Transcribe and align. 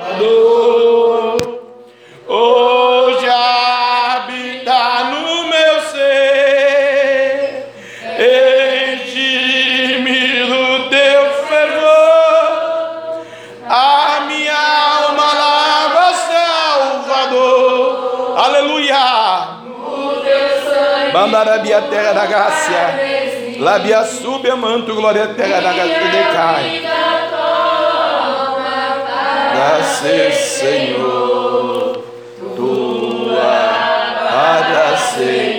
Fervor, 0.00 0.70
a 21.72 21.82
terra 21.82 22.12
da 22.12 22.26
graça, 22.26 22.98
labia 23.58 24.04
sube, 24.04 24.52
manto, 24.54 24.94
glória, 24.94 25.28
terra 25.28 25.60
da 25.60 25.72
graça, 25.72 26.08
decai. 26.10 26.89
Graças, 29.60 30.34
Senhor, 30.36 32.02
tua 32.56 33.36
para 34.30 34.96
sempre 34.96 35.49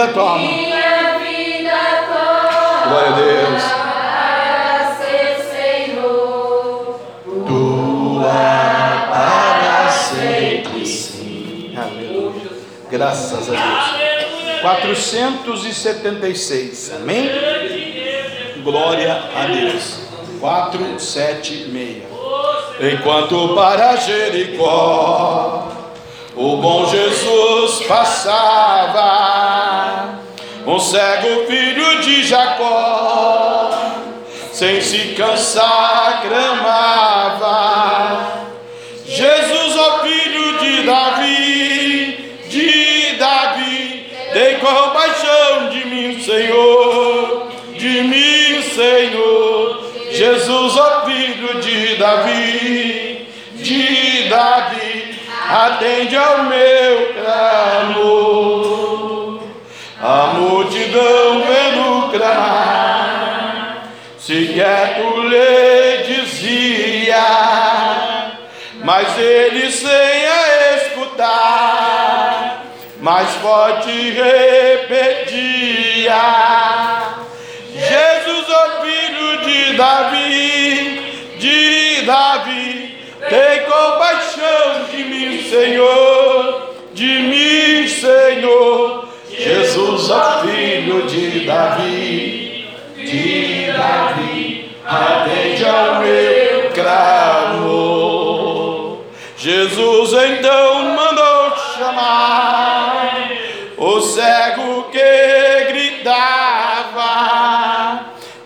vida 0.00 0.08
toma. 0.08 0.38
Minha 0.38 1.18
vida 1.18 1.70
toda 2.08 2.88
Glória 2.88 3.08
a 3.08 3.12
Deus. 3.16 3.62
para 3.62 4.96
ser 4.96 5.36
Senhor. 5.52 7.00
tua 7.46 9.06
para 9.10 9.90
sempre 9.90 10.86
sim. 10.86 11.74
Aleluia. 11.76 12.50
Graças 12.90 13.48
a 13.50 13.52
Deus. 13.52 13.84
476. 14.62 16.92
Amém? 16.96 17.28
Glória 18.62 19.22
a 19.36 19.44
Deus. 19.46 20.00
476. 20.40 22.02
Enquanto 22.80 23.54
para 23.54 23.96
Jericó 23.96 25.66
o 26.36 26.56
bom 26.56 26.86
Jesus 26.86 27.84
passava, 27.86 29.00
um 30.70 30.78
cego 30.78 31.46
filho 31.46 32.00
de 32.00 32.22
Jacó, 32.22 33.70
sem 34.52 34.80
se 34.80 35.14
cansar, 35.16 36.22
clamava. 36.22 37.60
Jesus, 39.04 39.76
ó 39.76 39.98
filho 40.04 40.58
de 40.58 40.82
Davi, 40.84 42.36
de 42.48 43.16
Davi, 43.16 44.06
tem 44.32 44.60
compaixão 44.60 45.70
de 45.70 45.84
mim, 45.86 46.20
Senhor, 46.22 47.48
de 47.76 48.02
mim, 48.02 48.62
Senhor. 48.62 49.90
Jesus, 50.12 50.76
ó 50.76 51.04
filho 51.04 51.60
de 51.60 51.96
Davi, 51.96 53.26
de 53.54 54.28
Davi, 54.28 55.18
atende 55.48 56.16
ao 56.16 56.44
meu 56.44 57.14
clamor. 57.14 58.60
A 60.02 60.28
multidão 60.90 61.44
vendo 61.46 62.10
clamar, 62.10 63.86
sequer 64.18 64.96
tu 64.96 65.22
lhe 65.22 65.98
dizia, 66.02 67.24
mas 68.82 69.16
ele 69.18 69.70
sem 69.70 69.88
a 69.88 70.76
escutar, 70.76 72.64
mais 73.00 73.30
forte 73.36 73.90
repetia: 74.10 75.40
Jesus, 77.72 78.46
ó 78.48 78.82
filho 78.82 79.40
de 79.44 79.76
Davi, 79.76 81.36
de 81.38 82.02
Davi, 82.02 82.98
tem 83.28 83.62
compaixão 83.64 84.84
de 84.90 85.04
mim, 85.04 85.42
Senhor, 85.48 86.74
de 86.92 87.06
mim, 87.20 87.88
Senhor. 87.88 89.10
Jesus, 89.40 90.10
ó 90.10 90.42
filho 90.90 91.06
de 91.06 91.46
Davi, 91.46 92.68
de 92.96 93.72
Davi, 93.72 94.76
atende 94.84 95.64
ao 95.64 96.00
meu 96.00 96.70
clamor. 96.72 98.20
Jesus 99.36 100.12
então 100.12 100.82
mandou 100.96 101.56
chamar 101.76 103.30
o 103.78 104.00
cego 104.00 104.90
que 104.90 105.64
gritava, 105.68 107.06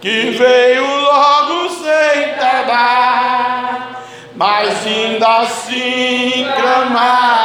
que 0.00 0.30
veio 0.32 0.84
logo 0.84 1.70
sem 1.70 2.34
tardar, 2.34 4.02
mas 4.36 4.86
ainda 4.86 5.38
assim 5.38 6.46
clamava: 6.54 7.43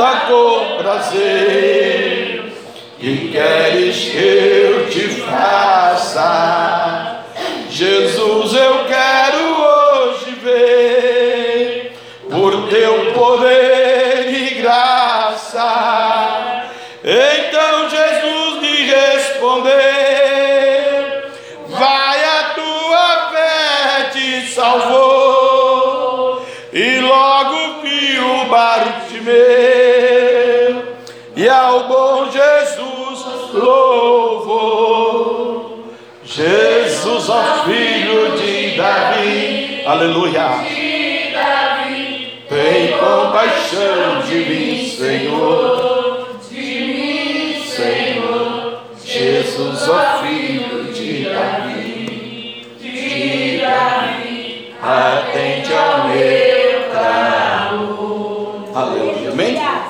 pergunta 0.00 0.20
com 0.26 0.82
prazer: 0.82 2.52
Que 2.98 3.28
queres 3.28 3.96
que 3.96 4.16
eu 4.16 4.88
te 4.88 5.08
faça? 5.20 7.24
Jesus, 7.70 8.09
ao 31.80 31.88
bom 31.88 32.30
Jesus 32.30 33.24
louvou. 33.54 35.00
Jesus, 36.24 37.28
ó 37.28 37.64
filho 37.64 38.36
de 38.36 38.76
Davi, 38.76 39.82
aleluia. 39.86 40.50
Tem 42.48 42.92
compaixão 42.98 44.22
de 44.28 44.36
mim, 44.40 44.88
Senhor. 44.88 46.28
De 46.50 46.60
mim, 46.60 47.62
Senhor. 47.64 48.80
Jesus, 49.04 49.88
ó 49.88 50.22
filho 50.22 50.92
de 50.92 51.24
Davi, 51.24 52.66
De 52.78 53.58
Davi. 53.60 54.74
atende 54.82 55.74
ao 55.74 55.99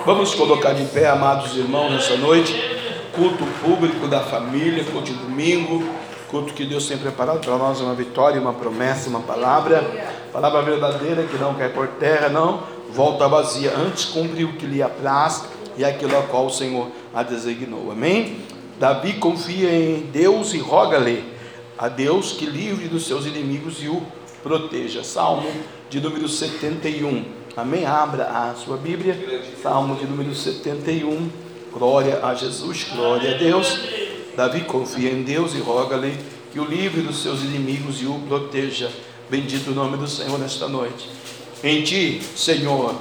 Vamos 0.07 0.35
colocar 0.35 0.73
de 0.73 0.85
pé, 0.87 1.09
amados 1.09 1.55
irmãos, 1.55 1.93
nessa 1.93 2.17
noite. 2.17 2.55
Culto 3.15 3.45
público 3.63 4.09
da 4.09 4.21
família, 4.21 4.83
culto 4.83 5.13
de 5.13 5.13
domingo. 5.13 5.85
Culto 6.31 6.55
que 6.55 6.65
Deus 6.65 6.87
tem 6.87 6.97
preparado 6.97 7.41
para 7.41 7.59
nós 7.59 7.81
uma 7.81 7.95
vitória, 7.95 8.41
uma 8.41 8.55
promessa, 8.55 9.11
uma 9.11 9.21
palavra. 9.21 9.83
Palavra 10.33 10.63
verdadeira 10.63 11.25
que 11.25 11.37
não 11.37 11.55
cai 11.55 11.69
por 11.69 11.87
terra, 11.87 12.31
não 12.31 12.63
volta 12.91 13.29
vazia. 13.29 13.75
Antes 13.77 14.07
cumpre 14.07 14.43
o 14.45 14.55
que 14.55 14.65
lhe 14.65 14.83
apraz 14.83 15.45
e 15.77 15.85
aquilo 15.85 16.19
a 16.19 16.23
qual 16.23 16.47
o 16.47 16.51
Senhor 16.51 16.89
a 17.15 17.23
designou. 17.23 17.93
Amém? 17.93 18.39
Davi 18.79 19.15
confia 19.15 19.71
em 19.71 20.01
Deus 20.11 20.55
e 20.55 20.59
roga-lhe 20.59 21.23
a 21.77 21.89
Deus 21.89 22.33
que 22.33 22.47
livre 22.47 22.89
dos 22.89 23.07
seus 23.07 23.27
inimigos 23.27 23.83
e 23.83 23.89
o 23.89 24.03
proteja. 24.43 25.05
Salmo 25.05 25.51
de 25.91 26.01
número 26.01 26.27
71. 26.27 27.40
Amém? 27.61 27.85
Abra 27.85 28.25
a 28.25 28.55
sua 28.55 28.79
Bíblia. 28.79 29.15
Salmo 29.63 29.95
de 29.95 30.07
número 30.07 30.35
71. 30.35 31.29
Glória 31.71 32.25
a 32.25 32.35
Jesus, 32.35 32.87
glória 32.91 33.35
a 33.35 33.37
Deus. 33.37 33.79
Davi 34.35 34.63
confia 34.63 35.11
em 35.11 35.23
Deus 35.23 35.55
e 35.55 35.59
roga-lhe 35.59 36.17
que 36.51 36.59
o 36.59 36.65
livre 36.65 37.03
dos 37.03 37.23
seus 37.23 37.43
inimigos 37.43 38.01
e 38.01 38.07
o 38.07 38.19
proteja. 38.21 38.91
Bendito 39.29 39.73
o 39.73 39.75
nome 39.75 39.99
do 39.99 40.09
Senhor 40.09 40.39
nesta 40.39 40.69
noite. 40.69 41.11
Em 41.63 41.83
ti, 41.83 42.23
Senhor, 42.35 42.95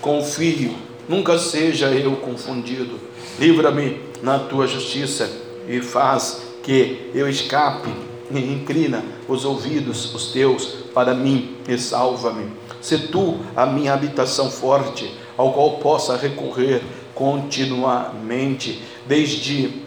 confio, 0.00 0.74
nunca 1.06 1.38
seja 1.38 1.88
eu 1.88 2.16
confundido. 2.16 2.98
Livra-me 3.38 4.00
na 4.22 4.38
tua 4.38 4.66
justiça 4.66 5.30
e 5.68 5.82
faz 5.82 6.40
que 6.62 7.10
eu 7.14 7.28
escape 7.28 7.90
e 8.30 8.38
inclina 8.38 9.04
os 9.28 9.44
ouvidos, 9.44 10.14
os 10.14 10.32
teus, 10.32 10.68
para 10.94 11.12
mim 11.12 11.58
e 11.68 11.76
salva-me. 11.76 12.46
Se 12.86 12.98
tu 12.98 13.38
a 13.56 13.66
minha 13.66 13.92
habitação 13.92 14.48
forte, 14.48 15.12
ao 15.36 15.52
qual 15.52 15.78
possa 15.78 16.16
recorrer 16.16 16.80
continuamente, 17.16 18.80
desde 19.08 19.82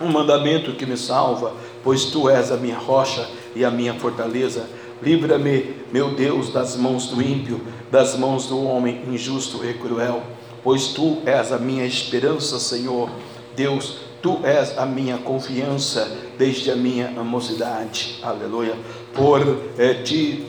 um 0.00 0.08
mandamento 0.08 0.72
que 0.72 0.86
me 0.86 0.96
salva, 0.96 1.52
pois 1.84 2.06
tu 2.06 2.30
és 2.30 2.50
a 2.50 2.56
minha 2.56 2.78
rocha 2.78 3.28
e 3.54 3.66
a 3.66 3.70
minha 3.70 3.92
fortaleza. 3.92 4.66
Livra-me, 5.02 5.74
meu 5.92 6.14
Deus, 6.14 6.50
das 6.50 6.74
mãos 6.74 7.08
do 7.08 7.20
ímpio, 7.20 7.60
das 7.90 8.16
mãos 8.16 8.46
do 8.46 8.64
homem 8.64 9.02
injusto 9.12 9.62
e 9.62 9.74
cruel, 9.74 10.22
pois 10.64 10.86
tu 10.86 11.18
és 11.26 11.52
a 11.52 11.58
minha 11.58 11.84
esperança, 11.84 12.58
Senhor. 12.58 13.10
Deus, 13.54 13.98
tu 14.22 14.40
és 14.42 14.78
a 14.78 14.86
minha 14.86 15.18
confiança 15.18 16.10
desde 16.38 16.70
a 16.70 16.76
minha 16.76 17.10
mocidade. 17.10 18.18
Aleluia. 18.22 18.74
Por 19.12 19.42
eh, 19.76 20.02
ti 20.02 20.46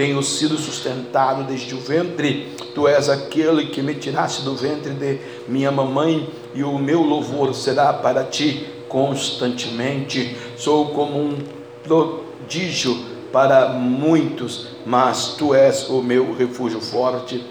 tenho 0.00 0.22
sido 0.22 0.56
sustentado 0.56 1.44
desde 1.44 1.74
o 1.74 1.78
ventre. 1.78 2.54
Tu 2.74 2.88
és 2.88 3.10
aquele 3.10 3.66
que 3.66 3.82
me 3.82 3.94
tiraste 3.94 4.40
do 4.40 4.56
ventre 4.56 4.94
de 4.94 5.18
minha 5.46 5.70
mamãe, 5.70 6.26
e 6.54 6.64
o 6.64 6.78
meu 6.78 7.02
louvor 7.02 7.54
será 7.54 7.92
para 7.92 8.24
ti 8.24 8.66
constantemente. 8.88 10.34
Sou 10.56 10.86
como 10.94 11.18
um 11.18 11.36
prodígio 11.84 12.96
para 13.30 13.74
muitos, 13.74 14.68
mas 14.86 15.34
tu 15.36 15.54
és 15.54 15.90
o 15.90 16.00
meu 16.00 16.34
refúgio 16.34 16.80
forte. 16.80 17.44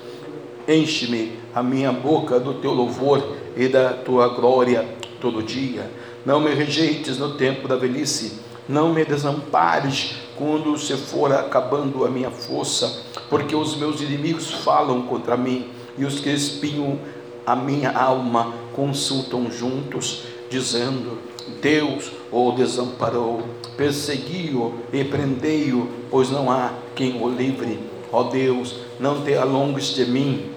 Enche-me 0.68 1.34
a 1.54 1.62
minha 1.62 1.92
boca 1.92 2.40
do 2.40 2.56
teu 2.56 2.74
louvor 2.74 3.38
e 3.56 3.68
da 3.68 3.94
tua 3.94 4.28
glória 4.30 4.88
todo 5.22 5.44
dia. 5.44 5.88
Não 6.26 6.40
me 6.40 6.52
rejeites 6.56 7.20
no 7.20 7.36
tempo 7.36 7.68
da 7.68 7.76
velhice, 7.76 8.40
não 8.70 8.94
me 8.94 9.04
desampares 9.04 10.14
quando 10.38 10.78
se 10.78 10.96
for 10.96 11.34
acabando 11.34 12.06
a 12.06 12.10
minha 12.10 12.30
força, 12.30 13.02
porque 13.28 13.56
os 13.56 13.76
meus 13.76 14.00
inimigos 14.00 14.54
falam 14.54 15.02
contra 15.02 15.36
mim 15.36 15.70
e 15.98 16.06
os 16.06 16.20
que 16.20 16.30
espiam 16.30 17.00
a 17.48 17.56
minha 17.56 17.92
alma 17.92 18.54
consultam 18.76 19.52
juntos, 19.52 20.26
dizendo: 20.52 21.18
Deus 21.60 22.12
o 22.32 22.52
desamparou, 22.52 23.44
persegui-o 23.76 24.76
e 24.94 25.04
prendei-o, 25.04 25.90
pois 26.12 26.30
não 26.30 26.52
há 26.52 26.72
quem 26.96 27.20
o 27.20 27.28
livre. 27.28 27.80
Ó 28.12 28.24
Deus, 28.24 28.76
não 29.00 29.24
te 29.24 29.34
alongues 29.34 29.96
de 29.96 30.06
mim. 30.06 30.52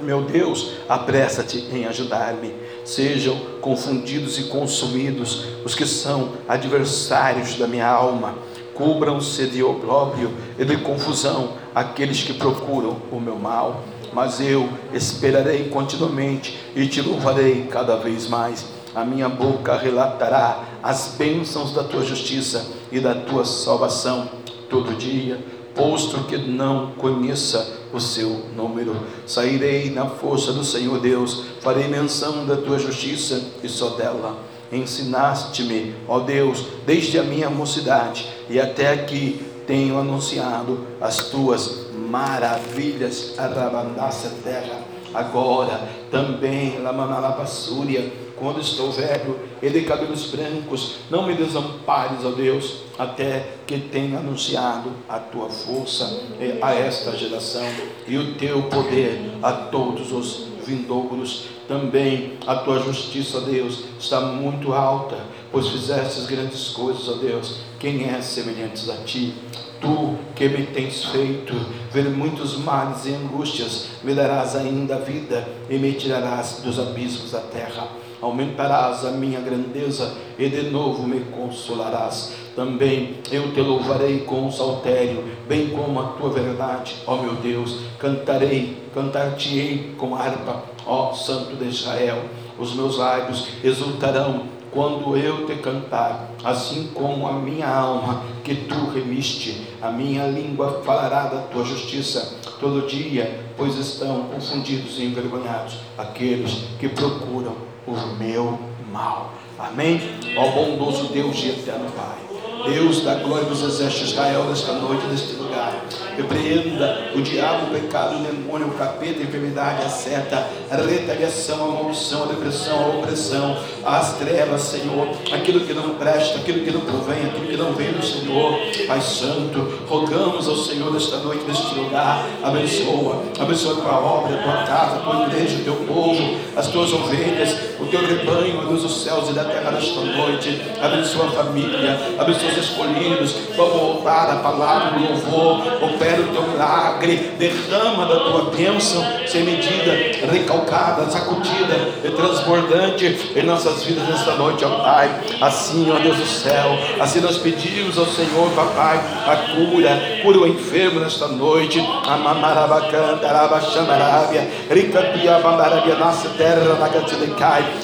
Meu 0.00 0.22
Deus, 0.22 0.74
apressa-te 0.86 1.58
em 1.72 1.86
ajudar-me. 1.86 2.52
Sejam 2.88 3.36
confundidos 3.60 4.38
e 4.38 4.44
consumidos 4.44 5.44
os 5.62 5.74
que 5.74 5.84
são 5.84 6.30
adversários 6.48 7.54
da 7.56 7.66
minha 7.66 7.86
alma. 7.86 8.34
Cubram-se 8.72 9.46
de 9.46 9.62
opróbrio 9.62 10.32
e 10.58 10.64
de 10.64 10.78
confusão 10.78 11.50
aqueles 11.74 12.22
que 12.22 12.32
procuram 12.32 12.96
o 13.12 13.20
meu 13.20 13.38
mal. 13.38 13.84
Mas 14.10 14.40
eu 14.40 14.70
esperarei 14.94 15.68
continuamente 15.68 16.58
e 16.74 16.86
te 16.86 17.02
louvarei 17.02 17.68
cada 17.70 17.96
vez 17.96 18.26
mais 18.26 18.64
a 18.94 19.04
minha 19.04 19.28
boca 19.28 19.76
relatará 19.76 20.64
as 20.82 21.14
bênçãos 21.18 21.74
da 21.74 21.84
tua 21.84 22.02
justiça 22.02 22.66
e 22.90 22.98
da 22.98 23.14
tua 23.14 23.44
salvação 23.44 24.30
todo 24.70 24.96
dia, 24.96 25.38
posto 25.74 26.24
que 26.24 26.38
não 26.38 26.92
conheça 26.92 27.77
o 27.92 28.00
seu 28.00 28.46
número. 28.56 28.96
Sairei 29.26 29.90
na 29.90 30.06
força 30.06 30.52
do 30.52 30.64
Senhor 30.64 31.00
Deus, 31.00 31.44
farei 31.60 31.88
menção 31.88 32.46
da 32.46 32.56
tua 32.56 32.78
justiça 32.78 33.42
e 33.62 33.68
só 33.68 33.90
dela. 33.90 34.38
Ensinaste-me, 34.70 35.94
ó 36.06 36.20
Deus, 36.20 36.66
desde 36.86 37.18
a 37.18 37.22
minha 37.22 37.48
mocidade 37.48 38.28
e 38.50 38.60
até 38.60 38.92
aqui 38.92 39.40
tenho 39.66 39.98
anunciado 39.98 40.86
as 41.00 41.28
tuas 41.28 41.86
maravilhas. 42.08 43.34
Arabandaça 43.38 44.32
terra. 44.42 44.80
Agora 45.14 45.88
também, 46.10 46.78
Lamanalabassúria 46.80 48.27
quando 48.38 48.60
estou 48.60 48.90
velho 48.90 49.38
e 49.62 49.68
de 49.68 49.82
cabelos 49.82 50.26
brancos, 50.30 50.96
não 51.10 51.26
me 51.26 51.34
desampares, 51.34 52.24
ó 52.24 52.30
Deus, 52.30 52.82
até 52.98 53.54
que 53.66 53.78
tenha 53.78 54.18
anunciado 54.18 54.90
a 55.08 55.18
tua 55.18 55.48
força 55.48 56.22
a 56.62 56.74
esta 56.74 57.16
geração 57.16 57.66
e 58.06 58.16
o 58.16 58.34
teu 58.34 58.62
poder 58.64 59.32
a 59.42 59.52
todos 59.52 60.12
os 60.12 60.48
vindouros. 60.66 61.46
Também 61.66 62.38
a 62.46 62.56
tua 62.56 62.80
justiça, 62.80 63.38
ó 63.38 63.40
Deus, 63.40 63.84
está 63.98 64.20
muito 64.20 64.72
alta, 64.72 65.18
pois 65.52 65.68
fizestes 65.68 66.26
grandes 66.26 66.68
coisas, 66.68 67.08
ó 67.08 67.14
Deus. 67.14 67.60
Quem 67.78 68.08
é 68.08 68.20
semelhante 68.22 68.90
a 68.90 68.96
ti? 69.04 69.34
Tu 69.80 70.16
que 70.34 70.48
me 70.48 70.66
tens 70.66 71.04
feito 71.04 71.54
ver 71.92 72.08
muitos 72.08 72.56
males 72.56 73.06
e 73.06 73.14
angústias, 73.14 73.88
me 74.02 74.14
darás 74.14 74.56
ainda 74.56 74.98
vida 74.98 75.46
e 75.70 75.78
me 75.78 75.92
tirarás 75.92 76.60
dos 76.64 76.80
abismos 76.80 77.30
da 77.30 77.40
terra 77.40 77.88
aumentarás 78.20 79.04
a 79.04 79.10
minha 79.10 79.40
grandeza 79.40 80.14
e 80.38 80.48
de 80.48 80.70
novo 80.70 81.06
me 81.06 81.20
consolarás. 81.20 82.34
Também 82.54 83.18
eu 83.30 83.52
te 83.52 83.60
louvarei 83.60 84.20
com 84.20 84.48
o 84.48 84.52
saltério, 84.52 85.24
bem 85.48 85.68
como 85.68 86.00
a 86.00 86.04
tua 86.08 86.30
verdade, 86.30 86.96
ó 87.06 87.16
meu 87.16 87.34
Deus. 87.34 87.80
Cantarei, 87.98 88.76
cantar-te-ei 88.94 89.94
com 89.96 90.14
harpa, 90.14 90.64
ó 90.84 91.12
Santo 91.12 91.56
de 91.56 91.68
Israel. 91.68 92.22
Os 92.58 92.74
meus 92.74 92.98
lábios 92.98 93.46
exultarão 93.62 94.58
quando 94.70 95.16
eu 95.16 95.46
te 95.46 95.54
cantar, 95.56 96.30
assim 96.44 96.90
como 96.92 97.26
a 97.26 97.32
minha 97.32 97.68
alma 97.68 98.22
que 98.44 98.54
tu 98.54 98.90
remiste, 98.90 99.66
a 99.80 99.90
minha 99.90 100.26
língua 100.26 100.82
falará 100.84 101.24
da 101.24 101.38
tua 101.42 101.64
justiça 101.64 102.38
todo 102.60 102.86
dia, 102.86 103.47
pois 103.58 103.76
estão 103.76 104.22
confundidos 104.28 104.98
e 104.98 105.04
envergonhados 105.04 105.80
aqueles 105.98 106.64
que 106.78 106.88
procuram 106.88 107.56
o 107.86 107.92
meu 108.16 108.58
mal. 108.92 109.32
Amém? 109.58 110.00
Ó 110.36 110.50
bondoso 110.52 111.12
Deus 111.12 111.36
e 111.42 111.48
eterno 111.48 111.90
Pai. 111.90 112.27
Deus 112.66 113.02
da 113.02 113.14
glória 113.14 113.44
dos 113.46 113.62
exércitos 113.62 114.08
de 114.08 114.14
Israel 114.14 114.44
nesta 114.44 114.72
noite, 114.72 115.06
neste 115.06 115.34
lugar. 115.34 115.84
Repreenda 116.16 117.10
o 117.14 117.22
diabo, 117.22 117.66
o 117.66 117.80
pecado, 117.80 118.16
o 118.16 118.18
demônio, 118.18 118.68
o 118.68 118.70
capeta, 118.72 119.20
a 119.20 119.22
enfermidade, 119.22 119.84
a 119.84 119.88
seta, 119.88 120.46
a 120.70 120.76
retaliação, 120.76 121.64
a 121.64 121.82
maldição, 121.82 122.24
a 122.24 122.26
depressão, 122.26 122.84
a 122.84 122.88
opressão, 122.98 123.56
as 123.84 124.18
trevas, 124.18 124.62
Senhor, 124.62 125.08
aquilo 125.32 125.60
que 125.60 125.72
não 125.72 125.90
presta, 125.90 126.38
aquilo 126.38 126.64
que 126.64 126.70
não 126.72 126.80
provém, 126.80 127.26
aquilo 127.26 127.46
que 127.46 127.56
não 127.56 127.72
vem 127.72 127.92
do 127.92 128.04
Senhor. 128.04 128.58
Pai 128.86 129.00
Santo, 129.00 129.78
rogamos 129.88 130.48
ao 130.48 130.56
Senhor 130.56 130.92
nesta 130.92 131.18
noite, 131.18 131.44
neste 131.46 131.74
lugar, 131.74 132.26
abençoa, 132.42 133.22
abençoa 133.38 133.74
a 133.74 133.80
tua 133.80 134.00
obra, 134.00 134.34
a 134.34 134.42
tua 134.42 134.62
casa, 134.64 134.96
a 134.96 134.98
tua 135.00 135.26
igreja, 135.26 135.58
o 135.58 135.64
teu 135.64 135.76
povo, 135.86 136.36
as 136.56 136.66
tuas 136.66 136.92
ovelhas, 136.92 137.54
o 137.78 137.86
teu 137.86 138.00
rebanho, 138.00 138.66
Deus 138.66 138.82
dos 138.82 139.04
céus 139.04 139.30
e 139.30 139.32
da 139.32 139.44
terra 139.44 139.70
nesta 139.70 140.00
noite. 140.00 140.60
Abençoa 140.80 141.26
a 141.26 141.30
família, 141.30 141.98
abençoa 142.18 142.47
os 142.50 142.58
escolhidos. 142.58 143.34
Vamos 143.56 143.72
voltar 143.72 144.30
a 144.30 144.36
palavra, 144.36 144.98
o 144.98 145.02
louvor, 145.02 145.66
opera 145.82 146.20
o 146.20 146.28
teu 146.32 146.42
milagre, 146.42 147.32
derrama 147.38 148.06
da 148.06 148.16
tua 148.20 148.50
bênção, 148.50 149.04
sem 149.26 149.42
medida, 149.44 149.92
recalcada, 150.30 151.10
sacudida 151.10 151.74
e 152.04 152.10
transbordante 152.10 153.32
em 153.34 153.42
nossas 153.42 153.84
vidas 153.84 154.08
nesta 154.08 154.34
noite, 154.34 154.64
ó 154.64 154.70
Pai. 154.78 155.10
Assim, 155.40 155.90
ó 155.90 155.98
Deus 155.98 156.16
do 156.16 156.26
céu, 156.26 156.78
assim 157.00 157.20
nós 157.20 157.38
pedimos 157.38 157.98
ao 157.98 158.06
Senhor, 158.06 158.50
papai, 158.50 158.98
a 159.26 159.36
cura, 159.54 160.20
cura 160.22 160.38
o 160.38 160.46
enfermo 160.46 161.00
nesta 161.00 161.28
noite. 161.28 161.78
Amamarabacanta, 162.06 163.26
Arabaxandarábia, 163.26 164.48
Ricapia, 164.70 165.38
Bandarabia, 165.38 165.96
nasce 165.96 166.28
terra. 166.30 166.58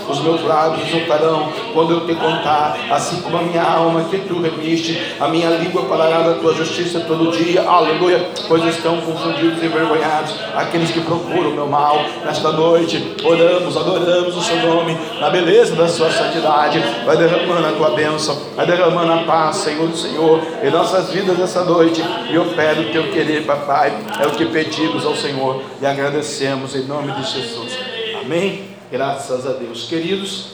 Os 0.08 0.20
meus 0.20 0.42
lábios 0.42 0.88
exultarão 0.88 1.52
quando 1.72 1.92
eu 1.92 2.06
te 2.06 2.14
contar, 2.14 2.76
assim 2.90 3.20
como 3.20 3.38
a 3.38 3.42
minha 3.42 3.62
alma 3.62 4.04
que 4.04 4.18
tu 4.18 4.36
oprimiste, 4.54 5.00
a 5.20 5.28
minha 5.28 5.50
língua 5.50 5.84
falará 5.86 6.20
da 6.20 6.34
tua 6.34 6.54
justiça 6.54 7.00
todo 7.00 7.30
dia, 7.32 7.62
aleluia, 7.62 8.30
pois 8.48 8.64
estão 8.64 9.00
confundidos 9.00 9.62
e 9.62 9.66
envergonhados 9.66 10.34
aqueles 10.54 10.90
que 10.90 11.00
procuram 11.00 11.50
o 11.50 11.54
meu 11.54 11.66
mal. 11.66 11.98
Nesta 12.24 12.52
noite, 12.52 13.14
oramos, 13.22 13.76
adoramos 13.76 14.36
o 14.36 14.42
seu 14.42 14.56
nome, 14.56 14.96
na 15.20 15.30
beleza 15.30 15.74
da 15.74 15.88
sua 15.88 16.10
santidade, 16.10 16.82
vai 17.04 17.16
derramando 17.16 17.66
a 17.66 17.72
tua 17.72 17.90
bênção, 17.90 18.40
vai 18.56 18.66
derramando 18.66 19.12
a 19.12 19.18
paz, 19.24 19.56
Senhor 19.56 19.88
do 19.88 19.96
Senhor, 19.96 20.40
em 20.62 20.70
nossas 20.70 21.10
vidas 21.10 21.38
essa 21.40 21.64
noite, 21.64 22.02
e 22.30 22.38
opera 22.38 22.80
o 22.80 22.90
teu 22.90 23.10
querer, 23.10 23.44
papai, 23.44 23.92
é 24.20 24.26
o 24.26 24.30
que 24.30 24.46
pedimos 24.46 25.04
ao 25.04 25.14
Senhor 25.14 25.62
e 25.80 25.86
agradecemos 25.86 26.74
em 26.74 26.84
nome 26.84 27.12
de 27.12 27.22
Jesus. 27.24 27.78
Amém? 28.20 28.64
Graças 28.90 29.46
a 29.46 29.52
Deus. 29.52 29.86
Queridos, 29.88 30.52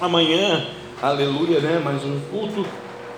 amanhã, 0.00 0.66
aleluia, 1.00 1.60
né? 1.60 1.80
Mais 1.82 2.04
um 2.04 2.20
culto. 2.30 2.66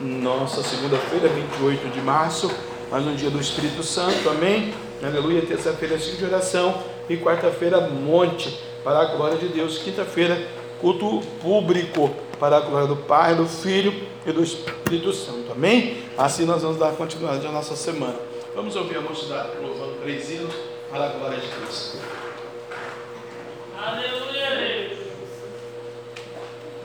Nossa 0.00 0.62
segunda-feira, 0.62 1.28
28 1.28 1.88
de 1.88 2.00
março, 2.00 2.50
mais 2.90 3.06
um 3.06 3.14
dia 3.14 3.30
do 3.30 3.40
Espírito 3.40 3.82
Santo, 3.82 4.28
amém? 4.28 4.74
Aleluia, 5.02 5.42
terça-feira, 5.42 5.98
ciclo 5.98 6.18
de 6.18 6.24
oração 6.24 6.82
e 7.08 7.16
quarta-feira, 7.16 7.80
monte, 7.80 8.58
para 8.82 9.00
a 9.00 9.04
glória 9.04 9.38
de 9.38 9.48
Deus. 9.48 9.78
Quinta-feira, 9.78 10.48
culto 10.80 11.20
público, 11.40 12.10
para 12.40 12.56
a 12.56 12.60
glória 12.60 12.88
do 12.88 12.96
Pai, 12.96 13.36
do 13.36 13.46
Filho 13.46 13.94
e 14.26 14.32
do 14.32 14.42
Espírito 14.42 15.12
Santo, 15.12 15.52
amém? 15.52 16.02
Assim 16.18 16.44
nós 16.44 16.62
vamos 16.62 16.78
dar 16.78 16.92
continuidade 16.92 17.46
à 17.46 17.52
nossa 17.52 17.76
semana. 17.76 18.18
Vamos 18.54 18.74
ouvir 18.74 18.96
a 18.96 19.00
mocidade 19.00 19.50
louvando 19.62 19.94
três 20.02 20.28
hinos 20.30 20.54
para 20.90 21.06
a 21.06 21.08
glória 21.08 21.38
de 21.38 21.46
Deus. 21.46 21.96
Aleluia, 23.76 24.50
Deus. 24.56 24.98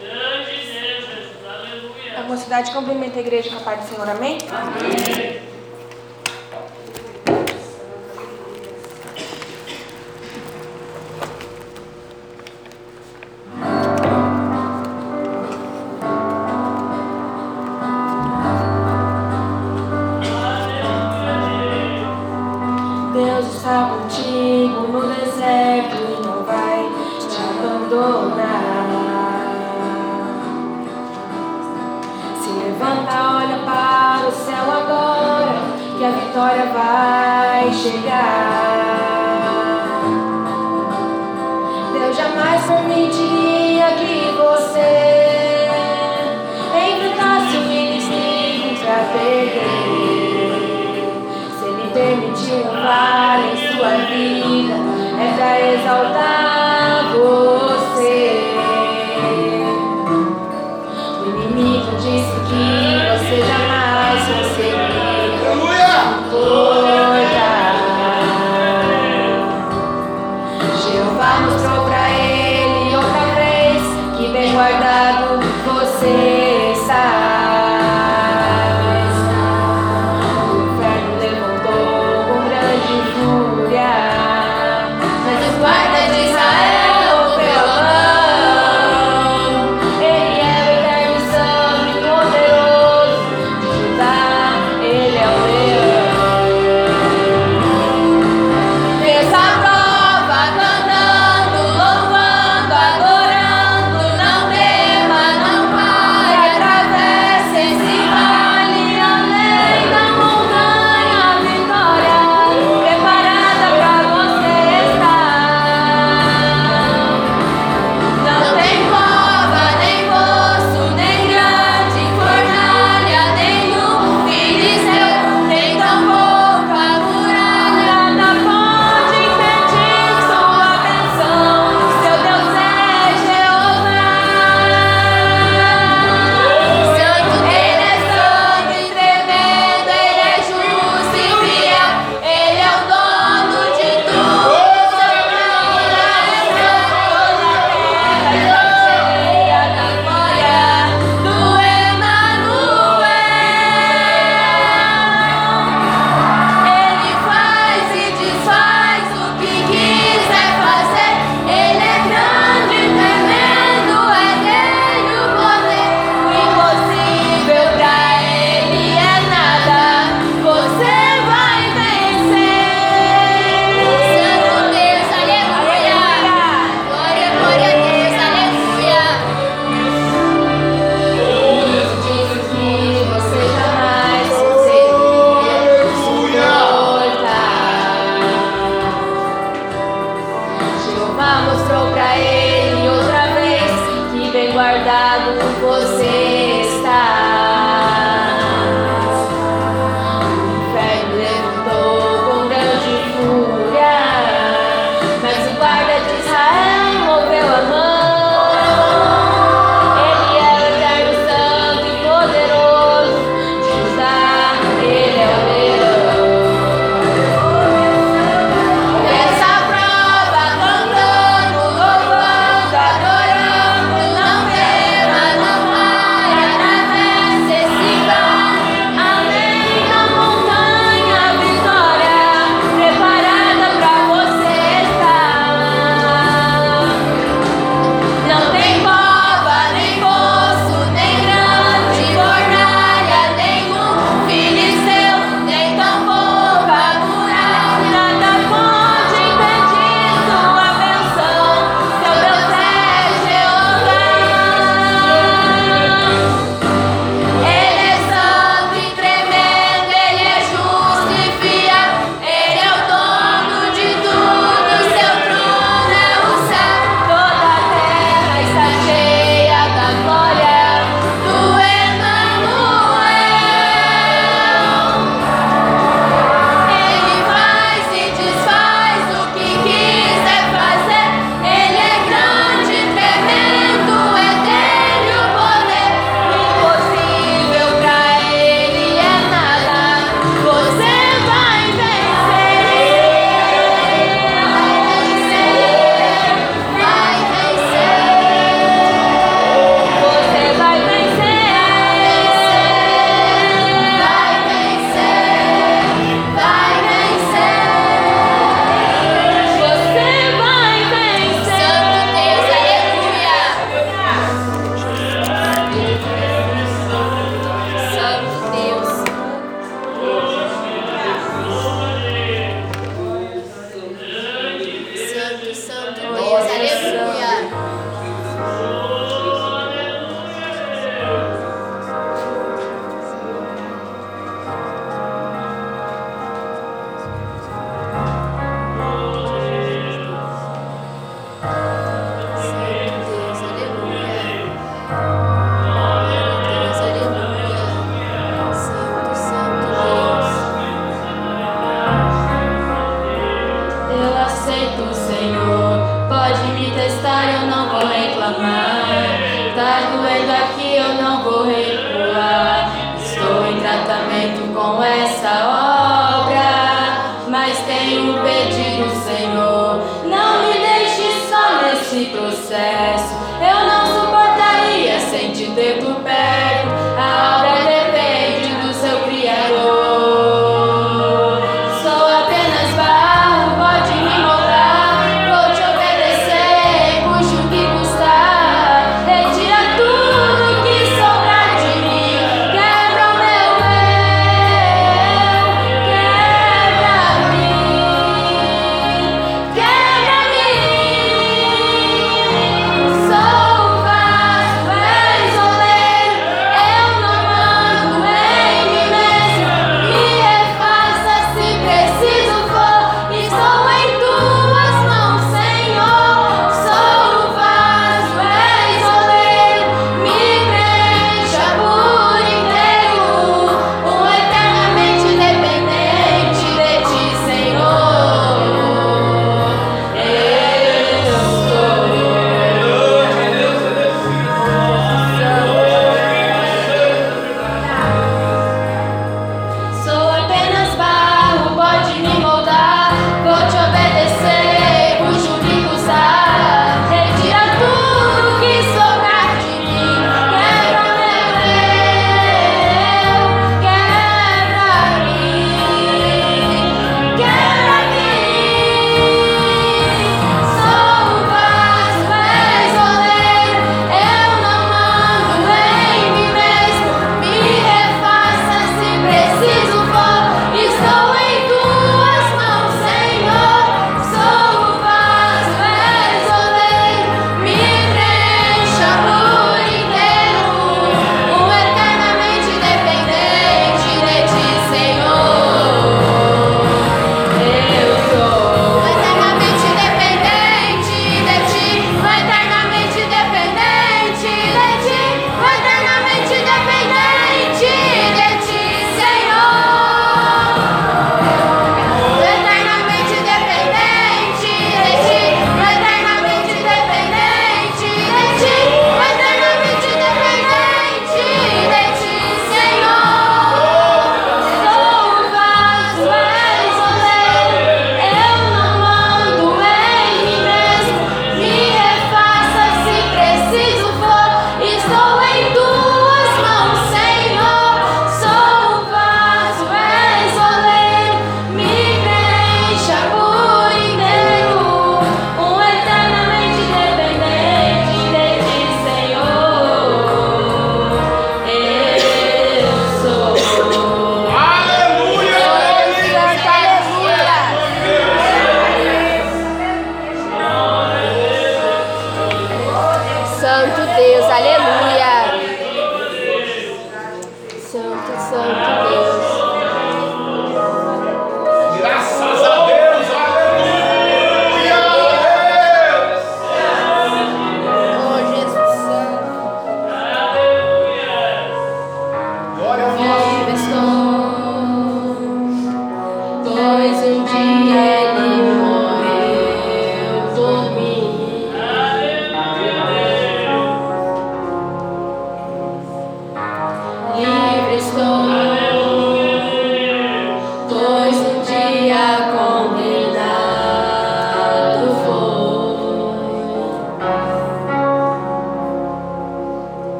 Grande 0.00 0.50
Deus, 0.50 1.04
Jesus. 1.06 1.46
Aleluia. 1.48 2.18
A 2.18 2.21
mocidade 2.32 2.70
cumprimenta 2.70 3.18
a 3.18 3.20
igreja 3.20 3.50
com 3.50 3.56
a 3.56 3.60
paz 3.60 3.80
do 3.80 3.88
Senhor, 3.88 4.08
amém? 4.08 4.38
Vitória 36.62 36.72
vai 36.72 37.72
chegar. 37.72 38.82
Deus 41.92 42.16
jamais 42.16 42.64
permitiria 42.66 43.86
que 43.96 44.30
você 44.36 45.70
enfrentasse 46.74 47.56
o 47.56 47.62
inimigo 47.62 48.76
pra 48.80 48.98
perder. 49.12 50.42
Se 51.58 51.64
ele 51.64 51.86
permitiu 51.92 52.56
um 52.56 52.82
vale 52.82 53.46
em 53.52 53.56
sua 53.72 53.92
vida, 54.10 54.76
é 55.18 55.22
pra 55.36 55.52
exaltar 55.72 57.12
você. 57.12 58.20
O 61.20 61.24
inimigo 61.28 61.92
disse 61.96 62.36
que 62.48 62.64
você 63.10 63.36
jamais 63.46 64.22
conseguiria 64.28 64.91
que 74.70 75.01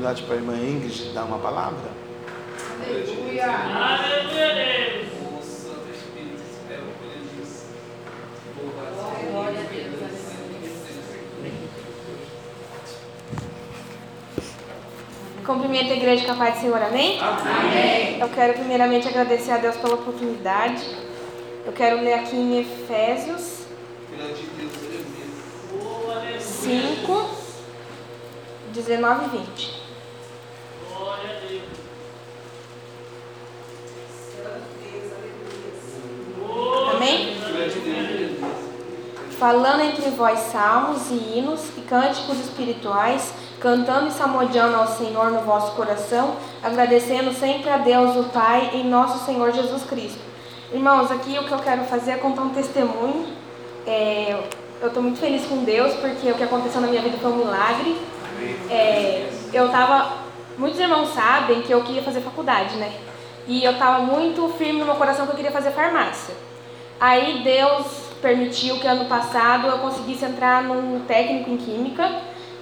oportunidade 0.00 0.22
para 0.22 0.34
a 0.34 0.38
irmã 0.38 0.56
Ingrid 0.56 1.12
dar 1.12 1.24
uma 1.24 1.38
palavra. 1.38 1.90
Aleluia. 2.82 3.46
Aleluia, 3.46 4.54
Deus. 4.54 5.10
Cumprimento 15.44 15.92
a 15.92 15.96
igreja 15.96 16.24
com 16.26 16.32
a 16.32 16.36
paz 16.36 16.54
do 16.54 16.60
Senhor, 16.60 16.80
amém? 16.80 17.18
Amém. 17.20 18.20
Eu 18.20 18.28
quero 18.28 18.54
primeiramente 18.54 19.08
agradecer 19.08 19.50
a 19.50 19.56
Deus 19.58 19.76
pela 19.76 19.94
oportunidade. 19.94 20.84
Eu 21.66 21.72
quero 21.72 22.00
ler 22.02 22.14
aqui 22.14 22.36
em 22.36 22.60
Efésios 22.60 23.60
Grande 24.10 24.42
Deus, 24.42 24.72
ele 24.82 24.96
é 24.96 24.98
mesmo. 24.98 25.34
Oh, 25.82 26.10
aleluia. 26.10 26.40
5, 26.40 27.30
19 28.72 29.24
e 29.24 29.38
20. 29.38 29.80
Glória 31.00 31.30
a 31.30 31.40
Deus. 31.40 31.62
Oh, 36.42 36.89
Amém? 37.00 37.34
Falando 39.38 39.80
entre 39.80 40.10
vós 40.10 40.38
salmos 40.52 41.10
e 41.10 41.14
hinos 41.14 41.70
e 41.78 41.80
cânticos 41.80 42.38
espirituais, 42.38 43.32
cantando 43.58 44.08
e 44.08 44.10
salmodiando 44.10 44.76
ao 44.76 44.86
Senhor 44.86 45.30
no 45.30 45.40
vosso 45.40 45.74
coração, 45.74 46.36
agradecendo 46.62 47.32
sempre 47.32 47.70
a 47.70 47.78
Deus, 47.78 48.14
o 48.16 48.24
Pai, 48.24 48.72
em 48.74 48.84
nosso 48.84 49.24
Senhor 49.24 49.50
Jesus 49.50 49.82
Cristo. 49.84 50.20
Irmãos, 50.74 51.10
aqui 51.10 51.38
o 51.38 51.44
que 51.44 51.52
eu 51.52 51.58
quero 51.60 51.84
fazer 51.84 52.10
é 52.10 52.16
contar 52.16 52.42
um 52.42 52.50
testemunho. 52.50 53.28
É, 53.86 54.38
eu 54.82 54.88
estou 54.88 55.02
muito 55.02 55.18
feliz 55.18 55.46
com 55.46 55.64
Deus, 55.64 55.94
porque 55.94 56.30
o 56.30 56.34
que 56.34 56.42
aconteceu 56.42 56.82
na 56.82 56.88
minha 56.88 57.00
vida 57.00 57.16
foi 57.16 57.32
um 57.32 57.36
milagre. 57.36 57.96
É, 58.68 59.26
eu 59.54 59.66
estava. 59.66 60.18
Muitos 60.58 60.78
irmãos 60.78 61.14
sabem 61.14 61.62
que 61.62 61.72
eu 61.72 61.82
queria 61.82 62.02
fazer 62.02 62.20
faculdade, 62.20 62.76
né? 62.76 62.92
E 63.48 63.64
eu 63.64 63.72
estava 63.72 64.00
muito 64.00 64.50
firme 64.58 64.80
no 64.80 64.84
meu 64.84 64.96
coração 64.96 65.24
que 65.24 65.32
eu 65.32 65.36
queria 65.36 65.50
fazer 65.50 65.70
farmácia. 65.70 66.49
Aí 67.00 67.40
Deus 67.42 67.86
permitiu 68.20 68.78
que 68.78 68.86
ano 68.86 69.06
passado 69.06 69.66
eu 69.66 69.78
conseguisse 69.78 70.24
entrar 70.24 70.62
num 70.62 71.00
técnico 71.00 71.50
em 71.50 71.56
química 71.56 72.10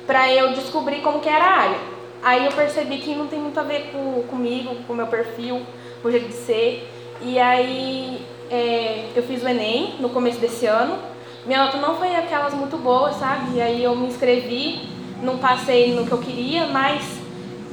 para 0.06 0.32
eu 0.32 0.52
descobrir 0.52 1.00
como 1.00 1.18
que 1.18 1.28
era 1.28 1.44
a 1.44 1.58
área. 1.58 1.78
Aí 2.22 2.46
eu 2.46 2.52
percebi 2.52 2.98
que 2.98 3.14
não 3.14 3.26
tem 3.26 3.38
muito 3.40 3.58
a 3.58 3.62
ver 3.64 3.90
com, 3.92 4.22
comigo, 4.28 4.76
com 4.86 4.92
o 4.92 4.96
meu 4.96 5.06
perfil, 5.08 5.62
com 6.00 6.08
o 6.08 6.10
jeito 6.10 6.28
de 6.28 6.34
ser. 6.34 6.88
E 7.20 7.38
aí 7.38 8.20
é, 8.50 9.06
eu 9.14 9.22
fiz 9.24 9.42
o 9.42 9.48
Enem 9.48 9.96
no 9.98 10.08
começo 10.10 10.38
desse 10.38 10.66
ano. 10.66 10.96
Minha 11.44 11.64
nota 11.64 11.78
não 11.78 11.96
foi 11.96 12.14
aquelas 12.14 12.54
muito 12.54 12.76
boas, 12.76 13.16
sabe? 13.16 13.56
E 13.56 13.60
aí 13.60 13.82
eu 13.82 13.94
me 13.96 14.06
inscrevi, 14.06 14.88
não 15.22 15.38
passei 15.38 15.94
no 15.94 16.06
que 16.06 16.12
eu 16.12 16.18
queria, 16.18 16.66
mas 16.66 17.02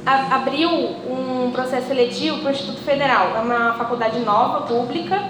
a- 0.04 0.34
abriu 0.36 0.70
um 0.70 1.50
processo 1.52 1.88
seletivo 1.88 2.38
para 2.40 2.48
o 2.48 2.52
Instituto 2.52 2.80
Federal. 2.82 3.36
É 3.36 3.40
uma 3.40 3.74
faculdade 3.74 4.18
nova, 4.20 4.66
pública. 4.66 5.22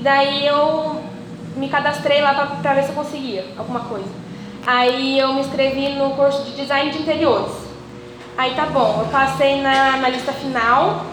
E 0.00 0.02
daí 0.02 0.46
eu 0.46 0.98
me 1.56 1.68
cadastrei 1.68 2.22
lá 2.22 2.32
para 2.32 2.72
ver 2.72 2.84
se 2.84 2.88
eu 2.88 2.94
conseguia 2.94 3.44
alguma 3.58 3.80
coisa. 3.80 4.08
Aí 4.66 5.18
eu 5.18 5.34
me 5.34 5.42
inscrevi 5.42 5.90
no 5.90 6.12
curso 6.12 6.42
de 6.44 6.52
design 6.52 6.90
de 6.90 7.02
interiores. 7.02 7.52
Aí 8.38 8.54
tá 8.54 8.64
bom, 8.64 9.00
eu 9.02 9.08
passei 9.08 9.60
na, 9.60 9.98
na 9.98 10.08
lista 10.08 10.32
final. 10.32 11.04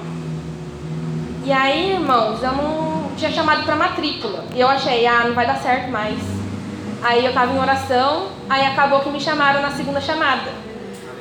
E 1.43 1.51
aí, 1.51 1.95
irmãos, 1.95 2.41
eu 2.41 2.53
não 2.53 3.11
tinha 3.17 3.29
chamado 3.29 3.63
para 3.63 3.75
matrícula. 3.75 4.45
E 4.55 4.61
eu 4.61 4.69
achei, 4.69 5.05
ah, 5.05 5.25
não 5.25 5.35
vai 5.35 5.45
dar 5.45 5.57
certo 5.57 5.91
mais. 5.91 6.17
Aí 7.03 7.25
eu 7.25 7.33
tava 7.33 7.53
em 7.53 7.59
oração, 7.59 8.29
aí 8.49 8.65
acabou 8.67 9.01
que 9.01 9.09
me 9.09 9.19
chamaram 9.19 9.61
na 9.61 9.71
segunda 9.71 9.99
chamada. 9.99 10.49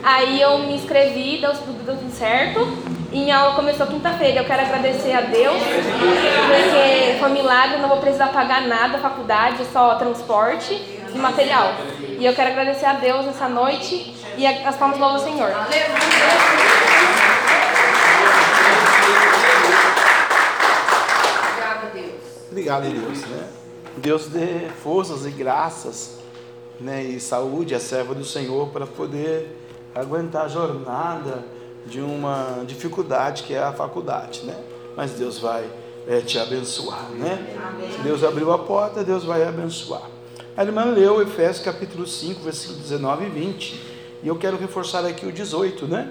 Aí 0.04 0.40
eu 0.40 0.60
me 0.60 0.76
inscrevi, 0.76 1.38
deu 1.40 1.50
tudo, 1.50 1.84
deu 1.84 1.96
tudo 1.96 2.12
certo. 2.12 2.60
E 3.16 3.20
minha 3.20 3.38
aula 3.38 3.54
começou 3.54 3.86
quinta-feira. 3.86 4.40
Eu 4.40 4.44
quero 4.44 4.60
agradecer 4.60 5.14
a 5.14 5.22
Deus, 5.22 5.56
porque 5.56 7.18
foi 7.18 7.30
um 7.30 7.32
milagre, 7.32 7.78
não 7.78 7.88
vou 7.88 7.96
precisar 7.96 8.26
pagar 8.26 8.66
nada 8.66 8.98
a 8.98 9.00
faculdade, 9.00 9.64
só 9.72 9.94
transporte 9.94 10.74
e 11.14 11.16
material. 11.16 11.72
E 12.18 12.26
eu 12.26 12.34
quero 12.34 12.50
agradecer 12.50 12.84
a 12.84 12.92
Deus 12.92 13.24
nessa 13.24 13.48
noite 13.48 14.14
e 14.36 14.46
as 14.46 14.76
palmas 14.76 14.98
louvam 14.98 15.16
ao 15.16 15.22
Senhor. 15.22 15.48
Obrigada, 21.50 21.86
Deus. 21.94 22.12
Obrigado, 22.50 22.82
Deus, 22.82 23.20
né? 23.22 23.48
Deus 23.96 24.26
dê 24.26 24.68
forças 24.82 25.24
e 25.24 25.30
graças, 25.30 26.18
né, 26.78 27.02
e 27.02 27.18
saúde 27.18 27.74
à 27.74 27.80
serva 27.80 28.14
do 28.14 28.26
Senhor 28.26 28.68
para 28.68 28.86
poder 28.86 29.58
aguentar 29.94 30.44
a 30.44 30.48
jornada 30.48 31.55
de 31.88 32.00
uma 32.00 32.64
dificuldade 32.66 33.44
que 33.44 33.54
é 33.54 33.62
a 33.62 33.72
faculdade, 33.72 34.42
né? 34.44 34.56
Mas 34.96 35.12
Deus 35.12 35.38
vai 35.38 35.64
eh, 36.08 36.20
te 36.20 36.38
abençoar, 36.38 37.10
né? 37.10 37.46
Se 37.94 38.02
Deus 38.02 38.24
abriu 38.24 38.52
a 38.52 38.58
porta, 38.58 39.04
Deus 39.04 39.24
vai 39.24 39.46
abençoar. 39.46 40.02
A 40.56 40.64
irmã 40.64 40.84
leu 40.84 41.20
Efésios 41.20 41.64
capítulo 41.64 42.06
5, 42.06 42.40
versículo 42.42 42.78
19 42.78 43.26
e 43.26 43.28
20, 43.28 43.82
e 44.22 44.28
eu 44.28 44.36
quero 44.36 44.56
reforçar 44.56 45.04
aqui 45.04 45.26
o 45.26 45.32
18, 45.32 45.86
né? 45.86 46.10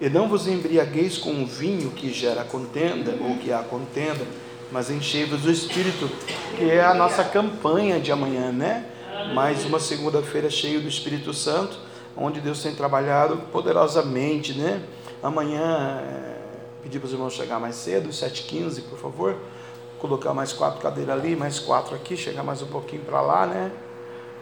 E 0.00 0.08
não 0.08 0.28
vos 0.28 0.46
embriagueis 0.46 1.16
com 1.16 1.42
o 1.42 1.46
vinho 1.46 1.90
que 1.90 2.12
gera 2.12 2.44
contenda, 2.44 3.14
ou 3.20 3.36
que 3.36 3.52
há 3.52 3.60
contenda, 3.60 4.26
mas 4.70 4.90
enchei-vos 4.90 5.42
do 5.42 5.50
Espírito, 5.50 6.10
que 6.56 6.70
é 6.70 6.84
a 6.84 6.92
nossa 6.92 7.24
campanha 7.24 8.00
de 8.00 8.10
amanhã, 8.10 8.50
né? 8.50 8.84
Mais 9.32 9.64
uma 9.64 9.78
segunda-feira 9.78 10.50
cheia 10.50 10.80
do 10.80 10.88
Espírito 10.88 11.32
Santo, 11.32 11.78
onde 12.16 12.40
Deus 12.40 12.62
tem 12.62 12.74
trabalhado 12.74 13.36
poderosamente, 13.52 14.52
né? 14.52 14.82
Amanhã, 15.22 16.00
é, 16.02 16.36
pedir 16.82 16.98
para 16.98 17.06
os 17.06 17.12
irmãos 17.12 17.32
chegar 17.32 17.58
mais 17.58 17.74
cedo, 17.76 18.10
7h15, 18.10 18.82
por 18.88 18.98
favor. 18.98 19.36
Colocar 19.98 20.34
mais 20.34 20.52
quatro 20.52 20.80
cadeiras 20.80 21.18
ali, 21.18 21.34
mais 21.34 21.58
quatro 21.58 21.94
aqui, 21.94 22.16
chegar 22.16 22.42
mais 22.42 22.60
um 22.60 22.66
pouquinho 22.66 23.02
para 23.02 23.20
lá, 23.20 23.46
né? 23.46 23.72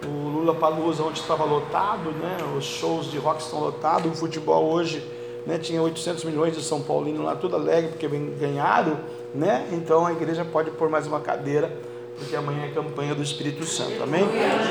O 0.04 0.28
Lula 0.28 0.54
Palusa, 0.54 1.02
onde 1.04 1.20
estava 1.20 1.44
lotado, 1.44 2.10
né? 2.10 2.36
Os 2.58 2.64
shows 2.64 3.10
de 3.10 3.18
rock 3.18 3.40
estão 3.40 3.60
lotados, 3.60 4.10
o 4.10 4.14
futebol 4.14 4.64
hoje, 4.64 5.02
né? 5.46 5.58
Tinha 5.58 5.80
800 5.80 6.24
milhões 6.24 6.56
de 6.56 6.62
São 6.62 6.82
Paulino 6.82 7.22
lá, 7.22 7.36
tudo 7.36 7.54
alegre 7.54 7.92
porque 7.92 8.08
ganharam, 8.08 8.98
né? 9.32 9.68
Então 9.72 10.04
a 10.04 10.12
igreja 10.12 10.44
pode 10.44 10.72
pôr 10.72 10.90
mais 10.90 11.06
uma 11.06 11.20
cadeira, 11.20 11.72
porque 12.18 12.34
amanhã 12.34 12.64
é 12.64 12.70
campanha 12.70 13.14
do 13.14 13.22
Espírito 13.22 13.64
Santo, 13.64 14.02
amém? 14.02 14.24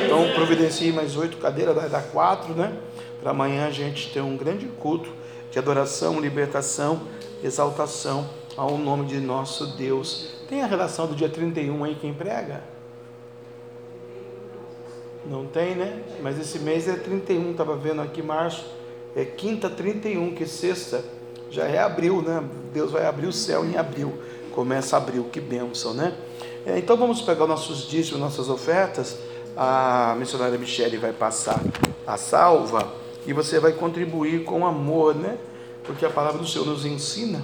Então 0.05 0.33
providencie 0.35 0.91
mais 0.91 1.15
oito 1.15 1.37
cadeiras, 1.37 1.73
vai 1.73 1.89
dar 1.89 2.03
quatro, 2.03 2.53
né? 2.53 2.77
Para 3.21 3.31
amanhã 3.31 3.67
a 3.67 3.71
gente 3.71 4.11
ter 4.11 4.21
um 4.21 4.35
grande 4.35 4.65
culto 4.67 5.09
de 5.53 5.59
adoração, 5.59 6.19
libertação, 6.19 7.03
exaltação 7.43 8.27
ao 8.57 8.75
nome 8.75 9.05
de 9.05 9.19
nosso 9.19 9.67
Deus. 9.77 10.29
Tem 10.49 10.63
a 10.63 10.65
relação 10.65 11.05
do 11.05 11.15
dia 11.15 11.29
31 11.29 11.83
aí 11.83 11.93
quem 11.93 12.11
prega? 12.11 12.63
Não 15.29 15.45
tem, 15.45 15.75
né? 15.75 16.01
Mas 16.23 16.39
esse 16.39 16.57
mês 16.57 16.87
é 16.87 16.95
31, 16.95 17.51
estava 17.51 17.75
vendo 17.75 18.01
aqui 18.01 18.23
março. 18.23 18.65
É 19.15 19.23
quinta 19.23 19.69
31, 19.69 20.33
que 20.33 20.47
sexta 20.47 21.05
já 21.51 21.65
é 21.65 21.77
abril, 21.77 22.23
né? 22.23 22.43
Deus 22.73 22.91
vai 22.91 23.05
abrir 23.05 23.27
o 23.27 23.31
céu 23.31 23.63
em 23.63 23.77
abril. 23.77 24.11
Começa 24.55 24.97
abril, 24.97 25.25
que 25.31 25.39
bênção, 25.39 25.93
né? 25.93 26.15
É, 26.65 26.79
então 26.79 26.97
vamos 26.97 27.21
pegar 27.21 27.45
nossos 27.45 27.87
dízimos, 27.87 28.19
nossas 28.19 28.49
ofertas. 28.49 29.19
A 29.55 30.15
missionária 30.17 30.57
Michele 30.57 30.97
vai 30.97 31.13
passar 31.13 31.61
a 32.07 32.17
salva 32.17 33.02
e 33.25 33.33
você 33.33 33.59
vai 33.59 33.73
contribuir 33.73 34.43
com 34.43 34.65
amor, 34.65 35.15
né? 35.15 35.37
Porque 35.83 36.05
a 36.05 36.09
palavra 36.09 36.39
do 36.39 36.47
Senhor 36.47 36.65
nos 36.65 36.85
ensina 36.85 37.43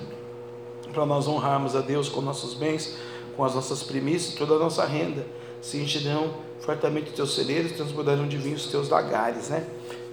para 0.93 1.05
nós 1.05 1.27
honrarmos 1.27 1.75
a 1.75 1.81
Deus 1.81 2.09
com 2.09 2.21
nossos 2.21 2.53
bens, 2.53 2.97
com 3.35 3.43
as 3.43 3.55
nossas 3.55 3.83
primícias, 3.83 4.35
toda 4.35 4.55
a 4.55 4.59
nossa 4.59 4.85
renda. 4.85 5.25
Se 5.61 5.77
encherão 5.77 6.33
fartamente 6.61 7.09
os 7.09 7.15
teus 7.15 7.35
celeiros, 7.35 7.71
transbordarão 7.73 8.27
de 8.27 8.37
vinho 8.37 8.55
os 8.55 8.67
teus 8.67 8.89
lagares, 8.89 9.49
né? 9.49 9.65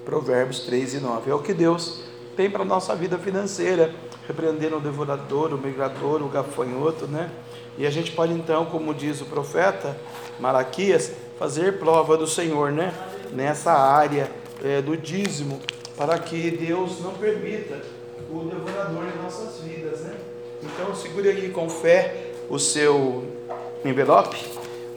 Provérbios 0.04 0.60
3 0.60 0.94
e 0.94 1.00
9. 1.00 1.30
É 1.30 1.34
o 1.34 1.40
que 1.40 1.52
Deus 1.52 2.00
tem 2.36 2.50
para 2.50 2.62
a 2.62 2.64
nossa 2.66 2.94
vida 2.94 3.18
financeira, 3.18 3.94
repreendendo 4.26 4.76
o 4.76 4.80
devorador, 4.80 5.52
o 5.52 5.58
migrador, 5.58 6.22
o 6.22 6.28
gafanhoto, 6.28 7.06
né? 7.06 7.30
E 7.78 7.86
a 7.86 7.90
gente 7.90 8.12
pode 8.12 8.32
então, 8.32 8.66
como 8.66 8.94
diz 8.94 9.20
o 9.20 9.24
profeta 9.24 9.98
Malaquias, 10.38 11.12
fazer 11.38 11.78
prova 11.78 12.16
do 12.16 12.26
Senhor, 12.26 12.72
né? 12.72 12.92
Nessa 13.32 13.72
área 13.72 14.30
é, 14.66 14.82
do 14.82 14.96
dízimo, 14.96 15.60
para 15.96 16.18
que 16.18 16.50
Deus 16.50 17.00
não 17.00 17.12
permita 17.12 17.80
o 18.30 18.40
devorador 18.40 19.04
em 19.04 19.22
nossas 19.22 19.60
vidas, 19.60 20.00
né? 20.00 20.14
Então 20.62 20.94
segure 20.94 21.28
aí 21.28 21.50
com 21.50 21.68
fé 21.68 22.32
o 22.50 22.58
seu 22.58 23.24
envelope, 23.84 24.36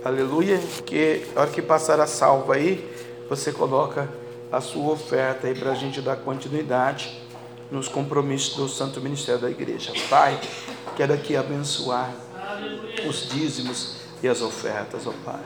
aleluia, 0.04 0.60
que 0.86 1.24
a 1.36 1.42
hora 1.42 1.52
que 1.52 1.62
passar 1.62 2.00
a 2.00 2.08
salva 2.08 2.56
aí, 2.56 2.84
você 3.30 3.52
coloca 3.52 4.10
a 4.52 4.60
sua 4.60 4.94
oferta 4.94 5.48
aí 5.48 5.54
para 5.54 5.72
a 5.72 5.76
gente 5.76 6.02
dar 6.02 6.18
continuidade 6.18 7.22
nos 7.70 7.88
compromissos 7.88 8.56
do 8.56 8.68
Santo 8.68 9.00
Ministério 9.00 9.42
da 9.42 9.52
Igreja. 9.52 9.94
Pai, 10.10 10.40
quero 10.98 11.14
aqui 11.14 11.36
abençoar 11.36 12.12
os 13.08 13.30
dízimos 13.30 13.98
e 14.24 14.28
as 14.28 14.42
ofertas, 14.42 15.06
ó 15.06 15.14
Pai. 15.24 15.44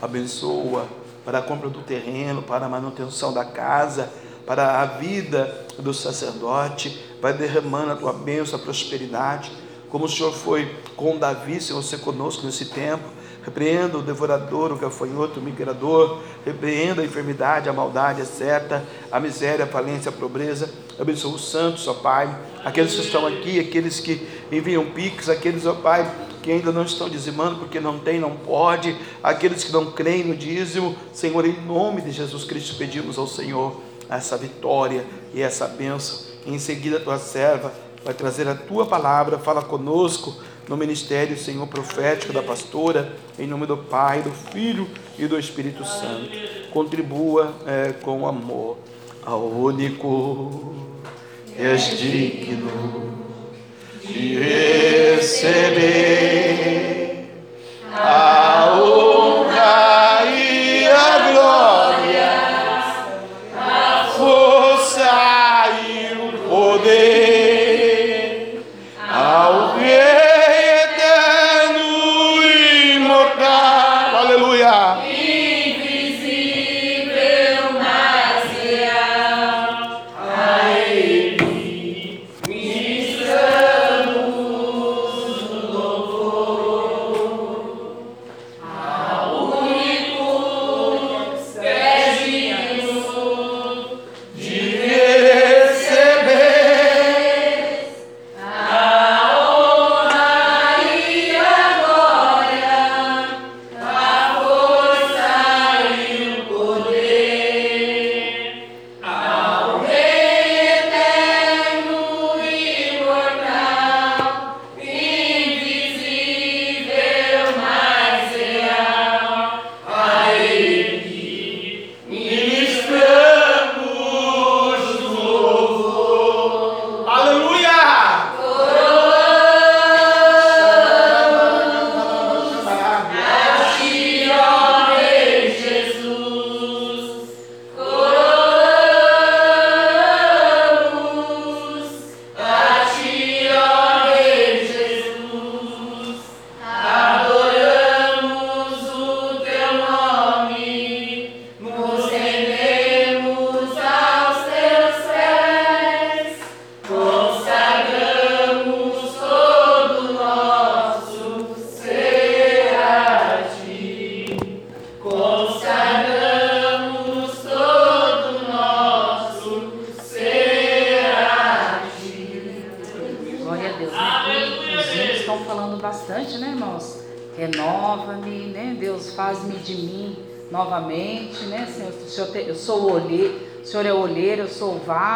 Abençoa 0.00 0.88
para 1.28 1.40
a 1.40 1.42
compra 1.42 1.68
do 1.68 1.80
terreno, 1.80 2.42
para 2.42 2.64
a 2.64 2.68
manutenção 2.70 3.34
da 3.34 3.44
casa, 3.44 4.10
para 4.46 4.80
a 4.80 4.86
vida 4.86 5.66
do 5.78 5.92
sacerdote, 5.92 7.04
vai 7.20 7.34
derramando 7.34 7.92
a 7.92 7.96
tua 7.96 8.14
bênção, 8.14 8.58
a 8.58 8.62
prosperidade, 8.62 9.52
como 9.90 10.06
o 10.06 10.08
Senhor 10.08 10.32
foi 10.32 10.74
com 10.96 11.18
Davi, 11.18 11.60
Senhor, 11.60 11.82
você 11.82 11.98
conosco 11.98 12.46
nesse 12.46 12.70
tempo, 12.70 13.04
repreenda 13.44 13.98
o 13.98 14.02
devorador, 14.02 14.72
o 14.72 14.76
gafanhoto, 14.76 15.38
o 15.38 15.42
migrador, 15.42 16.22
repreenda 16.46 17.02
a 17.02 17.04
enfermidade, 17.04 17.68
a 17.68 17.74
maldade, 17.74 18.22
etc., 18.22 18.80
a 19.12 19.20
miséria, 19.20 19.66
a 19.66 19.68
falência, 19.68 20.08
a 20.08 20.12
pobreza, 20.12 20.72
abençoa 20.98 21.34
os 21.34 21.50
santos, 21.50 21.86
ó 21.86 21.92
Pai, 21.92 22.34
aqueles 22.64 22.94
que 22.94 23.02
estão 23.02 23.26
aqui, 23.26 23.60
aqueles 23.60 24.00
que 24.00 24.26
enviam 24.50 24.86
piques, 24.92 25.28
aqueles, 25.28 25.66
ó 25.66 25.74
Pai, 25.74 26.10
que 26.48 26.52
ainda 26.52 26.72
não 26.72 26.84
estão 26.84 27.10
dizimando 27.10 27.56
porque 27.56 27.78
não 27.78 27.98
tem, 27.98 28.18
não 28.18 28.30
pode, 28.30 28.96
aqueles 29.22 29.64
que 29.64 29.70
não 29.70 29.92
creem 29.92 30.24
no 30.24 30.34
dízimo, 30.34 30.96
Senhor, 31.12 31.44
em 31.44 31.52
nome 31.66 32.00
de 32.00 32.10
Jesus 32.10 32.42
Cristo, 32.44 32.78
pedimos 32.78 33.18
ao 33.18 33.26
Senhor 33.26 33.82
essa 34.08 34.34
vitória 34.38 35.04
e 35.34 35.42
essa 35.42 35.68
bênção. 35.68 36.20
Em 36.46 36.58
seguida, 36.58 36.96
a 36.96 37.00
tua 37.00 37.18
serva 37.18 37.70
vai 38.02 38.14
trazer 38.14 38.48
a 38.48 38.54
tua 38.54 38.86
palavra, 38.86 39.38
fala 39.38 39.60
conosco 39.60 40.34
no 40.66 40.74
ministério, 40.74 41.36
Senhor, 41.36 41.66
profético 41.66 42.32
da 42.32 42.42
pastora, 42.42 43.14
em 43.38 43.46
nome 43.46 43.66
do 43.66 43.76
Pai, 43.76 44.22
do 44.22 44.30
Filho 44.30 44.88
e 45.18 45.26
do 45.26 45.38
Espírito 45.38 45.84
Santo. 45.84 46.30
Contribua 46.70 47.52
é, 47.66 47.92
com 47.92 48.26
amor 48.26 48.78
ao 49.22 49.46
único 49.46 50.74
és 51.58 51.98
digno 51.98 53.27
de 54.08 54.38
receber 55.18 55.98
a 57.94 58.80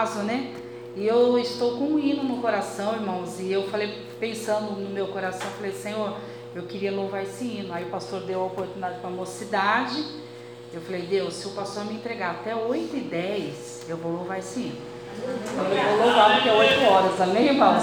sou 0.06 0.22
o 0.22 0.22
vaso, 0.22 0.22
né? 0.22 0.52
E 0.94 1.06
eu 1.06 1.38
estou 1.38 1.78
com 1.78 1.84
um 1.84 1.98
hino 1.98 2.22
no 2.22 2.38
coração, 2.38 2.94
irmãos. 2.94 3.40
E 3.40 3.50
eu 3.50 3.68
falei, 3.68 4.06
pensando 4.20 4.72
no 4.72 4.90
meu 4.90 5.08
coração, 5.08 5.48
falei, 5.56 5.72
Senhor, 5.72 6.16
eu 6.54 6.64
queria 6.64 6.92
louvar 6.92 7.22
esse 7.22 7.44
hino. 7.44 7.72
Aí 7.72 7.84
o 7.84 7.88
pastor 7.88 8.20
deu 8.20 8.40
a 8.40 8.44
oportunidade 8.44 8.98
para 8.98 9.08
a 9.08 9.12
mocidade. 9.12 10.04
Eu 10.72 10.80
falei, 10.80 11.02
Deus, 11.02 11.34
se 11.34 11.46
o 11.46 11.50
pastor 11.52 11.84
me 11.84 11.94
entregar 11.94 12.32
até 12.32 12.54
8 12.54 12.96
e 12.96 13.00
10, 13.00 13.86
eu 13.88 13.96
vou 13.96 14.12
louvar 14.12 14.38
esse 14.38 14.60
hino. 14.60 14.76
Então 15.52 15.64
eu 15.64 15.96
vou 15.96 16.06
louvar 16.06 16.34
porque 16.34 16.48
é 16.48 16.52
8 16.52 16.84
horas, 16.84 17.20
amém, 17.20 17.46
irmãos? 17.48 17.82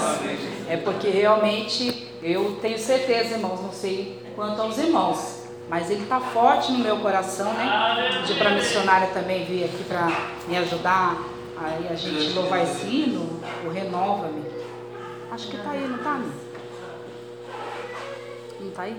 É 0.68 0.76
porque 0.76 1.08
realmente 1.08 2.08
eu 2.22 2.58
tenho 2.60 2.78
certeza, 2.78 3.34
irmãos, 3.34 3.60
não 3.60 3.72
sei 3.72 4.20
quanto 4.34 4.60
aos 4.60 4.78
irmãos, 4.78 5.44
mas 5.68 5.90
ele 5.90 6.02
está 6.02 6.20
forte 6.20 6.72
no 6.72 6.78
meu 6.78 6.98
coração, 6.98 7.52
né? 7.54 8.22
Pedi 8.26 8.38
para 8.38 8.50
missionária 8.50 9.08
também 9.08 9.44
vir 9.44 9.64
aqui 9.64 9.84
para 9.84 10.08
me 10.48 10.56
ajudar 10.58 11.16
aí 11.66 11.88
a 11.88 11.94
gente 11.94 12.32
louvar 12.32 12.62
esse 12.62 12.86
hino, 12.86 13.40
o 13.64 13.68
Renova-me. 13.68 14.44
Acho 15.30 15.48
que 15.48 15.56
está 15.56 15.70
aí, 15.70 15.86
não 15.86 15.96
está, 15.96 16.12
amigo? 16.12 16.32
Não 18.60 18.68
está 18.68 18.82
aí? 18.82 18.96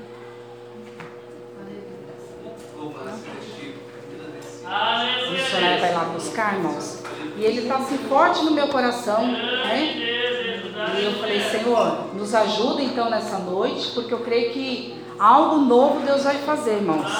Agradecer. 4.13 4.65
A 4.65 5.31
missionária 5.31 5.79
vai 5.79 5.93
lá 5.93 6.03
buscar, 6.05 6.55
irmãos. 6.55 7.03
E 7.35 7.43
ele 7.43 7.61
está 7.61 7.75
assim 7.77 7.97
forte 7.97 8.43
no 8.43 8.51
meu 8.51 8.67
coração, 8.67 9.27
né? 9.27 9.93
E 10.99 11.03
eu 11.03 11.13
falei, 11.13 11.41
Senhor, 11.41 12.15
nos 12.15 12.33
ajuda 12.33 12.81
então 12.81 13.09
nessa 13.09 13.37
noite, 13.37 13.91
porque 13.91 14.13
eu 14.13 14.19
creio 14.19 14.51
que 14.51 14.95
algo 15.19 15.57
novo 15.57 16.05
Deus 16.05 16.23
vai 16.23 16.37
fazer, 16.39 16.75
irmãos. 16.75 17.11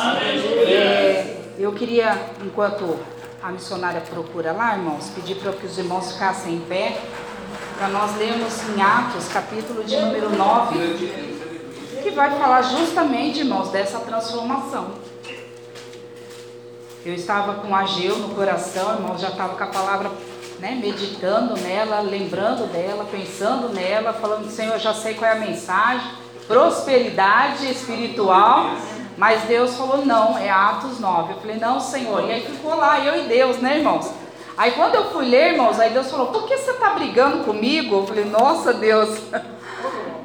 É, 0.68 1.38
eu 1.60 1.72
queria, 1.74 2.18
enquanto 2.44 2.98
a 3.44 3.52
missionária 3.52 4.02
procura 4.02 4.52
lá, 4.52 4.76
irmãos, 4.76 5.10
pedir 5.16 5.36
para 5.36 5.52
que 5.54 5.66
os 5.66 5.78
irmãos 5.78 6.12
ficassem 6.12 6.56
em 6.56 6.60
pé, 6.60 7.02
para 7.76 7.88
nós 7.88 8.16
lermos 8.18 8.54
em 8.70 8.82
Atos, 8.82 9.28
capítulo 9.30 9.84
de 9.84 9.98
número 9.98 10.30
9, 10.30 11.32
que 12.04 12.12
vai 12.12 12.38
falar 12.38 12.62
justamente, 12.62 13.39
irmãos, 13.39 13.70
dessa 13.70 14.00
transformação. 14.00 14.92
Eu 17.04 17.16
estava 17.16 17.56
com 17.56 17.76
Ageu 17.76 18.16
no 18.20 18.36
coração, 18.36 18.94
irmão, 18.94 19.18
já 19.18 19.30
estava 19.30 19.56
com 19.56 19.64
a 19.64 19.68
palavra, 19.68 20.12
né, 20.60 20.78
meditando 20.80 21.60
nela, 21.60 22.00
lembrando 22.02 22.72
dela, 22.72 23.08
pensando 23.10 23.70
nela, 23.70 24.14
falando, 24.14 24.52
Senhor, 24.52 24.74
eu 24.74 24.80
já 24.80 24.94
sei 24.94 25.16
qual 25.16 25.32
é 25.32 25.34
a 25.34 25.39
mensagem, 25.39 26.12
prosperidade 26.48 27.72
espiritual, 27.72 28.76
mas 29.18 29.43
Deus 29.43 29.76
falou, 29.76 30.05
não, 30.05 30.38
é 30.38 30.49
Atos 30.49 30.99
9. 30.99 31.34
Eu 31.34 31.39
falei, 31.39 31.57
não, 31.57 31.80
Senhor, 31.80 32.28
e 32.28 32.32
aí 32.32 32.41
ficou 32.41 32.76
lá, 32.76 32.99
eu 32.99 33.24
e 33.24 33.28
Deus, 33.28 33.57
né, 33.57 33.78
irmãos? 33.78 34.12
Aí 34.57 34.72
quando 34.72 34.95
eu 34.95 35.12
fui 35.12 35.26
ler, 35.26 35.53
irmãos, 35.53 35.80
aí 35.80 35.91
Deus 35.91 36.09
falou, 36.09 36.28
por 36.28 36.47
que 36.47 36.57
você 36.57 36.72
está 36.72 36.91
brigando 36.91 37.43
comigo? 37.43 37.95
Eu 37.95 38.07
falei, 38.07 38.26
nossa 38.26 38.74
Deus, 38.74 39.20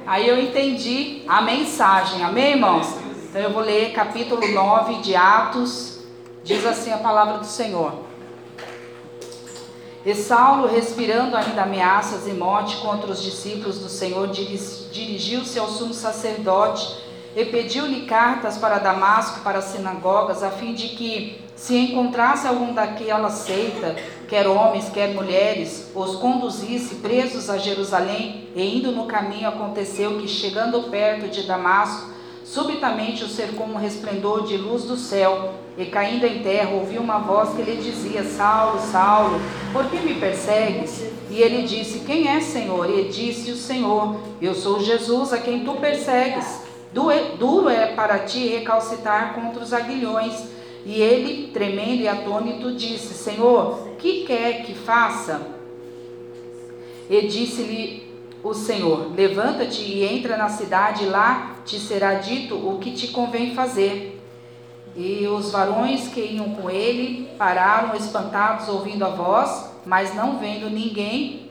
Aí 0.07 0.29
eu 0.29 0.41
entendi 0.41 1.25
a 1.27 1.43
mensagem, 1.43 2.23
amém, 2.23 2.53
irmãos? 2.53 2.87
Então 3.29 3.41
eu 3.41 3.51
vou 3.51 3.61
ler 3.61 3.93
capítulo 3.93 4.47
9 4.47 5.03
de 5.03 5.17
Atos, 5.17 5.99
diz 6.45 6.65
assim 6.65 6.93
a 6.93 6.99
palavra 6.99 7.39
do 7.39 7.45
Senhor. 7.45 7.93
E 10.05 10.15
Saulo, 10.15 10.69
respirando 10.69 11.37
ainda 11.37 11.65
ameaças 11.65 12.29
e 12.29 12.31
morte 12.31 12.77
contra 12.77 13.11
os 13.11 13.21
discípulos 13.21 13.81
do 13.81 13.89
Senhor, 13.89 14.29
dirigiu-se 14.29 15.59
ao 15.59 15.67
sumo 15.67 15.93
sacerdote 15.93 17.05
e 17.37 17.45
pediu-lhe 17.45 18.07
cartas 18.07 18.57
para 18.57 18.79
Damasco, 18.79 19.41
para 19.41 19.59
as 19.59 19.67
sinagogas, 19.67 20.43
a 20.43 20.51
fim 20.51 20.73
de 20.73 20.89
que, 20.89 21.45
se 21.55 21.77
encontrasse 21.77 22.47
algum 22.47 22.73
daquela 22.73 23.31
seita, 23.31 23.95
quer 24.27 24.47
homens, 24.47 24.89
quer 24.89 25.15
mulheres, 25.15 25.91
os 25.95 26.17
conduzisse 26.17 26.97
presos 26.97 27.51
a 27.51 27.59
Jerusalém, 27.59 28.49
e 28.55 28.79
indo 28.79 28.91
no 28.91 29.05
caminho 29.05 29.49
aconteceu 29.49 30.19
que, 30.19 30.27
chegando 30.27 30.91
perto 30.91 31.29
de 31.29 31.43
Damasco, 31.43 32.11
subitamente 32.43 33.23
o 33.25 33.29
cercou 33.29 33.67
um 33.67 33.77
resplendor 33.77 34.47
de 34.47 34.57
luz 34.57 34.85
do 34.85 34.97
céu, 34.97 35.55
e 35.77 35.85
caindo 35.85 36.25
em 36.25 36.43
terra, 36.43 36.71
ouviu 36.71 37.03
uma 37.03 37.19
voz 37.19 37.51
que 37.55 37.63
lhe 37.63 37.77
dizia: 37.77 38.25
Saulo, 38.25 38.81
Saulo, 38.81 39.39
por 39.75 39.85
que 39.91 39.99
me 39.99 40.15
persegues? 40.15 41.05
E 41.31 41.43
ele 41.43 41.67
disse: 41.67 42.01
Quem 42.01 42.29
é, 42.29 42.41
Senhor? 42.41 42.89
E 42.89 43.09
disse 43.09 43.51
o 43.51 43.57
Senhor: 43.57 44.17
Eu 44.41 44.55
sou 44.55 44.81
Jesus 44.81 45.35
a 45.35 45.39
quem 45.39 45.65
tu 45.65 45.75
persegues. 45.75 46.66
Duro 47.39 47.69
é 47.69 47.89
para 47.89 48.21
ti 48.21 48.49
recalcitar 48.49 49.35
contra 49.35 49.63
os 49.63 49.75
aguilhões. 49.75 50.47
E 50.87 51.03
ele, 51.03 51.49
tremendo 51.49 52.01
e 52.01 52.09
atônito, 52.09 52.73
disse: 52.75 53.13
Senhor, 53.13 53.89
que 53.99 54.25
quer 54.25 54.63
que 54.63 54.75
faça? 54.75 55.43
E 57.11 57.27
disse-lhe 57.27 58.11
o 58.43 58.55
Senhor: 58.55 59.13
Levanta-te 59.15 59.83
e 59.83 60.05
entra 60.05 60.39
na 60.39 60.49
cidade, 60.49 61.05
lá 61.05 61.57
te 61.67 61.79
será 61.79 62.15
dito 62.15 62.55
o 62.55 62.79
que 62.79 62.93
te 62.93 63.09
convém 63.09 63.55
fazer. 63.55 64.19
E 64.97 65.27
os 65.27 65.51
varões 65.51 66.09
que 66.09 66.21
iam 66.21 66.55
com 66.55 66.71
ele 66.71 67.29
pararam 67.37 67.95
espantados, 67.95 68.69
ouvindo 68.69 69.05
a 69.05 69.11
voz, 69.11 69.71
mas 69.85 70.15
não 70.15 70.39
vendo 70.39 70.71
ninguém. 70.71 71.51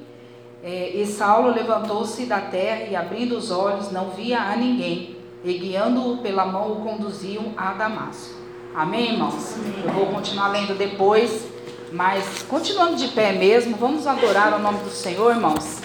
É, 0.64 0.90
e 0.96 1.06
Saulo 1.06 1.54
levantou-se 1.54 2.26
da 2.26 2.42
terra 2.42 2.86
e, 2.90 2.96
abrindo 2.96 3.38
os 3.38 3.52
olhos, 3.52 3.92
não 3.92 4.10
via 4.10 4.40
a 4.40 4.56
ninguém 4.56 5.15
e 5.46 5.54
guiando-o 5.60 6.18
pela 6.18 6.44
mão 6.44 6.72
o 6.72 6.76
conduziam 6.78 7.54
a 7.56 7.74
Damasco. 7.74 8.34
Amém, 8.74 9.14
irmãos? 9.14 9.56
Eu 9.86 9.94
vou 9.94 10.08
continuar 10.08 10.48
lendo 10.48 10.76
depois, 10.76 11.46
mas 11.92 12.42
continuando 12.50 12.96
de 12.96 13.10
pé 13.10 13.32
mesmo, 13.32 13.78
vamos 13.78 14.08
adorar 14.08 14.56
o 14.56 14.60
nome 14.60 14.80
do 14.80 14.90
Senhor, 14.90 15.32
irmãos. 15.32 15.82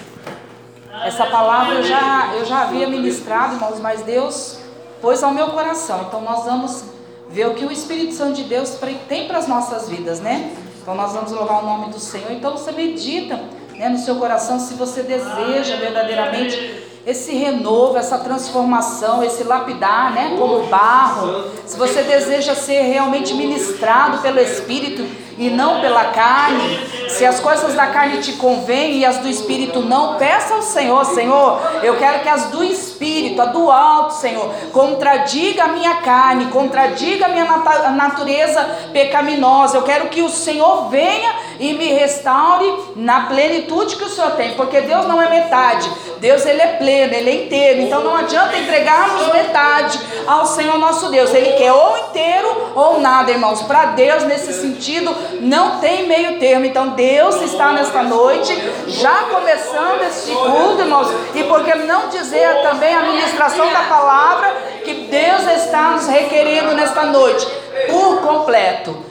Essa 1.03 1.27
palavra 1.27 1.75
eu 1.75 1.83
já, 1.83 2.33
eu 2.33 2.43
já 2.43 2.63
havia 2.63 2.89
ministrado, 2.89 3.53
irmãos, 3.53 3.79
mas 3.79 4.01
Deus 4.01 4.57
pôs 4.99 5.23
ao 5.23 5.31
meu 5.31 5.49
coração. 5.49 6.05
Então 6.07 6.21
nós 6.21 6.43
vamos 6.43 6.83
ver 7.29 7.47
o 7.47 7.53
que 7.53 7.63
o 7.63 7.71
Espírito 7.71 8.15
Santo 8.15 8.33
de 8.33 8.43
Deus 8.43 8.77
tem 9.07 9.27
para 9.27 9.37
as 9.37 9.47
nossas 9.47 9.87
vidas, 9.87 10.19
né? 10.19 10.55
Então 10.81 10.95
nós 10.95 11.13
vamos 11.13 11.31
louvar 11.31 11.63
o 11.63 11.65
nome 11.65 11.93
do 11.93 11.99
Senhor. 11.99 12.31
Então 12.31 12.51
você 12.57 12.71
medita 12.71 13.39
né, 13.75 13.87
no 13.89 13.99
seu 13.99 14.15
coração 14.15 14.59
se 14.59 14.73
você 14.73 15.03
deseja 15.03 15.75
verdadeiramente 15.77 16.90
esse 17.05 17.33
renovo, 17.33 17.97
essa 17.97 18.19
transformação, 18.19 19.23
esse 19.23 19.43
lapidar, 19.43 20.13
né, 20.13 20.35
como 20.37 20.67
barro. 20.67 21.49
Se 21.65 21.77
você 21.77 22.03
deseja 22.03 22.53
ser 22.53 22.81
realmente 22.81 23.33
ministrado 23.33 24.19
pelo 24.19 24.39
Espírito 24.39 25.03
e 25.37 25.49
não 25.49 25.81
pela 25.81 26.05
carne, 26.05 26.79
se 27.09 27.25
as 27.25 27.39
coisas 27.39 27.73
da 27.73 27.87
carne 27.87 28.19
te 28.19 28.33
convêm 28.33 28.99
e 28.99 29.05
as 29.05 29.17
do 29.17 29.27
Espírito 29.27 29.81
não, 29.81 30.17
peça 30.17 30.53
ao 30.53 30.61
Senhor, 30.61 31.03
Senhor, 31.05 31.59
eu 31.81 31.97
quero 31.97 32.19
que 32.19 32.29
as 32.29 32.45
do 32.51 32.63
Espírito, 32.63 33.41
a 33.41 33.45
do 33.45 33.71
alto, 33.71 34.13
Senhor, 34.13 34.47
contradiga 34.71 35.63
a 35.63 35.67
minha 35.69 35.95
carne, 35.95 36.45
contradiga 36.47 37.25
a 37.25 37.29
minha 37.29 37.45
natureza 37.45 38.63
pecaminosa. 38.93 39.77
Eu 39.77 39.83
quero 39.83 40.09
que 40.09 40.21
o 40.21 40.29
Senhor 40.29 40.89
venha 40.89 41.33
e 41.61 41.73
me 41.73 41.93
restaure 41.93 42.73
na 42.95 43.27
plenitude 43.27 43.95
que 43.95 44.03
o 44.03 44.09
Senhor 44.09 44.31
tem, 44.31 44.55
porque 44.55 44.81
Deus 44.81 45.05
não 45.05 45.21
é 45.21 45.29
metade, 45.29 45.87
Deus 46.17 46.43
ele 46.43 46.59
é 46.59 46.67
pleno, 46.67 47.13
ele 47.13 47.29
é 47.29 47.45
inteiro. 47.45 47.81
Então 47.81 48.03
não 48.03 48.15
adianta 48.15 48.57
entregarmos 48.57 49.31
metade 49.31 49.99
ao 50.25 50.43
Senhor 50.47 50.79
nosso 50.79 51.09
Deus. 51.11 51.31
Ele 51.31 51.53
quer 51.53 51.71
ou 51.71 51.97
inteiro 51.99 52.71
ou 52.73 52.99
nada, 52.99 53.31
irmãos. 53.31 53.61
Para 53.61 53.85
Deus 53.87 54.23
nesse 54.23 54.53
sentido 54.53 55.15
não 55.39 55.79
tem 55.79 56.07
meio 56.07 56.39
termo. 56.39 56.65
Então 56.65 56.89
Deus 56.89 57.39
está 57.43 57.71
nesta 57.71 58.01
noite 58.01 58.51
já 58.87 59.25
começando 59.31 60.01
este 60.01 60.31
culto, 60.31 60.81
irmãos. 60.81 61.09
E 61.35 61.43
por 61.43 61.63
que 61.63 61.75
não 61.75 62.09
dizer 62.09 62.63
também 62.63 62.95
a 62.95 63.03
ministração 63.03 63.71
da 63.71 63.81
palavra 63.81 64.51
que 64.83 64.93
Deus 64.93 65.43
está 65.63 65.91
nos 65.91 66.07
requerendo 66.07 66.73
nesta 66.73 67.03
noite 67.03 67.45
por 67.87 68.21
completo. 68.21 69.10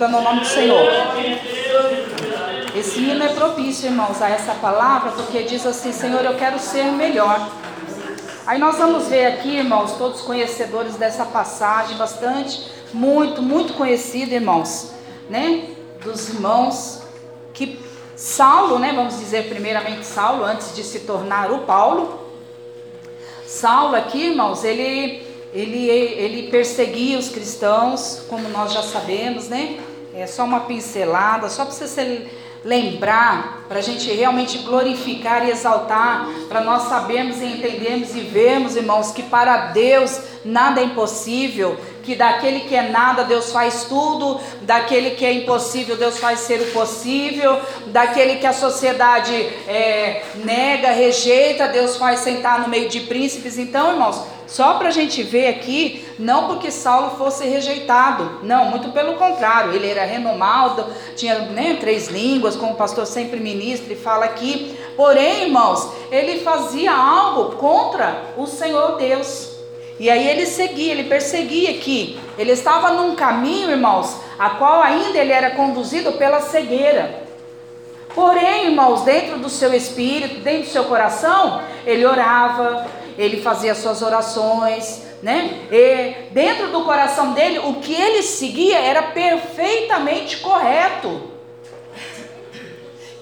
glorificando 0.00 0.16
o 0.16 0.22
nome 0.22 0.40
do 0.40 0.46
Senhor. 0.46 0.88
Esse 2.74 3.00
hino 3.00 3.22
é 3.22 3.28
propício, 3.28 3.86
irmãos, 3.86 4.22
a 4.22 4.30
essa 4.30 4.54
palavra, 4.54 5.12
porque 5.12 5.42
diz 5.42 5.66
assim: 5.66 5.92
Senhor, 5.92 6.24
eu 6.24 6.34
quero 6.36 6.58
ser 6.58 6.84
melhor. 6.92 7.50
Aí 8.46 8.58
nós 8.58 8.78
vamos 8.78 9.08
ver 9.08 9.26
aqui, 9.26 9.56
irmãos, 9.56 9.92
todos 9.92 10.22
conhecedores 10.22 10.96
dessa 10.96 11.24
passagem, 11.26 11.96
bastante, 11.96 12.66
muito, 12.92 13.42
muito 13.42 13.74
conhecida, 13.74 14.34
irmãos, 14.34 14.92
né? 15.28 15.68
Dos 16.02 16.30
irmãos 16.30 17.02
que 17.52 17.78
Saulo, 18.16 18.78
né? 18.78 18.92
Vamos 18.94 19.18
dizer 19.18 19.48
primeiramente 19.48 20.06
Saulo, 20.06 20.44
antes 20.44 20.74
de 20.74 20.82
se 20.82 21.00
tornar 21.00 21.52
o 21.52 21.60
Paulo. 21.60 22.18
Saulo 23.46 23.96
aqui, 23.96 24.28
irmãos, 24.28 24.64
ele, 24.64 25.26
ele, 25.52 25.88
ele 25.88 26.50
perseguia 26.50 27.18
os 27.18 27.28
cristãos, 27.28 28.22
como 28.28 28.48
nós 28.48 28.72
já 28.72 28.82
sabemos, 28.82 29.48
né? 29.48 29.80
É 30.14 30.26
só 30.26 30.44
uma 30.44 30.60
pincelada, 30.60 31.48
só 31.48 31.64
para 31.64 31.74
você 31.74 32.28
lembrar, 32.64 33.64
para 33.68 33.78
a 33.78 33.82
gente 33.82 34.10
realmente 34.12 34.58
glorificar 34.58 35.46
e 35.46 35.50
exaltar, 35.50 36.26
para 36.48 36.60
nós 36.60 36.84
sabermos 36.84 37.40
e 37.40 37.46
entendermos 37.46 38.14
e 38.14 38.20
vermos, 38.20 38.76
irmãos, 38.76 39.12
que 39.12 39.22
para 39.22 39.68
Deus 39.68 40.20
nada 40.44 40.80
é 40.80 40.84
impossível, 40.84 41.76
que 42.02 42.14
daquele 42.14 42.60
que 42.60 42.74
é 42.74 42.88
nada 42.88 43.24
Deus 43.24 43.52
faz 43.52 43.84
tudo, 43.84 44.40
daquele 44.62 45.10
que 45.10 45.24
é 45.24 45.32
impossível 45.32 45.96
Deus 45.96 46.18
faz 46.18 46.40
ser 46.40 46.60
o 46.60 46.72
possível, 46.72 47.60
daquele 47.86 48.36
que 48.36 48.46
a 48.46 48.52
sociedade 48.52 49.34
é, 49.34 50.22
nega, 50.36 50.90
rejeita, 50.90 51.68
Deus 51.68 51.96
faz 51.96 52.20
sentar 52.20 52.60
no 52.60 52.68
meio 52.68 52.88
de 52.88 53.00
príncipes. 53.00 53.58
Então, 53.58 53.92
irmãos, 53.92 54.24
só 54.46 54.74
para 54.74 54.88
a 54.88 54.92
gente 54.92 55.22
ver 55.22 55.46
aqui, 55.46 56.04
não 56.18 56.48
porque 56.48 56.72
Saulo 56.72 57.16
fosse 57.16 57.46
rejeitado, 57.46 58.40
não, 58.42 58.64
muito 58.64 58.90
pelo 58.90 59.14
contrário, 59.14 59.72
ele 59.72 59.88
era 59.88 60.04
renomado, 60.04 60.86
tinha 61.14 61.38
né, 61.38 61.76
três 61.78 62.08
línguas, 62.08 62.56
como 62.56 62.72
o 62.72 62.76
pastor 62.76 63.06
sempre 63.06 63.38
ministra 63.38 63.92
e 63.92 63.96
fala 63.96 64.24
aqui. 64.24 64.76
Porém, 64.96 65.44
irmãos, 65.44 65.88
ele 66.10 66.40
fazia 66.40 66.92
algo 66.92 67.56
contra 67.56 68.34
o 68.36 68.46
Senhor 68.46 68.96
Deus. 68.96 69.59
E 70.00 70.08
aí 70.08 70.26
ele 70.26 70.46
seguia, 70.46 70.92
ele 70.92 71.04
perseguia 71.04 71.72
aqui. 71.72 72.18
Ele 72.38 72.52
estava 72.52 72.92
num 72.92 73.14
caminho, 73.14 73.70
irmãos, 73.70 74.16
a 74.38 74.48
qual 74.48 74.80
ainda 74.80 75.18
ele 75.18 75.30
era 75.30 75.50
conduzido 75.50 76.12
pela 76.12 76.40
cegueira. 76.40 77.22
Porém, 78.14 78.68
irmãos, 78.68 79.02
dentro 79.02 79.38
do 79.38 79.50
seu 79.50 79.74
espírito, 79.74 80.40
dentro 80.40 80.62
do 80.62 80.68
seu 80.68 80.84
coração, 80.84 81.60
ele 81.86 82.06
orava, 82.06 82.86
ele 83.18 83.42
fazia 83.42 83.74
suas 83.74 84.00
orações, 84.00 85.02
né? 85.22 85.66
E 85.70 86.32
dentro 86.32 86.68
do 86.68 86.82
coração 86.82 87.32
dele, 87.34 87.58
o 87.58 87.74
que 87.74 87.94
ele 87.94 88.22
seguia 88.22 88.78
era 88.78 89.02
perfeitamente 89.02 90.38
correto. 90.38 91.30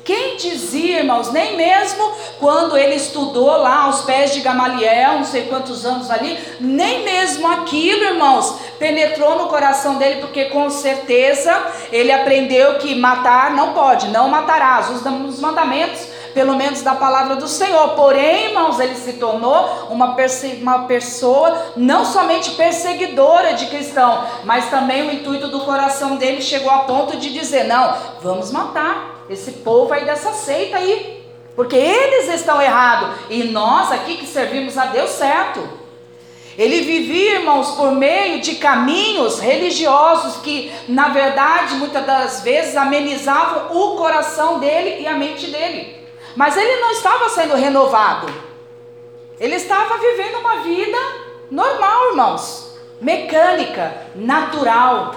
Quem 0.08 0.36
dizia, 0.36 1.00
irmãos, 1.00 1.30
nem 1.30 1.54
mesmo 1.54 2.02
quando 2.40 2.78
ele 2.78 2.94
estudou 2.94 3.48
lá 3.58 3.82
aos 3.82 4.00
pés 4.06 4.32
de 4.32 4.40
Gamaliel, 4.40 5.18
não 5.18 5.24
sei 5.24 5.42
quantos 5.42 5.84
anos 5.84 6.10
ali, 6.10 6.38
nem 6.58 7.04
mesmo 7.04 7.46
aquilo, 7.46 8.04
irmãos, 8.04 8.58
penetrou 8.78 9.38
no 9.38 9.48
coração 9.48 9.96
dele, 9.96 10.22
porque 10.22 10.46
com 10.46 10.70
certeza 10.70 11.54
ele 11.92 12.10
aprendeu 12.10 12.76
que 12.76 12.94
matar 12.94 13.50
não 13.50 13.74
pode, 13.74 14.08
não 14.08 14.30
matarás, 14.30 14.88
os 14.88 15.40
mandamentos 15.40 16.08
pelo 16.32 16.56
menos 16.56 16.80
da 16.80 16.94
palavra 16.94 17.36
do 17.36 17.46
Senhor. 17.46 17.90
Porém, 17.90 18.46
irmãos, 18.46 18.80
ele 18.80 18.94
se 18.94 19.12
tornou 19.14 19.88
uma, 19.90 20.16
uma 20.62 20.78
pessoa 20.86 21.72
não 21.76 22.06
somente 22.06 22.52
perseguidora 22.52 23.52
de 23.52 23.66
cristão, 23.66 24.24
mas 24.44 24.70
também 24.70 25.06
o 25.06 25.12
intuito 25.12 25.48
do 25.48 25.60
coração 25.66 26.16
dele 26.16 26.40
chegou 26.40 26.70
a 26.70 26.78
ponto 26.78 27.18
de 27.18 27.30
dizer: 27.30 27.64
não, 27.64 27.94
vamos 28.22 28.50
matar 28.50 29.17
esse 29.28 29.52
povo 29.52 29.92
aí 29.92 30.04
dessa 30.04 30.32
seita 30.32 30.76
aí, 30.76 31.24
porque 31.54 31.76
eles 31.76 32.32
estão 32.34 32.62
errados 32.62 33.16
e 33.28 33.44
nós 33.44 33.90
aqui 33.92 34.16
que 34.16 34.26
servimos 34.26 34.78
a 34.78 34.86
Deus 34.86 35.10
certo. 35.10 35.78
Ele 36.56 36.80
vivia, 36.80 37.36
irmãos, 37.36 37.72
por 37.72 37.92
meio 37.92 38.40
de 38.40 38.56
caminhos 38.56 39.38
religiosos 39.38 40.38
que, 40.42 40.72
na 40.88 41.08
verdade, 41.08 41.74
muitas 41.76 42.04
das 42.04 42.42
vezes 42.42 42.76
amenizavam 42.76 43.76
o 43.76 43.96
coração 43.96 44.58
dele 44.58 45.00
e 45.00 45.06
a 45.06 45.14
mente 45.14 45.46
dele. 45.50 45.96
Mas 46.34 46.56
ele 46.56 46.80
não 46.80 46.90
estava 46.90 47.28
sendo 47.28 47.54
renovado. 47.54 48.26
Ele 49.38 49.54
estava 49.54 49.98
vivendo 49.98 50.40
uma 50.40 50.56
vida 50.62 50.98
normal, 51.48 52.10
irmãos, 52.10 52.76
mecânica, 53.00 53.94
natural. 54.16 55.14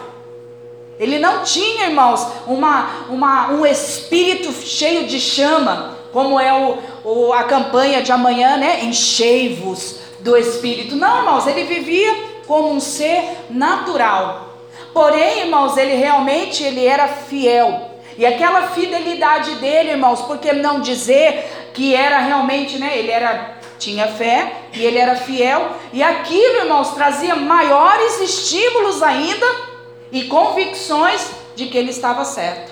Ele 1.01 1.17
não 1.17 1.43
tinha, 1.43 1.87
irmãos, 1.87 2.27
uma, 2.45 3.07
uma, 3.09 3.47
um 3.53 3.65
espírito 3.65 4.53
cheio 4.53 5.07
de 5.07 5.19
chama, 5.19 5.97
como 6.13 6.39
é 6.39 6.53
o, 6.53 6.77
o, 7.03 7.33
a 7.33 7.43
campanha 7.43 8.03
de 8.03 8.11
amanhã, 8.11 8.57
né? 8.57 8.85
Enchei-vos 8.85 9.95
do 10.19 10.37
espírito. 10.37 10.95
Não, 10.95 11.17
irmãos, 11.17 11.47
ele 11.47 11.63
vivia 11.63 12.15
como 12.45 12.71
um 12.71 12.79
ser 12.79 13.23
natural. 13.49 14.49
Porém, 14.93 15.39
irmãos, 15.39 15.75
ele 15.75 15.95
realmente 15.95 16.63
ele 16.63 16.85
era 16.85 17.07
fiel 17.07 17.89
e 18.15 18.25
aquela 18.25 18.67
fidelidade 18.67 19.55
dele, 19.55 19.91
irmãos, 19.91 20.21
por 20.21 20.37
que 20.37 20.53
não 20.53 20.81
dizer 20.81 21.71
que 21.73 21.95
era 21.95 22.19
realmente, 22.19 22.77
né? 22.77 22.99
Ele 22.99 23.09
era 23.09 23.59
tinha 23.79 24.07
fé 24.09 24.53
e 24.75 24.85
ele 24.85 24.99
era 24.99 25.15
fiel, 25.15 25.71
e 25.91 26.03
aquilo, 26.03 26.57
irmãos, 26.57 26.93
trazia 26.93 27.35
maiores 27.35 28.21
estímulos 28.21 29.01
ainda 29.01 29.70
e 30.11 30.25
convicções 30.25 31.31
de 31.55 31.67
que 31.67 31.77
ele 31.77 31.91
estava 31.91 32.25
certo. 32.25 32.71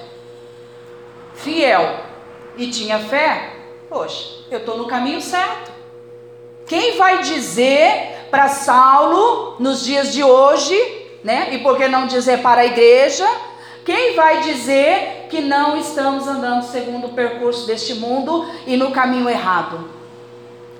Fiel 1.35 1.97
e 2.57 2.67
tinha 2.67 2.99
fé, 2.99 3.53
poxa, 3.89 4.43
eu 4.51 4.59
estou 4.59 4.77
no 4.77 4.87
caminho 4.87 5.21
certo. 5.21 5.71
Quem 6.67 6.97
vai 6.97 7.21
dizer 7.23 8.27
para 8.29 8.47
Saulo 8.49 9.55
nos 9.59 9.83
dias 9.83 10.13
de 10.13 10.23
hoje, 10.23 10.77
né? 11.23 11.49
E 11.53 11.59
por 11.59 11.77
que 11.77 11.87
não 11.87 12.05
dizer 12.05 12.41
para 12.41 12.61
a 12.61 12.65
igreja? 12.65 13.27
Quem 13.85 14.15
vai 14.15 14.41
dizer 14.41 15.27
que 15.29 15.41
não 15.41 15.77
estamos 15.77 16.27
andando 16.27 16.63
segundo 16.63 17.07
o 17.07 17.13
percurso 17.13 17.65
deste 17.65 17.95
mundo 17.95 18.45
e 18.67 18.77
no 18.77 18.91
caminho 18.91 19.27
errado? 19.27 19.89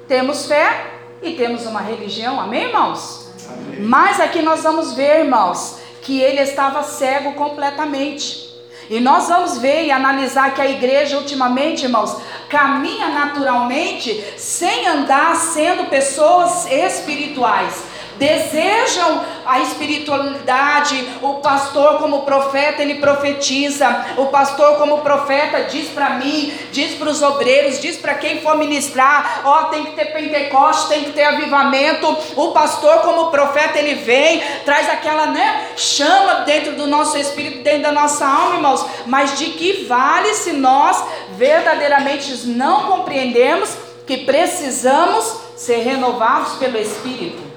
Temos 0.07 0.45
fé 0.45 0.91
e 1.21 1.31
temos 1.33 1.65
uma 1.65 1.81
religião, 1.81 2.39
amém, 2.39 2.65
irmãos? 2.65 3.31
Amém. 3.47 3.81
Mas 3.81 4.19
aqui 4.19 4.41
nós 4.41 4.61
vamos 4.61 4.93
ver, 4.93 5.21
irmãos, 5.21 5.79
que 6.09 6.19
ele 6.19 6.41
estava 6.41 6.81
cego 6.81 7.33
completamente. 7.33 8.49
E 8.89 8.99
nós 8.99 9.27
vamos 9.27 9.59
ver 9.59 9.83
e 9.83 9.91
analisar 9.91 10.55
que 10.55 10.59
a 10.59 10.67
igreja, 10.67 11.19
ultimamente, 11.19 11.83
irmãos, 11.83 12.17
caminha 12.49 13.09
naturalmente 13.09 14.19
sem 14.35 14.87
andar 14.87 15.35
sendo 15.35 15.85
pessoas 15.85 16.65
espirituais 16.65 17.83
desejam 18.19 19.23
a 19.45 19.61
espiritualidade. 19.61 21.07
O 21.21 21.35
pastor, 21.35 21.97
como 21.97 22.23
profeta, 22.23 22.81
ele 22.81 22.95
profetiza. 22.95 24.05
O 24.17 24.25
pastor, 24.27 24.77
como 24.77 24.99
profeta, 24.99 25.63
diz 25.63 25.89
para 25.89 26.11
mim, 26.11 26.53
diz 26.71 26.95
para 26.95 27.09
os 27.09 27.21
obreiros, 27.21 27.79
diz 27.79 27.97
para 27.97 28.13
quem 28.15 28.41
for 28.41 28.57
ministrar: 28.57 29.41
ó, 29.43 29.61
oh, 29.61 29.65
tem 29.65 29.85
que 29.85 29.91
ter 29.93 30.13
Pentecoste, 30.13 30.89
tem 30.89 31.05
que 31.05 31.13
ter 31.13 31.23
avivamento. 31.23 32.15
O 32.35 32.51
pastor, 32.51 32.99
como 33.01 33.31
profeta, 33.31 33.79
ele 33.79 33.95
vem, 33.95 34.43
traz 34.65 34.89
aquela 34.89 35.27
né, 35.27 35.69
chama 35.75 36.41
dentro 36.41 36.73
do 36.73 36.85
nosso 36.85 37.17
espírito, 37.17 37.63
dentro 37.63 37.83
da 37.83 37.91
nossa 37.91 38.27
alma, 38.27 38.55
irmãos. 38.55 38.85
Mas 39.05 39.37
de 39.39 39.45
que 39.51 39.85
vale 39.85 40.33
se 40.33 40.51
nós 40.51 41.03
verdadeiramente 41.37 42.47
não 42.47 42.83
compreendemos 42.87 43.69
que 44.05 44.25
precisamos 44.25 45.39
ser 45.55 45.83
renovados 45.83 46.53
pelo 46.53 46.77
Espírito? 46.77 47.48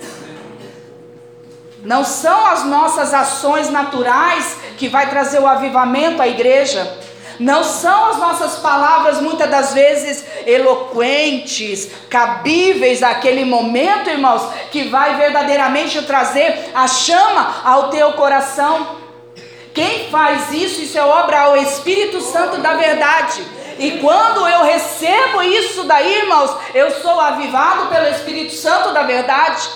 Não 1.82 2.04
são 2.04 2.46
as 2.46 2.64
nossas 2.64 3.12
ações 3.12 3.68
naturais 3.68 4.56
que 4.76 4.88
vai 4.88 5.10
trazer 5.10 5.40
o 5.40 5.46
avivamento 5.46 6.22
à 6.22 6.28
igreja. 6.28 6.98
Não 7.40 7.64
são 7.64 8.10
as 8.10 8.18
nossas 8.18 8.58
palavras 8.60 9.20
muitas 9.20 9.50
das 9.50 9.74
vezes 9.74 10.24
eloquentes, 10.46 11.90
cabíveis 12.08 13.02
àquele 13.02 13.44
momento, 13.44 14.10
irmãos, 14.10 14.42
que 14.70 14.84
vai 14.84 15.16
verdadeiramente 15.16 16.00
trazer 16.02 16.70
a 16.72 16.86
chama 16.86 17.62
ao 17.64 17.88
teu 17.88 18.12
coração. 18.12 19.02
Quem 19.74 20.08
faz 20.08 20.52
isso, 20.52 20.82
isso 20.82 20.96
é 20.96 21.02
obra 21.02 21.40
ao 21.40 21.56
Espírito 21.56 22.20
Santo 22.20 22.58
da 22.58 22.74
verdade. 22.74 23.44
E 23.78 23.92
quando 23.92 24.46
eu 24.46 24.62
recebo 24.62 25.42
isso 25.42 25.82
daí, 25.84 26.20
irmãos, 26.20 26.54
eu 26.74 26.92
sou 27.00 27.18
avivado 27.18 27.86
pelo 27.86 28.06
Espírito 28.08 28.52
Santo 28.52 28.92
da 28.92 29.02
verdade. 29.02 29.68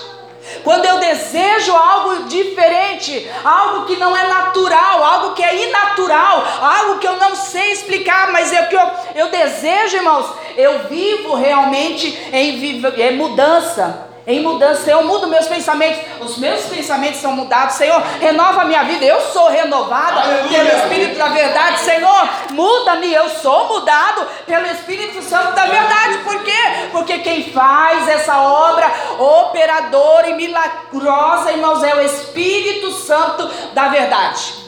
Quando 0.63 0.85
eu 0.85 0.99
desejo 0.99 1.75
algo 1.75 2.25
diferente, 2.25 3.29
algo 3.43 3.85
que 3.85 3.95
não 3.97 4.15
é 4.15 4.27
natural, 4.27 5.03
algo 5.03 5.33
que 5.33 5.43
é 5.43 5.67
inatural, 5.67 6.45
algo 6.61 6.99
que 6.99 7.07
eu 7.07 7.17
não 7.17 7.35
sei 7.35 7.71
explicar, 7.71 8.31
mas 8.31 8.51
é 8.51 8.61
o 8.61 8.69
que 8.69 8.75
eu, 8.75 8.91
eu 9.15 9.29
desejo, 9.29 9.97
irmãos, 9.97 10.25
eu 10.55 10.87
vivo 10.87 11.35
realmente 11.35 12.07
em, 12.31 12.59
em 13.01 13.17
mudança. 13.17 14.06
Em 14.27 14.41
mudança. 14.41 14.83
Senhor, 14.83 15.03
muda 15.05 15.25
meus 15.25 15.47
pensamentos. 15.47 16.01
Os 16.19 16.37
meus 16.37 16.65
pensamentos 16.65 17.21
são 17.21 17.31
mudados. 17.31 17.75
Senhor, 17.75 18.01
renova 18.19 18.63
a 18.63 18.65
minha 18.65 18.83
vida. 18.83 19.05
Eu 19.05 19.21
sou 19.21 19.47
renovada 19.49 20.21
Aleluia. 20.21 20.49
pelo 20.49 20.79
Espírito 20.79 21.17
da 21.17 21.29
verdade. 21.29 21.79
Senhor, 21.79 22.29
muda-me. 22.51 23.13
Eu 23.13 23.29
sou 23.29 23.69
mudado 23.69 24.27
pelo 24.45 24.67
Espírito 24.67 25.21
Santo 25.23 25.53
da 25.53 25.65
verdade. 25.65 26.17
Por 26.25 26.43
quê? 26.43 26.89
Porque 26.91 27.19
quem 27.19 27.51
faz 27.51 28.05
essa 28.09 28.37
obra 28.37 28.91
operadora 29.17 30.29
e 30.29 30.33
milagrosa, 30.33 31.53
irmãos, 31.53 31.81
é 31.81 31.95
o 31.95 32.01
Espírito 32.01 32.91
Santo 32.91 33.49
da 33.73 33.87
verdade. 33.87 34.66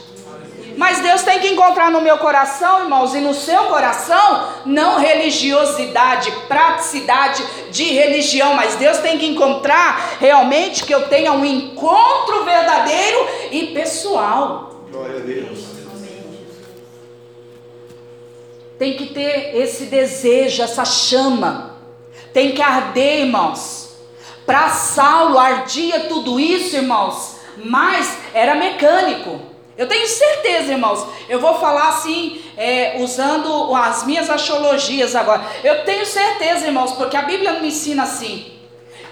Mas 0.80 0.98
Deus 1.00 1.22
tem 1.22 1.38
que 1.40 1.48
encontrar 1.48 1.90
no 1.90 2.00
meu 2.00 2.16
coração, 2.16 2.84
irmãos, 2.84 3.14
e 3.14 3.20
no 3.20 3.34
seu 3.34 3.64
coração, 3.64 4.48
não 4.64 4.98
religiosidade, 4.98 6.32
praticidade 6.48 7.44
de 7.70 7.84
religião, 7.84 8.54
mas 8.54 8.76
Deus 8.76 8.96
tem 8.96 9.18
que 9.18 9.26
encontrar 9.26 10.16
realmente 10.18 10.82
que 10.82 10.94
eu 10.94 11.06
tenha 11.06 11.32
um 11.32 11.44
encontro 11.44 12.46
verdadeiro 12.46 13.28
e 13.50 13.66
pessoal. 13.74 14.86
Glória 14.90 15.18
a 15.18 15.20
Deus. 15.20 15.58
Tem 18.78 18.96
que 18.96 19.08
ter 19.08 19.54
esse 19.58 19.84
desejo, 19.84 20.62
essa 20.62 20.86
chama. 20.86 21.76
Tem 22.32 22.52
que 22.52 22.62
arder, 22.62 23.26
irmãos. 23.26 23.96
Para 24.46 24.70
Saulo 24.70 25.38
ardia 25.38 26.08
tudo 26.08 26.40
isso, 26.40 26.74
irmãos, 26.74 27.36
mas 27.58 28.16
era 28.32 28.54
mecânico. 28.54 29.49
Eu 29.80 29.88
tenho 29.88 30.06
certeza, 30.06 30.72
irmãos. 30.72 31.06
Eu 31.26 31.40
vou 31.40 31.54
falar 31.58 31.88
assim, 31.88 32.38
é, 32.54 32.96
usando 32.98 33.74
as 33.74 34.04
minhas 34.04 34.28
astrologias 34.28 35.16
agora. 35.16 35.42
Eu 35.64 35.86
tenho 35.86 36.04
certeza, 36.04 36.66
irmãos, 36.66 36.92
porque 36.92 37.16
a 37.16 37.22
Bíblia 37.22 37.54
me 37.60 37.68
ensina 37.68 38.02
assim. 38.02 38.52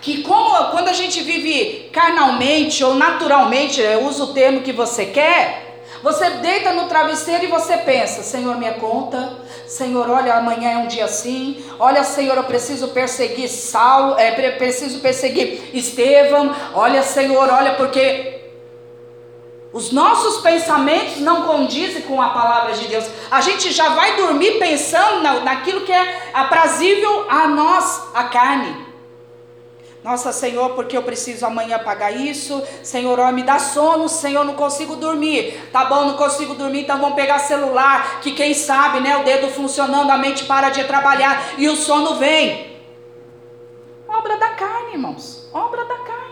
Que 0.02 0.22
como, 0.22 0.70
quando 0.70 0.88
a 0.88 0.92
gente 0.92 1.22
vive 1.22 1.88
carnalmente 1.90 2.84
ou 2.84 2.94
naturalmente, 2.96 3.80
uso 4.02 4.24
o 4.24 4.34
termo 4.34 4.60
que 4.60 4.70
você 4.70 5.06
quer, 5.06 5.80
você 6.02 6.28
deita 6.28 6.74
no 6.74 6.86
travesseiro 6.86 7.44
e 7.44 7.48
você 7.48 7.78
pensa, 7.78 8.22
Senhor, 8.22 8.58
minha 8.58 8.74
conta, 8.74 9.38
Senhor, 9.66 10.10
olha, 10.10 10.34
amanhã 10.34 10.72
é 10.72 10.76
um 10.76 10.86
dia 10.86 11.06
assim, 11.06 11.64
olha, 11.78 12.04
Senhor, 12.04 12.36
eu 12.36 12.44
preciso 12.44 12.88
perseguir 12.88 13.48
Saulo, 13.48 14.18
é, 14.18 14.50
preciso 14.50 15.00
perseguir 15.00 15.70
Estevão, 15.72 16.54
olha, 16.74 17.02
Senhor, 17.02 17.48
olha, 17.50 17.72
porque 17.72 18.37
os 19.72 19.92
nossos 19.92 20.40
pensamentos 20.40 21.18
não 21.18 21.42
condizem 21.42 22.02
com 22.02 22.20
a 22.22 22.30
palavra 22.30 22.72
de 22.72 22.88
Deus. 22.88 23.04
A 23.30 23.40
gente 23.40 23.70
já 23.70 23.90
vai 23.90 24.16
dormir 24.16 24.58
pensando 24.58 25.22
na, 25.22 25.40
naquilo 25.40 25.82
que 25.82 25.92
é 25.92 26.30
aprazível 26.32 27.26
a 27.28 27.46
nós, 27.48 28.08
a 28.14 28.24
carne. 28.24 28.88
Nossa, 30.02 30.32
Senhor, 30.32 30.70
porque 30.70 30.96
eu 30.96 31.02
preciso 31.02 31.44
amanhã 31.44 31.78
pagar 31.78 32.12
isso. 32.12 32.62
Senhor, 32.82 33.18
ó, 33.18 33.30
me 33.30 33.42
dá 33.42 33.58
sono. 33.58 34.08
Senhor, 34.08 34.42
não 34.42 34.54
consigo 34.54 34.96
dormir. 34.96 35.68
Tá 35.70 35.84
bom, 35.84 36.06
não 36.06 36.16
consigo 36.16 36.54
dormir, 36.54 36.82
então 36.82 36.98
vamos 36.98 37.16
pegar 37.16 37.38
celular. 37.40 38.20
Que 38.20 38.32
quem 38.32 38.54
sabe, 38.54 39.00
né? 39.00 39.18
O 39.18 39.24
dedo 39.24 39.48
funcionando, 39.48 40.10
a 40.10 40.16
mente 40.16 40.44
para 40.44 40.70
de 40.70 40.82
trabalhar 40.84 41.54
e 41.58 41.68
o 41.68 41.76
sono 41.76 42.14
vem. 42.14 42.78
Obra 44.08 44.38
da 44.38 44.48
carne, 44.50 44.92
irmãos. 44.92 45.46
Obra 45.52 45.84
da 45.84 45.96
carne. 45.96 46.27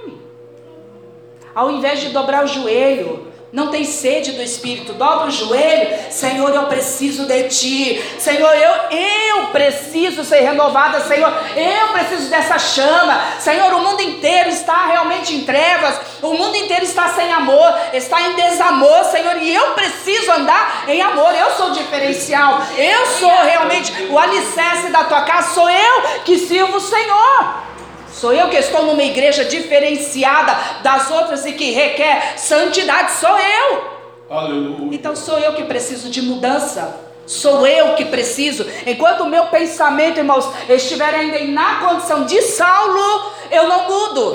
Ao 1.57 1.71
invés 1.71 2.01
de 2.01 2.11
dobrar 2.11 2.45
o 2.45 2.47
joelho, 2.47 3.33
não 3.51 3.69
tem 3.69 3.83
sede 3.83 4.33
do 4.33 4.43
Espírito, 4.43 4.93
dobra 4.93 5.29
o 5.29 5.31
joelho, 5.31 6.13
Senhor, 6.13 6.55
eu 6.55 6.65
preciso 6.65 7.25
de 7.25 7.45
Ti, 7.45 8.05
Senhor, 8.19 8.53
eu, 8.55 8.99
eu 8.99 9.47
preciso 9.47 10.23
ser 10.23 10.41
renovada, 10.41 11.01
Senhor, 11.01 11.33
eu 11.57 11.89
preciso 11.95 12.29
dessa 12.29 12.59
chama, 12.59 13.19
Senhor, 13.41 13.73
o 13.73 13.81
mundo 13.81 14.03
inteiro 14.03 14.51
está 14.51 14.85
realmente 14.85 15.35
em 15.35 15.45
trevas, 15.47 15.99
o 16.21 16.35
mundo 16.35 16.57
inteiro 16.57 16.85
está 16.85 17.09
sem 17.09 17.33
amor, 17.33 17.75
está 17.95 18.21
em 18.21 18.35
desamor, 18.35 19.05
Senhor, 19.05 19.39
e 19.39 19.55
eu 19.55 19.71
preciso 19.71 20.31
andar 20.33 20.85
em 20.87 21.01
amor, 21.01 21.35
eu 21.35 21.53
sou 21.53 21.69
o 21.69 21.73
diferencial, 21.73 22.61
eu 22.77 23.07
sou 23.07 23.43
realmente 23.45 23.91
o 24.11 24.19
alicerce 24.19 24.89
da 24.89 25.05
tua 25.05 25.23
casa, 25.23 25.55
sou 25.55 25.71
eu 25.71 26.03
que 26.23 26.37
sirvo 26.37 26.77
o 26.77 26.81
Senhor. 26.81 27.76
Sou 28.17 28.33
eu 28.33 28.49
que 28.49 28.57
estou 28.57 28.87
numa 28.87 29.03
igreja 29.03 29.45
diferenciada 29.45 30.57
das 30.83 31.11
outras 31.11 31.45
e 31.45 31.53
que 31.53 31.73
requer 31.73 32.39
santidade. 32.39 33.13
Sou 33.13 33.39
eu. 33.39 33.85
Aleluia. 34.31 34.89
Então 34.97 35.15
sou 35.15 35.39
eu 35.39 35.53
que 35.53 35.65
preciso 35.65 36.09
de 36.09 36.23
mudança. 36.23 36.99
Sou 37.27 37.67
eu 37.67 37.95
que 37.95 38.07
preciso. 38.07 38.67
Enquanto 38.87 39.21
o 39.21 39.29
meu 39.29 39.49
pensamento, 39.49 40.17
irmãos, 40.17 40.49
estiver 40.67 41.15
ainda 41.15 41.45
na 41.45 41.81
condição 41.81 42.25
de 42.25 42.41
Saulo, 42.41 43.33
eu 43.51 43.69
não 43.69 43.87
mudo. 43.87 44.33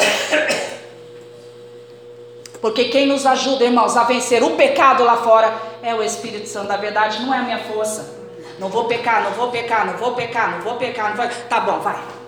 Porque 2.62 2.86
quem 2.86 3.08
nos 3.08 3.26
ajuda, 3.26 3.64
irmãos, 3.64 3.98
a 3.98 4.04
vencer 4.04 4.44
o 4.44 4.52
pecado 4.52 5.04
lá 5.04 5.18
fora 5.18 5.52
é 5.82 5.96
o 5.96 6.04
Espírito 6.04 6.48
Santo. 6.48 6.68
Na 6.68 6.78
verdade, 6.78 7.20
não 7.24 7.34
é 7.34 7.40
a 7.40 7.44
minha 7.44 7.60
força. 7.64 8.22
Não 8.60 8.70
vou 8.70 8.86
pecar, 8.86 9.24
não 9.24 9.32
vou 9.32 9.50
pecar, 9.50 9.88
não 9.88 9.98
vou 9.98 10.14
pecar, 10.14 10.52
não 10.52 10.62
vou 10.62 10.76
pecar, 10.76 11.10
não 11.10 11.18
vou. 11.18 11.28
Tá 11.50 11.60
bom, 11.62 11.80
vai. 11.80 12.21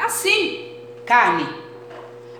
É 0.00 0.04
assim, 0.04 0.72
carne. 1.04 1.46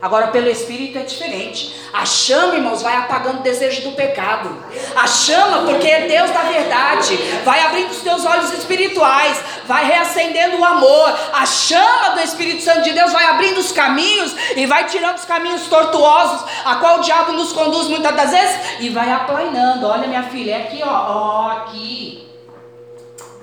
Agora, 0.00 0.28
pelo 0.28 0.48
Espírito 0.48 0.96
é 0.96 1.02
diferente. 1.02 1.74
A 1.92 2.06
chama, 2.06 2.54
irmãos, 2.54 2.80
vai 2.80 2.96
apagando 2.96 3.40
o 3.40 3.42
desejo 3.42 3.82
do 3.82 3.92
pecado. 3.92 4.50
A 4.96 5.06
chama, 5.06 5.66
porque 5.66 5.86
é 5.86 6.08
Deus 6.08 6.30
da 6.30 6.40
verdade, 6.40 7.16
vai 7.44 7.60
abrindo 7.60 7.90
os 7.90 8.00
teus 8.00 8.24
olhos 8.24 8.50
espirituais, 8.54 9.44
vai 9.66 9.84
reacendendo 9.84 10.56
o 10.56 10.64
amor. 10.64 11.14
A 11.34 11.44
chama 11.44 12.14
do 12.14 12.20
Espírito 12.20 12.62
Santo 12.62 12.80
de 12.80 12.92
Deus 12.92 13.12
vai 13.12 13.26
abrindo 13.26 13.58
os 13.58 13.72
caminhos 13.72 14.34
e 14.56 14.64
vai 14.64 14.86
tirando 14.86 15.18
os 15.18 15.26
caminhos 15.26 15.66
tortuosos, 15.66 16.48
a 16.64 16.76
qual 16.76 17.00
o 17.00 17.02
diabo 17.02 17.32
nos 17.32 17.52
conduz 17.52 17.88
muitas 17.88 18.16
das 18.16 18.30
vezes, 18.30 18.80
e 18.80 18.88
vai 18.88 19.12
aplanando. 19.12 19.86
Olha, 19.86 20.08
minha 20.08 20.22
filha, 20.22 20.52
é 20.52 20.62
aqui, 20.62 20.80
ó, 20.82 20.88
ó, 20.88 21.50
aqui. 21.58 22.26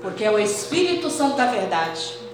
Porque 0.02 0.24
é 0.24 0.32
o 0.32 0.40
Espírito 0.40 1.08
Santo 1.08 1.36
da 1.36 1.46
verdade. 1.46 2.27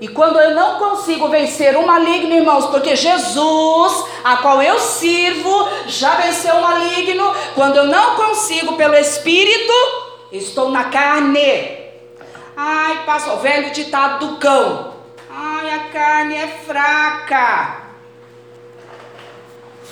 E 0.00 0.08
quando 0.08 0.38
eu 0.38 0.54
não 0.54 0.78
consigo 0.78 1.28
vencer 1.28 1.76
o 1.76 1.86
maligno, 1.86 2.34
irmãos, 2.34 2.66
porque 2.66 2.96
Jesus, 2.96 4.04
a 4.24 4.38
qual 4.38 4.60
eu 4.62 4.78
sirvo, 4.78 5.68
já 5.86 6.16
venceu 6.16 6.56
o 6.56 6.62
maligno, 6.62 7.32
quando 7.54 7.76
eu 7.76 7.86
não 7.86 8.16
consigo 8.16 8.74
pelo 8.74 8.94
Espírito, 8.96 9.72
estou 10.32 10.70
na 10.70 10.84
carne. 10.84 11.78
Ai, 12.56 13.04
pastor, 13.04 13.38
velho 13.38 13.70
ditado 13.70 14.26
do 14.26 14.36
cão. 14.36 14.94
Ai, 15.30 15.74
a 15.74 15.78
carne 15.90 16.36
é 16.36 16.48
fraca. 16.48 17.84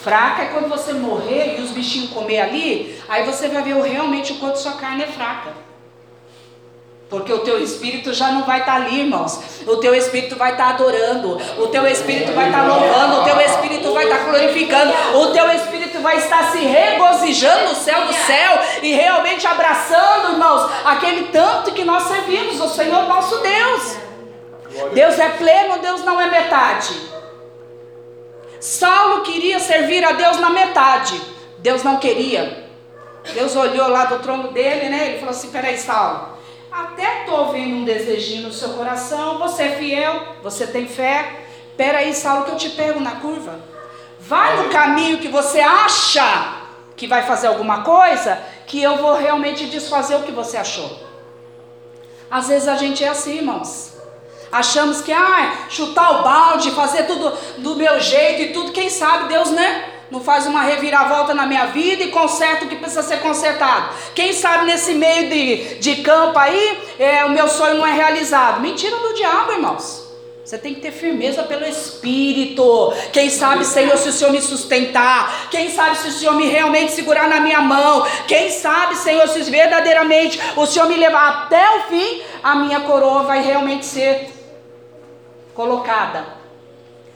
Fraca 0.02 0.42
é 0.42 0.46
quando 0.46 0.68
você 0.68 0.92
morrer 0.92 1.58
e 1.58 1.62
os 1.62 1.70
bichinhos 1.70 2.10
comer 2.10 2.40
ali, 2.40 3.00
aí 3.08 3.24
você 3.24 3.48
vai 3.48 3.62
ver 3.62 3.80
realmente 3.80 4.32
o 4.32 4.38
quanto 4.38 4.58
sua 4.58 4.72
carne 4.72 5.04
é 5.04 5.06
fraca. 5.06 5.61
Porque 7.12 7.30
o 7.30 7.40
teu 7.40 7.62
espírito 7.62 8.14
já 8.14 8.28
não 8.32 8.44
vai 8.44 8.60
estar 8.60 8.76
ali, 8.76 9.00
irmãos. 9.00 9.38
O 9.66 9.76
teu 9.76 9.94
espírito 9.94 10.34
vai 10.34 10.52
estar 10.52 10.70
adorando. 10.70 11.38
O 11.58 11.68
teu 11.68 11.86
espírito 11.86 12.32
vai 12.32 12.46
estar 12.46 12.66
louvando. 12.66 13.20
O 13.20 13.24
teu 13.24 13.38
espírito 13.38 13.92
vai 13.92 14.04
estar 14.04 14.24
glorificando. 14.24 14.94
O 15.18 15.26
teu 15.26 15.46
espírito 15.50 16.00
vai 16.00 16.16
estar 16.16 16.50
se 16.50 16.60
regozijando 16.60 17.68
no 17.68 17.74
céu 17.74 18.06
do 18.06 18.14
céu 18.14 18.58
e 18.82 18.94
realmente 18.94 19.46
abraçando, 19.46 20.32
irmãos, 20.32 20.70
aquele 20.86 21.24
tanto 21.24 21.72
que 21.72 21.84
nós 21.84 22.04
servimos, 22.04 22.58
o 22.58 22.68
Senhor 22.70 23.02
nosso 23.02 23.36
Deus. 23.42 23.96
Deus 24.94 25.18
é 25.18 25.28
pleno, 25.28 25.80
Deus 25.82 26.02
não 26.02 26.18
é 26.18 26.30
metade. 26.30 26.98
Saulo 28.58 29.20
queria 29.20 29.60
servir 29.60 30.02
a 30.02 30.12
Deus 30.12 30.38
na 30.38 30.48
metade. 30.48 31.20
Deus 31.58 31.82
não 31.82 31.98
queria. 31.98 32.70
Deus 33.34 33.54
olhou 33.54 33.86
lá 33.88 34.06
do 34.06 34.18
trono 34.20 34.48
dele, 34.48 34.88
né? 34.88 35.08
Ele 35.08 35.18
falou 35.18 35.32
assim: 35.32 35.50
peraí, 35.50 35.76
Saulo. 35.76 36.32
Vendo 37.52 37.76
um 37.76 37.84
desejinho 37.84 38.48
no 38.48 38.52
seu 38.52 38.70
coração, 38.70 39.38
você 39.38 39.64
é 39.64 39.76
fiel, 39.76 40.36
você 40.42 40.66
tem 40.66 40.88
fé. 40.88 41.44
Pera 41.76 41.98
aí, 41.98 42.14
Saulo, 42.14 42.44
que 42.44 42.50
eu 42.52 42.56
te 42.56 42.70
pego 42.70 42.98
na 42.98 43.16
curva. 43.16 43.60
Vai 44.18 44.56
no 44.56 44.70
caminho 44.70 45.18
que 45.18 45.28
você 45.28 45.60
acha 45.60 46.60
que 46.96 47.06
vai 47.06 47.22
fazer 47.22 47.48
alguma 47.48 47.82
coisa, 47.82 48.40
que 48.66 48.82
eu 48.82 48.96
vou 48.96 49.14
realmente 49.16 49.66
desfazer 49.66 50.16
o 50.16 50.22
que 50.22 50.32
você 50.32 50.56
achou. 50.56 50.98
Às 52.30 52.48
vezes 52.48 52.68
a 52.68 52.76
gente 52.76 53.04
é 53.04 53.08
assim, 53.08 53.36
irmãos. 53.36 53.92
Achamos 54.50 55.02
que, 55.02 55.12
ah, 55.12 55.66
chutar 55.68 56.20
o 56.20 56.22
balde, 56.22 56.70
fazer 56.70 57.04
tudo 57.04 57.36
do 57.58 57.76
meu 57.76 58.00
jeito 58.00 58.42
e 58.42 58.52
tudo, 58.52 58.72
quem 58.72 58.88
sabe 58.88 59.28
Deus, 59.28 59.50
né? 59.50 59.91
Não 60.12 60.20
faz 60.20 60.46
uma 60.46 60.60
reviravolta 60.60 61.32
na 61.32 61.46
minha 61.46 61.68
vida 61.68 62.02
e 62.02 62.10
conserta 62.10 62.66
o 62.66 62.68
que 62.68 62.76
precisa 62.76 63.02
ser 63.02 63.20
consertado. 63.20 63.94
Quem 64.14 64.34
sabe 64.34 64.66
nesse 64.66 64.92
meio 64.92 65.30
de, 65.30 65.78
de 65.78 65.96
campo 66.02 66.38
aí, 66.38 66.78
é, 66.98 67.24
o 67.24 67.30
meu 67.30 67.48
sonho 67.48 67.78
não 67.78 67.86
é 67.86 67.94
realizado. 67.94 68.60
Mentira 68.60 68.94
do 68.98 69.14
diabo, 69.14 69.52
irmãos. 69.52 70.02
Você 70.44 70.58
tem 70.58 70.74
que 70.74 70.82
ter 70.82 70.92
firmeza 70.92 71.44
pelo 71.44 71.64
Espírito. 71.64 72.92
Quem 73.10 73.30
sabe, 73.30 73.64
Senhor, 73.64 73.96
se 73.96 74.10
o 74.10 74.12
Senhor 74.12 74.30
me 74.30 74.42
sustentar. 74.42 75.48
Quem 75.50 75.70
sabe 75.70 75.96
se 75.96 76.08
o 76.08 76.12
Senhor 76.12 76.34
me 76.34 76.46
realmente 76.46 76.92
segurar 76.92 77.26
na 77.26 77.40
minha 77.40 77.62
mão. 77.62 78.06
Quem 78.28 78.50
sabe, 78.50 78.96
Senhor, 78.96 79.26
se 79.28 79.40
verdadeiramente 79.44 80.38
o 80.56 80.66
Senhor 80.66 80.90
me 80.90 80.96
levar 80.96 81.44
até 81.44 81.78
o 81.78 81.80
fim, 81.84 82.22
a 82.42 82.54
minha 82.56 82.80
coroa 82.80 83.22
vai 83.22 83.42
realmente 83.42 83.86
ser 83.86 84.30
colocada. 85.54 86.41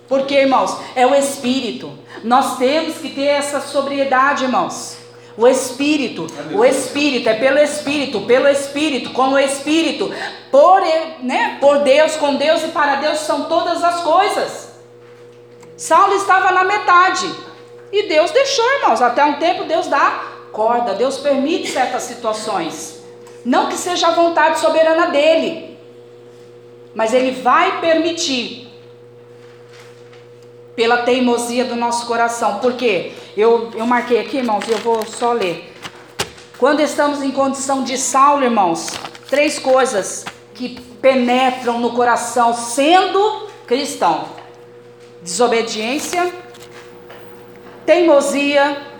Porque, 0.08 0.34
irmãos, 0.34 0.76
é 0.94 1.06
o 1.06 1.14
espírito. 1.14 1.92
Nós 2.22 2.56
temos 2.58 2.98
que 2.98 3.10
ter 3.10 3.26
essa 3.26 3.60
sobriedade, 3.60 4.44
irmãos. 4.44 4.98
O 5.36 5.46
espírito, 5.46 6.26
o 6.54 6.64
espírito 6.64 7.28
é 7.28 7.34
pelo 7.34 7.58
espírito, 7.58 8.22
pelo 8.22 8.48
espírito, 8.48 9.10
com 9.10 9.28
o 9.28 9.38
espírito, 9.38 10.10
por, 10.50 10.80
né, 11.22 11.58
por 11.60 11.80
Deus, 11.80 12.16
com 12.16 12.36
Deus 12.36 12.62
e 12.64 12.68
para 12.68 12.96
Deus 12.96 13.18
são 13.18 13.44
todas 13.44 13.84
as 13.84 14.00
coisas. 14.00 14.70
Saulo 15.76 16.14
estava 16.14 16.52
na 16.52 16.64
metade 16.64 17.30
e 17.92 18.08
Deus 18.08 18.30
deixou, 18.30 18.64
irmãos. 18.78 19.02
Até 19.02 19.22
um 19.26 19.34
tempo 19.34 19.64
Deus 19.64 19.88
dá 19.88 20.24
corda, 20.52 20.94
Deus 20.94 21.18
permite 21.18 21.70
certas 21.70 22.04
situações. 22.04 23.04
Não 23.44 23.68
que 23.68 23.76
seja 23.76 24.08
a 24.08 24.12
vontade 24.12 24.58
soberana 24.58 25.08
dele, 25.08 25.78
mas 26.94 27.12
ele 27.12 27.42
vai 27.42 27.78
permitir 27.78 28.65
pela 30.76 30.98
teimosia 30.98 31.64
do 31.64 31.74
nosso 31.74 32.06
coração. 32.06 32.58
Por 32.58 32.74
quê? 32.74 33.12
Eu, 33.36 33.70
eu 33.74 33.86
marquei 33.86 34.20
aqui, 34.20 34.36
irmãos, 34.36 34.62
e 34.68 34.72
eu 34.72 34.78
vou 34.78 35.04
só 35.06 35.32
ler. 35.32 35.72
Quando 36.58 36.80
estamos 36.80 37.22
em 37.22 37.30
condição 37.30 37.82
de 37.82 37.96
Saulo, 37.96 38.44
irmãos, 38.44 38.88
três 39.28 39.58
coisas 39.58 40.24
que 40.54 40.80
penetram 41.00 41.80
no 41.80 41.92
coração 41.92 42.54
sendo 42.54 43.48
cristão: 43.66 44.26
desobediência, 45.22 46.32
teimosia 47.84 48.95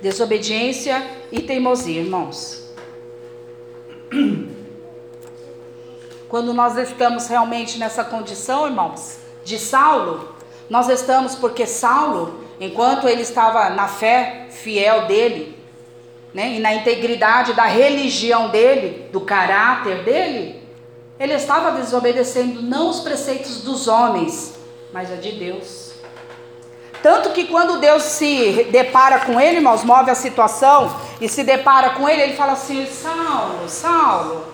desobediência 0.00 1.06
e 1.30 1.40
teimosia, 1.40 2.00
irmãos. 2.00 2.70
Quando 6.28 6.54
nós 6.54 6.76
estamos 6.76 7.26
realmente 7.26 7.78
nessa 7.78 8.04
condição, 8.04 8.66
irmãos, 8.66 9.18
de 9.44 9.58
Saulo, 9.58 10.34
nós 10.68 10.88
estamos 10.88 11.34
porque 11.34 11.66
Saulo, 11.66 12.44
enquanto 12.60 13.08
ele 13.08 13.22
estava 13.22 13.70
na 13.70 13.88
fé 13.88 14.46
fiel 14.50 15.06
dele, 15.06 15.58
né, 16.32 16.54
e 16.54 16.60
na 16.60 16.72
integridade 16.72 17.54
da 17.54 17.64
religião 17.64 18.50
dele, 18.50 19.08
do 19.10 19.20
caráter 19.20 20.04
dele, 20.04 20.62
ele 21.18 21.34
estava 21.34 21.72
desobedecendo 21.72 22.62
não 22.62 22.88
os 22.88 23.00
preceitos 23.00 23.62
dos 23.62 23.88
homens, 23.88 24.54
mas 24.92 25.10
a 25.10 25.16
de 25.16 25.32
Deus. 25.32 25.89
Tanto 27.02 27.30
que 27.30 27.46
quando 27.46 27.78
Deus 27.78 28.02
se 28.02 28.64
depara 28.70 29.20
com 29.20 29.40
ele, 29.40 29.56
irmãos, 29.56 29.84
move 29.84 30.10
a 30.10 30.14
situação 30.14 30.94
e 31.20 31.28
se 31.28 31.42
depara 31.42 31.90
com 31.90 32.08
ele, 32.08 32.22
ele 32.22 32.36
fala 32.36 32.52
assim: 32.52 32.86
Saulo, 32.86 33.68
Saulo, 33.68 34.46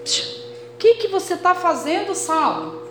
o 0.00 0.76
que, 0.78 0.94
que 0.94 1.08
você 1.08 1.34
está 1.34 1.54
fazendo, 1.54 2.14
Saulo? 2.14 2.82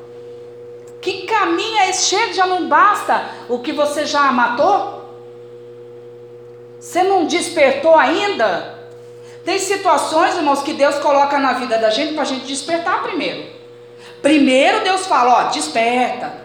Que 1.01 1.23
caminho 1.23 1.79
é 1.79 1.89
esse? 1.89 2.05
Chega, 2.05 2.33
já 2.33 2.47
não 2.47 2.69
basta 2.69 3.29
o 3.49 3.59
que 3.59 3.73
você 3.73 4.05
já 4.05 4.31
matou? 4.31 5.03
Você 6.79 7.03
não 7.03 7.25
despertou 7.25 7.95
ainda? 7.95 8.73
Tem 9.43 9.59
situações, 9.59 10.37
irmãos, 10.37 10.61
que 10.61 10.73
Deus 10.73 10.95
coloca 10.99 11.37
na 11.37 11.53
vida 11.53 11.77
da 11.77 11.89
gente 11.89 12.13
para 12.13 12.21
a 12.21 12.25
gente 12.25 12.45
despertar 12.45 13.03
primeiro. 13.03 13.45
Primeiro 14.21 14.81
Deus 14.85 15.05
fala: 15.05 15.47
ó, 15.47 15.49
desperta. 15.49 16.42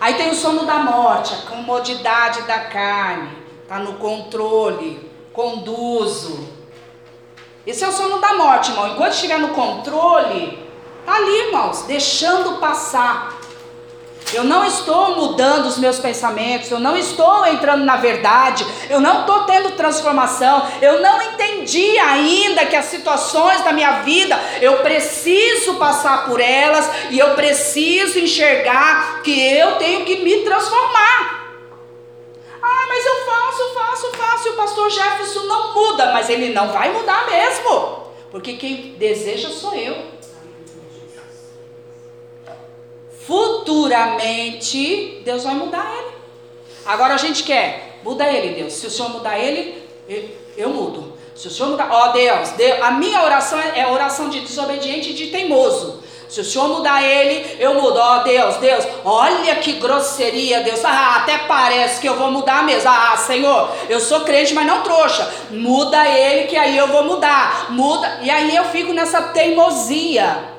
Aí 0.00 0.14
tem 0.14 0.30
o 0.30 0.34
sono 0.34 0.66
da 0.66 0.78
morte, 0.78 1.34
a 1.34 1.50
comodidade 1.50 2.42
da 2.42 2.60
carne, 2.60 3.30
tá 3.66 3.78
no 3.78 3.94
controle, 3.94 5.10
conduzo. 5.32 6.48
Esse 7.66 7.82
é 7.82 7.88
o 7.88 7.92
sono 7.92 8.18
da 8.20 8.34
morte, 8.34 8.70
irmão. 8.70 8.88
Enquanto 8.88 9.12
estiver 9.12 9.38
no 9.38 9.48
controle, 9.48 10.66
tá 11.04 11.14
ali, 11.14 11.46
irmãos, 11.46 11.82
deixando 11.82 12.58
passar. 12.58 13.40
Eu 14.32 14.42
não 14.42 14.64
estou 14.64 15.16
mudando 15.16 15.66
os 15.66 15.78
meus 15.78 16.00
pensamentos, 16.00 16.70
eu 16.70 16.80
não 16.80 16.96
estou 16.96 17.46
entrando 17.46 17.84
na 17.84 17.96
verdade, 17.96 18.66
eu 18.90 19.00
não 19.00 19.20
estou 19.20 19.44
tendo 19.44 19.70
transformação, 19.72 20.66
eu 20.82 21.00
não 21.00 21.22
entendi 21.22 21.96
ainda 21.98 22.66
que 22.66 22.74
as 22.74 22.86
situações 22.86 23.62
da 23.62 23.72
minha 23.72 24.02
vida 24.02 24.38
eu 24.60 24.78
preciso 24.78 25.74
passar 25.74 26.26
por 26.26 26.40
elas 26.40 26.90
e 27.10 27.18
eu 27.18 27.34
preciso 27.34 28.18
enxergar 28.18 29.22
que 29.22 29.40
eu 29.40 29.76
tenho 29.76 30.04
que 30.04 30.16
me 30.16 30.42
transformar. 30.42 31.46
Ah, 32.60 32.84
mas 32.88 33.06
eu 33.06 33.26
faço, 33.26 33.74
faço, 33.74 34.10
faço, 34.16 34.48
e 34.48 34.50
o 34.50 34.54
pastor 34.54 34.90
Jefferson 34.90 35.44
não 35.44 35.72
muda, 35.72 36.12
mas 36.12 36.28
ele 36.28 36.52
não 36.52 36.68
vai 36.72 36.90
mudar 36.92 37.26
mesmo, 37.26 38.08
porque 38.32 38.54
quem 38.54 38.96
deseja 38.98 39.50
sou 39.50 39.72
eu. 39.72 40.15
Futuramente 43.26 45.22
Deus 45.24 45.44
vai 45.44 45.54
mudar 45.54 45.92
ele. 45.98 46.16
Agora 46.84 47.14
a 47.14 47.18
gente 47.18 47.42
quer, 47.42 48.00
muda 48.04 48.24
ele, 48.26 48.54
Deus. 48.54 48.74
Se 48.74 48.86
o 48.86 48.90
Senhor 48.90 49.10
mudar 49.10 49.38
ele, 49.38 49.82
eu, 50.56 50.70
mudo. 50.70 51.14
Se 51.34 51.48
o 51.48 51.50
Senhor 51.50 51.70
mudar, 51.70 51.88
ó 51.90 52.12
Deus, 52.12 52.50
Deus, 52.50 52.80
a 52.80 52.92
minha 52.92 53.22
oração 53.22 53.58
é, 53.58 53.80
é 53.80 53.86
oração 53.88 54.28
de 54.28 54.40
desobediente 54.40 55.10
e 55.10 55.14
de 55.14 55.26
teimoso. 55.26 56.04
Se 56.28 56.40
o 56.40 56.44
Senhor 56.44 56.68
mudar 56.68 57.02
ele, 57.02 57.56
eu 57.58 57.74
mudo. 57.74 57.98
Ó 57.98 58.18
Deus, 58.18 58.56
Deus, 58.56 58.84
olha 59.04 59.56
que 59.56 59.74
grosseria, 59.74 60.60
Deus. 60.60 60.84
Ah, 60.84 61.16
até 61.18 61.38
parece 61.38 62.00
que 62.00 62.08
eu 62.08 62.16
vou 62.16 62.30
mudar 62.30 62.64
mesmo. 62.64 62.88
Ah, 62.90 63.16
Senhor, 63.16 63.70
eu 63.88 64.00
sou 64.00 64.20
crente, 64.20 64.52
mas 64.52 64.66
não 64.66 64.82
trouxa. 64.82 65.32
Muda 65.50 66.06
ele, 66.08 66.48
que 66.48 66.56
aí 66.56 66.76
eu 66.76 66.88
vou 66.88 67.04
mudar. 67.04 67.70
Muda. 67.70 68.18
E 68.22 68.30
aí 68.30 68.54
eu 68.54 68.64
fico 68.66 68.92
nessa 68.92 69.22
teimosia. 69.22 70.55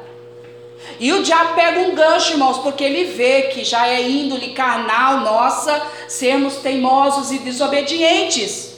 E 0.99 1.13
o 1.13 1.21
diabo 1.21 1.53
pega 1.53 1.79
um 1.81 1.93
gancho, 1.93 2.33
irmãos, 2.33 2.57
porque 2.59 2.83
ele 2.83 3.05
vê 3.05 3.43
que 3.43 3.63
já 3.63 3.87
é 3.87 4.01
índole 4.01 4.53
carnal 4.53 5.19
nossa 5.19 5.79
sermos 6.07 6.57
teimosos 6.57 7.31
e 7.31 7.39
desobedientes. 7.39 8.77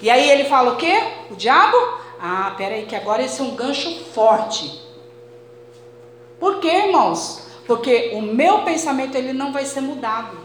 E 0.00 0.08
aí 0.08 0.30
ele 0.30 0.44
fala 0.44 0.72
o 0.72 0.76
quê? 0.76 1.02
O 1.30 1.36
diabo? 1.36 1.76
Ah, 2.18 2.54
peraí, 2.56 2.86
que 2.86 2.96
agora 2.96 3.22
esse 3.22 3.40
é 3.40 3.44
um 3.44 3.54
gancho 3.54 4.04
forte. 4.14 4.80
Por 6.40 6.58
quê, 6.58 6.68
irmãos? 6.68 7.42
Porque 7.66 8.10
o 8.14 8.22
meu 8.22 8.60
pensamento 8.60 9.14
ele 9.14 9.32
não 9.32 9.52
vai 9.52 9.64
ser 9.64 9.80
mudado. 9.80 10.38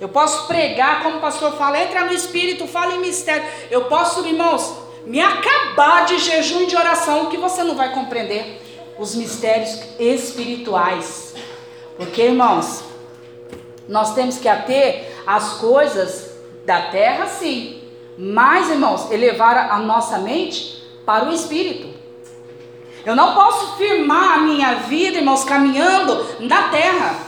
Eu 0.00 0.08
posso 0.08 0.48
pregar, 0.48 1.02
como 1.02 1.18
o 1.18 1.20
pastor 1.20 1.52
fala, 1.56 1.80
entra 1.80 2.04
no 2.04 2.12
espírito, 2.12 2.66
fala 2.66 2.94
em 2.94 3.00
mistério. 3.00 3.44
Eu 3.70 3.84
posso, 3.84 4.26
irmãos, 4.26 4.74
me 5.06 5.20
acabar 5.20 6.06
de 6.06 6.18
jejum 6.18 6.62
e 6.62 6.66
de 6.66 6.76
oração 6.76 7.26
que 7.26 7.36
você 7.36 7.62
não 7.62 7.76
vai 7.76 7.92
compreender 7.94 8.61
os 8.98 9.14
mistérios 9.14 9.78
espirituais. 9.98 11.34
Porque, 11.96 12.22
irmãos, 12.22 12.84
nós 13.88 14.14
temos 14.14 14.38
que 14.38 14.48
ater 14.48 15.12
as 15.26 15.54
coisas 15.54 16.32
da 16.64 16.82
terra, 16.82 17.26
sim, 17.26 17.82
mas, 18.16 18.70
irmãos, 18.70 19.10
elevar 19.10 19.70
a 19.70 19.78
nossa 19.78 20.18
mente 20.18 20.82
para 21.04 21.28
o 21.28 21.32
espírito. 21.32 21.92
Eu 23.04 23.16
não 23.16 23.34
posso 23.34 23.76
firmar 23.76 24.38
a 24.38 24.42
minha 24.42 24.74
vida, 24.74 25.18
irmãos, 25.18 25.44
caminhando 25.44 26.24
na 26.40 26.68
terra. 26.68 27.21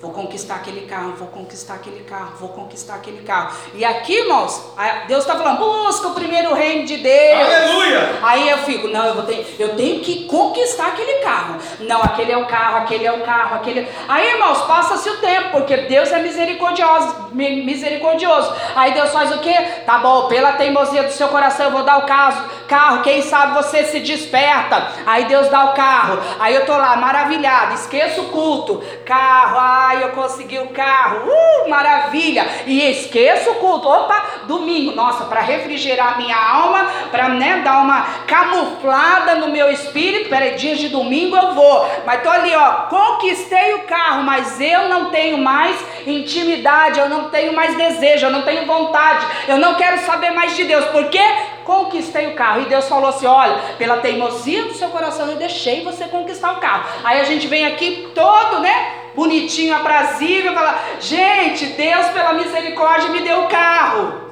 Vou 0.00 0.12
conquistar 0.12 0.54
aquele 0.54 0.86
carro, 0.86 1.12
vou 1.12 1.28
conquistar 1.28 1.74
aquele 1.74 2.02
carro, 2.04 2.32
vou 2.40 2.48
conquistar 2.48 2.94
aquele 2.94 3.22
carro. 3.22 3.54
E 3.74 3.84
aqui, 3.84 4.14
irmãos, 4.14 4.72
Deus 5.06 5.20
está 5.20 5.36
falando, 5.36 5.58
busca 5.58 6.08
o 6.08 6.14
primeiro 6.14 6.54
reino 6.54 6.86
de 6.86 6.96
Deus. 6.96 7.38
Aleluia! 7.38 8.18
Aí 8.22 8.48
eu 8.48 8.56
fico, 8.60 8.88
não, 8.88 9.04
eu, 9.04 9.14
vou 9.14 9.24
ter, 9.24 9.56
eu 9.58 9.76
tenho 9.76 10.00
que 10.00 10.24
conquistar 10.24 10.86
aquele 10.86 11.22
carro. 11.22 11.56
Não, 11.80 12.02
aquele 12.02 12.32
é 12.32 12.38
o 12.38 12.46
carro, 12.46 12.78
aquele 12.78 13.04
é 13.04 13.12
o 13.12 13.20
carro, 13.20 13.56
aquele. 13.56 13.86
Aí, 14.08 14.30
irmãos, 14.30 14.62
passa-se 14.62 15.06
o 15.10 15.18
tempo, 15.18 15.50
porque 15.50 15.76
Deus 15.76 16.10
é 16.10 16.22
misericordioso, 16.22 17.28
misericordioso. 17.32 18.54
Aí 18.74 18.94
Deus 18.94 19.10
faz 19.10 19.30
o 19.32 19.40
quê? 19.40 19.54
Tá 19.84 19.98
bom, 19.98 20.28
pela 20.28 20.52
teimosia 20.52 21.02
do 21.02 21.12
seu 21.12 21.28
coração, 21.28 21.66
eu 21.66 21.72
vou 21.72 21.82
dar 21.82 21.98
o 21.98 22.06
caso, 22.06 22.42
carro. 22.66 23.02
Quem 23.02 23.20
sabe 23.20 23.52
você 23.52 23.84
se 23.84 24.00
desperta. 24.00 24.92
Aí 25.04 25.26
Deus 25.26 25.48
dá 25.48 25.66
o 25.66 25.74
carro. 25.74 26.18
Aí 26.38 26.54
eu 26.54 26.64
tô 26.64 26.72
lá, 26.72 26.96
maravilhado, 26.96 27.74
esqueço 27.74 28.22
o 28.22 28.28
culto. 28.30 28.82
Carro, 29.04 29.58
ai 29.58 29.89
Ai, 29.90 30.04
eu 30.04 30.10
consegui 30.10 30.56
o 30.60 30.68
carro, 30.68 31.28
uh, 31.28 31.68
maravilha! 31.68 32.46
E 32.64 32.80
esqueço 32.92 33.50
o 33.50 33.54
culto. 33.56 33.88
Opa, 33.88 34.24
domingo, 34.44 34.92
nossa, 34.92 35.24
para 35.24 35.40
refrigerar 35.40 36.16
minha 36.16 36.36
alma, 36.36 36.88
para 37.10 37.30
né, 37.30 37.60
dar 37.64 37.82
uma 37.82 38.02
camuflada 38.24 39.34
no 39.34 39.48
meu 39.48 39.68
espírito. 39.68 40.30
Peraí, 40.30 40.54
dias 40.54 40.78
de 40.78 40.90
domingo 40.90 41.36
eu 41.36 41.54
vou. 41.54 41.90
Mas 42.06 42.22
tô 42.22 42.30
ali, 42.30 42.54
ó, 42.54 42.72
conquistei 42.88 43.74
o 43.74 43.80
carro, 43.80 44.22
mas 44.22 44.60
eu 44.60 44.88
não 44.88 45.10
tenho 45.10 45.38
mais 45.38 45.76
intimidade, 46.06 47.00
eu 47.00 47.08
não 47.08 47.28
tenho 47.28 47.52
mais 47.52 47.76
desejo, 47.76 48.26
eu 48.26 48.30
não 48.30 48.42
tenho 48.42 48.66
vontade, 48.66 49.26
eu 49.48 49.58
não 49.58 49.74
quero 49.74 49.98
saber 50.02 50.30
mais 50.30 50.54
de 50.54 50.62
Deus. 50.66 50.84
Por 50.84 51.06
quê? 51.06 51.24
Conquistei 51.70 52.26
o 52.26 52.34
carro. 52.34 52.62
E 52.62 52.64
Deus 52.64 52.88
falou 52.88 53.10
assim: 53.10 53.26
olha, 53.26 53.56
pela 53.78 53.98
teimosia 53.98 54.64
do 54.64 54.74
seu 54.74 54.88
coração, 54.88 55.28
eu 55.28 55.36
deixei 55.36 55.84
você 55.84 56.08
conquistar 56.08 56.54
o 56.54 56.60
carro. 56.60 56.84
Aí 57.04 57.20
a 57.20 57.24
gente 57.24 57.46
vem 57.46 57.64
aqui 57.64 58.10
todo, 58.12 58.58
né? 58.58 58.96
bonitinho, 59.14 59.74
aprazível, 59.76 60.52
falar: 60.52 60.82
gente, 60.98 61.66
Deus, 61.66 62.06
pela 62.08 62.32
misericórdia, 62.32 63.10
me 63.10 63.20
deu 63.20 63.44
o 63.44 63.48
carro. 63.48 64.29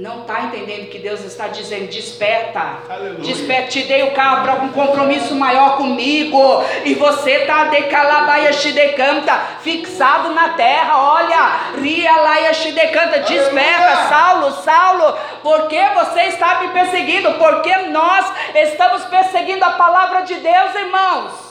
Não 0.00 0.22
está 0.22 0.44
entendendo 0.44 0.88
que 0.88 0.98
Deus 0.98 1.20
está 1.20 1.48
dizendo: 1.48 1.88
desperta, 1.88 2.78
Aleluia. 2.88 3.20
desperta, 3.20 3.68
te 3.68 3.82
dei 3.82 4.02
o 4.04 4.12
carro 4.12 4.42
para 4.42 4.54
um 4.64 4.70
compromisso 4.70 5.34
maior 5.34 5.76
comigo, 5.76 6.64
e 6.84 6.94
você 6.94 7.32
está 7.32 7.64
decalabaia 7.64 8.50
decanta, 8.50 9.34
fixado 9.60 10.30
na 10.30 10.50
terra. 10.50 10.96
Olha, 10.96 11.80
ria 11.80 12.16
laia 12.16 12.52
decanta, 12.72 13.20
desperta. 13.20 14.08
Saulo, 14.08 14.52
Saulo, 14.62 15.18
por 15.42 15.68
que 15.68 15.80
você 15.90 16.22
está 16.22 16.60
me 16.60 16.68
perseguindo? 16.68 17.32
Porque 17.34 17.76
nós 17.88 18.32
estamos 18.54 19.04
perseguindo 19.04 19.64
a 19.64 19.70
palavra 19.70 20.22
de 20.22 20.34
Deus, 20.34 20.74
irmãos 20.74 21.50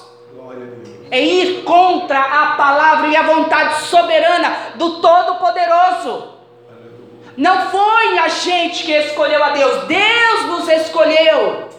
é 1.12 1.20
ir 1.20 1.64
contra 1.64 2.20
a 2.20 2.56
palavra 2.56 3.08
e 3.08 3.16
a 3.16 3.24
vontade 3.24 3.82
soberana 3.82 4.74
do 4.76 5.02
Todo-Poderoso. 5.02 6.39
Não 7.40 7.70
foi 7.72 8.20
a 8.20 8.28
gente 8.28 8.84
que 8.84 8.92
escolheu 8.92 9.42
a 9.42 9.52
Deus, 9.52 9.86
Deus 9.86 10.46
nos 10.48 10.68
escolheu. 10.68 11.70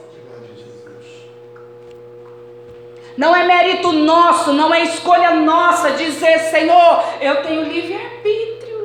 Não 3.15 3.37
é 3.37 3.45
mérito 3.45 3.93
nosso, 3.93 4.55
não 4.55 4.73
é 4.73 4.85
escolha 4.85 5.33
nossa 5.35 5.91
dizer, 5.91 6.39
Senhor, 6.39 7.05
eu 7.21 7.43
tenho 7.43 7.65
livre-arbítrio, 7.65 8.81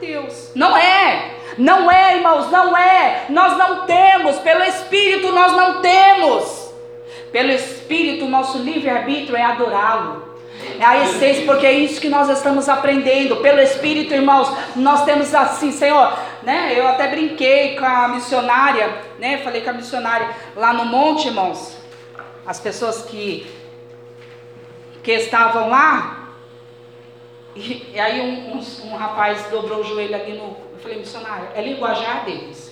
Deus. 0.00 0.50
Não 0.56 0.76
é, 0.76 1.36
não 1.56 1.88
é, 1.88 2.16
irmãos, 2.16 2.50
não 2.50 2.76
é. 2.76 3.26
Nós 3.28 3.56
não 3.56 3.86
temos, 3.86 4.38
pelo 4.38 4.64
Espírito 4.64 5.30
nós 5.30 5.52
não 5.52 5.80
temos. 5.80 6.72
Pelo 7.30 7.52
Espírito, 7.52 8.26
nosso 8.26 8.58
livre-arbítrio 8.58 9.36
é 9.36 9.44
adorá-lo. 9.44 10.27
É 10.80 10.84
a 10.84 11.04
essência, 11.04 11.44
porque 11.46 11.66
é 11.66 11.72
isso 11.72 12.00
que 12.00 12.08
nós 12.08 12.28
estamos 12.28 12.68
aprendendo. 12.68 13.36
Pelo 13.36 13.60
Espírito, 13.60 14.12
irmãos, 14.14 14.50
nós 14.76 15.04
temos 15.04 15.34
assim, 15.34 15.72
Senhor, 15.72 16.18
né? 16.42 16.74
Eu 16.78 16.86
até 16.86 17.08
brinquei 17.08 17.76
com 17.76 17.84
a 17.84 18.08
missionária, 18.08 19.02
né? 19.18 19.38
Falei 19.38 19.62
com 19.62 19.70
a 19.70 19.72
missionária 19.74 20.28
lá 20.56 20.72
no 20.72 20.84
monte, 20.84 21.28
irmãos. 21.28 21.76
As 22.46 22.58
pessoas 22.60 23.02
que 23.02 23.46
que 25.02 25.12
estavam 25.12 25.70
lá, 25.70 26.28
e, 27.56 27.92
e 27.94 27.98
aí 28.00 28.20
um, 28.20 28.56
um- 28.58 28.88
um 28.92 28.96
rapaz 28.96 29.44
dobrou 29.50 29.80
o 29.80 29.84
joelho 29.84 30.14
ali 30.14 30.32
no. 30.32 30.44
Eu 30.72 30.78
falei, 30.82 30.98
missionário, 30.98 31.48
é 31.54 31.62
linguajar 31.62 32.24
deles. 32.24 32.68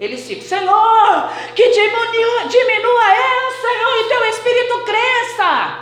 Eles 0.00 0.26
ficam, 0.26 0.44
Senhor, 0.44 1.30
que 1.54 1.68
diminua, 1.70 2.48
diminua 2.48 3.04
eu, 3.16 3.50
Senhor, 3.60 3.96
e 4.04 4.08
teu 4.08 4.24
espírito 4.30 4.78
cresça. 4.84 5.78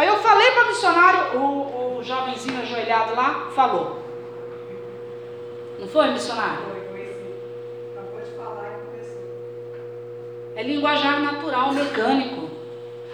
Aí 0.00 0.08
eu 0.08 0.16
falei 0.16 0.50
para 0.52 0.64
o 0.64 0.68
missionário, 0.68 1.38
o, 1.38 1.98
o 1.98 2.02
jovenzinho 2.02 2.58
ajoelhado 2.62 3.14
lá, 3.14 3.50
falou. 3.54 3.98
Não 5.78 5.86
foi, 5.86 6.10
missionário? 6.12 6.60
Acabou 7.94 8.20
de 8.22 8.30
falar 8.30 8.78
e 8.78 8.86
começou. 8.86 9.22
É 10.56 10.62
linguajar 10.62 11.20
natural, 11.20 11.74
mecânico. 11.74 12.48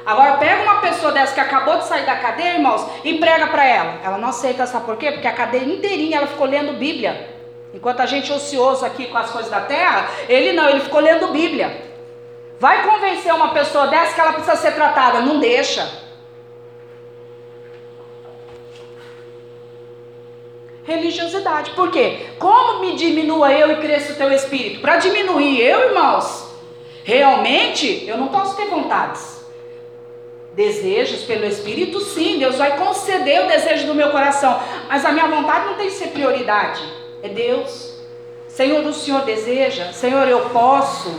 Agora 0.05 0.37
pega 0.37 0.63
uma 0.63 0.81
pessoa 0.81 1.11
dessa 1.11 1.35
que 1.35 1.41
acabou 1.41 1.77
de 1.79 1.87
sair 1.87 2.07
da 2.07 2.19
cadeia, 2.19 2.55
irmãos, 2.55 2.87
e 3.03 3.19
prega 3.19 3.49
para 3.49 3.67
ela. 3.67 3.99
Ela 4.05 4.19
não 4.19 4.29
aceita, 4.29 4.65
sabe 4.65 4.87
por 4.87 4.97
quê? 4.97 5.11
Porque 5.11 5.27
a 5.27 5.35
cadeia 5.35 5.65
inteirinha 5.65 6.19
ela 6.19 6.29
ficou 6.29 6.47
lendo 6.47 6.79
Bíblia. 6.79 7.35
Enquanto 7.75 7.99
a 7.99 8.07
gente 8.07 8.33
ocioso 8.33 8.87
aqui 8.87 9.07
com 9.07 9.19
as 9.19 9.33
coisas 9.33 9.51
da 9.51 9.63
terra, 9.63 10.09
ele 10.29 10.53
não, 10.53 10.69
ele 10.69 10.79
ficou 10.79 11.01
lendo 11.01 11.33
Bíblia. 11.33 11.83
Vai 12.61 12.89
convencer 12.89 13.35
uma 13.35 13.49
pessoa 13.49 13.89
dessa 13.89 14.15
que 14.15 14.21
ela 14.21 14.35
precisa 14.35 14.55
ser 14.55 14.71
tratada, 14.71 15.19
não 15.19 15.41
deixa. 15.41 16.06
Religiosidade. 20.87 21.73
Por 21.73 21.91
quê? 21.91 22.27
Como 22.39 22.81
me 22.81 22.95
diminua 22.95 23.53
eu 23.53 23.73
e 23.73 23.77
cresça 23.77 24.13
o 24.13 24.17
teu 24.17 24.31
espírito? 24.33 24.81
Para 24.81 24.97
diminuir 24.97 25.61
eu, 25.61 25.89
irmãos, 25.89 26.49
realmente 27.03 28.05
eu 28.07 28.17
não 28.17 28.29
posso 28.29 28.57
ter 28.57 28.67
vontades. 28.67 29.37
Desejos 30.55 31.23
pelo 31.25 31.45
Espírito, 31.45 32.01
sim, 32.01 32.39
Deus 32.39 32.57
vai 32.57 32.79
conceder 32.79 33.45
o 33.45 33.49
desejo 33.49 33.87
do 33.89 33.95
meu 33.95 34.11
coração, 34.11 34.59
mas 34.89 35.05
a 35.05 35.13
minha 35.13 35.27
vontade 35.27 35.67
não 35.67 35.75
tem 35.75 35.87
que 35.89 35.93
ser 35.93 36.09
prioridade, 36.09 36.81
é 37.23 37.29
Deus. 37.29 37.95
Senhor, 38.49 38.83
o 38.87 38.95
Senhor 38.95 39.21
deseja, 39.21 39.93
Senhor, 39.93 40.27
eu 40.27 40.49
posso. 40.49 41.15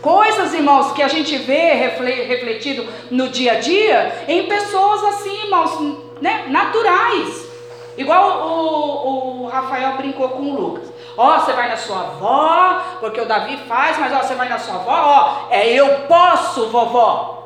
Coisas, 0.00 0.54
irmãos, 0.54 0.92
que 0.92 1.02
a 1.02 1.08
gente 1.08 1.36
vê 1.36 1.74
refle- 1.74 2.22
refletido 2.22 2.88
no 3.10 3.28
dia 3.28 3.52
a 3.52 3.54
dia 3.56 4.24
em 4.26 4.44
pessoas 4.44 5.04
assim, 5.04 5.42
irmãos, 5.44 5.98
né, 6.22 6.46
naturais. 6.48 7.51
Igual 7.96 8.48
o, 8.48 9.42
o 9.42 9.46
Rafael 9.48 9.96
brincou 9.96 10.28
com 10.30 10.42
o 10.42 10.60
Lucas. 10.60 10.92
Ó, 11.16 11.38
você 11.38 11.52
vai 11.52 11.68
na 11.68 11.76
sua 11.76 12.00
avó, 12.00 12.82
porque 13.00 13.20
o 13.20 13.26
Davi 13.26 13.56
faz, 13.68 13.98
mas 13.98 14.12
ó, 14.12 14.22
você 14.22 14.34
vai 14.34 14.48
na 14.48 14.58
sua 14.58 14.76
avó, 14.76 14.92
ó, 14.92 15.46
é 15.50 15.68
eu 15.68 16.00
posso, 16.06 16.68
vovó. 16.68 17.42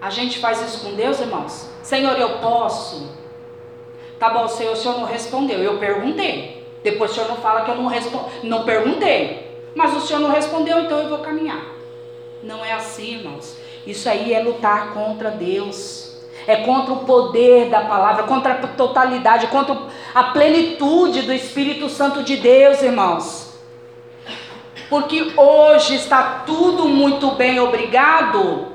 A 0.00 0.10
gente 0.10 0.38
faz 0.38 0.60
isso 0.62 0.84
com 0.84 0.94
Deus, 0.94 1.20
irmãos? 1.20 1.68
Senhor, 1.82 2.16
eu 2.18 2.38
posso. 2.38 3.10
Tá 4.18 4.30
bom, 4.30 4.46
Senhor, 4.46 4.72
o 4.72 4.76
Senhor 4.76 4.98
não 4.98 5.06
respondeu. 5.06 5.58
Eu 5.58 5.78
perguntei. 5.78 6.66
Depois 6.82 7.10
o 7.10 7.14
Senhor 7.14 7.28
não 7.28 7.36
fala 7.36 7.62
que 7.62 7.70
eu 7.70 7.76
não 7.76 7.86
respondi. 7.86 8.24
Não 8.44 8.64
perguntei. 8.64 9.48
Mas 9.74 9.96
o 9.96 10.00
Senhor 10.00 10.20
não 10.20 10.30
respondeu, 10.30 10.78
então 10.80 10.98
eu 11.00 11.08
vou 11.08 11.18
caminhar. 11.18 11.64
Não 12.42 12.64
é 12.64 12.72
assim, 12.72 13.16
irmãos. 13.16 13.56
Isso 13.88 14.06
aí 14.06 14.34
é 14.34 14.42
lutar 14.42 14.92
contra 14.92 15.30
Deus. 15.30 16.14
É 16.46 16.56
contra 16.56 16.92
o 16.92 17.06
poder 17.06 17.70
da 17.70 17.80
palavra, 17.80 18.24
contra 18.24 18.52
a 18.52 18.66
totalidade, 18.68 19.46
contra 19.46 19.78
a 20.14 20.24
plenitude 20.24 21.22
do 21.22 21.32
Espírito 21.32 21.88
Santo 21.88 22.22
de 22.22 22.36
Deus, 22.36 22.82
irmãos. 22.82 23.58
Porque 24.90 25.32
hoje 25.34 25.94
está 25.94 26.42
tudo 26.44 26.86
muito 26.86 27.30
bem, 27.30 27.58
obrigado. 27.60 28.68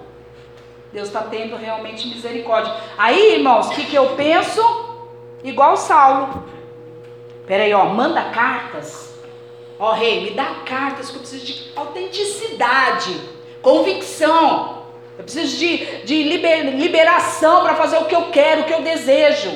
Deus 0.92 1.10
está 1.10 1.22
tendo 1.22 1.56
realmente 1.58 2.08
misericórdia. 2.08 2.76
Aí, 2.98 3.36
irmãos, 3.36 3.68
o 3.68 3.70
que, 3.72 3.86
que 3.86 3.96
eu 3.96 4.16
penso? 4.16 4.62
Igual 5.44 5.78
Saulo. 5.78 6.44
Peraí, 7.46 7.72
ó, 7.72 7.86
manda 7.86 8.32
cartas. 8.32 9.14
Ó, 9.78 9.92
rei, 9.92 10.24
me 10.24 10.32
dá 10.32 10.56
cartas 10.66 11.12
que 11.12 11.18
eu 11.18 11.20
preciso 11.20 11.46
de 11.46 11.72
autenticidade, 11.76 13.16
convicção. 13.62 14.83
Eu 15.18 15.24
preciso 15.24 15.58
de, 15.58 15.78
de 16.04 16.24
liber- 16.24 16.76
liberação 16.76 17.64
para 17.64 17.76
fazer 17.76 17.98
o 17.98 18.06
que 18.06 18.16
eu 18.16 18.32
quero, 18.32 18.62
o 18.62 18.64
que 18.66 18.74
eu 18.74 18.82
desejo. 18.82 19.52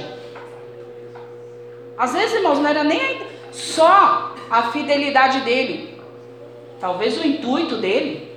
Às 1.97 2.14
vezes, 2.14 2.36
irmãos, 2.36 2.60
não 2.60 2.70
era 2.70 2.84
nem 2.84 3.22
só 3.51 4.36
a 4.49 4.64
fidelidade 4.72 5.41
dele. 5.41 5.99
Talvez 6.80 7.18
o 7.20 7.26
intuito 7.26 7.78
dele 7.78 8.32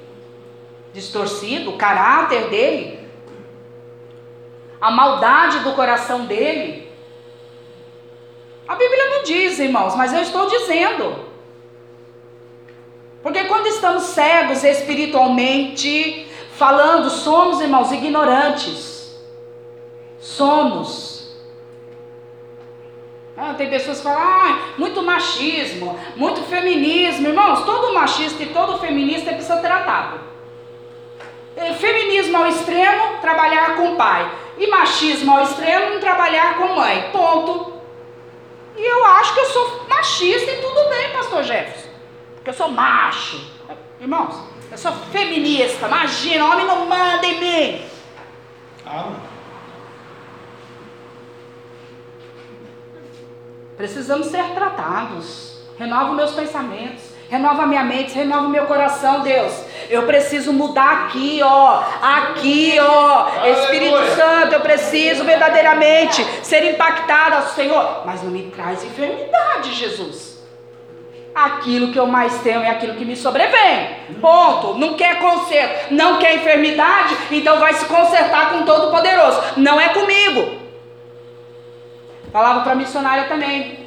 distorcido, 0.94 1.70
o 1.70 1.76
caráter 1.76 2.48
dele, 2.48 2.98
a 4.80 4.90
maldade 4.90 5.60
do 5.60 5.72
coração 5.72 6.24
dele. 6.24 6.90
A 8.66 8.74
Bíblia 8.74 9.10
não 9.10 9.22
diz, 9.24 9.58
irmãos, 9.58 9.94
mas 9.94 10.12
eu 10.12 10.22
estou 10.22 10.48
dizendo. 10.48 11.26
Porque 13.22 13.44
quando 13.44 13.66
estamos 13.66 14.04
cegos 14.04 14.64
espiritualmente, 14.64 16.26
falando, 16.60 17.08
somos, 17.08 17.58
irmãos, 17.62 17.90
ignorantes. 17.90 19.18
Somos. 20.20 21.34
Ah, 23.34 23.54
tem 23.54 23.70
pessoas 23.70 23.96
que 23.96 24.02
falam, 24.02 24.20
ah, 24.22 24.58
muito 24.76 25.02
machismo, 25.02 25.98
muito 26.16 26.42
feminismo. 26.42 27.28
Irmãos, 27.28 27.64
todo 27.64 27.94
machista 27.94 28.42
e 28.42 28.50
todo 28.50 28.78
feminista 28.78 29.32
precisa 29.32 29.54
ser 29.54 29.62
tratado. 29.62 30.20
Eh, 31.56 31.72
Feminismo 31.72 32.36
ao 32.36 32.46
extremo, 32.46 33.16
trabalhar 33.22 33.76
com 33.76 33.96
pai. 33.96 34.30
E 34.58 34.66
machismo 34.66 35.32
ao 35.32 35.44
extremo, 35.44 35.98
trabalhar 35.98 36.58
com 36.58 36.74
mãe. 36.74 37.08
Ponto. 37.10 37.72
E 38.76 38.84
eu 38.84 39.02
acho 39.06 39.32
que 39.32 39.40
eu 39.40 39.46
sou 39.46 39.86
machista 39.88 40.50
e 40.50 40.60
tudo 40.60 40.90
bem, 40.90 41.12
pastor 41.14 41.42
Jefferson. 41.42 41.88
Porque 42.34 42.50
eu 42.50 42.54
sou 42.54 42.70
macho. 42.70 43.40
Irmãos, 43.98 44.49
eu 44.70 44.78
sou 44.78 44.92
feminista. 45.12 45.86
Imagina, 45.86 46.44
homem 46.46 46.66
não 46.66 46.86
manda 46.86 47.26
em 47.26 47.40
mim. 47.40 47.84
Ah, 48.86 49.04
não. 49.06 49.30
Precisamos 53.76 54.26
ser 54.26 54.44
tratados. 54.54 55.58
Renova 55.78 56.12
meus 56.12 56.32
pensamentos. 56.32 57.02
Renova 57.30 57.64
minha 57.64 57.84
mente, 57.84 58.12
renova 58.12 58.48
meu 58.48 58.66
coração, 58.66 59.20
Deus. 59.20 59.52
Eu 59.88 60.02
preciso 60.02 60.52
mudar 60.52 61.06
aqui, 61.06 61.40
ó. 61.42 61.82
Aqui, 62.02 62.76
ó. 62.80 63.46
Espírito. 63.46 63.96
Santo, 64.16 64.54
eu 64.54 64.60
preciso 64.60 65.24
verdadeiramente 65.24 66.22
ser 66.42 66.64
impactada, 66.72 67.42
Senhor. 67.42 68.02
Mas 68.04 68.22
não 68.22 68.30
me 68.30 68.50
traz 68.50 68.84
enfermidade, 68.84 69.74
Jesus. 69.74 70.29
Aquilo 71.34 71.92
que 71.92 71.98
eu 71.98 72.06
mais 72.06 72.40
tenho 72.42 72.60
é 72.60 72.70
aquilo 72.70 72.94
que 72.94 73.04
me 73.04 73.16
sobrevém. 73.16 73.96
Ponto. 74.20 74.74
Não 74.74 74.94
quer 74.94 75.18
conserto, 75.20 75.94
não 75.94 76.18
quer 76.18 76.34
enfermidade, 76.36 77.16
então 77.30 77.58
vai 77.58 77.72
se 77.74 77.84
consertar 77.86 78.50
com 78.50 78.64
todo 78.64 78.90
poderoso. 78.90 79.40
Não 79.56 79.80
é 79.80 79.90
comigo. 79.90 80.60
Falava 82.32 82.60
para 82.60 82.74
missionária 82.74 83.24
também. 83.24 83.78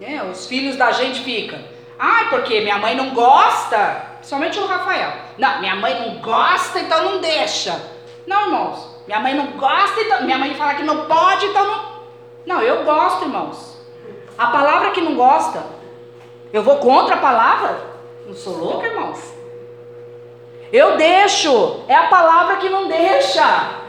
É, 0.00 0.22
os 0.22 0.46
filhos 0.46 0.76
da 0.76 0.92
gente 0.92 1.20
ficam. 1.20 1.58
Ai, 1.98 2.28
porque 2.28 2.60
minha 2.60 2.78
mãe 2.78 2.94
não 2.94 3.10
gosta. 3.10 4.14
Principalmente 4.16 4.58
o 4.58 4.66
Rafael. 4.66 5.12
Não, 5.38 5.60
minha 5.60 5.76
mãe 5.76 6.00
não 6.00 6.20
gosta, 6.20 6.80
então 6.80 7.04
não 7.04 7.20
deixa. 7.20 7.80
Não, 8.26 8.42
irmãos. 8.46 8.94
Minha 9.06 9.20
mãe 9.20 9.34
não 9.34 9.46
gosta, 9.48 10.00
então. 10.00 10.22
Minha 10.24 10.38
mãe 10.38 10.54
fala 10.54 10.74
que 10.74 10.82
não 10.82 11.06
pode, 11.06 11.46
então 11.46 11.66
não. 11.66 11.94
Não, 12.46 12.62
eu 12.62 12.84
gosto, 12.84 13.24
irmãos. 13.24 13.73
A 14.36 14.46
palavra 14.48 14.90
que 14.90 15.00
não 15.00 15.14
gosta. 15.14 15.64
Eu 16.52 16.62
vou 16.62 16.78
contra 16.78 17.14
a 17.14 17.18
palavra? 17.18 17.78
Não 18.26 18.34
sou 18.34 18.56
louca, 18.56 18.86
irmãos? 18.86 19.32
Eu 20.72 20.96
deixo. 20.96 21.84
É 21.86 21.94
a 21.94 22.08
palavra 22.08 22.56
que 22.56 22.68
não 22.68 22.88
deixa. 22.88 23.82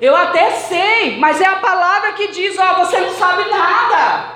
Eu 0.00 0.16
até 0.16 0.50
sei, 0.50 1.18
mas 1.18 1.40
é 1.40 1.46
a 1.46 1.56
palavra 1.56 2.12
que 2.12 2.28
diz: 2.28 2.58
ó, 2.58 2.74
você 2.74 3.00
não 3.00 3.10
sabe 3.10 3.44
nada. 3.50 4.34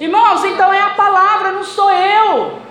Irmãos, 0.00 0.44
então 0.44 0.72
é 0.72 0.80
a 0.80 0.90
palavra, 0.90 1.52
não 1.52 1.64
sou 1.64 1.90
eu. 1.90 2.61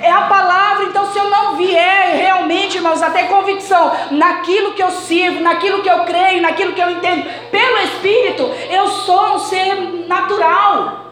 É 0.00 0.10
a 0.10 0.22
palavra, 0.22 0.84
então 0.84 1.10
se 1.12 1.18
eu 1.18 1.30
não 1.30 1.56
vier 1.56 2.16
realmente, 2.16 2.76
irmãos, 2.76 3.02
até 3.02 3.24
convicção 3.24 3.92
naquilo 4.10 4.72
que 4.72 4.82
eu 4.82 4.90
sirvo, 4.90 5.40
naquilo 5.40 5.82
que 5.82 5.90
eu 5.90 6.04
creio, 6.04 6.42
naquilo 6.42 6.72
que 6.72 6.80
eu 6.80 6.90
entendo, 6.90 7.26
pelo 7.50 7.78
Espírito, 7.78 8.42
eu 8.70 8.88
sou 8.88 9.34
um 9.34 9.38
ser 9.38 9.74
natural. 10.06 11.06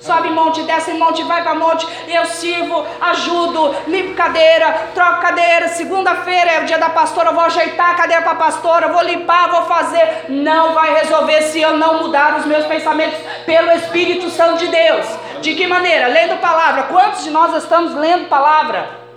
Sobe 0.00 0.30
monte, 0.30 0.62
desce 0.62 0.92
monte, 0.92 1.24
vai 1.24 1.42
para 1.42 1.56
monte, 1.56 1.86
eu 2.06 2.24
sirvo, 2.24 2.86
ajudo, 3.00 3.74
limpo 3.88 4.14
cadeira, 4.14 4.90
troco 4.94 5.20
cadeira. 5.20 5.68
Segunda-feira 5.68 6.52
é 6.52 6.60
o 6.62 6.66
dia 6.66 6.78
da 6.78 6.88
pastora, 6.88 7.30
eu 7.30 7.34
vou 7.34 7.44
ajeitar 7.44 7.90
a 7.90 7.94
cadeira 7.94 8.22
para 8.22 8.32
a 8.32 8.36
pastora, 8.36 8.88
vou 8.88 9.02
limpar, 9.02 9.50
vou 9.50 9.62
fazer. 9.62 10.26
Não 10.28 10.72
vai 10.72 10.94
resolver 10.94 11.42
se 11.42 11.60
eu 11.60 11.76
não 11.76 12.02
mudar 12.02 12.38
os 12.38 12.46
meus 12.46 12.64
pensamentos 12.66 13.18
pelo 13.44 13.72
Espírito 13.72 14.30
Santo 14.30 14.58
de 14.58 14.68
Deus. 14.68 15.06
De 15.40 15.54
que 15.54 15.66
maneira? 15.66 16.08
Lendo 16.08 16.40
palavra. 16.40 16.84
Quantos 16.84 17.24
de 17.24 17.30
nós 17.30 17.54
estamos 17.54 17.94
lendo 17.94 18.28
palavra? 18.28 19.08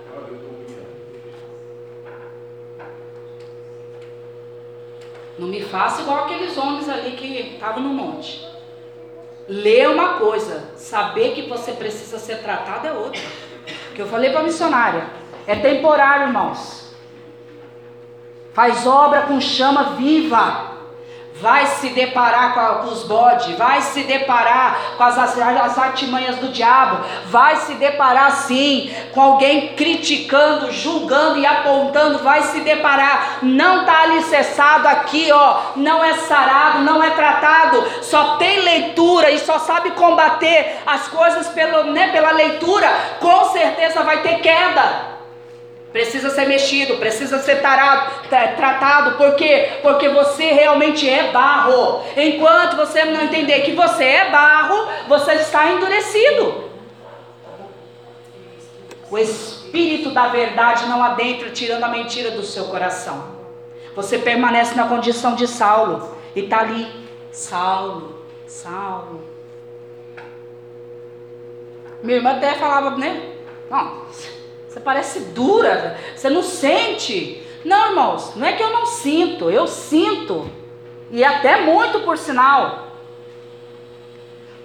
Não 5.37 5.47
me 5.47 5.63
faça 5.63 6.01
igual 6.01 6.25
aqueles 6.25 6.55
homens 6.57 6.87
ali 6.87 7.13
que 7.13 7.25
estavam 7.55 7.81
no 7.81 7.89
monte. 7.89 8.47
Ler 9.47 9.89
uma 9.89 10.13
coisa, 10.19 10.71
saber 10.75 11.33
que 11.33 11.49
você 11.49 11.71
precisa 11.71 12.19
ser 12.19 12.37
tratado 12.43 12.87
é 12.87 12.91
outra. 12.93 13.21
Que 13.95 14.01
eu 14.01 14.07
falei 14.07 14.29
para 14.29 14.41
a 14.41 14.43
missionária, 14.43 15.05
é 15.47 15.55
temporário, 15.55 16.27
irmãos. 16.27 16.95
Faz 18.53 18.85
obra 18.85 19.23
com 19.23 19.41
chama 19.41 19.95
viva 19.95 20.71
vai 21.41 21.65
se 21.65 21.89
deparar 21.89 22.53
com, 22.53 22.87
os 22.87 23.03
bodes, 23.03 23.57
vai 23.57 23.81
se 23.81 24.03
deparar 24.03 24.95
com 24.97 25.03
as, 25.03 25.17
as 25.17 25.77
artimanhas 25.77 26.37
do 26.37 26.49
diabo, 26.49 27.03
vai 27.25 27.55
se 27.57 27.73
deparar 27.75 28.31
sim 28.31 28.93
com 29.13 29.21
alguém 29.21 29.69
criticando, 29.75 30.71
julgando 30.71 31.39
e 31.39 31.45
apontando, 31.45 32.19
vai 32.19 32.43
se 32.43 32.61
deparar, 32.61 33.39
não 33.41 33.81
está 33.81 34.03
alicerçado 34.03 34.87
aqui, 34.87 35.31
ó, 35.31 35.57
não 35.75 36.03
é 36.03 36.13
sarado, 36.13 36.79
não 36.79 37.03
é 37.03 37.09
tratado, 37.11 37.83
só 38.01 38.37
tem 38.37 38.59
leitura 38.59 39.31
e 39.31 39.39
só 39.39 39.59
sabe 39.59 39.91
combater 39.91 40.81
as 40.85 41.07
coisas 41.07 41.47
pelo, 41.49 41.91
né, 41.91 42.11
pela 42.11 42.31
leitura, 42.31 42.87
com 43.19 43.45
certeza 43.45 44.03
vai 44.03 44.21
ter 44.21 44.39
queda. 44.39 45.20
Precisa 45.91 46.29
ser 46.29 46.47
mexido, 46.47 46.97
precisa 46.97 47.39
ser 47.39 47.57
tarado, 47.57 48.29
tratado, 48.29 49.17
por 49.17 49.35
quê? 49.35 49.79
Porque 49.81 50.07
você 50.07 50.53
realmente 50.53 51.09
é 51.09 51.31
barro. 51.31 52.01
Enquanto 52.15 52.77
você 52.77 53.03
não 53.03 53.21
entender 53.21 53.59
que 53.61 53.73
você 53.73 54.05
é 54.05 54.31
barro, 54.31 54.87
você 55.09 55.33
está 55.33 55.69
endurecido. 55.69 56.71
O 59.09 59.17
Espírito 59.17 60.11
da 60.11 60.27
verdade 60.27 60.85
não 60.85 61.03
adentra 61.03 61.49
tirando 61.49 61.83
a 61.83 61.89
mentira 61.89 62.31
do 62.31 62.43
seu 62.43 62.65
coração. 62.65 63.41
Você 63.93 64.17
permanece 64.17 64.73
na 64.75 64.87
condição 64.87 65.35
de 65.35 65.45
Saulo 65.45 66.15
e 66.33 66.39
está 66.39 66.59
ali, 66.59 66.87
Saulo, 67.33 68.23
Saulo. 68.47 69.21
Minha 72.01 72.17
irmã 72.17 72.31
até 72.31 72.53
falava, 72.53 72.97
né? 72.97 73.33
Não, 73.69 74.05
você 74.71 74.79
parece 74.79 75.19
dura, 75.19 75.99
você 76.15 76.29
não 76.29 76.41
sente. 76.41 77.45
Não, 77.65 77.89
irmãos, 77.89 78.37
não 78.37 78.47
é 78.47 78.53
que 78.53 78.63
eu 78.63 78.69
não 78.69 78.85
sinto, 78.85 79.49
eu 79.49 79.67
sinto. 79.67 80.49
E 81.11 81.25
até 81.25 81.59
muito 81.59 81.99
por 82.05 82.17
sinal. 82.17 82.87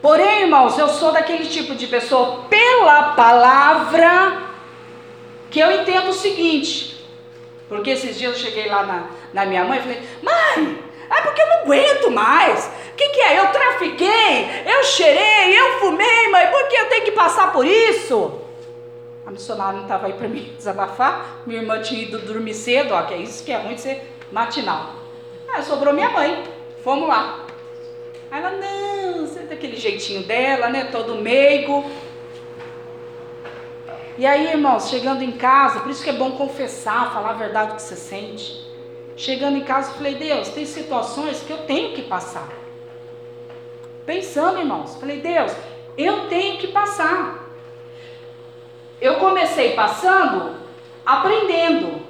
Porém, 0.01 0.43
irmãos, 0.43 0.79
eu 0.79 0.89
sou 0.91 1.11
daquele 1.11 1.47
tipo 1.47 1.75
de 1.75 1.89
pessoa, 1.89 2.45
pela 2.49 3.15
palavra, 3.15 4.45
que 5.51 5.59
eu 5.59 5.73
entendo 5.73 6.11
o 6.11 6.15
seguinte. 6.15 7.05
Porque 7.69 7.91
esses 7.91 8.17
dias 8.17 8.35
eu 8.35 8.39
cheguei 8.39 8.69
lá 8.69 8.85
na, 8.85 9.07
na 9.35 9.45
minha 9.45 9.65
mãe 9.65 9.81
e 9.81 9.83
falei, 9.83 10.03
mãe, 10.23 10.85
é 11.11 11.21
porque 11.23 11.43
eu 11.43 11.49
não 11.49 11.59
aguento 11.63 12.13
mais. 12.13 12.71
O 12.93 12.97
que, 12.97 13.09
que 13.09 13.21
é? 13.23 13.41
Eu 13.41 13.49
trafiquei, 13.49 14.63
eu 14.67 14.85
cheirei, 14.85 15.59
eu 15.59 15.81
fumei, 15.81 16.29
mãe, 16.29 16.47
por 16.47 16.69
que 16.69 16.77
eu 16.77 16.89
tenho 16.89 17.05
que 17.07 17.11
passar 17.11 17.53
por 17.53 17.67
isso? 17.67 18.46
A 19.27 19.31
missionária 19.33 19.75
não 19.75 19.83
estava 19.83 20.07
aí 20.07 20.13
para 20.13 20.29
me 20.29 20.41
desabafar. 20.57 21.43
Minha 21.45 21.61
irmã 21.61 21.83
tinha 21.83 22.01
ido 22.01 22.21
dormir 22.21 22.55
cedo, 22.55 22.95
ó, 22.95 23.03
que 23.03 23.13
é 23.13 23.19
isso 23.19 23.45
que 23.45 23.51
é 23.51 23.57
ruim 23.57 23.77
ser 23.77 24.09
matinal. 24.31 24.95
Aí 25.53 25.63
sobrou 25.65 25.93
minha 25.93 26.11
mãe. 26.11 26.45
Fomos 26.85 27.09
lá. 27.09 27.45
Aí 28.31 28.41
ela, 28.41 28.53
não, 28.53 29.27
você 29.27 29.41
daquele 29.41 29.77
jeitinho 29.77 30.23
dela, 30.23 30.69
né? 30.69 30.85
Todo 30.85 31.17
meigo. 31.17 31.85
E 34.17 34.25
aí, 34.25 34.49
irmãos, 34.49 34.89
chegando 34.89 35.23
em 35.23 35.33
casa, 35.33 35.81
por 35.81 35.91
isso 35.91 36.03
que 36.03 36.11
é 36.11 36.13
bom 36.13 36.33
confessar, 36.33 37.13
falar 37.13 37.31
a 37.31 37.35
verdade 37.35 37.75
que 37.75 37.83
você 37.83 37.97
sente. 37.97 38.65
Chegando 39.17 39.59
em 39.59 39.65
casa, 39.65 39.91
eu 39.91 39.95
falei, 39.95 40.15
Deus, 40.15 40.51
tem 40.51 40.65
situações 40.65 41.41
que 41.43 41.51
eu 41.51 41.59
tenho 41.59 41.95
que 41.95 42.03
passar. 42.03 42.49
Pensando, 44.05 44.59
irmãos, 44.59 44.95
falei, 44.97 45.21
Deus, 45.21 45.53
eu 45.99 46.29
tenho 46.29 46.59
que 46.59 46.69
passar 46.69 47.46
eu 49.01 49.17
comecei 49.17 49.73
passando, 49.73 50.57
aprendendo. 51.05 52.07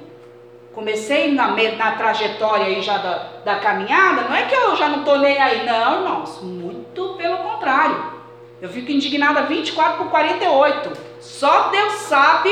Comecei 0.73 1.33
na, 1.33 1.47
na 1.47 1.91
trajetória 1.93 2.67
aí 2.67 2.81
já 2.81 2.97
da, 2.97 3.13
da 3.43 3.55
caminhada, 3.55 4.21
não 4.23 4.35
é 4.35 4.43
que 4.43 4.53
eu 4.53 4.75
já 4.75 4.87
não 4.89 4.99
estou 4.99 5.17
nem 5.17 5.37
aí, 5.37 5.65
não, 5.65 5.95
irmãos. 5.95 6.39
Muito 6.41 7.15
pelo 7.15 7.37
contrário. 7.37 8.13
Eu 8.61 8.69
fico 8.69 8.91
indignada 8.91 9.43
24 9.43 9.97
por 9.97 10.09
48. 10.09 10.91
Só 11.19 11.69
Deus 11.69 11.93
sabe 11.93 12.51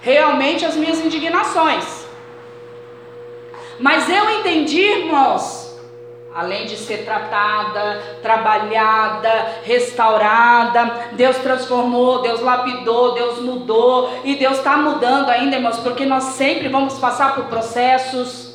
realmente 0.00 0.64
as 0.64 0.76
minhas 0.76 1.04
indignações. 1.04 2.06
Mas 3.78 4.08
eu 4.08 4.30
entendi, 4.38 4.80
irmãos, 4.80 5.65
além 6.36 6.66
de 6.66 6.76
ser 6.76 7.06
tratada, 7.06 8.18
trabalhada, 8.20 9.54
restaurada, 9.64 11.08
Deus 11.12 11.38
transformou, 11.38 12.20
Deus 12.20 12.42
lapidou, 12.42 13.14
Deus 13.14 13.38
mudou 13.38 14.20
e 14.22 14.36
Deus 14.36 14.58
está 14.58 14.76
mudando 14.76 15.30
ainda, 15.30 15.56
irmãos, 15.56 15.78
porque 15.78 16.04
nós 16.04 16.24
sempre 16.24 16.68
vamos 16.68 16.98
passar 16.98 17.34
por 17.34 17.46
processos. 17.46 18.54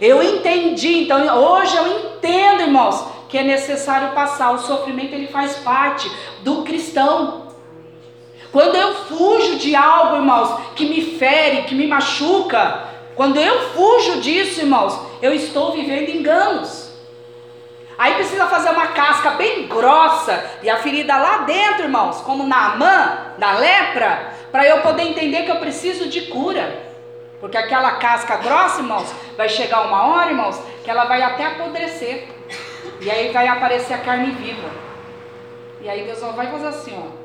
Eu 0.00 0.20
entendi, 0.20 1.04
então 1.04 1.24
hoje 1.38 1.76
eu 1.76 1.86
entendo, 1.86 2.62
irmãos, 2.62 3.06
que 3.28 3.38
é 3.38 3.44
necessário 3.44 4.08
passar. 4.08 4.50
O 4.50 4.58
sofrimento 4.58 5.14
ele 5.14 5.28
faz 5.28 5.54
parte 5.58 6.10
do 6.40 6.62
cristão. 6.62 7.44
Quando 8.50 8.74
eu 8.74 8.94
fujo 8.94 9.58
de 9.58 9.76
algo, 9.76 10.16
irmãos, 10.16 10.58
que 10.74 10.86
me 10.86 11.00
fere, 11.18 11.62
que 11.62 11.74
me 11.74 11.86
machuca, 11.86 12.93
quando 13.14 13.38
eu 13.38 13.70
fujo 13.70 14.20
disso, 14.20 14.60
irmãos, 14.60 14.98
eu 15.22 15.32
estou 15.32 15.72
vivendo 15.72 16.10
enganos. 16.10 16.92
Aí 17.96 18.14
precisa 18.14 18.46
fazer 18.46 18.70
uma 18.70 18.88
casca 18.88 19.30
bem 19.32 19.68
grossa 19.68 20.44
e 20.62 20.68
a 20.68 20.78
ferida 20.78 21.16
lá 21.16 21.38
dentro, 21.38 21.84
irmãos, 21.84 22.20
como 22.22 22.44
na 22.44 22.72
Amã, 22.72 23.18
na 23.38 23.52
lepra, 23.52 24.32
para 24.50 24.66
eu 24.66 24.80
poder 24.80 25.02
entender 25.02 25.44
que 25.44 25.50
eu 25.50 25.60
preciso 25.60 26.08
de 26.08 26.22
cura. 26.22 26.82
Porque 27.40 27.56
aquela 27.56 27.92
casca 27.92 28.36
grossa, 28.36 28.80
irmãos, 28.80 29.12
vai 29.36 29.48
chegar 29.48 29.82
uma 29.82 30.06
hora, 30.06 30.30
irmãos, 30.30 30.60
que 30.82 30.90
ela 30.90 31.04
vai 31.04 31.22
até 31.22 31.46
apodrecer. 31.46 32.28
E 33.00 33.10
aí 33.10 33.30
vai 33.32 33.46
aparecer 33.46 33.94
a 33.94 33.98
carne 33.98 34.32
viva. 34.32 34.70
E 35.80 35.88
aí 35.88 36.04
Deus 36.04 36.20
vai 36.20 36.50
fazer 36.50 36.66
assim, 36.66 36.98
ó. 36.98 37.23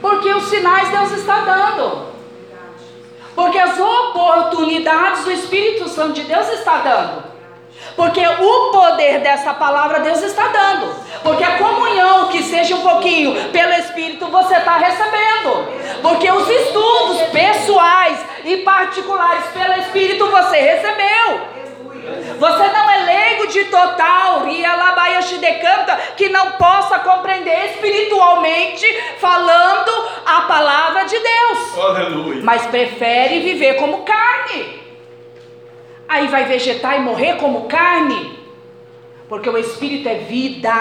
Porque 0.00 0.30
os 0.32 0.44
sinais 0.44 0.88
Deus 0.90 1.12
está 1.12 1.40
dando. 1.40 2.08
Porque 3.34 3.58
as 3.58 3.78
oportunidades 3.78 5.26
o 5.26 5.30
Espírito 5.30 5.88
Santo 5.88 6.14
de 6.14 6.22
Deus 6.24 6.48
está 6.48 6.78
dando. 6.78 7.24
Porque 7.94 8.24
o 8.26 8.70
poder 8.70 9.20
dessa 9.20 9.54
palavra 9.54 10.00
Deus 10.00 10.22
está 10.22 10.48
dando. 10.48 10.94
Porque 11.22 11.42
a 11.42 11.58
comunhão, 11.58 12.28
que 12.28 12.42
seja 12.42 12.76
um 12.76 12.82
pouquinho 12.82 13.50
pelo 13.50 13.72
Espírito, 13.74 14.26
você 14.26 14.56
está 14.56 14.76
recebendo. 14.76 15.68
Porque 16.02 16.30
os 16.30 16.48
estudos 16.48 17.22
pessoais 17.32 18.18
e 18.44 18.58
particulares 18.58 19.46
pelo 19.46 19.74
Espírito 19.80 20.30
você 20.30 20.58
recebeu. 20.58 21.57
Você 22.38 22.68
não 22.68 22.90
é 22.90 22.96
leigo 23.04 23.46
de 23.48 23.64
total, 23.64 24.46
decanta 25.38 25.96
que 26.16 26.28
não 26.28 26.52
possa 26.52 26.98
compreender 26.98 27.72
espiritualmente 27.72 28.86
falando 29.18 29.90
a 30.24 30.42
palavra 30.42 31.04
de 31.04 31.18
Deus. 31.18 31.78
Aleluia. 31.78 32.40
Mas 32.42 32.66
prefere 32.66 33.40
viver 33.40 33.74
como 33.74 34.02
carne. 34.02 34.78
Aí 36.08 36.26
vai 36.28 36.44
vegetar 36.44 36.96
e 36.96 37.00
morrer 37.00 37.36
como 37.36 37.68
carne? 37.68 38.38
Porque 39.28 39.50
o 39.50 39.58
Espírito 39.58 40.08
é 40.08 40.14
vida, 40.14 40.72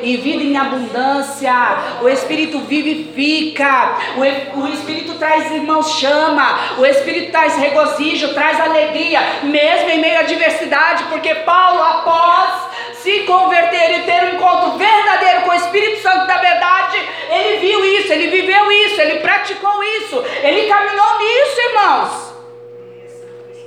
e 0.00 0.16
vida 0.16 0.42
em 0.44 0.56
abundância. 0.56 1.52
O 2.00 2.08
Espírito 2.08 2.60
vivifica. 2.60 3.96
O, 4.16 4.60
o 4.60 4.68
Espírito 4.68 5.14
traz, 5.14 5.50
irmãos, 5.50 5.98
chama. 5.98 6.76
O 6.78 6.86
Espírito 6.86 7.32
traz 7.32 7.56
regozijo, 7.56 8.32
traz 8.32 8.60
alegria, 8.60 9.20
mesmo 9.42 9.90
em 9.90 10.00
meio 10.00 10.18
à 10.18 10.20
adversidade. 10.20 11.04
Porque 11.04 11.34
Paulo, 11.34 11.82
após 11.82 12.70
se 12.94 13.20
converter 13.20 13.98
e 13.98 14.02
ter 14.02 14.24
um 14.24 14.34
encontro 14.36 14.78
verdadeiro 14.78 15.42
com 15.42 15.50
o 15.50 15.54
Espírito 15.54 16.02
Santo 16.02 16.26
da 16.26 16.36
verdade, 16.36 16.98
ele 17.28 17.56
viu 17.58 17.84
isso, 17.84 18.12
ele 18.12 18.28
viveu 18.28 18.70
isso, 18.70 19.00
ele 19.00 19.20
praticou 19.20 19.82
isso, 19.82 20.22
ele 20.42 20.68
caminhou 20.68 21.18
nisso, 21.18 21.60
irmãos 21.70 22.29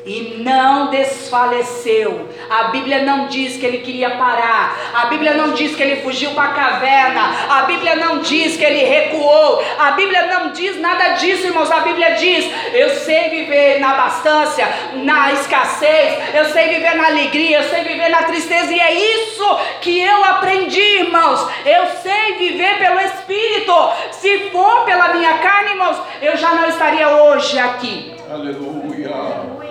e 0.06 0.42
não 0.44 0.88
desfaleceu. 0.88 2.30
A 2.50 2.66
Bíblia 2.66 3.04
não 3.04 3.28
diz 3.28 3.58
que 3.58 3.66
ele 3.66 3.80
queria 3.80 4.12
parar. 4.12 4.78
A 4.94 5.06
Bíblia 5.06 5.34
não 5.34 5.52
diz 5.54 5.76
que 5.76 5.82
ele 5.82 6.02
fugiu 6.02 6.32
para 6.32 6.50
a 6.50 6.54
caverna. 6.54 7.22
A 7.50 7.62
Bíblia 7.64 7.96
não 7.96 8.20
diz 8.20 8.58
que 8.58 8.66
ele 8.66 8.84
recuou. 8.84 9.64
A 9.80 9.92
Bíblia 9.92 10.26
não 10.28 10.52
diz 10.52 10.80
nada 10.80 11.14
disso, 11.14 11.48
irmãos. 11.48 11.72
A 11.72 11.80
Bíblia 11.80 12.12
diz: 12.12 12.52
eu 12.74 12.90
sei 12.90 13.30
viver 13.30 13.80
na 13.80 13.92
abastância, 13.92 14.68
na 14.96 15.32
escassez, 15.34 16.36
eu 16.36 16.46
sei 16.46 16.70
viver 16.70 16.96
na 16.96 17.08
alegria, 17.08 17.60
eu 17.60 17.70
sei 17.70 17.84
viver 17.84 18.10
na 18.10 18.24
tristeza. 18.24 18.74
E 18.74 18.80
é 18.80 18.94
isso 18.94 19.60
que 19.82 20.02
eu 20.02 20.24
aprendi, 20.26 20.82
irmãos. 20.82 21.48
Eu 21.66 21.88
sei 22.02 22.38
viver 22.38 22.78
pelo 22.78 23.00
Espírito. 23.00 23.74
Se 24.12 24.50
for 24.52 24.84
pela 24.86 25.14
minha 25.14 25.38
carne, 25.38 25.72
irmãos, 25.72 25.98
eu 26.22 26.36
já 26.36 26.54
não 26.54 26.68
estaria 26.68 27.08
hoje 27.10 27.58
aqui. 27.58 28.14
Aleluia. 28.30 29.63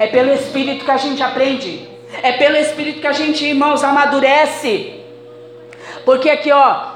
É 0.00 0.06
pelo 0.06 0.32
Espírito 0.32 0.86
que 0.86 0.90
a 0.90 0.96
gente 0.96 1.22
aprende. 1.22 1.86
É 2.22 2.32
pelo 2.32 2.56
Espírito 2.56 3.02
que 3.02 3.06
a 3.06 3.12
gente, 3.12 3.44
irmãos, 3.44 3.84
amadurece. 3.84 4.94
Porque 6.06 6.30
aqui, 6.30 6.50
ó, 6.50 6.92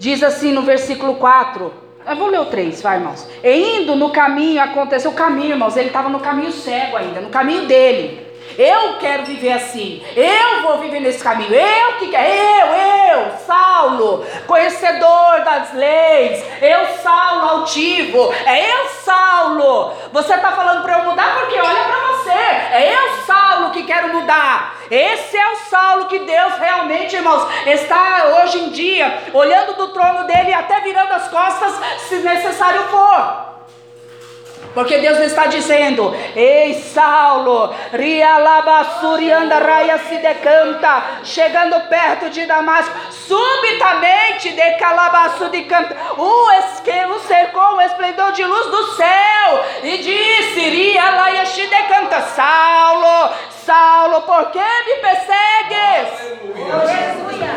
diz 0.00 0.20
assim 0.24 0.52
no 0.52 0.62
versículo 0.62 1.14
4. 1.14 1.72
Eu 2.04 2.16
vou 2.16 2.26
ler 2.26 2.40
o 2.40 2.46
3, 2.46 2.82
vai, 2.82 2.96
irmãos. 2.96 3.28
E 3.44 3.76
indo 3.76 3.94
no 3.94 4.10
caminho, 4.10 4.60
aconteceu 4.60 5.12
o 5.12 5.14
caminho, 5.14 5.50
irmãos. 5.50 5.76
Ele 5.76 5.86
estava 5.86 6.08
no 6.08 6.18
caminho 6.18 6.50
cego 6.50 6.96
ainda, 6.96 7.20
no 7.20 7.28
caminho 7.28 7.66
dele. 7.66 8.26
Eu 8.58 8.98
quero 8.98 9.24
viver 9.24 9.52
assim. 9.52 10.02
Eu 10.16 10.62
vou 10.62 10.80
viver 10.80 10.98
nesse 10.98 11.22
caminho. 11.22 11.54
Eu 11.54 11.98
que 11.98 12.08
quero. 12.08 12.26
Eu, 12.28 12.66
eu, 12.74 12.97
Saulo, 13.46 14.24
conhecedor 14.46 15.40
das 15.44 15.72
leis. 15.72 16.44
Eu, 16.60 16.86
Saulo, 17.02 17.48
altivo. 17.50 18.32
É 18.44 18.70
eu, 18.70 18.88
Saulo. 19.04 19.92
Você 20.12 20.34
está 20.34 20.52
falando 20.52 20.82
para 20.82 20.98
eu 20.98 21.04
mudar 21.04 21.36
porque 21.38 21.60
olha 21.60 21.84
para 21.84 22.06
você. 22.08 22.30
É 22.30 22.94
eu, 22.94 23.24
Saulo, 23.24 23.70
que 23.70 23.84
quero 23.84 24.12
mudar. 24.14 24.76
Esse 24.90 25.36
é 25.36 25.52
o 25.52 25.56
Saulo 25.56 26.06
que 26.06 26.20
Deus 26.20 26.54
realmente, 26.58 27.16
irmãos, 27.16 27.46
está 27.66 28.40
hoje 28.42 28.58
em 28.58 28.70
dia 28.70 29.22
olhando 29.32 29.74
do 29.74 29.88
trono 29.88 30.24
dele 30.24 30.50
e 30.50 30.54
até 30.54 30.80
virando 30.80 31.12
as 31.12 31.28
costas 31.28 31.72
se 32.08 32.16
necessário 32.16 32.82
for. 32.84 33.57
Porque 34.74 34.98
Deus 34.98 35.18
está 35.20 35.46
dizendo: 35.46 36.14
Ei, 36.36 36.74
Saulo, 36.74 37.74
Raia 39.64 39.98
se 39.98 40.18
decanta, 40.18 41.20
chegando 41.24 41.80
perto 41.88 42.30
de 42.30 42.46
Damasco, 42.46 42.94
subitamente 43.10 44.52
de 44.52 44.70
Calabaçu 44.78 45.48
de 45.48 45.62
canta, 45.62 45.96
o 46.16 46.50
esquema 46.52 47.18
cercou 47.20 47.76
o 47.76 47.80
esplendor 47.80 48.32
de 48.32 48.44
luz 48.44 48.66
do 48.66 48.84
céu, 48.94 49.64
e 49.82 49.98
disse: 49.98 50.68
Rialaia 50.68 51.46
se 51.46 51.66
decanta, 51.66 52.20
Saulo, 52.20 53.34
Saulo, 53.64 54.22
por 54.22 54.50
que 54.50 54.58
me 54.58 54.94
persegues? 55.00 56.38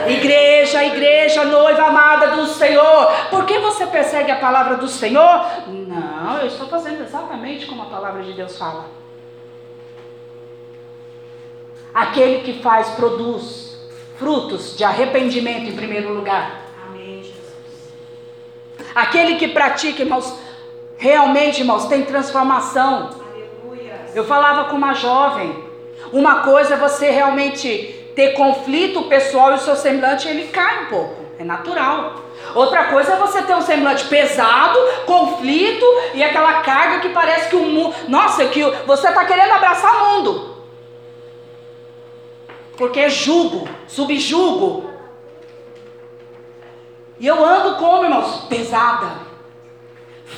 Igreja, 0.07 0.83
igreja, 0.83 1.45
noiva 1.45 1.83
amada 1.83 2.27
do 2.27 2.47
Senhor, 2.47 3.11
por 3.29 3.45
que 3.45 3.59
você 3.59 3.85
persegue 3.85 4.31
a 4.31 4.37
palavra 4.37 4.75
do 4.75 4.87
Senhor? 4.87 5.45
Não, 5.91 6.37
eu 6.37 6.47
estou 6.47 6.69
fazendo 6.69 7.03
exatamente 7.03 7.65
como 7.65 7.81
a 7.81 7.87
palavra 7.87 8.23
de 8.23 8.31
Deus 8.31 8.57
fala. 8.57 8.85
Aquele 11.93 12.43
que 12.43 12.61
faz, 12.61 12.91
produz 12.91 13.77
frutos 14.17 14.77
de 14.77 14.85
arrependimento 14.85 15.69
em 15.69 15.75
primeiro 15.75 16.13
lugar. 16.13 16.61
Amém, 16.87 17.23
Jesus. 17.23 17.91
Aquele 18.95 19.35
que 19.35 19.49
pratica, 19.49 20.01
irmãos, 20.01 20.33
realmente, 20.97 21.59
irmãos, 21.59 21.87
tem 21.87 22.05
transformação. 22.05 23.09
Aleluia. 23.29 24.05
Eu 24.15 24.23
falava 24.23 24.69
com 24.69 24.77
uma 24.77 24.93
jovem, 24.93 25.61
uma 26.13 26.43
coisa 26.43 26.75
é 26.75 26.77
você 26.77 27.09
realmente 27.09 28.13
ter 28.15 28.31
conflito 28.31 29.09
pessoal 29.09 29.51
e 29.51 29.55
o 29.55 29.59
seu 29.59 29.75
semblante 29.75 30.25
ele 30.29 30.47
cai 30.47 30.85
um 30.85 30.85
pouco, 30.85 31.25
é 31.37 31.43
natural. 31.43 32.30
Outra 32.53 32.85
coisa 32.85 33.13
é 33.13 33.17
você 33.17 33.41
ter 33.41 33.55
um 33.55 33.61
semblante 33.61 34.05
pesado, 34.05 34.77
conflito 35.05 35.85
e 36.13 36.23
aquela 36.23 36.61
carga 36.61 36.99
que 36.99 37.09
parece 37.09 37.49
que 37.49 37.55
o 37.55 37.63
mundo, 37.63 37.95
nossa, 38.07 38.45
que 38.45 38.61
você 38.85 39.07
está 39.07 39.25
querendo 39.25 39.53
abraçar 39.53 39.95
o 39.95 40.09
mundo. 40.09 40.57
Porque 42.77 42.99
é 42.99 43.09
jugo, 43.09 43.67
subjugo. 43.87 44.89
E 47.19 47.27
eu 47.27 47.43
ando 47.43 47.75
como, 47.75 48.03
irmãos? 48.03 48.45
Pesada 48.49 49.31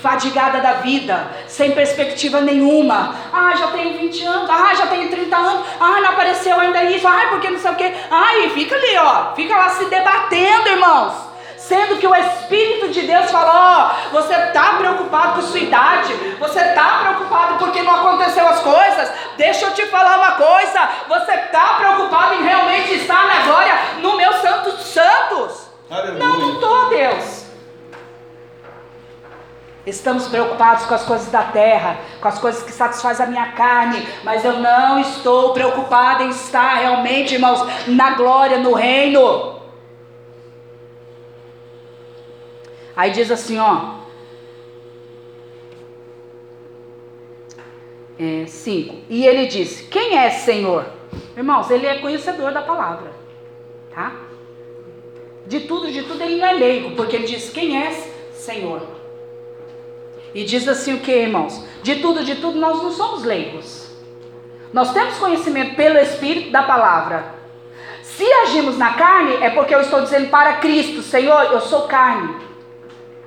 fadigada 0.01 0.59
da 0.59 0.73
vida, 0.73 1.27
sem 1.47 1.71
perspectiva 1.71 2.41
nenhuma. 2.41 3.15
Ah, 3.31 3.55
já 3.55 3.67
tenho 3.67 3.97
20 3.97 4.25
anos, 4.25 4.49
ah, 4.49 4.73
já 4.73 4.87
tenho 4.87 5.09
30 5.09 5.35
anos, 5.35 5.67
ah, 5.79 6.01
não 6.01 6.09
apareceu 6.09 6.59
ainda 6.59 6.83
isso, 6.83 7.07
ah, 7.07 7.27
porque 7.29 7.49
não 7.49 7.59
sei 7.59 7.71
o 7.71 7.75
quê. 7.75 7.93
Ai, 8.09 8.49
fica 8.49 8.75
ali, 8.75 8.97
ó, 8.97 9.35
fica 9.35 9.55
lá 9.55 9.69
se 9.69 9.85
debatendo, 9.85 10.69
irmãos. 10.69 11.32
Sendo 11.67 11.97
que 11.97 12.05
o 12.05 12.13
Espírito 12.13 12.89
de 12.89 13.03
Deus 13.03 13.31
fala, 13.31 13.53
ó, 13.53 14.11
você 14.11 14.33
está 14.33 14.73
preocupado 14.73 15.35
com 15.35 15.47
sua 15.47 15.61
idade, 15.61 16.13
você 16.37 16.59
está 16.59 16.99
preocupado 16.99 17.57
porque 17.57 17.81
não 17.81 17.95
aconteceu 17.95 18.45
as 18.45 18.59
coisas. 18.59 19.09
Deixa 19.37 19.67
eu 19.67 19.73
te 19.73 19.85
falar 19.85 20.17
uma 20.17 20.31
coisa, 20.33 20.89
você 21.07 21.31
está 21.31 21.75
preocupado 21.75 22.33
em 22.33 22.43
realmente 22.43 22.95
estar 22.95 23.25
na 23.27 23.43
glória 23.43 23.73
no 23.99 24.17
meu 24.17 24.33
santo 24.33 24.71
dos 24.71 24.87
santos. 24.87 25.69
Aleluia. 25.89 26.19
Não, 26.19 26.37
não 26.37 26.53
estou, 26.55 26.89
Deus. 26.89 27.45
Estamos 29.85 30.27
preocupados 30.27 30.85
com 30.85 30.95
as 30.95 31.03
coisas 31.03 31.29
da 31.29 31.43
terra, 31.43 31.95
com 32.19 32.27
as 32.27 32.39
coisas 32.39 32.61
que 32.63 32.73
satisfazem 32.73 33.25
a 33.25 33.29
minha 33.29 33.51
carne, 33.53 34.05
mas 34.23 34.43
eu 34.43 34.59
não 34.59 34.99
estou 34.99 35.53
preocupado 35.53 36.23
em 36.23 36.29
estar 36.29 36.75
realmente, 36.75 37.35
irmãos, 37.35 37.65
na 37.87 38.11
glória, 38.11 38.57
no 38.57 38.73
reino. 38.73 39.52
Aí 42.95 43.11
diz 43.11 43.31
assim, 43.31 43.57
ó. 43.57 44.03
5. 48.47 48.95
E 49.09 49.25
ele 49.25 49.47
disse: 49.47 49.85
Quem 49.85 50.17
é 50.17 50.29
Senhor? 50.29 50.85
Irmãos, 51.35 51.69
ele 51.69 51.85
é 51.85 51.97
conhecedor 51.97 52.51
da 52.51 52.61
palavra, 52.61 53.11
tá? 53.93 54.13
De 55.45 55.61
tudo, 55.61 55.91
de 55.91 56.03
tudo 56.03 56.23
ele 56.23 56.37
não 56.37 56.47
é 56.47 56.53
leigo, 56.53 56.95
porque 56.95 57.15
ele 57.15 57.27
diz: 57.27 57.49
Quem 57.49 57.83
és 57.83 58.11
Senhor? 58.33 58.81
E 60.33 60.43
diz 60.43 60.67
assim 60.67 60.93
o 60.93 60.99
que, 60.99 61.11
irmãos? 61.11 61.63
De 61.81 61.97
tudo, 61.97 62.23
de 62.23 62.35
tudo, 62.35 62.59
nós 62.59 62.81
não 62.81 62.91
somos 62.91 63.23
leigos. 63.23 63.91
Nós 64.71 64.91
temos 64.91 65.17
conhecimento 65.17 65.75
pelo 65.75 65.99
Espírito 65.99 66.51
da 66.51 66.63
palavra. 66.63 67.35
Se 68.01 68.25
agimos 68.25 68.77
na 68.77 68.93
carne, 68.93 69.35
é 69.35 69.49
porque 69.51 69.73
eu 69.73 69.81
estou 69.81 70.01
dizendo 70.01 70.29
para 70.29 70.57
Cristo, 70.57 71.03
Senhor, 71.03 71.51
eu 71.51 71.61
sou 71.61 71.83
carne. 71.83 72.35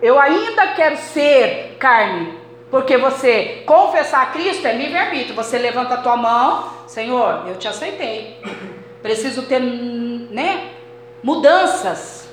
Eu 0.02 0.18
ainda 0.18 0.68
quero 0.68 0.97
ser 0.97 1.77
carne. 1.78 2.39
Porque 2.70 2.97
você 2.97 3.62
confessar 3.64 4.23
a 4.23 4.27
Cristo 4.27 4.66
é 4.66 4.73
livre-arbítrio. 4.73 5.35
Você 5.36 5.56
levanta 5.59 5.94
a 5.94 5.98
tua 5.98 6.16
mão, 6.16 6.68
Senhor, 6.86 7.44
eu 7.47 7.56
te 7.56 7.68
aceitei. 7.68 8.36
Preciso 9.02 9.43
ter, 9.43 9.60
né, 9.60 10.70
mudanças. 11.23 12.28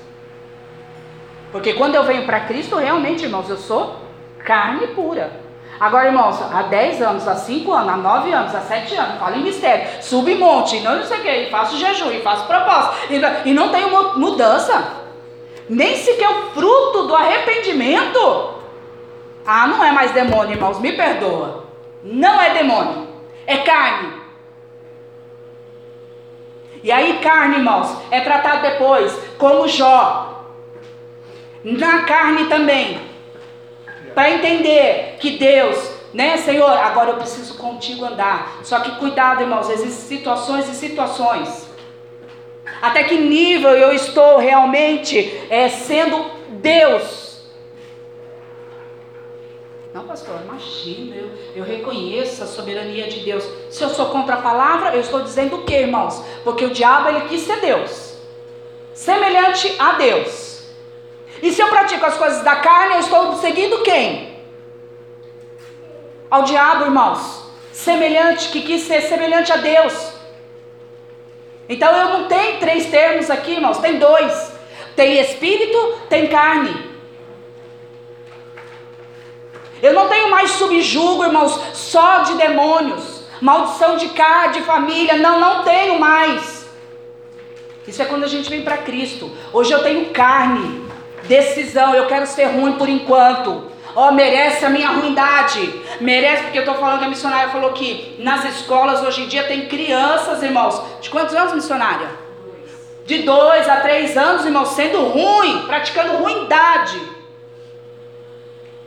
Porque 1.51 1.73
quando 1.73 1.95
eu 1.95 2.03
venho 2.03 2.25
para 2.25 2.41
Cristo, 2.41 2.75
realmente, 2.77 3.23
irmãos, 3.23 3.47
eu 3.49 3.57
sou 3.57 3.99
carne 4.43 4.87
pura. 4.87 5.31
Agora, 5.79 6.07
irmãos, 6.07 6.39
há 6.51 6.63
10 6.63 7.01
anos, 7.01 7.27
há 7.27 7.35
5 7.35 7.71
anos, 7.71 7.93
há 7.93 7.97
9 7.97 8.31
anos, 8.31 8.55
há 8.55 8.61
7 8.61 8.95
anos, 8.95 9.19
falo 9.19 9.35
em 9.35 9.43
mistério, 9.43 10.01
subo 10.01 10.29
monte, 10.35 10.79
não, 10.79 11.03
sei 11.03 11.19
o 11.19 11.21
que, 11.21 11.29
e 11.29 11.49
faço 11.51 11.77
jejum, 11.77 12.11
e 12.11 12.21
faço 12.21 12.45
propósito, 12.45 12.95
e, 13.11 13.19
não- 13.19 13.31
e 13.45 13.53
não 13.53 13.69
tenho 13.69 13.89
mu- 13.89 14.17
mudança. 14.19 15.02
Nem 15.69 15.95
sequer 15.97 16.29
o 16.29 16.51
fruto 16.51 17.07
do 17.07 17.15
arrependimento. 17.15 18.53
Ah, 19.45 19.67
não 19.67 19.83
é 19.83 19.91
mais 19.91 20.11
demônio, 20.11 20.53
irmãos, 20.53 20.79
me 20.79 20.93
perdoa. 20.93 21.65
Não 22.03 22.41
é 22.41 22.53
demônio, 22.53 23.07
é 23.45 23.57
carne. 23.57 24.13
E 26.83 26.91
aí, 26.91 27.19
carne, 27.19 27.57
irmãos, 27.57 27.95
é 28.11 28.19
tratado 28.19 28.61
depois, 28.61 29.17
como 29.37 29.67
Jó. 29.67 30.43
Na 31.63 32.03
carne 32.03 32.45
também. 32.47 32.99
Para 34.13 34.31
entender 34.31 35.15
que 35.19 35.37
Deus, 35.37 35.77
né, 36.13 36.37
Senhor, 36.37 36.69
agora 36.69 37.11
eu 37.11 37.15
preciso 37.15 37.57
contigo 37.57 38.05
andar. 38.05 38.59
Só 38.63 38.81
que 38.81 38.97
cuidado, 38.97 39.41
irmãos, 39.41 39.69
existem 39.69 40.17
situações 40.17 40.67
e 40.67 40.75
situações. 40.75 41.72
Até 42.81 43.03
que 43.03 43.15
nível 43.15 43.71
eu 43.71 43.93
estou 43.93 44.37
realmente 44.37 45.41
é, 45.49 45.69
sendo 45.69 46.31
Deus 46.49 47.23
não, 49.93 50.05
pastor, 50.05 50.39
imagina, 50.43 51.15
eu, 51.15 51.31
eu 51.55 51.63
reconheço 51.63 52.43
a 52.43 52.47
soberania 52.47 53.07
de 53.07 53.19
Deus. 53.19 53.47
Se 53.69 53.83
eu 53.83 53.89
sou 53.89 54.07
contra 54.07 54.35
a 54.35 54.41
palavra, 54.41 54.95
eu 54.95 55.01
estou 55.01 55.21
dizendo 55.21 55.57
o 55.57 55.63
que, 55.63 55.75
irmãos? 55.75 56.19
Porque 56.43 56.65
o 56.65 56.71
diabo 56.71 57.09
ele 57.09 57.27
quis 57.27 57.41
ser 57.41 57.59
Deus, 57.59 58.15
semelhante 58.95 59.75
a 59.77 59.91
Deus. 59.93 60.63
E 61.43 61.51
se 61.51 61.61
eu 61.61 61.67
pratico 61.67 62.03
as 62.07 62.17
coisas 62.17 62.43
da 62.43 62.55
carne, 62.55 62.95
eu 62.95 62.99
estou 63.01 63.35
seguindo 63.35 63.83
quem? 63.83 64.35
Ao 66.29 66.41
diabo, 66.41 66.85
irmãos. 66.85 67.43
Semelhante, 67.71 68.49
que 68.49 68.61
quis 68.61 68.81
ser 68.81 69.01
semelhante 69.01 69.51
a 69.51 69.57
Deus. 69.57 70.12
Então 71.67 71.95
eu 71.95 72.09
não 72.09 72.27
tenho 72.27 72.59
três 72.59 72.87
termos 72.87 73.29
aqui, 73.29 73.53
irmãos, 73.53 73.77
tem 73.77 73.97
dois: 73.97 74.51
tem 74.95 75.19
espírito, 75.19 75.99
tem 76.09 76.27
carne. 76.27 76.93
Eu 79.81 79.93
não 79.93 80.07
tenho 80.07 80.29
mais 80.29 80.51
subjugo, 80.51 81.25
irmãos, 81.25 81.59
só 81.73 82.19
de 82.19 82.35
demônios, 82.35 83.25
maldição 83.41 83.97
de 83.97 84.09
casa, 84.09 84.53
de 84.53 84.61
família. 84.61 85.17
Não, 85.17 85.39
não 85.39 85.63
tenho 85.63 85.99
mais. 85.99 86.65
Isso 87.85 88.01
é 88.01 88.05
quando 88.05 88.23
a 88.23 88.27
gente 88.27 88.49
vem 88.49 88.63
para 88.63 88.77
Cristo. 88.77 89.29
Hoje 89.51 89.73
eu 89.73 89.83
tenho 89.83 90.11
carne, 90.11 90.85
decisão. 91.23 91.93
Eu 91.93 92.07
quero 92.07 92.25
ser 92.25 92.45
ruim 92.45 92.73
por 92.73 92.87
enquanto. 92.87 93.72
Ó, 93.95 94.09
oh, 94.09 94.11
merece 94.11 94.65
a 94.65 94.69
minha 94.69 94.89
ruindade. 94.89 95.81
Merece, 96.01 96.43
porque 96.43 96.57
eu 96.57 96.63
estou 96.63 96.75
falando 96.75 96.99
que 96.99 97.05
a 97.05 97.09
missionária 97.09 97.49
falou 97.49 97.73
que 97.73 98.15
nas 98.19 98.43
escolas 98.45 99.03
hoje 99.03 99.23
em 99.23 99.27
dia 99.27 99.43
tem 99.43 99.67
crianças, 99.67 100.41
irmãos. 100.41 100.81
De 100.99 101.09
quantos 101.09 101.35
anos, 101.35 101.53
missionária? 101.53 102.09
De 103.05 103.19
dois 103.19 103.69
a 103.69 103.77
três 103.77 104.17
anos, 104.17 104.45
irmãos, 104.45 104.69
sendo 104.69 105.03
ruim, 105.03 105.63
praticando 105.67 106.17
ruindade. 106.17 106.99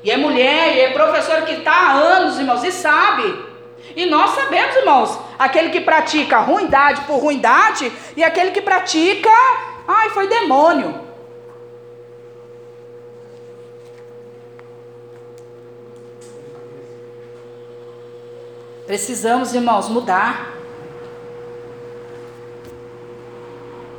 E 0.02 0.10
é 0.10 0.16
mulher, 0.16 0.76
e 0.76 0.80
é 0.80 0.90
professora 0.90 1.42
que 1.42 1.54
está 1.54 1.72
há 1.72 1.92
anos, 1.92 2.38
irmãos, 2.38 2.64
e 2.64 2.72
sabe. 2.72 3.44
E 3.94 4.06
nós 4.06 4.30
sabemos, 4.30 4.74
irmãos, 4.76 5.18
aquele 5.38 5.70
que 5.70 5.80
pratica 5.80 6.38
ruindade 6.38 7.02
por 7.02 7.18
ruindade 7.18 7.92
e 8.16 8.24
aquele 8.24 8.50
que 8.50 8.60
pratica, 8.60 9.30
ai, 9.86 10.10
foi 10.10 10.26
demônio. 10.26 11.05
Precisamos, 18.86 19.52
irmãos, 19.52 19.88
mudar. 19.88 20.54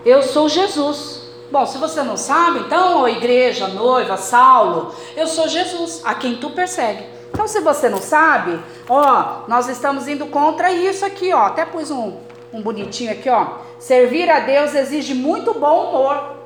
Eu 0.05 0.23
sou 0.23 0.47
Jesus. 0.47 1.27
Bom, 1.51 1.65
se 1.65 1.77
você 1.77 2.03
não 2.03 2.17
sabe, 2.17 2.59
então, 2.59 3.01
ó, 3.01 3.07
igreja, 3.07 3.67
noiva, 3.67 4.17
Saulo, 4.17 4.93
eu 5.15 5.27
sou 5.27 5.47
Jesus, 5.47 6.01
a 6.03 6.13
quem 6.13 6.37
tu 6.37 6.49
persegue. 6.49 7.05
Então, 7.31 7.47
se 7.47 7.59
você 7.59 7.89
não 7.89 8.01
sabe, 8.01 8.59
ó, 8.87 9.41
nós 9.47 9.67
estamos 9.69 10.07
indo 10.07 10.25
contra 10.27 10.71
isso 10.71 11.05
aqui, 11.05 11.33
ó. 11.33 11.45
Até 11.45 11.65
pus 11.65 11.91
um, 11.91 12.17
um 12.51 12.61
bonitinho 12.61 13.11
aqui, 13.11 13.29
ó. 13.29 13.59
Servir 13.79 14.29
a 14.29 14.39
Deus 14.39 14.73
exige 14.73 15.13
muito 15.13 15.53
bom 15.53 15.89
humor. 15.89 16.37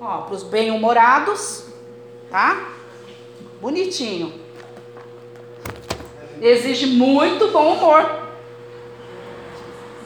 Ó, 0.00 0.22
para 0.22 0.34
os 0.34 0.42
bem-humorados, 0.42 1.66
tá? 2.30 2.68
Bonitinho. 3.60 4.41
Exige 6.42 6.86
muito 6.86 7.48
bom 7.48 7.74
humor. 7.74 8.02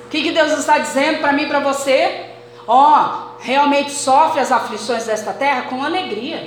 O 0.05 0.09
que, 0.11 0.23
que 0.23 0.33
Deus 0.33 0.53
está 0.53 0.77
dizendo 0.79 1.21
para 1.21 1.33
mim 1.33 1.45
e 1.45 1.49
para 1.49 1.61
você? 1.61 2.27
Ó, 2.69 3.31
realmente 3.39 3.91
sofre 3.91 4.41
as 4.41 4.53
aflições 4.53 5.07
desta 5.07 5.33
terra 5.33 5.63
com 5.63 5.83
alegria. 5.83 6.47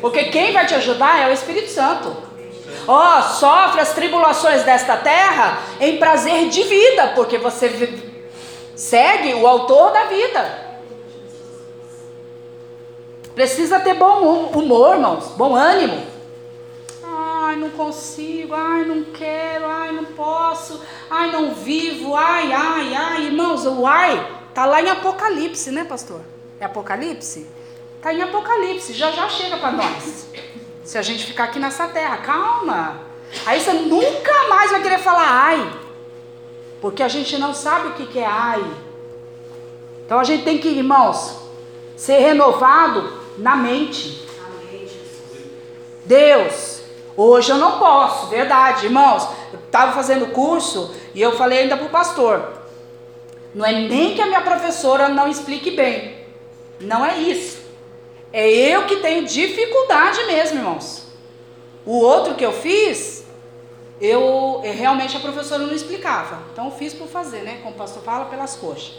Porque 0.00 0.24
quem 0.24 0.52
vai 0.52 0.66
te 0.66 0.74
ajudar 0.74 1.22
é 1.22 1.30
o 1.30 1.32
Espírito 1.32 1.70
Santo. 1.70 2.14
Ó, 2.88 3.18
oh, 3.18 3.22
sofre 3.22 3.80
as 3.80 3.92
tribulações 3.92 4.64
desta 4.64 4.96
terra 4.96 5.60
em 5.80 5.98
prazer 5.98 6.48
de 6.48 6.64
vida, 6.64 7.12
porque 7.14 7.38
você 7.38 7.96
segue 8.74 9.34
o 9.34 9.46
autor 9.46 9.92
da 9.92 10.04
vida. 10.04 10.68
Precisa 13.34 13.78
ter 13.78 13.94
bom 13.94 14.48
humor, 14.52 14.94
irmãos, 14.96 15.32
bom 15.36 15.54
ânimo. 15.54 16.17
Ai, 17.48 17.56
não 17.56 17.70
consigo, 17.70 18.52
ai, 18.52 18.84
não 18.84 19.04
quero, 19.04 19.64
ai, 19.64 19.90
não 19.90 20.04
posso, 20.04 20.82
ai, 21.08 21.32
não 21.32 21.54
vivo, 21.54 22.14
ai, 22.14 22.52
ai, 22.52 22.94
ai, 22.94 23.24
irmãos, 23.24 23.64
o 23.64 23.86
ai 23.86 24.36
Está 24.50 24.66
lá 24.66 24.82
em 24.82 24.90
Apocalipse, 24.90 25.70
né, 25.70 25.84
pastor? 25.84 26.20
É 26.60 26.66
Apocalipse? 26.66 27.46
Está 27.96 28.12
em 28.12 28.20
Apocalipse, 28.20 28.92
já 28.92 29.10
já 29.12 29.30
chega 29.30 29.56
para 29.56 29.70
nós. 29.70 30.28
Se 30.84 30.98
a 30.98 31.02
gente 31.02 31.24
ficar 31.24 31.44
aqui 31.44 31.58
nessa 31.58 31.88
terra, 31.88 32.18
calma. 32.18 33.00
Aí 33.46 33.58
você 33.58 33.72
nunca 33.72 34.48
mais 34.50 34.70
vai 34.70 34.82
querer 34.82 34.98
falar 34.98 35.46
ai. 35.46 35.72
Porque 36.82 37.02
a 37.02 37.08
gente 37.08 37.38
não 37.38 37.54
sabe 37.54 37.88
o 37.88 37.92
que, 37.94 38.08
que 38.08 38.18
é 38.18 38.26
ai. 38.26 38.62
Então 40.04 40.18
a 40.18 40.24
gente 40.24 40.44
tem 40.44 40.58
que, 40.58 40.68
irmãos, 40.68 41.38
ser 41.96 42.18
renovado 42.18 43.10
na 43.38 43.56
mente. 43.56 44.28
Deus, 46.04 46.77
hoje 47.22 47.50
eu 47.50 47.56
não 47.56 47.78
posso, 47.78 48.28
verdade, 48.28 48.86
irmãos. 48.86 49.28
Eu 49.52 49.58
estava 49.58 49.92
fazendo 49.92 50.32
curso 50.32 50.94
e 51.14 51.20
eu 51.20 51.36
falei 51.36 51.60
ainda 51.60 51.76
para 51.76 51.86
o 51.86 51.90
pastor: 51.90 52.52
não 53.54 53.66
é 53.66 53.72
nem 53.72 54.14
que 54.14 54.22
a 54.22 54.26
minha 54.26 54.40
professora 54.40 55.08
não 55.08 55.28
explique 55.28 55.72
bem. 55.72 56.16
Não 56.80 57.04
é 57.04 57.18
isso. 57.18 57.58
É 58.32 58.48
eu 58.48 58.86
que 58.86 58.96
tenho 58.96 59.24
dificuldade 59.24 60.24
mesmo, 60.24 60.58
irmãos. 60.58 61.08
O 61.84 61.98
outro 61.98 62.34
que 62.34 62.44
eu 62.44 62.52
fiz, 62.52 63.24
eu 64.00 64.60
é, 64.62 64.70
realmente 64.70 65.16
a 65.16 65.20
professora 65.20 65.64
não 65.64 65.74
explicava. 65.74 66.42
Então 66.52 66.66
eu 66.66 66.70
fiz 66.70 66.94
por 66.94 67.08
fazer, 67.08 67.42
né? 67.42 67.58
Como 67.62 67.74
o 67.74 67.78
pastor 67.78 68.02
fala, 68.02 68.26
pelas 68.26 68.54
coxas. 68.54 68.94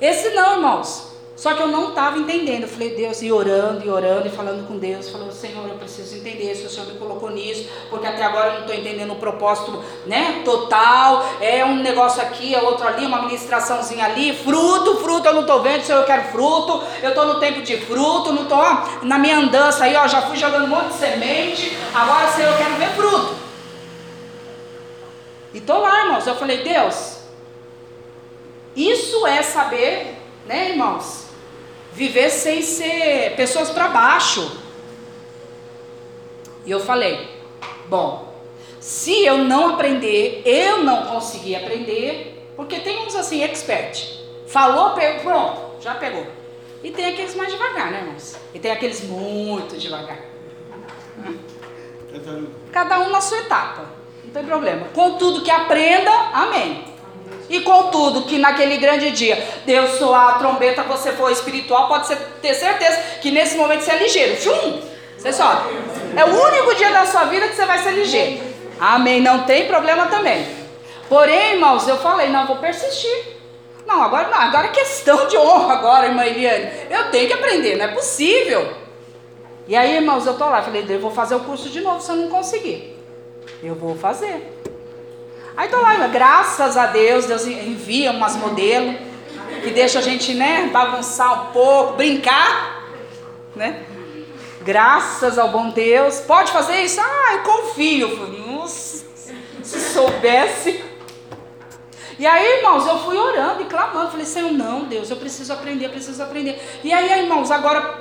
Esse 0.00 0.30
não, 0.30 0.54
irmãos. 0.54 1.11
Só 1.42 1.54
que 1.54 1.60
eu 1.60 1.66
não 1.66 1.88
estava 1.88 2.16
entendendo. 2.20 2.62
Eu 2.62 2.68
falei, 2.68 2.94
Deus, 2.94 3.20
e 3.20 3.32
orando, 3.32 3.84
e 3.84 3.90
orando, 3.90 4.28
e 4.28 4.30
falando 4.30 4.64
com 4.68 4.78
Deus. 4.78 5.10
Falando, 5.10 5.32
Senhor, 5.32 5.68
eu 5.68 5.74
preciso 5.74 6.14
entender 6.14 6.54
se 6.54 6.64
o 6.64 6.70
Senhor 6.70 6.86
me 6.86 6.96
colocou 6.96 7.30
nisso, 7.30 7.68
porque 7.90 8.06
até 8.06 8.22
agora 8.22 8.46
eu 8.46 8.52
não 8.52 8.60
estou 8.60 8.76
entendendo 8.76 9.12
o 9.12 9.16
propósito 9.16 9.82
né, 10.06 10.42
total. 10.44 11.26
É 11.40 11.64
um 11.64 11.82
negócio 11.82 12.22
aqui, 12.22 12.54
é 12.54 12.62
outro 12.62 12.86
ali, 12.86 13.04
uma 13.04 13.22
ministraçãozinha 13.22 14.04
ali. 14.04 14.32
Fruto, 14.36 14.98
fruto, 14.98 15.26
eu 15.26 15.34
não 15.34 15.40
estou 15.40 15.60
vendo, 15.64 15.82
Senhor, 15.82 15.98
eu 15.98 16.06
quero 16.06 16.30
fruto. 16.30 16.80
Eu 17.02 17.08
estou 17.08 17.26
no 17.26 17.40
tempo 17.40 17.60
de 17.60 17.76
fruto, 17.76 18.32
não 18.32 18.44
estou 18.44 18.62
na 19.02 19.18
minha 19.18 19.38
andança 19.38 19.82
aí, 19.82 19.96
ó, 19.96 20.06
já 20.06 20.22
fui 20.22 20.36
jogando 20.36 20.66
um 20.66 20.68
monte 20.68 20.90
de 20.90 20.94
semente. 20.94 21.76
Agora, 21.92 22.28
Senhor, 22.28 22.52
eu 22.52 22.56
quero 22.56 22.74
ver 22.76 22.90
fruto. 22.90 23.34
E 25.52 25.58
estou 25.58 25.80
lá, 25.80 26.04
irmãos. 26.04 26.24
Eu 26.24 26.36
falei, 26.36 26.62
Deus, 26.62 27.18
isso 28.76 29.26
é 29.26 29.42
saber, 29.42 30.18
né, 30.46 30.70
irmãos? 30.70 31.31
Viver 31.92 32.30
sem 32.30 32.62
ser 32.62 33.34
pessoas 33.36 33.70
para 33.70 33.88
baixo. 33.88 34.60
E 36.64 36.70
eu 36.70 36.80
falei: 36.80 37.28
bom, 37.88 38.32
se 38.80 39.24
eu 39.24 39.38
não 39.38 39.74
aprender, 39.74 40.42
eu 40.44 40.82
não 40.82 41.06
conseguir 41.06 41.56
aprender, 41.56 42.50
porque 42.56 42.80
tem 42.80 43.06
uns 43.06 43.14
assim, 43.14 43.42
expert. 43.42 44.20
Falou, 44.46 44.90
pegou, 44.90 45.22
pronto, 45.22 45.82
já 45.82 45.94
pegou. 45.94 46.26
E 46.82 46.90
tem 46.90 47.06
aqueles 47.06 47.34
mais 47.36 47.52
devagar, 47.52 47.90
né, 47.90 48.00
irmãos? 48.00 48.36
E 48.52 48.58
tem 48.58 48.70
aqueles 48.70 49.02
muito 49.04 49.78
devagar. 49.78 50.18
Cada 52.72 53.00
um 53.00 53.08
na 53.08 53.20
sua 53.20 53.38
etapa, 53.38 53.86
não 54.24 54.32
tem 54.32 54.44
problema. 54.44 54.88
Contudo 54.92 55.42
que 55.42 55.50
aprenda, 55.50 56.10
amém. 56.32 56.91
E 57.48 57.60
contudo, 57.60 58.22
que 58.22 58.38
naquele 58.38 58.76
grande 58.78 59.10
dia 59.10 59.46
Deus 59.66 59.98
soar 59.98 60.30
a 60.30 60.32
trombeta, 60.38 60.82
você 60.82 61.12
for 61.12 61.30
espiritual, 61.30 61.88
pode 61.88 62.06
ser, 62.06 62.16
ter 62.40 62.54
certeza 62.54 62.98
que 63.20 63.30
nesse 63.30 63.56
momento 63.56 63.82
você 63.82 63.92
é 63.92 63.98
ligeiro. 63.98 64.40
Chum! 64.40 64.80
Você 65.18 65.32
sobe. 65.32 65.74
É 66.16 66.24
o 66.24 66.28
único 66.28 66.74
dia 66.74 66.90
da 66.90 67.06
sua 67.06 67.24
vida 67.24 67.46
que 67.48 67.54
você 67.54 67.64
vai 67.64 67.78
ser 67.78 67.92
ligeiro. 67.92 68.42
Amém. 68.80 69.20
Não 69.20 69.44
tem 69.44 69.66
problema 69.66 70.06
também. 70.06 70.46
Porém, 71.08 71.52
irmãos, 71.52 71.86
eu 71.86 71.98
falei, 71.98 72.28
não, 72.28 72.46
vou 72.46 72.56
persistir. 72.56 73.36
Não, 73.86 74.02
agora 74.02 74.28
não, 74.28 74.38
agora 74.38 74.68
é 74.68 74.70
questão 74.70 75.26
de 75.26 75.36
honra 75.36 75.74
agora, 75.74 76.06
irmã 76.06 76.24
Eliane. 76.24 76.70
Eu 76.90 77.10
tenho 77.10 77.26
que 77.28 77.34
aprender, 77.34 77.76
não 77.76 77.84
é 77.84 77.88
possível. 77.88 78.72
E 79.68 79.76
aí, 79.76 79.96
irmãos, 79.96 80.26
eu 80.26 80.34
tô 80.34 80.44
lá, 80.46 80.62
falei, 80.62 80.84
eu 80.88 81.00
vou 81.00 81.10
fazer 81.10 81.34
o 81.34 81.40
curso 81.40 81.68
de 81.68 81.80
novo 81.80 82.00
se 82.00 82.10
eu 82.10 82.16
não 82.16 82.28
conseguir. 82.28 82.96
Eu 83.62 83.74
vou 83.74 83.94
fazer. 83.94 84.61
Aí 85.56 85.68
tô 85.68 85.80
lá, 85.80 85.94
graças 86.06 86.76
a 86.76 86.86
Deus, 86.86 87.26
Deus 87.26 87.46
envia 87.46 88.10
umas 88.10 88.36
modelos. 88.36 88.96
que 89.62 89.70
deixa 89.70 89.98
a 89.98 90.02
gente, 90.02 90.34
né, 90.34 90.68
bagunçar 90.72 91.50
um 91.50 91.52
pouco, 91.52 91.92
brincar, 91.92 92.88
né? 93.54 93.84
Graças 94.62 95.38
ao 95.38 95.48
bom 95.48 95.70
Deus. 95.70 96.20
Pode 96.20 96.50
fazer 96.50 96.80
isso? 96.82 97.00
Ah, 97.00 97.34
eu 97.34 97.42
confio. 97.42 98.08
Nossa, 98.46 99.04
se 99.62 99.80
soubesse. 99.92 100.82
E 102.18 102.26
aí, 102.26 102.58
irmãos, 102.58 102.86
eu 102.86 102.98
fui 103.00 103.16
orando 103.16 103.62
e 103.62 103.64
clamando. 103.66 104.10
Falei, 104.10 104.26
Senhor, 104.26 104.52
não, 104.52 104.84
Deus, 104.84 105.10
eu 105.10 105.16
preciso 105.16 105.52
aprender, 105.52 105.86
eu 105.86 105.90
preciso 105.90 106.22
aprender. 106.22 106.60
E 106.82 106.92
aí, 106.92 107.20
irmãos, 107.20 107.50
agora 107.50 108.00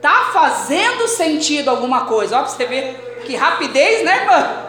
tá 0.00 0.30
fazendo 0.32 1.06
sentido 1.06 1.68
alguma 1.68 2.06
coisa. 2.06 2.38
Ó, 2.38 2.40
pra 2.40 2.48
você 2.48 2.64
ver 2.64 3.22
que 3.24 3.36
rapidez, 3.36 4.04
né, 4.04 4.22
irmã? 4.22 4.65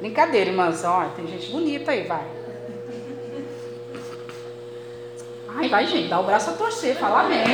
Brincadeira, 0.00 0.50
irmãs. 0.50 0.82
Ó, 0.84 1.04
tem 1.14 1.26
gente 1.26 1.50
bonita 1.50 1.92
aí, 1.92 2.04
vai. 2.04 2.24
Ai, 5.56 5.68
vai, 5.68 5.86
gente, 5.86 6.08
dá 6.08 6.18
o 6.18 6.22
braço 6.22 6.50
a 6.50 6.52
torcer, 6.54 6.96
fala 6.96 7.20
amém. 7.20 7.44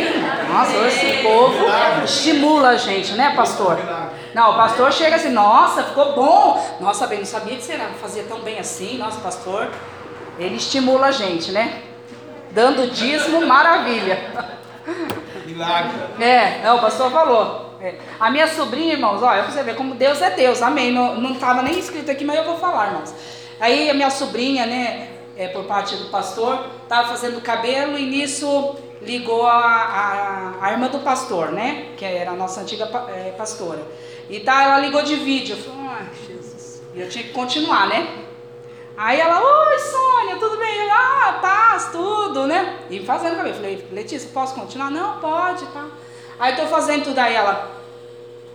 Nossa, 0.48 0.76
esse 0.86 1.22
povo 1.22 1.64
estimula 2.04 2.68
a 2.68 2.76
gente, 2.76 3.12
né, 3.14 3.34
pastor? 3.34 3.78
Não, 4.34 4.52
o 4.52 4.54
pastor 4.54 4.92
chega 4.92 5.16
assim, 5.16 5.30
nossa, 5.30 5.82
ficou 5.82 6.14
bom. 6.14 6.76
Nossa, 6.78 7.06
bem, 7.06 7.20
não 7.20 7.26
sabia 7.26 7.56
que 7.56 7.62
você 7.62 7.76
fazia 8.00 8.22
tão 8.24 8.40
bem 8.40 8.58
assim, 8.58 8.98
nosso 8.98 9.18
pastor. 9.20 9.68
Ele 10.38 10.56
estimula 10.56 11.06
a 11.06 11.10
gente, 11.10 11.50
né? 11.50 11.82
Dando 12.50 12.90
dízimo, 12.90 13.46
maravilha. 13.46 14.18
Milagre. 15.46 15.92
É, 16.20 16.60
é, 16.64 16.72
o 16.72 16.78
pastor 16.78 17.10
falou. 17.10 17.65
É. 17.80 17.94
A 18.18 18.30
minha 18.30 18.46
sobrinha, 18.46 18.94
irmãos, 18.94 19.22
olha, 19.22 19.42
pra 19.42 19.52
você 19.52 19.62
ver 19.62 19.76
como 19.76 19.94
Deus 19.94 20.20
é 20.22 20.30
Deus, 20.30 20.62
amém. 20.62 20.92
Não, 20.92 21.20
não 21.20 21.34
tava 21.34 21.62
nem 21.62 21.78
escrito 21.78 22.10
aqui, 22.10 22.24
mas 22.24 22.36
eu 22.36 22.44
vou 22.44 22.56
falar, 22.58 22.88
irmãos. 22.88 23.14
Aí 23.60 23.88
a 23.90 23.94
minha 23.94 24.10
sobrinha, 24.10 24.66
né, 24.66 25.08
é, 25.36 25.48
por 25.48 25.64
parte 25.64 25.96
do 25.96 26.06
pastor, 26.10 26.66
tava 26.88 27.08
fazendo 27.08 27.40
cabelo 27.40 27.98
e 27.98 28.06
nisso 28.06 28.76
ligou 29.02 29.46
a, 29.46 29.54
a, 29.54 30.66
a 30.66 30.72
irmã 30.72 30.88
do 30.88 30.98
pastor, 31.00 31.52
né, 31.52 31.88
que 31.96 32.04
era 32.04 32.30
a 32.30 32.34
nossa 32.34 32.60
antiga 32.60 32.84
é, 33.08 33.34
pastora. 33.36 33.82
E 34.28 34.40
tá, 34.40 34.62
ela 34.62 34.78
ligou 34.78 35.02
de 35.02 35.16
vídeo. 35.16 35.56
Eu 35.56 35.62
falei, 35.62 35.88
ai, 35.88 36.06
Jesus. 36.26 36.82
E 36.94 37.00
eu 37.00 37.08
tinha 37.08 37.24
que 37.24 37.32
continuar, 37.32 37.88
né? 37.88 38.24
Aí 38.96 39.20
ela, 39.20 39.40
oi 39.40 39.78
Sônia, 39.78 40.36
tudo 40.36 40.56
bem? 40.56 40.90
Ah, 40.90 41.38
paz, 41.40 41.90
tudo, 41.92 42.46
né? 42.46 42.78
E 42.90 43.04
fazendo 43.04 43.36
cabelo. 43.36 43.54
Eu 43.54 43.54
falei, 43.54 43.88
Letícia, 43.92 44.30
posso 44.32 44.54
continuar? 44.54 44.90
Não, 44.90 45.20
pode, 45.20 45.66
tá. 45.66 45.86
Aí 46.38 46.54
tô 46.54 46.66
fazendo 46.66 47.04
tudo 47.04 47.18
aí, 47.18 47.34
ela, 47.34 47.70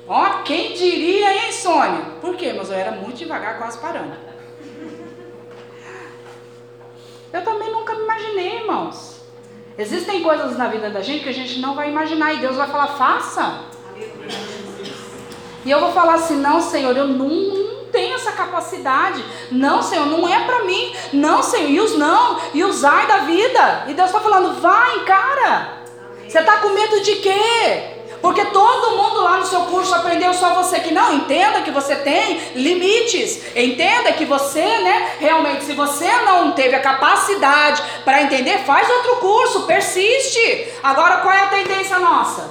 ó, 0.07 0.43
quem 0.43 0.73
diria, 0.73 1.45
hein, 1.45 1.51
Sônia? 1.51 2.01
Por 2.21 2.35
quê? 2.35 2.53
Mas 2.55 2.69
eu 2.69 2.77
era 2.77 2.91
muito 2.91 3.17
devagar, 3.17 3.57
quase 3.57 3.79
parando. 3.79 4.13
Eu 7.33 7.43
também 7.43 7.71
nunca 7.71 7.95
me 7.95 8.03
imaginei, 8.03 8.55
irmãos. 8.57 9.21
Existem 9.77 10.21
coisas 10.21 10.57
na 10.57 10.67
vida 10.67 10.89
da 10.89 11.01
gente 11.01 11.23
que 11.23 11.29
a 11.29 11.33
gente 11.33 11.59
não 11.59 11.73
vai 11.73 11.89
imaginar 11.89 12.33
e 12.33 12.37
Deus 12.37 12.57
vai 12.57 12.67
falar, 12.67 12.87
faça. 12.87 13.61
E 15.65 15.71
eu 15.71 15.79
vou 15.79 15.91
falar 15.91 16.15
assim: 16.15 16.37
não, 16.37 16.59
Senhor, 16.61 16.95
eu 16.95 17.07
não, 17.07 17.29
não 17.29 17.85
tenho 17.85 18.15
essa 18.15 18.31
capacidade. 18.33 19.23
Não, 19.49 19.81
Senhor, 19.81 20.05
não 20.05 20.27
é 20.27 20.43
para 20.45 20.65
mim. 20.65 20.93
Não, 21.13 21.41
Senhor, 21.41 21.69
e 21.69 21.79
os 21.79 21.97
não, 21.97 22.39
e 22.53 22.63
os 22.63 22.83
ai 22.83 23.07
da 23.07 23.17
vida. 23.19 23.85
E 23.87 23.93
Deus 23.93 24.09
está 24.09 24.19
falando: 24.19 24.59
vai, 24.59 25.03
cara. 25.05 25.80
Você 26.31 26.39
está 26.39 26.59
com 26.59 26.69
medo 26.69 27.01
de 27.01 27.15
quê? 27.15 27.97
Porque 28.21 28.45
todo 28.45 28.95
mundo 28.95 29.21
lá 29.21 29.35
no 29.35 29.45
seu 29.45 29.63
curso 29.63 29.93
aprendeu 29.93 30.33
só 30.33 30.53
você 30.53 30.79
que 30.79 30.93
não. 30.93 31.13
Entenda 31.15 31.61
que 31.61 31.71
você 31.71 31.93
tem 31.93 32.53
limites. 32.55 33.53
Entenda 33.53 34.13
que 34.13 34.23
você, 34.23 34.61
né, 34.61 35.17
realmente, 35.19 35.65
se 35.65 35.73
você 35.73 36.09
não 36.21 36.53
teve 36.53 36.73
a 36.73 36.79
capacidade 36.79 37.83
para 38.05 38.21
entender, 38.21 38.59
faz 38.59 38.89
outro 38.89 39.17
curso, 39.17 39.63
persiste. 39.63 40.71
Agora 40.81 41.17
qual 41.17 41.33
é 41.33 41.41
a 41.41 41.47
tendência 41.47 41.99
nossa? 41.99 42.49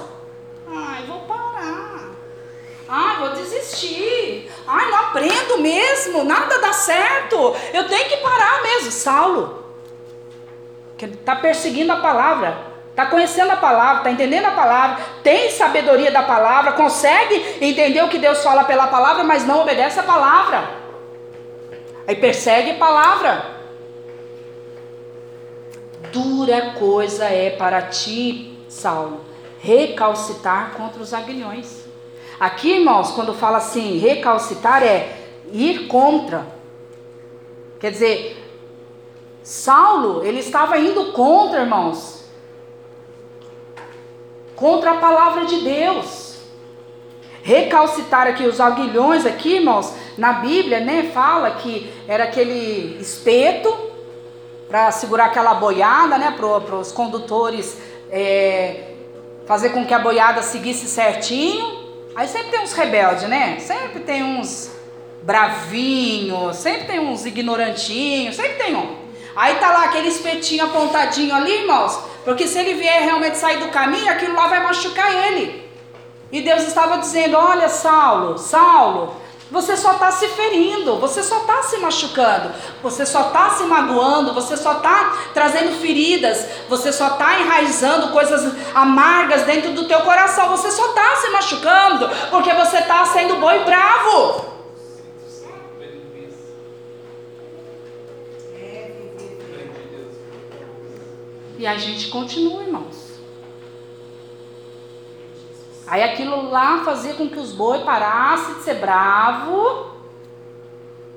Ai, 0.67 1.03
vou 1.07 1.21
parar. 1.21 2.11
Ai, 2.87 3.17
vou 3.17 3.29
desistir. 3.29 4.51
Ai, 4.67 4.91
não 4.91 4.97
aprendo 4.99 5.57
mesmo, 5.57 6.23
nada 6.23 6.59
dá 6.59 6.71
certo. 6.71 7.55
Eu 7.73 7.87
tenho 7.87 8.09
que 8.09 8.17
parar 8.17 8.61
mesmo. 8.61 8.91
Saulo, 8.91 9.65
que 10.99 11.05
está 11.05 11.35
perseguindo 11.35 11.91
a 11.91 11.97
palavra, 11.97 12.70
está 12.91 13.05
conhecendo 13.05 13.51
a 13.51 13.55
palavra, 13.55 13.97
está 13.97 14.11
entendendo 14.11 14.45
a 14.45 14.51
palavra, 14.51 15.03
tem 15.23 15.49
sabedoria 15.49 16.11
da 16.11 16.21
palavra, 16.23 16.73
consegue 16.73 17.57
entender 17.59 18.03
o 18.03 18.09
que 18.09 18.19
Deus 18.19 18.43
fala 18.43 18.63
pela 18.63 18.87
palavra, 18.87 19.23
mas 19.23 19.45
não 19.45 19.61
obedece 19.61 19.99
a 19.99 20.03
palavra. 20.03 20.69
Aí 22.07 22.15
persegue 22.15 22.71
a 22.71 22.75
palavra. 22.75 23.61
Dura 26.11 26.71
coisa 26.71 27.25
é 27.25 27.51
para 27.51 27.83
ti, 27.83 28.59
Saulo, 28.67 29.21
recalcitar 29.59 30.71
contra 30.71 31.01
os 31.01 31.13
aguilhões. 31.13 31.85
Aqui, 32.37 32.79
irmãos, 32.79 33.11
quando 33.11 33.33
fala 33.33 33.57
assim, 33.59 33.97
recalcitar 33.99 34.83
é 34.83 35.15
ir 35.53 35.87
contra. 35.87 36.45
Quer 37.79 37.91
dizer, 37.91 38.37
Saulo, 39.41 40.23
ele 40.25 40.39
estava 40.39 40.77
indo 40.77 41.13
contra, 41.13 41.61
irmãos, 41.61 42.20
contra 44.61 44.91
a 44.91 44.97
palavra 44.97 45.45
de 45.45 45.59
Deus. 45.61 46.35
Recalcitar 47.41 48.27
aqui 48.27 48.43
os 48.43 48.61
aguilhões 48.61 49.25
aqui, 49.25 49.55
irmãos, 49.55 49.91
na 50.15 50.33
Bíblia, 50.33 50.79
né, 50.79 51.09
fala 51.11 51.49
que 51.49 51.91
era 52.07 52.25
aquele 52.25 52.95
espeto 53.01 53.75
para 54.69 54.91
segurar 54.91 55.25
aquela 55.25 55.55
boiada, 55.55 56.19
né, 56.19 56.35
para 56.37 56.75
os 56.75 56.91
condutores 56.91 57.75
é, 58.11 58.91
fazer 59.47 59.69
com 59.69 59.83
que 59.83 59.95
a 59.95 59.99
boiada 59.99 60.43
seguisse 60.43 60.85
certinho. 60.85 61.81
Aí 62.15 62.27
sempre 62.27 62.51
tem 62.51 62.61
uns 62.61 62.73
rebeldes, 62.73 63.23
né? 63.23 63.57
Sempre 63.59 64.01
tem 64.01 64.21
uns 64.21 64.69
bravinhos, 65.23 66.57
sempre 66.57 66.85
tem 66.85 66.99
uns 66.99 67.25
ignorantinhos, 67.25 68.35
sempre 68.35 68.57
tem 68.57 68.75
um. 68.75 69.00
Aí 69.35 69.55
tá 69.55 69.71
lá 69.71 69.85
aquele 69.85 70.09
espetinho 70.09 70.65
apontadinho 70.65 71.33
ali, 71.33 71.61
irmãos, 71.61 71.97
porque 72.25 72.47
se 72.47 72.59
ele 72.59 72.73
vier 72.73 73.03
realmente 73.03 73.37
sair 73.37 73.59
do 73.59 73.69
caminho, 73.69 74.11
aquilo 74.11 74.35
lá 74.35 74.47
vai 74.47 74.61
machucar 74.63 75.11
ele. 75.27 75.69
E 76.31 76.41
Deus 76.41 76.63
estava 76.63 76.97
dizendo: 76.97 77.37
Olha, 77.37 77.69
Saulo, 77.69 78.37
Saulo, 78.37 79.15
você 79.51 79.75
só 79.75 79.91
está 79.91 80.09
se 80.11 80.29
ferindo, 80.29 80.95
você 80.95 81.21
só 81.21 81.39
está 81.39 81.61
se 81.63 81.77
machucando, 81.77 82.53
você 82.81 83.05
só 83.05 83.27
está 83.27 83.49
se 83.49 83.63
magoando, 83.63 84.33
você 84.33 84.55
só 84.55 84.77
está 84.77 85.13
trazendo 85.33 85.77
feridas, 85.81 86.45
você 86.69 86.93
só 86.93 87.07
está 87.07 87.37
enraizando 87.41 88.13
coisas 88.13 88.53
amargas 88.73 89.43
dentro 89.43 89.73
do 89.73 89.89
teu 89.89 89.99
coração, 90.01 90.49
você 90.49 90.71
só 90.71 90.91
está 90.91 91.17
se 91.17 91.29
machucando 91.31 92.09
porque 92.29 92.53
você 92.53 92.77
está 92.77 93.03
sendo 93.05 93.35
boi 93.41 93.59
bravo. 93.65 94.60
E 101.61 101.67
a 101.67 101.77
gente 101.77 102.07
continua, 102.07 102.63
irmãos. 102.63 103.19
Aí 105.85 106.01
aquilo 106.01 106.49
lá 106.49 106.83
fazia 106.83 107.13
com 107.13 107.29
que 107.29 107.37
os 107.37 107.51
boi 107.51 107.83
parassem 107.83 108.55
de 108.55 108.63
ser 108.63 108.79
bravo 108.79 109.91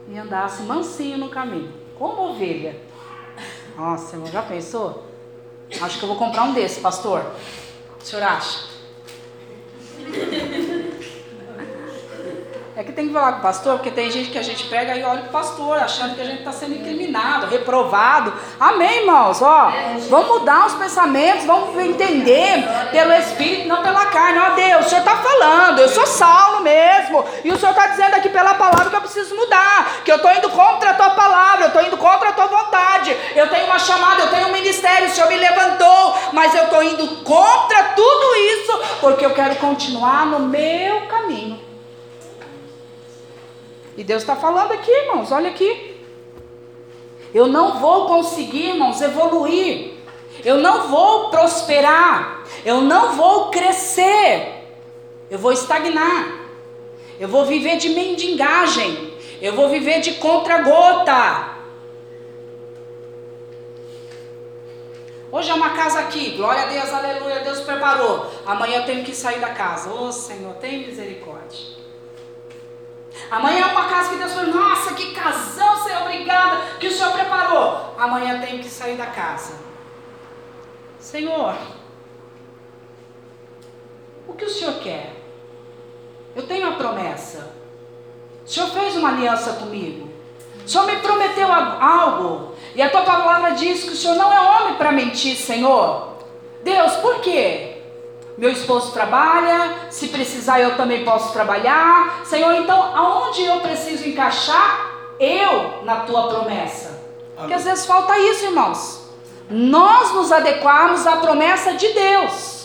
e 0.06 0.18
andassem 0.18 0.66
mansinho 0.66 1.16
no 1.16 1.30
caminho, 1.30 1.72
como 1.98 2.32
ovelha. 2.32 2.78
Nossa, 3.74 4.16
irmão, 4.16 4.30
já 4.30 4.42
pensou? 4.42 5.06
Acho 5.80 5.98
que 5.98 6.04
eu 6.04 6.08
vou 6.08 6.18
comprar 6.18 6.42
um 6.42 6.52
desse, 6.52 6.78
pastor. 6.78 7.24
O 7.98 8.04
senhor 8.04 8.22
acha? 8.24 8.68
É 12.76 12.82
que 12.82 12.90
tem 12.90 13.06
que 13.06 13.12
falar 13.12 13.34
com 13.34 13.38
o 13.38 13.42
pastor, 13.42 13.74
porque 13.74 13.90
tem 13.92 14.10
gente 14.10 14.30
que 14.30 14.38
a 14.38 14.42
gente 14.42 14.64
pega 14.64 14.96
e 14.96 15.04
olha 15.04 15.22
o 15.22 15.28
pastor, 15.28 15.78
achando 15.78 16.16
que 16.16 16.20
a 16.20 16.24
gente 16.24 16.40
está 16.40 16.50
sendo 16.50 16.74
incriminado, 16.74 17.46
reprovado. 17.46 18.32
Amém, 18.58 19.02
irmãos? 19.02 19.40
Ó, 19.40 19.72
vamos 20.10 20.40
mudar 20.40 20.66
os 20.66 20.74
pensamentos, 20.74 21.44
vamos 21.44 21.78
entender 21.78 22.64
pelo 22.90 23.12
Espírito, 23.12 23.68
não 23.68 23.80
pela 23.80 24.06
carne. 24.06 24.40
Ó, 24.40 24.50
Deus, 24.56 24.86
o 24.86 24.88
Senhor 24.88 25.02
está 25.02 25.16
falando, 25.16 25.78
eu 25.78 25.88
sou 25.88 26.04
Saulo 26.04 26.62
mesmo, 26.62 27.24
e 27.44 27.52
o 27.52 27.56
Senhor 27.56 27.70
está 27.70 27.86
dizendo 27.86 28.14
aqui 28.14 28.28
pela 28.28 28.54
palavra 28.54 28.90
que 28.90 28.96
eu 28.96 29.02
preciso 29.02 29.36
mudar, 29.36 30.02
que 30.04 30.10
eu 30.10 30.16
estou 30.16 30.32
indo 30.32 30.50
contra 30.50 30.90
a 30.90 30.94
tua 30.94 31.10
palavra, 31.10 31.66
eu 31.66 31.68
estou 31.68 31.82
indo 31.82 31.96
contra 31.96 32.30
a 32.30 32.32
tua 32.32 32.46
vontade. 32.48 33.16
Eu 33.36 33.48
tenho 33.50 33.66
uma 33.66 33.78
chamada, 33.78 34.22
eu 34.22 34.30
tenho 34.30 34.48
um 34.48 34.52
ministério, 34.52 35.06
o 35.06 35.10
Senhor 35.10 35.28
me 35.28 35.36
levantou, 35.36 36.18
mas 36.32 36.52
eu 36.52 36.64
estou 36.64 36.82
indo 36.82 37.06
contra 37.22 37.84
tudo 37.94 38.34
isso, 38.34 38.98
porque 39.00 39.24
eu 39.24 39.32
quero 39.32 39.54
continuar 39.56 40.26
no 40.26 40.40
meu 40.40 41.02
caminho. 41.02 41.63
E 43.96 44.02
Deus 44.04 44.22
está 44.22 44.34
falando 44.34 44.72
aqui, 44.72 44.90
irmãos, 44.90 45.30
olha 45.30 45.50
aqui. 45.50 45.94
Eu 47.32 47.46
não 47.48 47.78
vou 47.78 48.06
conseguir, 48.06 48.70
irmãos, 48.70 49.00
evoluir. 49.00 49.94
Eu 50.44 50.58
não 50.58 50.88
vou 50.88 51.30
prosperar. 51.30 52.44
Eu 52.64 52.80
não 52.80 53.12
vou 53.12 53.50
crescer. 53.50 54.64
Eu 55.30 55.38
vou 55.38 55.52
estagnar. 55.52 56.46
Eu 57.18 57.28
vou 57.28 57.44
viver 57.44 57.76
de 57.76 57.90
mendigagem. 57.90 59.12
Eu 59.40 59.52
vou 59.54 59.68
viver 59.68 60.00
de 60.00 60.14
contra-gota. 60.14 61.54
Hoje 65.30 65.50
é 65.50 65.54
uma 65.54 65.70
casa 65.70 65.98
aqui, 65.98 66.36
glória 66.36 66.62
a 66.62 66.66
Deus, 66.66 66.92
aleluia, 66.92 67.40
Deus 67.40 67.58
preparou. 67.58 68.30
Amanhã 68.46 68.78
eu 68.78 68.86
tenho 68.86 69.04
que 69.04 69.12
sair 69.12 69.40
da 69.40 69.48
casa. 69.48 69.92
Ô 69.92 70.12
Senhor, 70.12 70.54
tem 70.54 70.86
misericórdia. 70.86 71.83
Amanhã 73.30 73.66
é 73.68 73.72
uma 73.72 73.88
casa 73.88 74.10
que 74.10 74.16
Deus 74.16 74.32
falou, 74.32 74.54
nossa, 74.54 74.94
que 74.94 75.12
casão, 75.12 75.82
Senhor, 75.82 76.02
obrigada, 76.02 76.60
que 76.78 76.88
o 76.88 76.92
Senhor 76.92 77.12
preparou. 77.12 77.94
Amanhã 77.98 78.40
tenho 78.40 78.62
que 78.62 78.68
sair 78.68 78.96
da 78.96 79.06
casa. 79.06 79.54
Senhor, 80.98 81.54
o 84.26 84.32
que 84.32 84.44
o 84.44 84.50
Senhor 84.50 84.74
quer? 84.80 85.14
Eu 86.34 86.46
tenho 86.46 86.68
a 86.68 86.72
promessa. 86.72 87.54
O 88.44 88.48
Senhor 88.48 88.68
fez 88.70 88.96
uma 88.96 89.10
aliança 89.10 89.54
comigo. 89.54 90.10
O 90.64 90.68
Senhor 90.68 90.86
me 90.86 90.96
prometeu 90.96 91.52
algo. 91.52 92.54
E 92.74 92.82
a 92.82 92.90
tua 92.90 93.02
palavra 93.02 93.50
diz 93.52 93.84
que 93.84 93.90
o 93.90 93.96
Senhor 93.96 94.16
não 94.16 94.32
é 94.32 94.40
homem 94.40 94.74
para 94.74 94.92
mentir, 94.92 95.36
Senhor. 95.36 96.14
Deus, 96.62 96.96
por 96.96 97.20
quê? 97.20 97.73
Meu 98.36 98.50
esposo 98.50 98.92
trabalha, 98.92 99.88
se 99.90 100.08
precisar 100.08 100.60
eu 100.60 100.76
também 100.76 101.04
posso 101.04 101.32
trabalhar. 101.32 102.22
Senhor, 102.24 102.52
então 102.54 102.96
aonde 102.96 103.44
eu 103.44 103.60
preciso 103.60 104.08
encaixar 104.08 104.90
eu 105.20 105.84
na 105.84 105.96
tua 106.00 106.28
promessa? 106.28 107.00
Porque 107.36 107.54
às 107.54 107.64
vezes 107.64 107.86
falta 107.86 108.18
isso, 108.18 108.46
irmãos. 108.46 109.04
Nós 109.48 110.12
nos 110.12 110.32
adequarmos 110.32 111.06
à 111.06 111.16
promessa 111.16 111.74
de 111.74 111.88
Deus. 111.88 112.64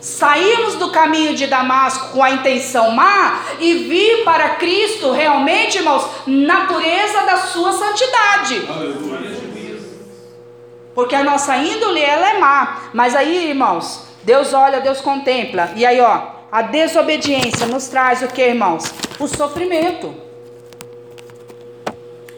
Saímos 0.00 0.76
do 0.76 0.90
caminho 0.90 1.34
de 1.34 1.46
Damasco 1.46 2.12
com 2.12 2.22
a 2.22 2.30
intenção 2.30 2.92
má 2.92 3.42
e 3.58 3.74
vir 3.74 4.24
para 4.24 4.50
Cristo 4.50 5.12
realmente, 5.12 5.78
irmãos, 5.78 6.06
na 6.26 6.66
pureza 6.66 7.22
da 7.22 7.36
sua 7.36 7.72
santidade. 7.72 8.62
Porque 10.94 11.14
a 11.14 11.22
nossa 11.22 11.56
índole 11.56 12.00
ela 12.00 12.30
é 12.30 12.38
má. 12.38 12.90
Mas 12.94 13.14
aí, 13.14 13.50
irmãos, 13.50 14.09
Deus 14.22 14.52
olha, 14.52 14.80
Deus 14.80 15.00
contempla. 15.00 15.70
E 15.74 15.86
aí, 15.86 16.00
ó, 16.00 16.22
a 16.50 16.62
desobediência 16.62 17.66
nos 17.66 17.88
traz 17.88 18.22
o 18.22 18.28
que, 18.28 18.42
irmãos? 18.42 18.92
O 19.18 19.26
sofrimento. 19.26 20.14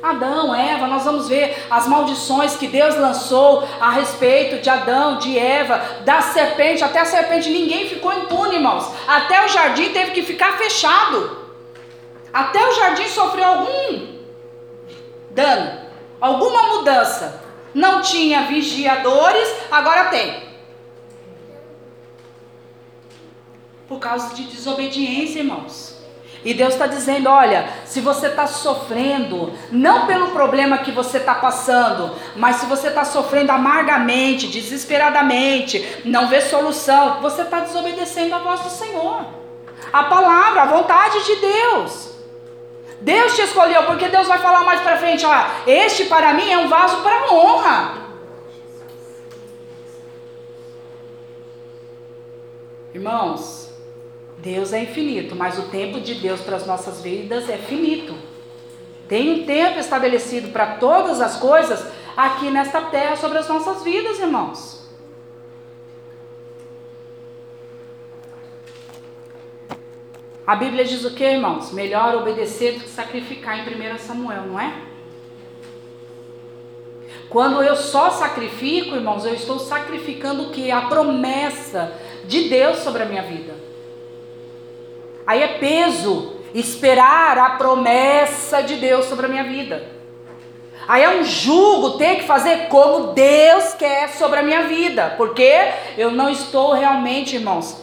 Adão, 0.02 0.52
Eva, 0.52 0.88
nós 0.88 1.04
vamos 1.04 1.28
ver 1.28 1.64
as 1.70 1.86
maldições 1.86 2.56
que 2.56 2.66
Deus 2.66 2.96
lançou 2.96 3.66
a 3.80 3.90
respeito 3.90 4.60
de 4.60 4.68
Adão, 4.68 5.18
de 5.18 5.38
Eva, 5.38 5.80
da 6.04 6.20
serpente, 6.20 6.82
até 6.82 6.98
a 6.98 7.04
serpente, 7.04 7.48
ninguém 7.48 7.88
ficou 7.88 8.12
impune, 8.12 8.56
irmãos. 8.56 8.92
Até 9.06 9.44
o 9.44 9.48
jardim 9.48 9.90
teve 9.90 10.10
que 10.10 10.22
ficar 10.22 10.59
fechado. 10.59 11.38
Até 12.32 12.66
o 12.66 12.74
jardim 12.74 13.06
sofreu 13.09 13.44
algum 13.44 14.09
dano, 15.30 15.80
alguma 16.20 16.62
mudança. 16.78 17.40
Não 17.72 18.02
tinha 18.02 18.42
vigiadores, 18.42 19.48
agora 19.70 20.06
tem. 20.06 20.52
Por 23.93 23.98
causa 23.98 24.35
de 24.35 24.44
desobediência, 24.44 25.40
irmãos. 25.40 25.94
E 26.43 26.55
Deus 26.55 26.73
está 26.73 26.86
dizendo: 26.86 27.28
olha, 27.28 27.69
se 27.85 28.01
você 28.01 28.28
está 28.28 28.47
sofrendo, 28.47 29.52
não 29.70 30.06
pelo 30.06 30.31
problema 30.31 30.78
que 30.78 30.90
você 30.90 31.19
está 31.19 31.35
passando, 31.35 32.10
mas 32.35 32.56
se 32.56 32.64
você 32.64 32.89
está 32.89 33.05
sofrendo 33.05 33.52
amargamente, 33.52 34.47
desesperadamente, 34.47 36.01
não 36.06 36.27
vê 36.28 36.40
solução, 36.40 37.20
você 37.20 37.43
está 37.43 37.60
desobedecendo 37.60 38.35
a 38.35 38.39
voz 38.39 38.60
do 38.60 38.70
Senhor, 38.70 39.27
a 39.93 40.05
palavra, 40.05 40.62
a 40.62 40.66
vontade 40.66 41.23
de 41.27 41.36
Deus. 41.36 42.12
Deus 43.02 43.36
te 43.36 43.43
escolheu, 43.43 43.82
porque 43.82 44.09
Deus 44.09 44.27
vai 44.27 44.39
falar 44.39 44.64
mais 44.64 44.81
para 44.81 44.97
frente: 44.97 45.27
ó, 45.27 45.44
este 45.66 46.06
para 46.06 46.32
mim 46.32 46.51
é 46.51 46.56
um 46.56 46.69
vaso 46.69 47.02
para 47.02 47.31
honra. 47.31 48.02
Irmãos, 52.94 53.72
Deus 54.43 54.73
é 54.73 54.82
infinito, 54.82 55.36
mas 55.36 55.56
o 55.56 55.69
tempo 55.69 56.01
de 56.01 56.16
Deus 56.16 56.40
para 56.40 56.56
as 56.56 56.66
nossas 56.66 57.01
vidas 57.01 57.48
é 57.48 57.56
finito. 57.56 58.12
Tem 59.09 59.31
um 59.31 59.47
tempo 59.47 59.78
estabelecido 59.78 60.48
para 60.48 60.78
todas 60.78 61.20
as 61.20 61.36
coisas 61.36 61.86
aqui 62.16 62.51
nesta 62.51 62.81
terra 62.82 63.14
sobre 63.14 63.39
as 63.39 63.48
nossas 63.48 63.85
vidas, 63.85 64.19
irmãos. 64.19 64.82
A 70.44 70.56
Bíblia 70.56 70.85
diz 70.85 71.05
o 71.05 71.14
que, 71.14 71.23
irmãos? 71.23 71.70
Melhor 71.70 72.16
obedecer 72.16 72.74
do 72.74 72.81
que 72.81 72.89
sacrificar 72.89 73.60
em 73.60 73.94
1 73.94 73.98
Samuel, 73.98 74.47
não 74.47 74.59
é? 74.59 74.74
Quando 77.31 77.62
eu 77.62 77.77
só 77.77 78.10
sacrifico, 78.10 78.97
irmãos, 78.97 79.24
eu 79.24 79.35
estou 79.35 79.60
sacrificando 79.60 80.48
o 80.48 80.51
que? 80.51 80.73
A 80.73 80.82
promessa 80.82 81.97
de 82.24 82.48
Deus 82.48 82.78
sobre 82.78 83.05
a 83.05 83.06
minha 83.06 83.23
vida. 83.23 83.61
Aí 85.27 85.43
é 85.43 85.59
peso 85.59 86.36
esperar 86.55 87.39
a 87.39 87.51
promessa 87.51 88.62
de 88.62 88.77
Deus 88.77 89.07
sobre 89.07 89.27
a 89.27 89.28
minha 89.28 89.44
vida. 89.44 90.03
Aí 90.86 91.03
é 91.03 91.09
um 91.09 91.24
jugo 91.24 91.93
ter 91.93 92.16
que 92.16 92.24
fazer 92.24 92.69
como 92.69 93.12
Deus 93.12 93.73
quer 93.74 94.09
sobre 94.11 94.40
a 94.40 94.43
minha 94.43 94.65
vida, 94.65 95.15
porque 95.16 95.53
eu 95.97 96.11
não 96.11 96.28
estou 96.28 96.73
realmente, 96.73 97.36
irmãos, 97.36 97.81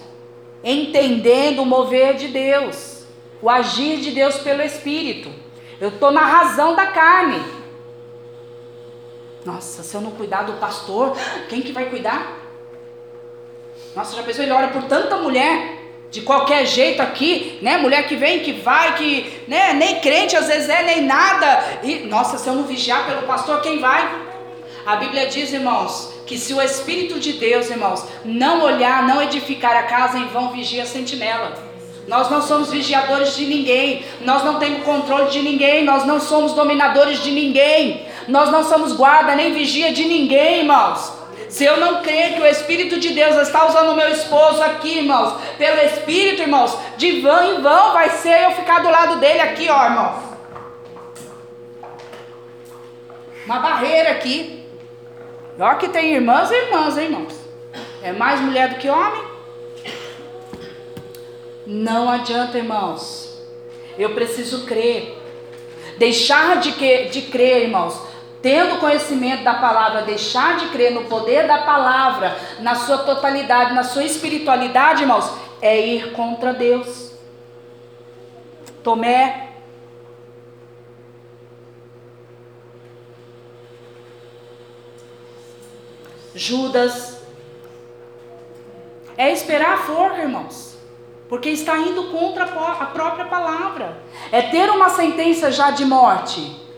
entendendo 0.63 1.61
o 1.61 1.65
mover 1.65 2.15
de 2.15 2.27
Deus, 2.27 3.03
o 3.41 3.49
agir 3.49 3.99
de 4.01 4.11
Deus 4.11 4.37
pelo 4.39 4.61
Espírito. 4.61 5.31
Eu 5.79 5.89
estou 5.89 6.11
na 6.11 6.25
razão 6.25 6.75
da 6.75 6.87
carne. 6.87 7.41
Nossa, 9.45 9.81
se 9.81 9.95
eu 9.95 10.01
não 10.01 10.11
cuidar 10.11 10.43
do 10.43 10.53
pastor, 10.53 11.15
quem 11.47 11.61
que 11.61 11.71
vai 11.71 11.85
cuidar? 11.85 12.37
Nossa, 13.95 14.15
já 14.15 14.23
pensou? 14.23 14.43
Ele 14.43 14.51
ora 14.51 14.67
por 14.67 14.83
tanta 14.83 15.15
mulher 15.15 15.78
de 16.11 16.21
qualquer 16.21 16.65
jeito 16.65 17.01
aqui, 17.01 17.59
né? 17.61 17.77
Mulher 17.77 18.07
que 18.07 18.15
vem, 18.15 18.39
que 18.39 18.53
vai, 18.53 18.95
que 18.95 19.43
né? 19.47 19.73
nem 19.73 19.99
crente 19.99 20.35
às 20.35 20.47
vezes 20.47 20.67
é, 20.67 20.83
nem 20.83 21.01
nada. 21.01 21.63
E, 21.83 21.99
nossa, 21.99 22.37
se 22.37 22.47
eu 22.47 22.55
não 22.55 22.63
vigiar 22.63 23.05
pelo 23.05 23.23
pastor, 23.23 23.61
quem 23.61 23.79
vai? 23.79 24.27
A 24.85 24.95
Bíblia 24.95 25.27
diz, 25.27 25.53
irmãos, 25.53 26.11
que 26.25 26.37
se 26.37 26.53
o 26.53 26.61
Espírito 26.61 27.19
de 27.19 27.33
Deus, 27.33 27.69
irmãos, 27.69 28.03
não 28.25 28.63
olhar, 28.63 29.07
não 29.07 29.21
edificar 29.21 29.75
a 29.75 29.83
casa, 29.83 30.17
em 30.17 30.27
vão 30.27 30.51
vigia 30.51 30.83
a 30.83 30.85
sentinela. 30.85 31.69
Nós 32.07 32.27
não 32.31 32.41
somos 32.41 32.71
vigiadores 32.71 33.35
de 33.35 33.45
ninguém, 33.45 34.03
nós 34.21 34.43
não 34.43 34.57
temos 34.57 34.83
controle 34.83 35.29
de 35.29 35.43
ninguém, 35.43 35.85
nós 35.85 36.05
não 36.07 36.19
somos 36.19 36.53
dominadores 36.53 37.21
de 37.23 37.29
ninguém, 37.29 38.03
nós 38.27 38.51
não 38.51 38.63
somos 38.63 38.93
guarda 38.93 39.35
nem 39.35 39.53
vigia 39.53 39.93
de 39.93 40.05
ninguém, 40.05 40.61
irmãos. 40.61 41.18
Se 41.49 41.65
eu 41.65 41.77
não 41.77 42.03
crer 42.03 42.35
que 42.35 42.41
o 42.41 42.45
Espírito 42.45 42.99
de 42.99 43.09
Deus 43.09 43.35
está 43.37 43.67
usando 43.67 43.89
o 43.89 43.95
meu 43.95 44.07
esposo 44.09 44.61
aqui, 44.61 44.99
irmãos, 44.99 45.41
pelo 45.57 45.81
Espírito, 45.81 46.43
irmãos, 46.43 46.77
de 46.95 47.21
vão 47.21 47.55
em 47.55 47.61
vão 47.61 47.91
vai 47.91 48.11
ser 48.11 48.43
eu 48.43 48.51
ficar 48.51 48.79
do 48.79 48.89
lado 48.89 49.19
dele 49.19 49.41
aqui, 49.41 49.67
ó, 49.67 49.85
irmãos. 49.85 50.29
Uma 53.45 53.59
barreira 53.59 54.11
aqui. 54.11 54.63
Ó 55.59 55.73
que 55.73 55.89
tem 55.89 56.13
irmãs 56.13 56.51
e 56.51 56.55
irmãs, 56.55 56.97
hein, 56.97 57.05
irmãos. 57.05 57.33
É 58.03 58.11
mais 58.11 58.39
mulher 58.39 58.69
do 58.69 58.75
que 58.75 58.87
homem? 58.87 59.23
Não 61.65 62.09
adianta, 62.09 62.59
irmãos. 62.59 63.41
Eu 63.97 64.11
preciso 64.11 64.65
crer. 64.65 65.17
Deixar 65.97 66.57
de, 66.57 66.73
que, 66.73 67.05
de 67.05 67.23
crer, 67.23 67.63
irmãos, 67.63 67.99
tendo 68.41 68.79
conhecimento 68.79 69.43
da 69.43 69.55
palavra, 69.55 70.03
deixar 70.03 70.57
de 70.57 70.67
crer 70.69 70.93
no 70.93 71.05
poder 71.05 71.47
da 71.47 71.59
palavra, 71.59 72.37
na 72.59 72.75
sua 72.75 72.99
totalidade, 72.99 73.73
na 73.73 73.83
sua 73.83 74.03
espiritualidade, 74.03 75.01
irmãos, 75.03 75.29
é 75.61 75.79
ir 75.79 76.13
contra 76.13 76.53
Deus. 76.53 77.13
Tomé. 78.83 79.49
Judas. 86.33 87.21
É 89.17 89.33
esperar 89.33 89.73
a 89.73 89.77
forca, 89.79 90.21
irmãos. 90.21 90.77
Porque 91.27 91.49
está 91.49 91.77
indo 91.77 92.05
contra 92.05 92.45
a 92.45 92.85
própria 92.85 93.25
palavra. 93.25 94.01
É 94.31 94.41
ter 94.43 94.69
uma 94.69 94.87
sentença 94.89 95.51
já 95.51 95.71
de 95.71 95.83
morte 95.83 96.68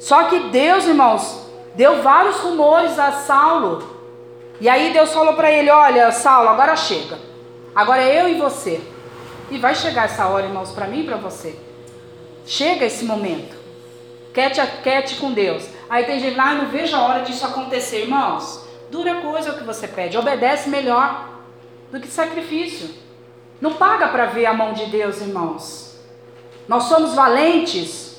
só 0.00 0.24
que 0.24 0.48
Deus, 0.48 0.86
irmãos, 0.86 1.46
deu 1.74 2.02
vários 2.02 2.36
rumores 2.36 2.98
a 2.98 3.12
Saulo. 3.12 4.00
E 4.58 4.68
aí 4.68 4.92
Deus 4.92 5.12
falou 5.12 5.34
para 5.34 5.52
ele: 5.52 5.70
Olha, 5.70 6.10
Saulo, 6.10 6.48
agora 6.48 6.74
chega. 6.74 7.18
Agora 7.74 8.02
é 8.02 8.22
eu 8.22 8.28
e 8.28 8.34
você. 8.34 8.80
E 9.50 9.58
vai 9.58 9.74
chegar 9.74 10.06
essa 10.06 10.26
hora, 10.26 10.46
irmãos, 10.46 10.72
para 10.72 10.86
mim 10.86 11.00
e 11.00 11.04
para 11.04 11.16
você. 11.16 11.56
Chega 12.46 12.86
esse 12.86 13.04
momento. 13.04 13.56
Quete, 14.32 14.60
quete 14.82 15.16
com 15.16 15.32
Deus. 15.32 15.68
Aí 15.88 16.04
tem 16.04 16.18
gente, 16.18 16.38
ah, 16.38 16.54
não 16.54 16.68
vejo 16.68 16.96
a 16.96 17.02
hora 17.02 17.20
disso 17.20 17.44
acontecer, 17.44 18.02
irmãos. 18.02 18.64
Dura 18.90 19.16
coisa 19.16 19.52
o 19.52 19.58
que 19.58 19.64
você 19.64 19.86
pede. 19.86 20.16
Obedece 20.16 20.70
melhor 20.70 21.28
do 21.92 22.00
que 22.00 22.08
sacrifício. 22.08 22.88
Não 23.60 23.74
paga 23.74 24.08
para 24.08 24.26
ver 24.26 24.46
a 24.46 24.54
mão 24.54 24.72
de 24.72 24.86
Deus, 24.86 25.20
irmãos. 25.20 25.96
Nós 26.66 26.84
somos 26.84 27.14
valentes 27.14 28.09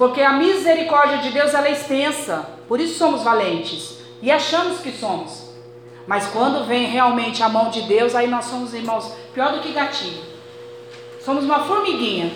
porque 0.00 0.22
a 0.22 0.32
misericórdia 0.32 1.18
de 1.18 1.28
Deus 1.28 1.52
ela 1.52 1.68
é 1.68 1.72
extensa. 1.72 2.48
Por 2.66 2.80
isso 2.80 2.96
somos 2.96 3.22
valentes. 3.22 3.98
E 4.22 4.30
achamos 4.30 4.80
que 4.80 4.90
somos. 4.90 5.50
Mas 6.06 6.26
quando 6.28 6.64
vem 6.64 6.86
realmente 6.86 7.42
a 7.42 7.50
mão 7.50 7.68
de 7.68 7.82
Deus, 7.82 8.14
aí 8.14 8.26
nós 8.26 8.46
somos 8.46 8.72
irmãos, 8.72 9.12
pior 9.34 9.52
do 9.52 9.60
que 9.60 9.72
gatinho. 9.72 10.22
Somos 11.20 11.44
uma 11.44 11.64
formiguinha. 11.64 12.32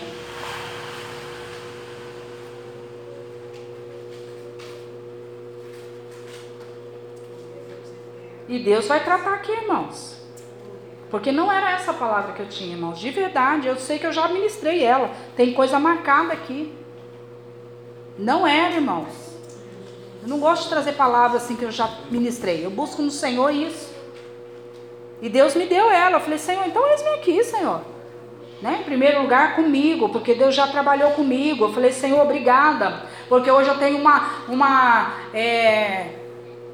E 8.47 8.59
Deus 8.59 8.87
vai 8.87 9.03
tratar 9.03 9.33
aqui, 9.33 9.51
irmãos. 9.51 10.21
Porque 11.09 11.31
não 11.31 11.51
era 11.51 11.71
essa 11.71 11.95
palavra 11.95 12.33
que 12.33 12.43
eu 12.43 12.47
tinha, 12.47 12.75
irmãos. 12.75 12.99
De 12.99 13.09
verdade, 13.09 13.67
eu 13.67 13.75
sei 13.75 13.97
que 13.97 14.05
eu 14.05 14.13
já 14.13 14.27
ministrei 14.27 14.83
ela. 14.83 15.09
Tem 15.35 15.51
coisa 15.51 15.79
marcada 15.79 16.31
aqui. 16.31 16.84
Não 18.17 18.47
era, 18.47 18.75
irmãos. 18.75 19.13
Eu 20.21 20.29
não 20.29 20.39
gosto 20.39 20.63
de 20.63 20.69
trazer 20.69 20.93
palavras 20.93 21.43
assim 21.43 21.55
que 21.55 21.63
eu 21.63 21.71
já 21.71 21.89
ministrei. 22.09 22.65
Eu 22.65 22.71
busco 22.71 23.01
no 23.01 23.11
Senhor 23.11 23.51
isso. 23.51 23.93
E 25.21 25.29
Deus 25.29 25.55
me 25.55 25.65
deu 25.65 25.89
ela. 25.91 26.17
Eu 26.17 26.21
falei, 26.21 26.39
Senhor, 26.39 26.65
então 26.65 26.87
eis-me 26.87 27.09
aqui, 27.09 27.43
Senhor. 27.43 27.81
Né? 28.61 28.79
Em 28.81 28.83
primeiro 28.83 29.21
lugar, 29.21 29.55
comigo, 29.55 30.09
porque 30.09 30.33
Deus 30.33 30.55
já 30.55 30.67
trabalhou 30.67 31.11
comigo. 31.11 31.65
Eu 31.65 31.73
falei, 31.73 31.91
Senhor, 31.91 32.21
obrigada. 32.21 33.03
Porque 33.27 33.51
hoje 33.51 33.69
eu 33.69 33.77
tenho 33.77 33.97
uma, 33.97 34.45
uma 34.47 35.13
é, 35.33 36.07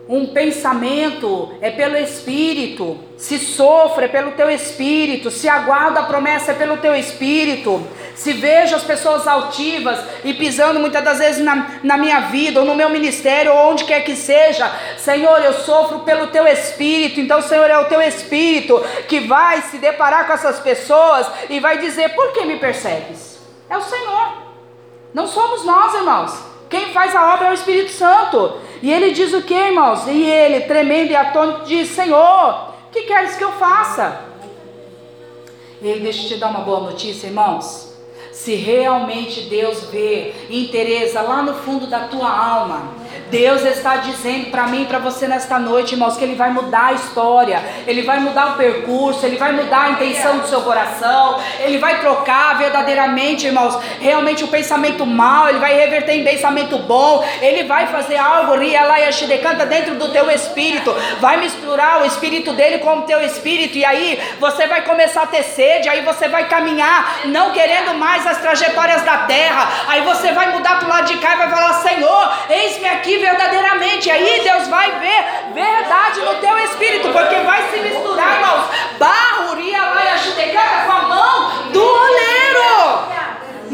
um 0.07 0.27
pensamento, 0.27 1.53
é 1.61 1.72
pelo 1.72 1.97
Espírito. 1.97 2.97
Se 3.18 3.39
sofre 3.39 4.05
é 4.05 4.07
pelo 4.07 4.31
teu 4.31 4.49
Espírito. 4.49 5.31
Se 5.31 5.47
aguarda 5.47 6.01
a 6.01 6.03
promessa 6.03 6.51
é 6.51 6.55
pelo 6.55 6.77
teu 6.77 6.95
Espírito. 6.95 7.85
Se 8.22 8.34
vejo 8.34 8.76
as 8.76 8.84
pessoas 8.84 9.27
altivas 9.27 9.98
e 10.23 10.31
pisando 10.31 10.80
muitas 10.80 11.03
das 11.03 11.18
vezes 11.18 11.43
na, 11.43 11.80
na 11.81 11.98
minha 11.98 12.19
vida, 12.19 12.60
ou 12.60 12.65
no 12.68 12.76
meu 12.76 12.88
ministério, 12.88 13.52
ou 13.52 13.72
onde 13.72 13.84
quer 13.84 14.02
que 14.02 14.15
seja, 14.15 14.72
Senhor, 14.95 15.43
eu 15.43 15.53
sofro 15.53 16.02
pelo 16.02 16.27
teu 16.27 16.45
Espírito. 16.45 17.19
Então, 17.19 17.41
Senhor, 17.41 17.68
é 17.68 17.80
o 17.80 17.85
teu 17.85 17.99
Espírito 17.99 18.80
que 19.07 19.22
vai 19.22 19.64
se 19.64 19.80
deparar 19.80 20.27
com 20.27 20.34
essas 20.34 20.60
pessoas 20.60 21.26
e 21.49 21.60
vai 21.60 21.80
dizer: 21.80 22.10
por 22.10 22.31
que 22.31 22.45
me 22.45 22.60
persegues? 22.60 23.39
É 23.68 23.76
o 23.76 23.81
Senhor. 23.81 24.34
Não 25.15 25.26
somos 25.26 25.65
nós, 25.65 25.95
irmãos. 25.95 26.43
Quem 26.69 26.93
faz 26.93 27.15
a 27.15 27.34
obra 27.34 27.48
é 27.48 27.49
o 27.49 27.56
Espírito 27.56 27.91
Santo. 27.91 28.60
E 28.84 28.93
ele 28.93 29.14
diz 29.14 29.34
o 29.34 29.41
que, 29.41 29.56
irmãos? 29.56 30.06
E 30.06 30.23
ele, 30.30 30.61
tremendo 30.65 31.10
e 31.10 31.15
atônito, 31.15 31.65
diz: 31.65 31.89
Senhor, 31.89 32.69
o 32.88 32.91
que 32.91 33.02
queres 33.02 33.35
que 33.35 33.43
eu 33.43 33.53
faça? 33.53 34.26
E 35.81 35.99
deixa 35.99 36.22
eu 36.22 36.27
te 36.27 36.38
dar 36.38 36.52
uma 36.52 36.61
boa 36.61 36.81
notícia, 36.81 37.26
irmãos. 37.26 37.90
Se 38.43 38.55
realmente 38.55 39.41
Deus 39.41 39.84
vê 39.91 40.34
interesse 40.49 41.13
lá 41.13 41.43
no 41.43 41.53
fundo 41.53 41.85
da 41.85 42.07
tua 42.07 42.27
alma, 42.27 42.95
Deus 43.30 43.63
está 43.63 43.97
dizendo 43.97 44.49
para 44.49 44.68
mim 44.68 44.81
e 44.81 44.85
para 44.85 44.97
você 44.99 45.27
nesta 45.27 45.59
noite, 45.59 45.93
irmãos, 45.93 46.18
que 46.18 46.23
Ele 46.23 46.35
vai 46.35 46.49
mudar 46.49 46.88
a 46.88 46.93
história, 46.93 47.63
Ele 47.85 48.01
vai 48.01 48.19
mudar 48.19 48.53
o 48.53 48.57
percurso, 48.57 49.26
Ele 49.26 49.38
vai 49.38 49.51
mudar 49.51 49.84
a 49.84 49.89
intenção 49.91 50.39
do 50.39 50.47
seu 50.47 50.61
coração, 50.61 51.39
Ele 51.59 51.77
vai 51.77 52.01
trocar 52.01 52.57
verdadeiramente, 52.57 53.45
irmãos, 53.45 53.77
realmente 53.99 54.43
o 54.43 54.47
pensamento 54.47 55.05
mal, 55.05 55.47
Ele 55.47 55.59
vai 55.59 55.76
reverter 55.76 56.13
em 56.13 56.23
pensamento 56.23 56.80
bom, 56.80 57.23
Ele 57.41 57.63
vai 57.65 57.88
fazer 57.88 58.18
algo, 58.18 58.61
e 58.61 59.27
decanta 59.27 59.65
dentro 59.68 59.95
do 59.95 60.09
teu 60.09 60.30
espírito, 60.31 60.93
vai 61.19 61.38
misturar 61.38 62.01
o 62.01 62.05
espírito 62.05 62.53
dele 62.53 62.80
com 62.80 62.97
o 62.97 63.01
teu 63.03 63.22
espírito, 63.22 63.77
e 63.77 63.85
aí 63.85 64.19
você 64.39 64.68
vai 64.68 64.84
começar 64.84 65.23
a 65.23 65.27
ter 65.27 65.43
sede, 65.43 65.88
aí 65.88 66.01
você 66.01 66.27
vai 66.27 66.49
caminhar, 66.49 67.22
não 67.26 67.51
querendo 67.51 67.93
mais 67.93 68.26
as 68.31 68.37
trajetórias 68.37 69.01
da 69.03 69.17
terra, 69.19 69.67
aí 69.87 70.01
você 70.01 70.31
vai 70.31 70.51
mudar 70.51 70.79
para 70.79 70.85
o 70.85 70.89
lado 70.89 71.05
de 71.05 71.17
cá 71.17 71.33
e 71.33 71.37
vai 71.37 71.49
falar: 71.49 71.73
Senhor, 71.75 72.33
eis-me 72.49 72.87
aqui 72.87 73.17
verdadeiramente. 73.17 74.09
Aí 74.09 74.41
Deus 74.43 74.67
vai 74.67 74.91
ver 74.99 75.53
verdade 75.53 76.21
no 76.21 76.35
teu 76.35 76.57
espírito, 76.59 77.09
porque 77.09 77.35
vai 77.35 77.69
se 77.69 77.79
misturar, 77.79 78.35
irmãos. 78.35 78.65
Barro, 78.97 79.55
lá 79.55 80.05
e 80.05 80.09
com 80.85 80.91
a 80.91 81.01
mão 81.03 81.71
do 81.71 81.83
oleiro. 81.83 82.20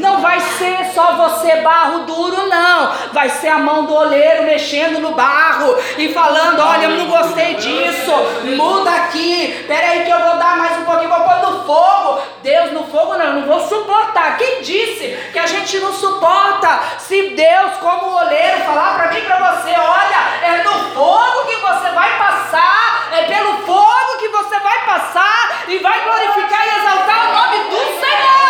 Não 0.07 0.21
vai 0.21 0.39
ser 0.39 0.85
só 0.95 1.17
você 1.17 1.57
barro 1.57 2.05
duro, 2.05 2.47
não. 2.47 2.93
Vai 3.11 3.27
ser 3.27 3.49
a 3.49 3.59
mão 3.59 3.83
do 3.83 3.93
oleiro 3.93 4.43
mexendo 4.43 4.99
no 4.99 5.11
barro 5.11 5.75
e 5.97 6.13
falando: 6.13 6.61
Olha, 6.61 6.85
eu 6.85 6.91
não 6.91 7.07
gostei 7.07 7.55
disso, 7.55 8.11
muda 8.55 8.89
aqui. 8.89 9.65
Pera 9.67 9.87
aí 9.91 10.05
que 10.05 10.09
eu 10.09 10.19
vou 10.19 10.37
dar 10.37 10.55
mais 10.55 10.77
um 10.77 10.85
pouquinho, 10.85 11.09
vou 11.09 11.19
pôr 11.19 11.51
no 11.51 11.65
fogo. 11.65 12.21
Deus, 12.41 12.71
no 12.71 12.85
fogo 12.85 13.17
não, 13.17 13.25
eu 13.25 13.33
não 13.33 13.47
vou 13.47 13.59
suportar. 13.67 14.37
Quem 14.37 14.61
disse 14.61 15.09
que 15.33 15.39
a 15.39 15.45
gente 15.45 15.77
não 15.79 15.91
suporta? 15.91 16.79
Se 16.99 17.31
Deus, 17.31 17.73
como 17.81 18.15
oleiro, 18.15 18.63
falar 18.63 18.95
para 18.95 19.11
mim, 19.11 19.21
para 19.25 19.55
você: 19.55 19.71
Olha, 19.71 20.47
é 20.47 20.63
no 20.63 20.93
fogo 20.93 21.47
que 21.47 21.55
você 21.57 21.89
vai 21.91 22.17
passar, 22.17 23.09
é 23.11 23.23
pelo 23.23 23.57
fogo 23.65 24.17
que 24.19 24.29
você 24.29 24.57
vai 24.57 24.85
passar 24.85 25.63
e 25.67 25.77
vai 25.79 26.01
glorificar 26.01 26.65
e 26.65 26.79
exaltar 26.79 27.29
o 27.29 27.33
nome 27.33 27.69
do 27.71 27.99
Senhor. 27.99 28.46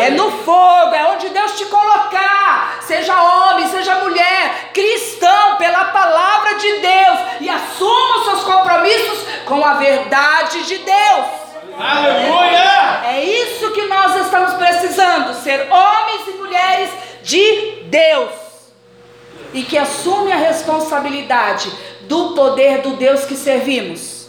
É 0.00 0.10
no 0.10 0.30
fogo, 0.30 0.94
é 0.94 1.06
onde 1.08 1.28
Deus 1.28 1.58
te 1.58 1.66
colocar. 1.66 2.78
Seja 2.82 3.20
homem, 3.20 3.66
seja 3.66 3.96
mulher, 3.96 4.70
cristão, 4.72 5.56
pela 5.56 5.86
palavra 5.86 6.54
de 6.54 6.72
Deus. 6.78 7.18
E 7.40 7.50
assuma 7.50 8.18
os 8.18 8.24
seus 8.24 8.44
compromissos 8.44 9.26
com 9.44 9.64
a 9.64 9.74
verdade 9.74 10.64
de 10.64 10.78
Deus. 10.78 11.26
Aleluia! 11.78 13.04
É 13.04 13.24
isso 13.24 13.70
que 13.72 13.86
nós 13.86 14.16
estamos 14.16 14.54
precisando: 14.54 15.34
ser 15.34 15.68
homens 15.70 16.28
e 16.28 16.30
mulheres 16.32 16.90
de 17.22 17.82
Deus. 17.84 18.30
E 19.52 19.62
que 19.62 19.78
assume 19.78 20.32
a 20.32 20.36
responsabilidade 20.36 21.72
do 22.02 22.34
poder 22.34 22.82
do 22.82 22.96
Deus 22.96 23.24
que 23.24 23.34
servimos. 23.34 24.28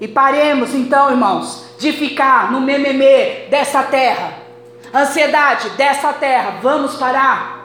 E 0.00 0.06
paremos 0.06 0.74
então, 0.74 1.10
irmãos, 1.10 1.67
de 1.78 1.92
ficar 1.92 2.50
no 2.50 2.60
mememê 2.60 3.46
dessa 3.48 3.82
terra, 3.84 4.34
ansiedade 4.92 5.70
dessa 5.70 6.12
terra. 6.12 6.58
Vamos 6.60 6.96
parar. 6.96 7.58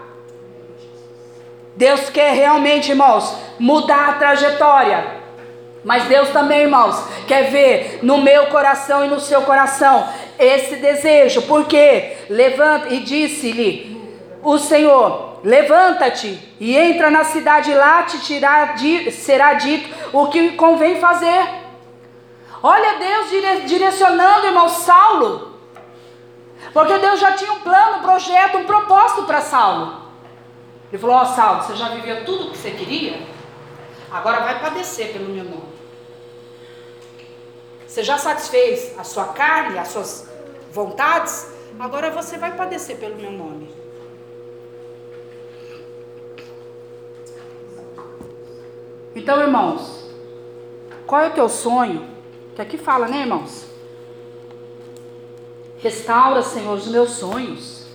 Deus 1.76 2.10
quer 2.10 2.34
realmente, 2.34 2.92
irmãos, 2.92 3.36
mudar 3.60 4.10
a 4.10 4.14
trajetória. 4.14 5.24
Mas 5.84 6.04
Deus 6.06 6.30
também, 6.30 6.62
irmãos, 6.62 6.96
quer 7.28 7.50
ver 7.50 8.00
no 8.04 8.20
meu 8.20 8.48
coração 8.48 9.04
e 9.04 9.08
no 9.08 9.20
seu 9.20 9.42
coração 9.42 10.08
esse 10.40 10.78
desejo. 10.78 11.42
Porque 11.42 12.16
levanta 12.30 12.90
e 12.90 13.00
disse-lhe 13.00 14.00
o 14.42 14.58
Senhor: 14.58 15.40
Levanta-te 15.44 16.40
e 16.58 16.78
entra 16.78 17.12
na 17.12 17.26
cidade, 17.26 17.74
lá 17.74 18.04
te 18.04 18.20
tirar, 18.20 18.76
será 19.12 19.56
dito 19.56 19.90
o 20.14 20.28
que 20.28 20.52
convém 20.52 21.00
fazer. 21.02 21.63
Olha 22.66 22.98
Deus 22.98 23.30
dire 23.30 23.62
direcionando, 23.66 24.48
irmão, 24.48 24.70
Saulo. 24.70 25.52
Porque 26.72 26.98
Deus 26.98 27.20
já 27.20 27.34
tinha 27.34 27.52
um 27.52 27.60
plano, 27.60 27.98
um 27.98 28.02
projeto, 28.02 28.58
um 28.58 28.66
propósito 28.66 29.26
para 29.26 29.42
Saulo. 29.42 30.02
Ele 30.90 30.98
falou: 30.98 31.18
Ó 31.18 31.22
oh, 31.24 31.26
Saulo, 31.26 31.62
você 31.62 31.76
já 31.76 31.90
viveu 31.90 32.24
tudo 32.24 32.48
o 32.48 32.52
que 32.52 32.58
você 32.58 32.72
queria? 32.72 33.28
Agora 34.10 34.40
vai 34.40 34.62
padecer 34.62 35.12
pelo 35.12 35.26
meu 35.26 35.44
nome. 35.44 35.74
Você 37.86 38.02
já 38.02 38.18
satisfez 38.18 38.98
a 38.98 39.04
sua 39.04 39.26
carne, 39.34 39.78
as 39.78 39.90
suas 39.90 40.30
vontades? 40.72 41.52
Agora 41.78 42.12
você 42.12 42.38
vai 42.38 42.56
padecer 42.56 42.96
pelo 42.96 43.16
meu 43.16 43.32
nome. 43.32 43.76
Então, 49.14 49.42
irmãos, 49.42 50.10
qual 51.06 51.22
é 51.22 51.28
o 51.28 51.34
teu 51.34 51.50
sonho? 51.50 52.13
Que 52.56 52.62
aqui 52.62 52.78
fala, 52.78 53.08
né, 53.08 53.22
irmãos? 53.22 53.66
Restaura, 55.80 56.42
Senhor, 56.42 56.78
os 56.78 56.88
meus 56.88 57.12
sonhos. 57.12 57.88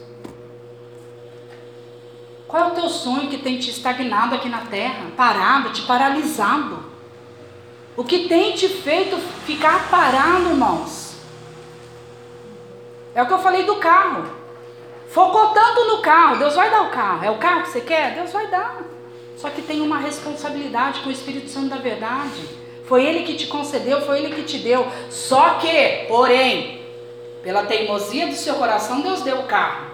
Qual 2.47 2.63
é 2.65 2.67
o 2.67 2.75
teu 2.75 2.89
sonho 2.89 3.29
que 3.29 3.39
tem 3.39 3.59
te 3.59 3.71
estagnado 3.71 4.35
aqui 4.35 4.49
na 4.49 4.63
terra, 4.63 5.11
parado, 5.17 5.71
te 5.71 5.83
paralisado? 5.83 6.83
O 7.97 8.03
que 8.03 8.29
tem 8.29 8.53
te 8.55 8.69
feito 8.69 9.17
ficar 9.47 9.91
parado, 9.91 10.51
irmãos? 10.51 11.17
É 13.15 13.23
o 13.23 13.27
que 13.27 13.33
eu 13.33 13.39
falei 13.39 13.65
do 13.65 13.77
carro. 13.77 14.31
Focou 15.09 15.49
tanto 15.49 15.85
no 15.87 16.03
carro, 16.03 16.39
Deus 16.39 16.55
vai 16.55 16.71
dar 16.71 16.83
o 16.83 16.91
carro. 16.91 17.25
É 17.25 17.31
o 17.31 17.39
carro 17.39 17.63
que 17.63 17.71
você 17.71 17.81
quer? 17.81 18.15
Deus 18.15 18.33
vai 18.33 18.47
dar. 18.49 18.83
Só 19.37 19.51
que 19.51 19.63
tem 19.63 19.81
uma 19.81 19.99
responsabilidade 19.99 21.01
com 21.01 21.09
o 21.09 21.13
Espírito 21.13 21.49
Santo 21.49 21.69
da 21.69 21.77
verdade. 21.77 22.58
Foi 22.89 23.05
Ele 23.05 23.23
que 23.23 23.35
te 23.35 23.47
concedeu, 23.47 24.01
foi 24.01 24.19
Ele 24.19 24.35
que 24.35 24.43
te 24.43 24.59
deu. 24.59 24.87
Só 25.11 25.57
que, 25.57 26.07
porém, 26.09 26.81
pela 27.43 27.65
teimosia 27.65 28.27
do 28.27 28.35
seu 28.35 28.55
coração, 28.55 29.03
Deus 29.03 29.21
deu 29.21 29.41
o 29.41 29.45
carro. 29.45 29.89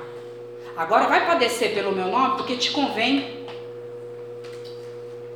Agora 0.77 1.09
vai 1.09 1.27
padecer 1.27 1.75
pelo 1.75 1.93
meu 1.93 2.07
nome, 2.07 2.37
porque 2.37 2.57
te 2.57 2.71
convém. 2.71 3.44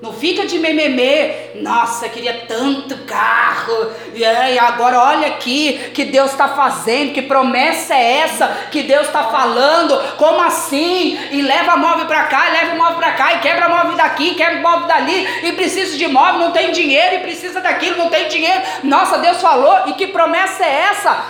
Não 0.00 0.12
fica 0.12 0.46
de 0.46 0.60
mememê, 0.60 1.56
nossa, 1.56 2.08
queria 2.08 2.44
tanto 2.46 2.98
carro, 2.98 3.90
e 4.14 4.24
agora 4.56 4.96
olha 5.00 5.26
aqui 5.26 5.90
que 5.92 6.04
Deus 6.04 6.30
está 6.30 6.50
fazendo, 6.50 7.12
que 7.12 7.22
promessa 7.22 7.96
é 7.96 8.18
essa 8.18 8.46
que 8.70 8.84
Deus 8.84 9.08
está 9.08 9.24
falando, 9.24 9.98
como 10.16 10.40
assim? 10.40 11.18
E 11.32 11.42
leva 11.42 11.76
móvel 11.76 12.06
para 12.06 12.24
cá, 12.24 12.48
leva 12.48 12.76
móvel 12.76 12.96
para 12.96 13.12
cá, 13.14 13.32
e 13.34 13.40
quebra 13.40 13.68
móvel 13.68 13.96
daqui, 13.96 14.36
quer 14.36 14.60
móvel 14.60 14.86
dali, 14.86 15.26
e 15.44 15.52
precisa 15.54 15.98
de 15.98 16.06
móvel, 16.06 16.38
não 16.38 16.52
tem 16.52 16.70
dinheiro, 16.70 17.16
e 17.16 17.18
precisa 17.18 17.60
daquilo, 17.60 17.96
não 17.96 18.08
tem 18.08 18.28
dinheiro. 18.28 18.62
Nossa, 18.84 19.18
Deus 19.18 19.40
falou, 19.40 19.88
e 19.88 19.94
que 19.94 20.06
promessa 20.06 20.64
é 20.64 20.90
essa? 20.90 21.24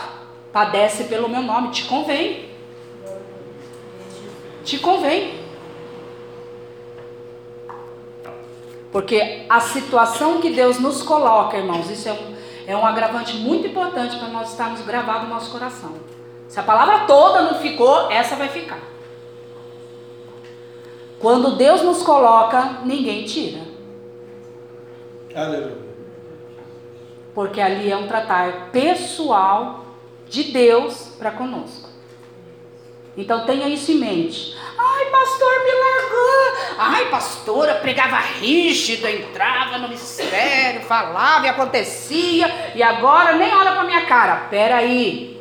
Padece 0.52 1.04
pelo 1.04 1.26
meu 1.26 1.40
nome, 1.40 1.70
te 1.70 1.84
convém. 1.84 2.50
Te 4.62 4.76
convém. 4.76 5.47
Porque 8.90 9.44
a 9.48 9.60
situação 9.60 10.40
que 10.40 10.50
Deus 10.50 10.78
nos 10.78 11.02
coloca, 11.02 11.56
irmãos, 11.56 11.90
isso 11.90 12.08
é 12.08 12.12
um, 12.12 12.36
é 12.66 12.76
um 12.76 12.86
agravante 12.86 13.36
muito 13.36 13.66
importante 13.66 14.16
para 14.16 14.28
nós 14.28 14.50
estarmos 14.50 14.80
gravados 14.80 15.28
no 15.28 15.34
nosso 15.34 15.50
coração. 15.50 15.92
Se 16.48 16.58
a 16.58 16.62
palavra 16.62 17.00
toda 17.00 17.42
não 17.42 17.60
ficou, 17.60 18.10
essa 18.10 18.34
vai 18.36 18.48
ficar. 18.48 18.80
Quando 21.18 21.56
Deus 21.56 21.82
nos 21.82 22.02
coloca, 22.02 22.78
ninguém 22.84 23.24
tira. 23.24 23.60
Aleluia. 25.34 25.76
Porque 27.34 27.60
ali 27.60 27.90
é 27.90 27.96
um 27.96 28.08
tratar 28.08 28.70
pessoal 28.70 29.84
de 30.28 30.44
Deus 30.44 31.14
para 31.18 31.30
conosco. 31.30 31.87
Então 33.18 33.44
tenha 33.44 33.68
isso 33.68 33.90
em 33.90 33.96
mente. 33.96 34.56
Ai, 34.78 35.06
pastor, 35.06 35.52
me 35.64 35.72
largou. 35.72 36.78
Ai, 36.78 37.10
pastora, 37.10 37.74
pregava 37.74 38.16
rígido, 38.18 39.08
entrava 39.08 39.76
no 39.78 39.88
mistério, 39.88 40.82
falava 40.82 41.44
e 41.44 41.48
acontecia, 41.48 42.72
e 42.76 42.82
agora 42.82 43.32
nem 43.32 43.52
olha 43.52 43.72
para 43.72 43.82
minha 43.82 44.06
cara. 44.06 44.46
Pera 44.48 44.76
aí. 44.76 45.36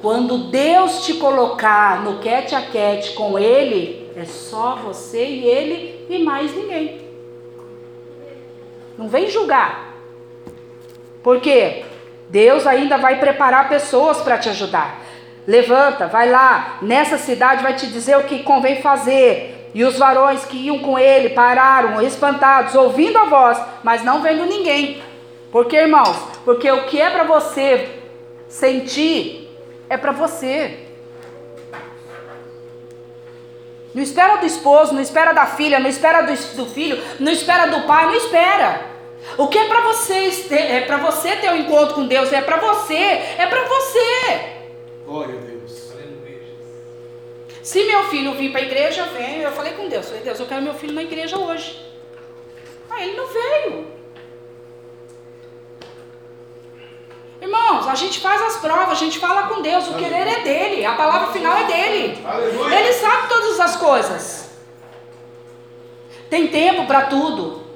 Quando 0.00 0.50
Deus 0.50 1.04
te 1.04 1.14
colocar 1.14 2.02
no 2.02 2.20
quete 2.20 2.54
a 2.54 2.62
quete 2.62 3.12
com 3.12 3.38
Ele, 3.38 4.10
é 4.16 4.24
só 4.24 4.76
você 4.76 5.22
e 5.22 5.44
Ele 5.44 6.06
e 6.08 6.18
mais 6.20 6.56
ninguém. 6.56 7.02
Não 8.96 9.08
vem 9.08 9.28
julgar. 9.28 9.94
Porque 11.22 11.84
Deus 12.30 12.66
ainda 12.66 12.96
vai 12.96 13.20
preparar 13.20 13.68
pessoas 13.68 14.22
para 14.22 14.38
te 14.38 14.48
ajudar. 14.48 15.09
Levanta, 15.46 16.06
vai 16.06 16.30
lá, 16.30 16.78
nessa 16.82 17.18
cidade 17.18 17.62
vai 17.62 17.74
te 17.74 17.86
dizer 17.86 18.16
o 18.16 18.24
que 18.24 18.42
convém 18.42 18.82
fazer. 18.82 19.70
E 19.72 19.84
os 19.84 19.98
varões 19.98 20.44
que 20.44 20.56
iam 20.56 20.80
com 20.80 20.98
ele 20.98 21.30
pararam, 21.30 22.02
espantados, 22.02 22.74
ouvindo 22.74 23.18
a 23.18 23.24
voz, 23.24 23.58
mas 23.82 24.02
não 24.02 24.20
vendo 24.20 24.44
ninguém. 24.44 25.02
Porque, 25.52 25.76
irmãos, 25.76 26.16
porque 26.44 26.70
o 26.70 26.84
que 26.84 27.00
é 27.00 27.10
para 27.10 27.24
você 27.24 27.88
sentir 28.48 29.48
é 29.88 29.96
para 29.96 30.12
você. 30.12 30.86
Não 33.94 34.02
espera 34.02 34.36
do 34.36 34.46
esposo, 34.46 34.94
não 34.94 35.00
espera 35.00 35.32
da 35.32 35.46
filha, 35.46 35.80
não 35.80 35.88
espera 35.88 36.22
do, 36.22 36.66
filho, 36.66 37.02
não 37.18 37.32
espera 37.32 37.66
do 37.66 37.86
pai, 37.86 38.06
não 38.06 38.14
espera. 38.14 38.82
O 39.36 39.48
que 39.48 39.58
é 39.58 39.66
para 39.66 39.80
você 39.82 40.30
é 40.54 40.80
para 40.82 40.96
você 40.98 41.36
ter 41.36 41.50
um 41.50 41.56
encontro 41.56 41.94
com 41.94 42.06
Deus, 42.06 42.32
é 42.32 42.40
para 42.40 42.56
você, 42.56 42.94
é 42.94 43.46
para 43.48 43.64
você. 43.64 44.59
Glória 45.10 45.34
a 45.34 45.42
Deus. 45.42 45.90
Se 47.64 47.82
meu 47.84 48.04
filho 48.04 48.32
vir 48.34 48.52
para 48.52 48.60
a 48.60 48.62
igreja, 48.62 49.02
vem. 49.06 49.40
Eu 49.40 49.50
falei 49.50 49.72
com 49.72 49.88
Deus, 49.88 50.06
falei, 50.06 50.22
Deus, 50.22 50.38
eu 50.38 50.46
quero 50.46 50.62
meu 50.62 50.72
filho 50.72 50.92
na 50.92 51.02
igreja 51.02 51.36
hoje. 51.36 51.84
Aí 52.88 53.08
ele 53.08 53.16
não 53.16 53.26
veio. 53.26 53.86
Irmãos, 57.42 57.88
a 57.88 57.96
gente 57.96 58.20
faz 58.20 58.40
as 58.40 58.58
provas, 58.58 58.90
a 58.90 58.94
gente 58.94 59.18
fala 59.18 59.48
com 59.48 59.60
Deus, 59.60 59.88
o 59.88 59.94
querer 59.94 60.28
é 60.28 60.40
dele, 60.44 60.84
a 60.84 60.94
palavra 60.94 61.32
final 61.32 61.56
é 61.56 61.64
dele. 61.64 62.24
Aleluia. 62.24 62.78
Ele 62.78 62.92
sabe 62.92 63.28
todas 63.28 63.58
as 63.58 63.76
coisas. 63.76 64.50
Tem 66.28 66.46
tempo 66.46 66.86
para 66.86 67.06
tudo. 67.06 67.66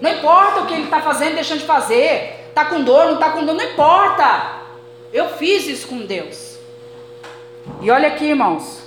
Não 0.00 0.10
importa 0.10 0.62
o 0.62 0.66
que 0.66 0.74
ele 0.74 0.84
está 0.84 1.00
fazendo, 1.00 1.36
deixando 1.36 1.60
de 1.60 1.66
fazer. 1.66 2.46
Está 2.48 2.64
com 2.64 2.82
dor, 2.82 3.04
não 3.06 3.14
está 3.14 3.30
com 3.30 3.44
dor, 3.44 3.54
não 3.54 3.64
importa. 3.64 4.62
Eu 5.12 5.28
fiz 5.36 5.68
isso 5.68 5.86
com 5.86 5.98
Deus. 5.98 6.58
E 7.80 7.90
olha 7.90 8.08
aqui, 8.08 8.26
irmãos. 8.26 8.82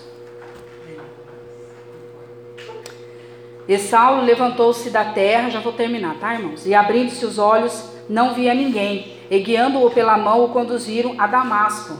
E 3.68 3.78
Saulo 3.78 4.24
levantou-se 4.24 4.90
da 4.90 5.06
terra, 5.06 5.50
já 5.50 5.60
vou 5.60 5.74
terminar, 5.74 6.16
tá, 6.20 6.34
irmãos? 6.34 6.66
E 6.66 6.76
abrindo-se 6.76 7.26
os 7.26 7.40
olhos, 7.40 7.90
não 8.10 8.34
via 8.34 8.54
ninguém. 8.54 9.18
E 9.32 9.40
guiando-o 9.40 9.90
pela 9.90 10.18
mão, 10.18 10.44
o 10.44 10.50
conduziram 10.50 11.16
a 11.18 11.26
Damasco. 11.28 11.98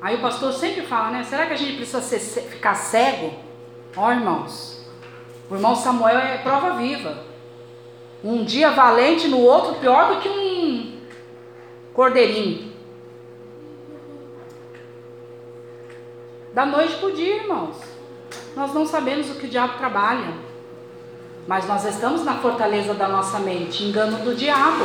Aí 0.00 0.16
o 0.16 0.20
pastor 0.20 0.52
sempre 0.52 0.82
fala, 0.82 1.10
né? 1.10 1.22
Será 1.22 1.46
que 1.46 1.52
a 1.52 1.56
gente 1.56 1.76
precisa 1.76 2.00
ser, 2.00 2.18
ficar 2.18 2.74
cego? 2.74 3.32
Ó, 3.96 4.10
irmãos. 4.10 4.84
O 5.48 5.54
irmão 5.54 5.76
Samuel 5.76 6.18
é 6.18 6.38
prova 6.38 6.74
viva. 6.74 7.24
Um 8.24 8.44
dia 8.44 8.70
valente, 8.70 9.28
no 9.28 9.38
outro 9.38 9.76
pior 9.76 10.14
do 10.14 10.20
que 10.20 10.28
um 10.28 10.98
cordeirinho. 11.94 12.71
Da 16.54 16.66
noite 16.66 16.96
para 16.96 17.08
o 17.08 17.12
dia, 17.12 17.36
irmãos. 17.36 17.76
Nós 18.54 18.74
não 18.74 18.86
sabemos 18.86 19.30
o 19.30 19.36
que 19.36 19.46
o 19.46 19.48
diabo 19.48 19.78
trabalha. 19.78 20.34
Mas 21.46 21.66
nós 21.66 21.84
estamos 21.84 22.24
na 22.24 22.34
fortaleza 22.34 22.92
da 22.94 23.08
nossa 23.08 23.38
mente, 23.38 23.84
engano 23.84 24.18
do 24.18 24.34
diabo. 24.34 24.84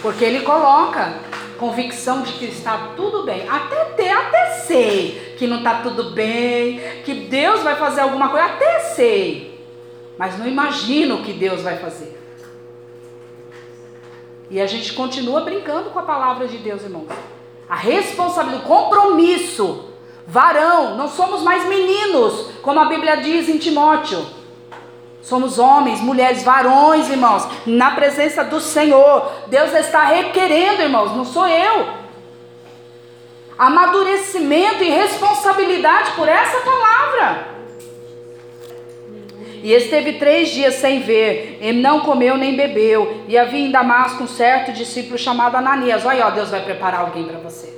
Porque 0.00 0.24
ele 0.24 0.40
coloca 0.40 1.20
convicção 1.58 2.22
de 2.22 2.32
que 2.32 2.46
está 2.46 2.92
tudo 2.96 3.24
bem. 3.24 3.46
Até 3.48 3.84
ter, 3.96 4.10
até 4.10 4.50
sei 4.66 5.34
que 5.38 5.46
não 5.46 5.58
está 5.58 5.82
tudo 5.82 6.10
bem, 6.10 6.80
que 7.04 7.14
Deus 7.14 7.62
vai 7.62 7.76
fazer 7.76 8.00
alguma 8.00 8.30
coisa, 8.30 8.46
até 8.46 8.80
sei. 8.80 9.60
Mas 10.16 10.38
não 10.38 10.46
imagino 10.46 11.16
o 11.16 11.22
que 11.22 11.32
Deus 11.32 11.62
vai 11.62 11.76
fazer. 11.76 12.18
E 14.50 14.60
a 14.60 14.66
gente 14.66 14.92
continua 14.92 15.42
brincando 15.42 15.90
com 15.90 15.98
a 15.98 16.02
palavra 16.02 16.48
de 16.48 16.58
Deus, 16.58 16.82
irmãos. 16.82 17.08
A 17.68 17.76
responsabilidade, 17.76 18.64
o 18.64 18.68
compromisso. 18.68 19.91
Varão, 20.26 20.96
não 20.96 21.08
somos 21.08 21.42
mais 21.42 21.66
meninos, 21.66 22.50
como 22.62 22.78
a 22.80 22.84
Bíblia 22.86 23.16
diz 23.16 23.48
em 23.48 23.58
Timóteo. 23.58 24.24
Somos 25.22 25.58
homens, 25.58 26.00
mulheres, 26.00 26.42
varões, 26.42 27.08
irmãos, 27.08 27.46
na 27.64 27.92
presença 27.92 28.42
do 28.42 28.60
Senhor. 28.60 29.30
Deus 29.46 29.72
está 29.72 30.04
requerendo, 30.04 30.82
irmãos, 30.82 31.16
não 31.16 31.24
sou 31.24 31.46
eu. 31.46 31.86
Amadurecimento 33.56 34.82
e 34.82 34.90
responsabilidade 34.90 36.12
por 36.12 36.28
essa 36.28 36.58
palavra. 36.60 37.52
E 39.62 39.72
esteve 39.72 40.14
três 40.14 40.50
dias 40.50 40.74
sem 40.74 41.00
ver, 41.00 41.58
e 41.60 41.72
não 41.72 42.00
comeu 42.00 42.36
nem 42.36 42.56
bebeu. 42.56 43.22
E 43.28 43.38
havia 43.38 43.60
em 43.60 43.70
Damasco 43.70 44.24
um 44.24 44.28
certo 44.28 44.72
discípulo 44.72 45.16
chamado 45.16 45.56
Ananias. 45.56 46.04
Olha, 46.04 46.26
ó, 46.26 46.30
Deus 46.30 46.50
vai 46.50 46.62
preparar 46.64 47.02
alguém 47.02 47.24
para 47.24 47.38
você. 47.38 47.72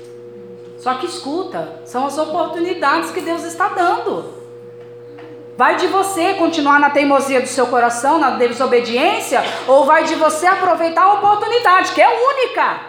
Só 0.84 0.96
que 0.96 1.06
escuta, 1.06 1.80
são 1.86 2.04
as 2.04 2.18
oportunidades 2.18 3.10
que 3.10 3.22
Deus 3.22 3.42
está 3.42 3.68
dando. 3.68 4.34
Vai 5.56 5.76
de 5.76 5.86
você 5.86 6.34
continuar 6.34 6.78
na 6.78 6.90
teimosia 6.90 7.40
do 7.40 7.46
seu 7.46 7.68
coração, 7.68 8.18
na 8.18 8.32
desobediência, 8.32 9.42
ou 9.66 9.86
vai 9.86 10.04
de 10.04 10.14
você 10.14 10.46
aproveitar 10.46 11.04
a 11.04 11.14
oportunidade, 11.14 11.92
que 11.92 12.02
é 12.02 12.28
única. 12.28 12.80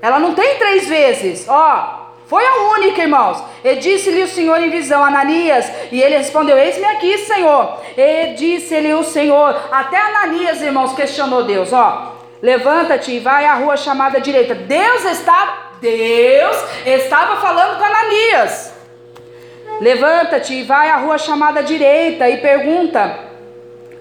Ela 0.00 0.20
não 0.20 0.34
tem 0.34 0.56
três 0.56 0.86
vezes. 0.86 1.48
Ó, 1.48 2.12
foi 2.26 2.46
a 2.46 2.74
única, 2.76 3.02
irmãos. 3.02 3.42
E 3.64 3.74
disse-lhe 3.74 4.22
o 4.22 4.28
Senhor 4.28 4.60
em 4.60 4.70
visão, 4.70 5.04
Ananias, 5.04 5.68
e 5.90 6.00
ele 6.00 6.16
respondeu: 6.16 6.56
Eis-me 6.56 6.84
aqui, 6.84 7.18
Senhor. 7.18 7.76
E 7.96 8.34
disse-lhe 8.34 8.94
o 8.94 9.02
Senhor, 9.02 9.60
até 9.72 10.00
Ananias, 10.00 10.62
irmãos, 10.62 10.92
questionou 10.92 11.42
Deus, 11.42 11.72
ó. 11.72 12.14
Levanta-te 12.40 13.10
e 13.10 13.18
vai 13.18 13.46
à 13.46 13.54
rua 13.54 13.76
chamada 13.76 14.20
direita. 14.20 14.54
Deus 14.54 15.04
estava, 15.06 15.69
Deus 15.80 16.56
estava 16.84 17.40
falando 17.40 17.78
com 17.78 17.84
Ananias. 17.84 18.74
Levanta-te 19.80 20.54
e 20.54 20.62
vai 20.62 20.90
à 20.90 20.96
rua 20.96 21.16
chamada 21.16 21.62
direita 21.62 22.28
e 22.28 22.38
pergunta 22.38 23.18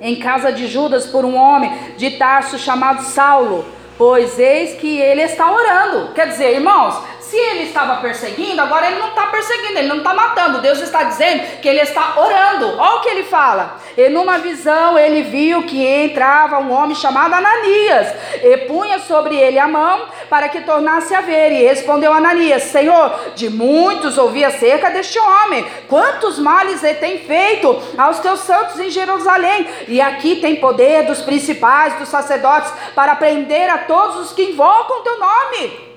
em 0.02 0.16
casa 0.18 0.52
de 0.52 0.68
Judas 0.68 1.06
por 1.06 1.24
um 1.24 1.36
homem 1.36 1.72
de 1.98 2.12
Tarso 2.12 2.58
chamado 2.58 3.04
Saulo, 3.04 3.66
pois 3.98 4.38
eis 4.38 4.78
que 4.78 5.00
ele 5.00 5.22
está 5.22 5.50
orando. 5.52 6.14
Quer 6.14 6.28
dizer, 6.28 6.54
irmãos, 6.56 7.02
se 7.30 7.38
ele 7.38 7.64
estava 7.66 7.98
perseguindo, 8.02 8.60
agora 8.60 8.88
ele 8.88 9.00
não 9.00 9.10
está 9.10 9.28
perseguindo, 9.28 9.78
ele 9.78 9.88
não 9.88 10.00
está 10.00 10.16
matando. 10.16 10.62
Deus 10.62 10.80
está 10.80 11.04
dizendo 11.04 11.62
que 11.62 11.68
ele 11.68 11.82
está 11.82 12.20
orando. 12.20 12.76
Olha 12.76 12.96
o 12.96 13.02
que 13.02 13.10
ele 13.10 13.24
fala. 13.24 13.78
E 13.96 14.10
numa 14.10 14.40
visão 14.40 14.98
ele 14.98 15.22
viu 15.22 15.64
que 15.64 15.86
entrava 15.86 16.58
um 16.58 16.72
homem 16.72 16.96
chamado 16.96 17.34
Ananias 17.34 18.08
e 18.44 18.58
punha 18.66 18.98
sobre 19.00 19.36
ele 19.36 19.60
a 19.60 19.68
mão 19.68 20.08
para 20.28 20.50
que 20.50 20.62
tornasse 20.62 21.14
a 21.14 21.22
ver. 21.22 21.52
E 21.52 21.64
respondeu 21.64 22.12
Ananias: 22.12 22.64
Senhor, 22.64 23.34
de 23.36 23.48
muitos 23.48 24.18
ouvi 24.18 24.44
acerca 24.44 24.90
deste 24.90 25.20
homem. 25.20 25.66
Quantos 25.88 26.40
males 26.40 26.84
ele 26.84 26.96
tem 26.96 27.20
feito 27.20 27.80
aos 27.96 28.20
teus 28.20 28.40
santos 28.40 28.80
em 28.80 28.90
Jerusalém? 28.90 29.68
E 29.88 30.02
aqui 30.02 30.38
tem 30.38 30.56
poder 30.56 31.06
dos 31.06 31.22
principais, 31.22 31.94
dos 32.00 32.10
sacerdotes, 32.10 32.74
para 32.96 33.16
prender 33.16 33.70
a 33.70 33.78
todos 33.80 34.18
os 34.18 34.34
que 34.34 34.44
invocam 34.44 35.04
teu 35.04 35.20
nome. 35.20 35.89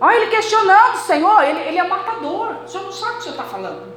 Olha 0.00 0.16
ele 0.16 0.30
questionando, 0.30 0.96
Senhor, 0.98 1.42
ele, 1.42 1.60
ele 1.60 1.78
é 1.78 1.84
matador. 1.86 2.56
O 2.64 2.68
senhor 2.68 2.84
não 2.84 2.92
sabe 2.92 3.12
o 3.12 3.14
que 3.14 3.20
o 3.20 3.22
senhor 3.22 3.36
está 3.36 3.44
falando. 3.44 3.92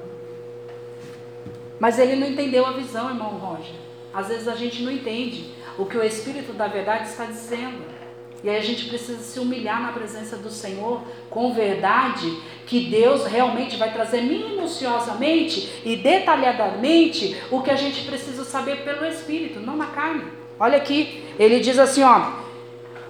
Mas 1.80 2.00
ele 2.00 2.16
não 2.16 2.28
entendeu 2.28 2.66
a 2.66 2.72
visão, 2.72 3.10
irmão 3.10 3.30
Roger. 3.38 3.76
às 4.14 4.28
vezes 4.28 4.48
a 4.48 4.56
gente 4.56 4.82
não 4.82 4.92
entende 4.92 5.54
o 5.78 5.86
que 5.86 5.98
o 5.98 6.04
Espírito 6.04 6.54
da 6.54 6.68
verdade 6.68 7.08
está 7.08 7.26
dizendo. 7.26 7.98
E 8.44 8.50
aí 8.50 8.58
a 8.58 8.62
gente 8.62 8.86
precisa 8.86 9.20
se 9.20 9.40
humilhar 9.40 9.82
na 9.82 9.92
presença 9.92 10.38
do 10.38 10.50
Senhor 10.50 11.02
com 11.30 11.54
verdade, 11.54 12.38
que 12.68 12.86
Deus 12.86 13.26
realmente 13.26 13.78
vai 13.78 13.92
trazer 13.92 14.22
minuciosamente 14.22 15.82
e 15.84 15.96
detalhadamente 15.96 17.36
o 17.50 17.62
que 17.62 17.72
a 17.72 17.76
gente 17.76 18.06
precisa 18.06 18.44
saber 18.44 18.84
pelo 18.84 19.06
Espírito, 19.06 19.60
não 19.60 19.76
na 19.76 19.88
carne. 19.88 20.24
Olha 20.60 20.78
aqui, 20.78 21.24
ele 21.40 21.60
diz 21.60 21.80
assim, 21.80 22.04
ó: 22.04 22.32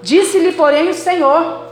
Disse-lhe, 0.01 0.53
porém, 0.53 0.89
o 0.89 0.93
Senhor: 0.93 1.65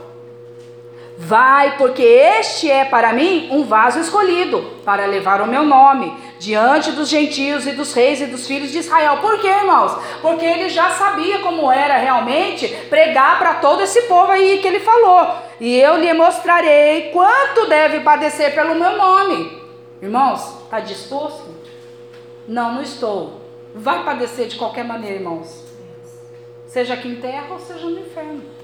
Vai, 1.18 1.78
porque 1.78 2.02
este 2.02 2.70
é 2.70 2.84
para 2.84 3.12
mim 3.14 3.48
um 3.50 3.64
vaso 3.64 3.98
escolhido 3.98 4.62
para 4.84 5.06
levar 5.06 5.40
o 5.40 5.46
meu 5.46 5.64
nome 5.64 6.12
diante 6.38 6.92
dos 6.92 7.08
gentios 7.08 7.66
e 7.66 7.72
dos 7.72 7.94
reis 7.94 8.20
e 8.20 8.26
dos 8.26 8.46
filhos 8.46 8.70
de 8.70 8.78
Israel. 8.78 9.16
Por 9.18 9.40
quê, 9.40 9.48
irmãos? 9.48 9.96
Porque 10.20 10.44
ele 10.44 10.68
já 10.68 10.90
sabia 10.90 11.38
como 11.38 11.72
era 11.72 11.96
realmente 11.96 12.68
pregar 12.90 13.38
para 13.38 13.54
todo 13.54 13.82
esse 13.82 14.02
povo 14.02 14.30
aí 14.30 14.58
que 14.58 14.66
ele 14.68 14.80
falou. 14.80 15.36
E 15.58 15.74
eu 15.80 15.96
lhe 15.96 16.12
mostrarei 16.12 17.10
quanto 17.10 17.66
deve 17.66 18.00
padecer 18.00 18.54
pelo 18.54 18.74
meu 18.74 18.96
nome. 18.96 19.62
Irmãos, 20.02 20.64
está 20.64 20.80
disposto? 20.80 21.48
Não, 22.46 22.74
não 22.74 22.82
estou. 22.82 23.40
Vai 23.74 24.04
padecer 24.04 24.48
de 24.48 24.56
qualquer 24.56 24.84
maneira, 24.84 25.16
irmãos. 25.16 25.64
Seja 26.66 26.92
aqui 26.92 27.08
em 27.08 27.16
terra 27.16 27.46
ou 27.50 27.58
seja 27.58 27.86
no 27.86 28.00
inferno. 28.00 28.55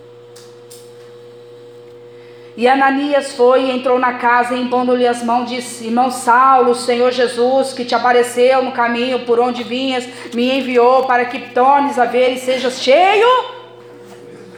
E 2.55 2.69
Ananias 2.69 3.33
foi 3.33 3.63
e 3.63 3.71
entrou 3.71 3.99
na 3.99 4.15
casa, 4.15 4.55
e 4.55 4.61
impondo-lhe 4.61 5.07
as 5.07 5.23
mãos, 5.23 5.49
disse: 5.49 5.87
Irmão 5.87 6.11
Saulo, 6.11 6.73
o 6.73 6.75
Senhor 6.75 7.11
Jesus, 7.11 7.73
que 7.73 7.85
te 7.85 7.95
apareceu 7.95 8.63
no 8.63 8.73
caminho 8.73 9.21
por 9.21 9.41
onde 9.41 9.63
vinhas, 9.63 10.07
me 10.35 10.59
enviou 10.59 11.05
para 11.05 11.25
que 11.25 11.51
tornes 11.51 11.99
a 11.99 12.05
ver 12.05 12.35
e 12.35 12.39
sejas 12.39 12.83
cheio 12.83 13.27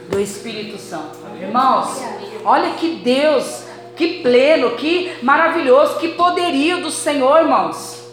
do 0.09 0.19
Espírito 0.19 0.77
Santo. 0.77 1.17
Irmãos, 1.39 2.01
olha 2.43 2.71
que 2.71 2.95
Deus, 2.95 3.63
que 3.95 4.21
pleno, 4.21 4.71
que 4.71 5.13
maravilhoso, 5.21 5.97
que 5.97 6.09
poderio 6.09 6.81
do 6.81 6.91
Senhor, 6.91 7.39
irmãos. 7.39 8.03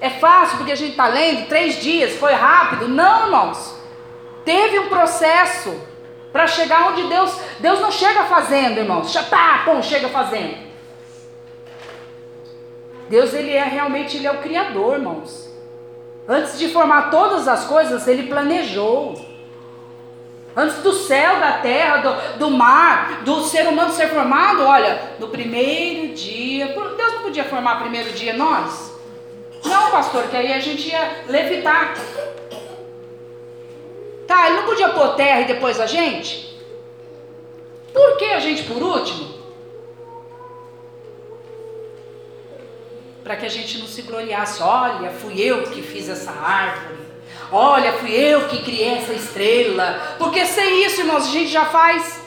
É 0.00 0.10
fácil 0.10 0.58
porque 0.58 0.72
a 0.72 0.76
gente 0.76 0.90
está 0.90 1.08
lendo, 1.08 1.48
três 1.48 1.80
dias, 1.80 2.12
foi 2.16 2.34
rápido. 2.34 2.86
Não, 2.86 3.24
irmãos. 3.24 3.74
Teve 4.44 4.78
um 4.78 4.88
processo 4.88 5.74
para 6.34 6.48
chegar 6.48 6.88
onde 6.88 7.04
Deus, 7.04 7.32
Deus 7.60 7.78
não 7.78 7.92
chega 7.92 8.24
fazendo, 8.24 8.78
irmãos. 8.78 9.14
Tá, 9.30 9.62
pum, 9.64 9.80
chega 9.80 10.08
fazendo. 10.08 10.56
Deus 13.08 13.32
ele 13.32 13.52
é 13.52 13.62
realmente 13.62 14.16
ele 14.16 14.26
é 14.26 14.32
o 14.32 14.38
criador, 14.38 14.94
irmãos. 14.94 15.48
Antes 16.28 16.58
de 16.58 16.70
formar 16.70 17.08
todas 17.08 17.46
as 17.46 17.66
coisas, 17.66 18.08
ele 18.08 18.24
planejou. 18.24 19.14
Antes 20.56 20.78
do 20.78 20.92
céu, 20.92 21.38
da 21.38 21.58
terra, 21.58 21.98
do, 21.98 22.38
do 22.40 22.50
mar, 22.50 23.22
do 23.22 23.44
ser 23.44 23.68
humano 23.68 23.92
ser 23.92 24.08
formado, 24.08 24.64
olha, 24.64 25.00
no 25.20 25.28
primeiro 25.28 26.14
dia. 26.14 26.66
Deus 26.66 27.12
não 27.12 27.22
podia 27.22 27.44
formar 27.44 27.78
primeiro 27.78 28.12
dia 28.12 28.34
nós? 28.34 28.92
Não, 29.64 29.88
pastor, 29.92 30.24
que 30.24 30.36
aí 30.36 30.52
a 30.52 30.58
gente 30.58 30.88
ia 30.88 31.22
levitar. 31.28 31.94
Tá, 34.34 34.48
ele 34.48 34.56
não 34.56 34.64
podia 34.64 34.88
pôr 34.88 35.14
terra 35.14 35.42
e 35.42 35.44
depois 35.44 35.78
a 35.78 35.86
gente? 35.86 36.58
Por 37.92 38.16
que 38.16 38.24
a 38.24 38.40
gente 38.40 38.64
por 38.64 38.82
último? 38.82 39.32
Para 43.22 43.36
que 43.36 43.46
a 43.46 43.48
gente 43.48 43.78
não 43.78 43.86
se 43.86 44.02
gloriasse. 44.02 44.60
Olha, 44.60 45.10
fui 45.10 45.40
eu 45.40 45.62
que 45.70 45.80
fiz 45.82 46.08
essa 46.08 46.32
árvore. 46.32 46.98
Olha, 47.52 47.92
fui 47.92 48.10
eu 48.10 48.48
que 48.48 48.64
criei 48.64 48.94
essa 48.94 49.12
estrela. 49.12 50.16
Porque 50.18 50.44
sem 50.44 50.84
isso, 50.84 51.02
irmãos, 51.02 51.28
a 51.28 51.30
gente 51.30 51.52
já 51.52 51.66
faz. 51.66 52.20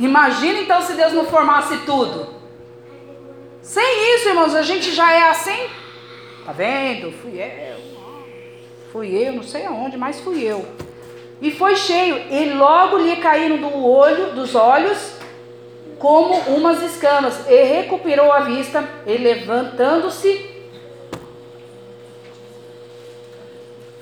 Imagina 0.00 0.58
então 0.58 0.82
se 0.82 0.94
Deus 0.94 1.12
não 1.12 1.26
formasse 1.26 1.78
tudo. 1.86 2.26
Sem 3.62 4.16
isso, 4.16 4.30
irmãos, 4.30 4.52
a 4.52 4.62
gente 4.62 4.92
já 4.92 5.12
é 5.12 5.30
assim. 5.30 5.68
Tá 6.44 6.50
vendo? 6.50 7.12
Fui 7.12 7.40
eu. 7.40 7.80
Fui 8.90 9.14
eu, 9.14 9.32
não 9.32 9.44
sei 9.44 9.64
aonde, 9.64 9.96
mas 9.96 10.18
fui 10.18 10.42
eu. 10.42 10.66
E 11.40 11.50
foi 11.50 11.76
cheio, 11.76 12.16
e 12.30 12.54
logo 12.54 12.96
lhe 12.96 13.16
caíram 13.16 13.58
do 13.58 13.84
olho, 13.84 14.32
dos 14.32 14.54
olhos, 14.54 15.12
como 15.98 16.34
umas 16.56 16.82
escamas, 16.82 17.48
e 17.48 17.62
recuperou 17.64 18.32
a 18.32 18.40
vista, 18.40 18.88
e 19.06 19.16
levantando-se, 19.18 20.50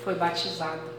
foi 0.05 0.15
batizado. 0.15 0.95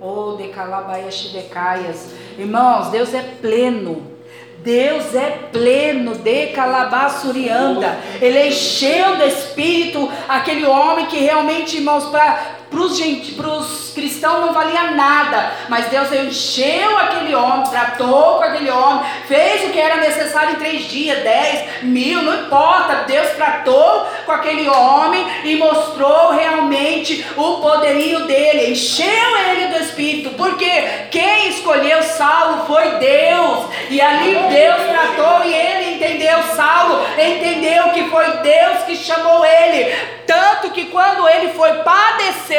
Oh, 0.00 0.32
decalabaia 0.32 1.08
decaias. 1.32 2.14
Irmãos, 2.38 2.88
Deus 2.88 3.12
é 3.14 3.22
pleno. 3.40 4.14
Deus 4.58 5.14
é 5.14 5.48
pleno 5.52 6.16
de 6.16 6.48
calabaçurianda. 6.48 7.96
Ele 8.20 8.48
encheu 8.48 9.16
do 9.16 9.24
Espírito 9.24 10.10
aquele 10.28 10.66
homem 10.66 11.06
que 11.06 11.18
realmente, 11.18 11.76
irmãos, 11.76 12.06
para 12.06 12.55
os 12.72 13.92
cristãos 13.94 14.40
não 14.40 14.52
valia 14.52 14.90
nada, 14.92 15.52
mas 15.68 15.86
Deus 15.86 16.10
encheu 16.12 16.98
aquele 16.98 17.34
homem, 17.34 17.68
tratou 17.70 18.36
com 18.36 18.42
aquele 18.42 18.70
homem, 18.70 19.04
fez 19.26 19.64
o 19.64 19.72
que 19.72 19.80
era 19.80 19.96
necessário 19.96 20.54
em 20.54 20.56
três 20.56 20.88
dias, 20.88 21.22
dez, 21.22 21.82
mil, 21.82 22.22
não 22.22 22.46
importa. 22.46 23.04
Deus 23.06 23.28
tratou 23.30 24.06
com 24.24 24.32
aquele 24.32 24.68
homem 24.68 25.26
e 25.44 25.56
mostrou 25.56 26.32
realmente 26.32 27.24
o 27.36 27.60
poderio 27.60 28.26
dele, 28.26 28.72
encheu 28.72 29.36
ele 29.50 29.66
do 29.68 29.82
Espírito, 29.82 30.30
porque 30.30 30.70
quem 31.10 31.48
escolheu 31.48 32.02
Saulo 32.02 32.66
foi 32.66 32.96
Deus, 32.96 33.66
e 33.90 34.00
ali 34.00 34.34
Deus 34.48 34.82
tratou 34.88 35.44
e 35.44 35.54
ele 35.54 35.94
entendeu. 35.94 36.42
Saulo 36.54 37.04
entendeu 37.18 37.90
que 37.90 38.04
foi 38.10 38.26
Deus 38.38 38.82
que 38.86 38.96
chamou 38.96 39.44
ele, 39.44 39.94
tanto 40.26 40.70
que 40.70 40.86
quando 40.86 41.28
ele 41.28 41.52
foi 41.52 41.72
padecer 41.82 42.55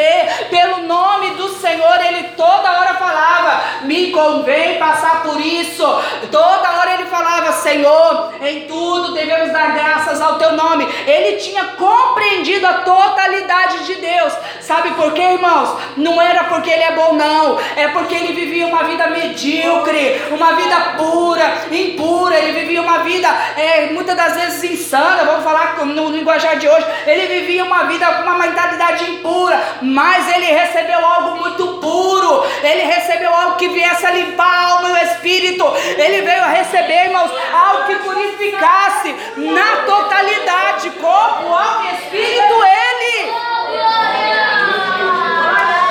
pelo 0.50 0.84
nome 0.84 1.32
do 1.32 1.50
Senhor, 1.50 2.06
ele 2.06 2.24
toda 2.36 2.80
hora 2.80 2.96
falava: 2.96 3.62
Me 3.84 4.12
convém 4.12 4.78
passar 4.78 5.24
por 5.24 5.40
isso. 5.40 5.84
Toda 6.32 6.78
hora 6.78 6.94
ele 6.94 7.06
falava: 7.06 7.52
Senhor, 7.54 8.34
em 8.42 8.62
tudo 8.68 9.14
devemos 9.14 9.52
dar 9.52 9.74
graças 9.74 10.22
ao 10.22 10.38
teu 10.38 10.54
nome. 10.54 10.88
Ele 11.06 11.38
tinha 11.38 11.66
compreendido 11.78 12.66
a 12.66 12.74
totalidade 12.80 13.86
de 13.86 13.96
Deus. 13.96 14.34
Sabe 14.62 14.92
por 14.92 15.14
quê, 15.14 15.22
irmãos? 15.22 15.78
Não 15.96 16.22
era 16.22 16.46
porque 16.46 16.70
ele 16.70 16.84
é 16.84 16.92
bom, 16.92 17.14
não. 17.14 17.60
É 17.76 17.88
porque 17.90 18.16
ele 18.16 18.34
vivia 18.34 18.68
uma 18.68 18.84
vida 18.84 19.08
medíocre, 19.08 20.22
uma 20.32 20.54
vida 20.54 20.76
pura, 20.98 21.66
impura. 21.72 22.38
Ele 22.38 22.60
vivia 22.60 22.82
uma 22.82 23.00
vida, 23.00 23.28
é, 23.56 23.88
muitas 23.88 24.16
das 24.16 24.36
vezes, 24.36 24.64
insana. 24.64 25.24
Vamos 25.24 25.44
falar 25.44 25.86
no 25.86 26.10
linguajar 26.10 26.58
de 26.58 26.68
hoje. 26.68 26.86
Ele 27.06 27.40
vivia 27.40 27.64
uma 27.64 27.84
vida 27.86 28.06
com 28.06 28.24
uma 28.24 28.38
mentalidade 28.38 29.10
impura, 29.10 29.62
mas 29.88 30.28
ele 30.36 30.46
recebeu 30.46 31.04
algo 31.06 31.38
muito 31.38 31.66
puro. 31.80 32.44
Ele 32.62 32.84
recebeu 32.84 33.34
algo 33.34 33.56
que 33.56 33.70
viesse 33.70 34.06
a 34.06 34.12
limpar 34.12 34.46
a 34.46 34.68
alma 34.72 34.90
e 34.90 34.92
o 34.92 34.98
espírito. 34.98 35.66
Ele 35.98 36.22
veio 36.22 36.44
a 36.44 36.48
receber, 36.48 37.06
irmãos, 37.06 37.32
algo 37.54 37.86
que 37.86 37.96
purificasse 37.96 39.16
na 39.38 39.78
totalidade, 39.86 40.90
corpo, 40.92 41.48
alma 41.48 41.86
e 41.86 41.96
espírito. 41.96 42.54
Ele. 42.54 43.32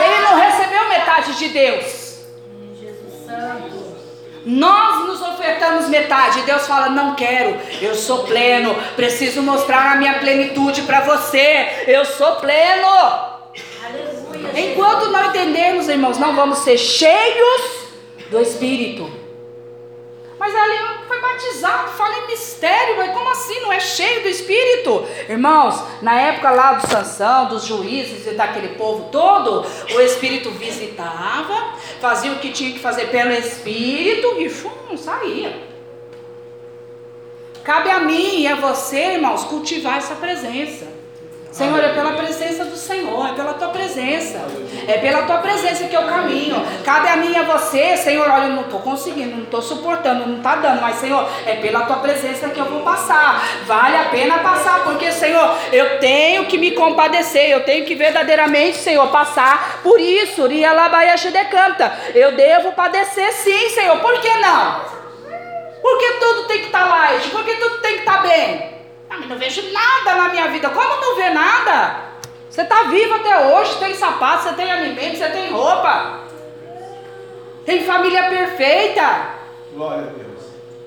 Ele 0.05 0.23
não 0.23 0.37
recebeu 0.37 0.89
metade 0.89 1.33
de 1.35 1.49
Deus. 1.49 2.07
Nós 4.45 5.07
nos 5.07 5.23
ofertamos 5.23 5.89
metade. 5.89 6.43
Deus 6.43 6.67
fala: 6.67 6.91
Não 6.91 7.15
quero, 7.15 7.59
eu 7.81 7.95
sou 7.95 8.25
pleno. 8.25 8.75
Preciso 8.95 9.43
mostrar 9.43 9.93
a 9.93 9.97
minha 9.97 10.19
plenitude 10.19 10.83
para 10.83 11.01
você. 11.01 11.85
Eu 11.89 12.05
sou 12.05 12.37
pleno. 12.37 13.36
Enquanto 14.55 15.11
não 15.11 15.27
entendermos, 15.27 15.89
irmãos, 15.89 16.19
não 16.19 16.35
vamos 16.35 16.59
ser 16.59 16.79
cheios 16.79 17.87
do 18.31 18.41
Espírito. 18.41 19.11
Mas 20.39 20.55
ali 20.55 20.77
foi 21.09 21.21
batizado, 21.21 21.91
fala 21.93 22.19
em 22.19 22.27
mistério, 22.27 22.97
mas 22.97 23.13
como 23.13 23.31
assim? 23.31 23.61
Não 23.61 23.73
é 23.73 23.81
cheio 23.81 24.23
do 24.23 24.29
Espírito? 24.29 25.07
Irmãos, 25.29 25.83
na 26.03 26.21
época 26.21 26.51
lá 26.51 26.75
do 26.75 26.87
Sansão, 26.87 27.47
dos 27.47 27.65
juízes 27.65 28.27
e 28.27 28.31
daquele 28.35 28.75
povo 28.77 29.09
todo, 29.11 29.65
o 29.95 30.01
Espírito 30.01 30.51
visitava, 30.51 31.75
fazia 32.01 32.33
o 32.33 32.39
que 32.39 32.51
tinha 32.51 32.73
que 32.73 32.79
fazer 32.79 33.07
pelo 33.07 33.33
Espírito 33.33 34.37
e 34.39 34.51
chum, 34.51 34.97
saía. 34.97 35.67
Cabe 37.65 37.91
a 37.91 38.01
mim 38.01 38.43
e 38.43 38.47
a 38.47 38.57
você, 38.57 39.15
irmãos, 39.15 39.45
cultivar 39.45 39.99
essa 39.99 40.15
presença. 40.15 40.96
Senhor, 41.57 41.83
é 41.83 41.89
pela 41.95 42.13
presença 42.13 42.67
do 42.67 42.77
Senhor, 42.77 43.31
é 43.31 43.33
pela 43.33 43.55
tua 43.55 43.69
presença. 43.69 44.39
É 44.87 44.99
pela 44.99 45.23
tua 45.23 45.39
presença 45.39 45.85
que 45.85 45.97
eu 45.97 46.03
caminho. 46.03 46.63
Cabe 46.85 47.09
a 47.09 47.17
mim 47.17 47.33
e 47.33 47.37
a 47.39 47.45
você, 47.45 47.97
Senhor, 47.97 48.29
olha, 48.29 48.49
eu 48.49 48.51
não 48.51 48.65
estou 48.65 48.81
conseguindo, 48.81 49.35
não 49.35 49.45
estou 49.45 49.63
suportando, 49.63 50.27
não 50.27 50.37
está 50.37 50.57
dando, 50.57 50.83
mas 50.83 50.97
Senhor, 50.97 51.27
é 51.47 51.55
pela 51.55 51.87
tua 51.87 51.97
presença 51.97 52.51
que 52.51 52.61
eu 52.61 52.67
vou 52.67 52.83
passar. 52.83 53.43
Vale 53.65 53.97
a 53.97 54.05
pena 54.11 54.41
passar, 54.41 54.85
porque 54.85 55.11
Senhor, 55.11 55.57
eu 55.73 55.99
tenho 55.99 56.45
que 56.45 56.59
me 56.59 56.73
compadecer, 56.73 57.49
eu 57.49 57.65
tenho 57.65 57.87
que 57.87 57.95
verdadeiramente, 57.95 58.77
Senhor, 58.77 59.09
passar 59.09 59.81
por 59.83 59.99
isso. 59.99 60.47
Ria 60.47 60.75
Labaiache 60.75 61.31
de 61.31 61.45
canta. 61.47 61.91
Eu 62.15 62.33
devo 62.33 62.73
padecer 62.73 63.33
sim, 63.33 63.71
Senhor. 63.71 63.99
Por 64.01 64.21
que 64.21 64.35
não? 64.41 64.83
Porque 65.81 66.07
tudo 66.21 66.49
tem 66.49 66.59
que 66.59 66.67
estar 66.67 66.87
tá 66.87 66.97
light, 66.97 67.31
porque 67.31 67.55
tudo 67.55 67.79
tem 67.79 67.95
que 67.95 68.01
estar 68.01 68.21
tá 68.21 68.29
bem. 68.29 68.76
Ah, 69.09 69.17
mas 69.19 69.29
não 69.29 69.39
vejo 69.39 69.63
nada 69.73 70.15
na 70.15 70.29
minha 70.31 70.49
vida. 70.49 70.69
Como 70.71 71.01
não 71.01 71.17
vê 71.17 71.31
nada? 71.31 72.07
Você 72.51 72.63
está 72.63 72.85
vivo 72.85 73.15
até 73.15 73.47
hoje, 73.47 73.79
tem 73.79 73.95
sapato, 73.95 74.45
você 74.45 74.55
tem 74.55 74.71
alimento, 74.71 75.19
você 75.19 75.29
tem 75.29 75.51
roupa. 75.51 76.21
Tem 77.65 77.85
família 77.85 78.29
perfeita. 78.29 79.31
Glória 79.73 80.05
a 80.05 80.11
Deus. 80.11 80.43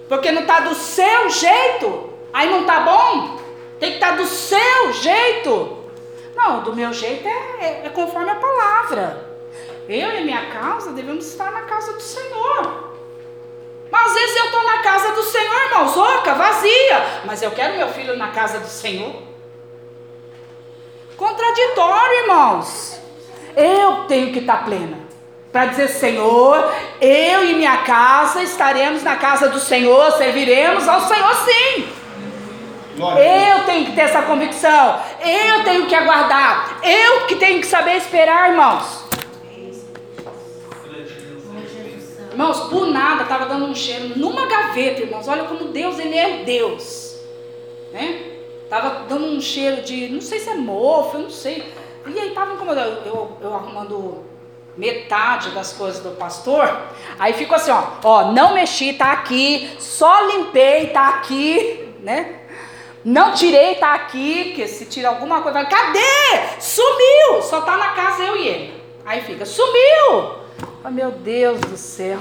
Porque 0.08 0.32
não 0.32 0.42
está 0.42 0.62
do 0.62 0.74
seu 0.74 1.30
jeito. 1.30 2.14
Aí 2.34 2.50
não 2.50 2.62
está 2.62 2.80
bom. 2.80 3.40
Tem 3.80 3.92
que 3.92 3.96
estar 3.98 4.12
tá 4.12 4.16
do 4.16 4.26
seu 4.26 4.94
jeito. 4.94 5.78
Não, 6.36 6.64
do 6.64 6.76
meu 6.76 6.92
jeito 6.94 7.28
é, 7.28 7.58
é, 7.60 7.82
é 7.86 7.90
conforme 7.90 8.32
a 8.32 8.36
palavra. 8.36 9.30
Eu 9.88 10.18
e 10.18 10.24
minha 10.24 10.50
casa 10.52 10.92
devemos 10.92 11.28
estar 11.28 11.52
na 11.52 11.62
casa 11.62 11.94
do 11.94 12.02
Senhor. 12.02 12.89
Mas 13.92 14.08
às 14.08 14.14
vezes 14.14 14.36
eu 14.36 14.46
estou 14.46 14.64
na 14.64 14.78
casa 14.80 15.12
do 15.14 15.24
Senhor, 15.24 15.62
irmãos, 15.66 15.98
oca, 15.98 16.34
vazia. 16.34 17.22
Mas 17.26 17.42
eu 17.42 17.52
quero 17.52 17.78
meu 17.78 17.90
filho 17.90 18.18
na 18.18 18.28
casa 18.28 18.60
do 18.60 18.68
Senhor. 18.68 19.16
Contraditório, 21.18 22.22
irmãos. 22.22 23.00
Eu 23.56 24.06
tenho 24.08 24.32
que 24.32 24.40
estar 24.40 24.64
plena. 24.64 24.98
Para 25.52 25.66
dizer, 25.66 25.88
Senhor, 25.88 26.72
eu 27.02 27.44
e 27.44 27.56
minha 27.56 27.78
casa 27.78 28.44
estaremos 28.44 29.02
na 29.02 29.16
casa 29.16 29.50
do 29.50 29.60
Senhor, 29.60 30.12
serviremos 30.12 30.88
ao 30.88 31.02
Senhor 31.02 31.36
sim. 31.36 31.90
Eu 33.00 33.64
tenho 33.66 33.86
que 33.86 33.94
ter 33.94 34.02
essa 34.02 34.22
convicção. 34.22 35.02
Eu 35.22 35.64
tenho 35.64 35.88
que 35.88 35.96
aguardar. 35.96 36.80
Eu 36.84 37.26
que 37.26 37.36
tenho 37.36 37.60
que 37.62 37.68
saber 37.68 37.96
esperar, 37.96 38.52
irmãos. 38.52 39.09
Irmãos, 42.40 42.70
por 42.70 42.88
nada 42.88 43.24
estava 43.24 43.48
dando 43.48 43.66
um 43.66 43.76
cheiro 43.76 44.18
numa 44.18 44.46
gaveta, 44.46 45.02
irmãos. 45.02 45.28
Olha 45.28 45.44
como 45.44 45.74
Deus, 45.74 46.00
ele 46.00 46.18
é 46.18 46.38
Deus. 46.46 47.20
Né? 47.92 48.38
Tava 48.70 49.04
dando 49.10 49.26
um 49.26 49.42
cheiro 49.42 49.82
de, 49.82 50.08
não 50.08 50.22
sei 50.22 50.40
se 50.40 50.50
é 50.50 50.54
mofo, 50.54 51.18
eu 51.18 51.24
não 51.24 51.30
sei. 51.30 51.74
E 52.08 52.18
aí 52.18 52.30
estava 52.30 52.54
incomodando, 52.54 53.06
eu, 53.06 53.38
eu 53.42 53.54
arrumando 53.54 54.24
metade 54.78 55.50
das 55.50 55.74
coisas 55.74 56.02
do 56.02 56.12
pastor. 56.12 56.80
Aí 57.20 57.34
ficou 57.34 57.58
assim, 57.58 57.72
ó, 57.72 57.84
ó, 58.02 58.32
não 58.32 58.54
mexi, 58.54 58.94
tá 58.94 59.12
aqui, 59.12 59.70
só 59.78 60.28
limpei, 60.28 60.88
tá 60.92 61.10
aqui, 61.10 61.94
né? 62.00 62.40
Não 63.04 63.34
tirei, 63.34 63.76
tá 63.76 63.94
aqui, 63.94 64.46
porque 64.46 64.66
se 64.66 64.86
tira 64.86 65.10
alguma 65.10 65.42
coisa, 65.42 65.66
cadê? 65.66 66.58
Sumiu! 66.58 67.42
Só 67.42 67.60
tá 67.60 67.76
na 67.76 67.90
casa 67.90 68.24
eu 68.24 68.38
e 68.38 68.48
ele. 68.48 68.84
Aí 69.06 69.24
fica, 69.24 69.46
sumiu! 69.46 70.39
Oh, 70.84 70.90
meu 70.90 71.12
Deus 71.12 71.60
do 71.60 71.76
céu. 71.76 72.20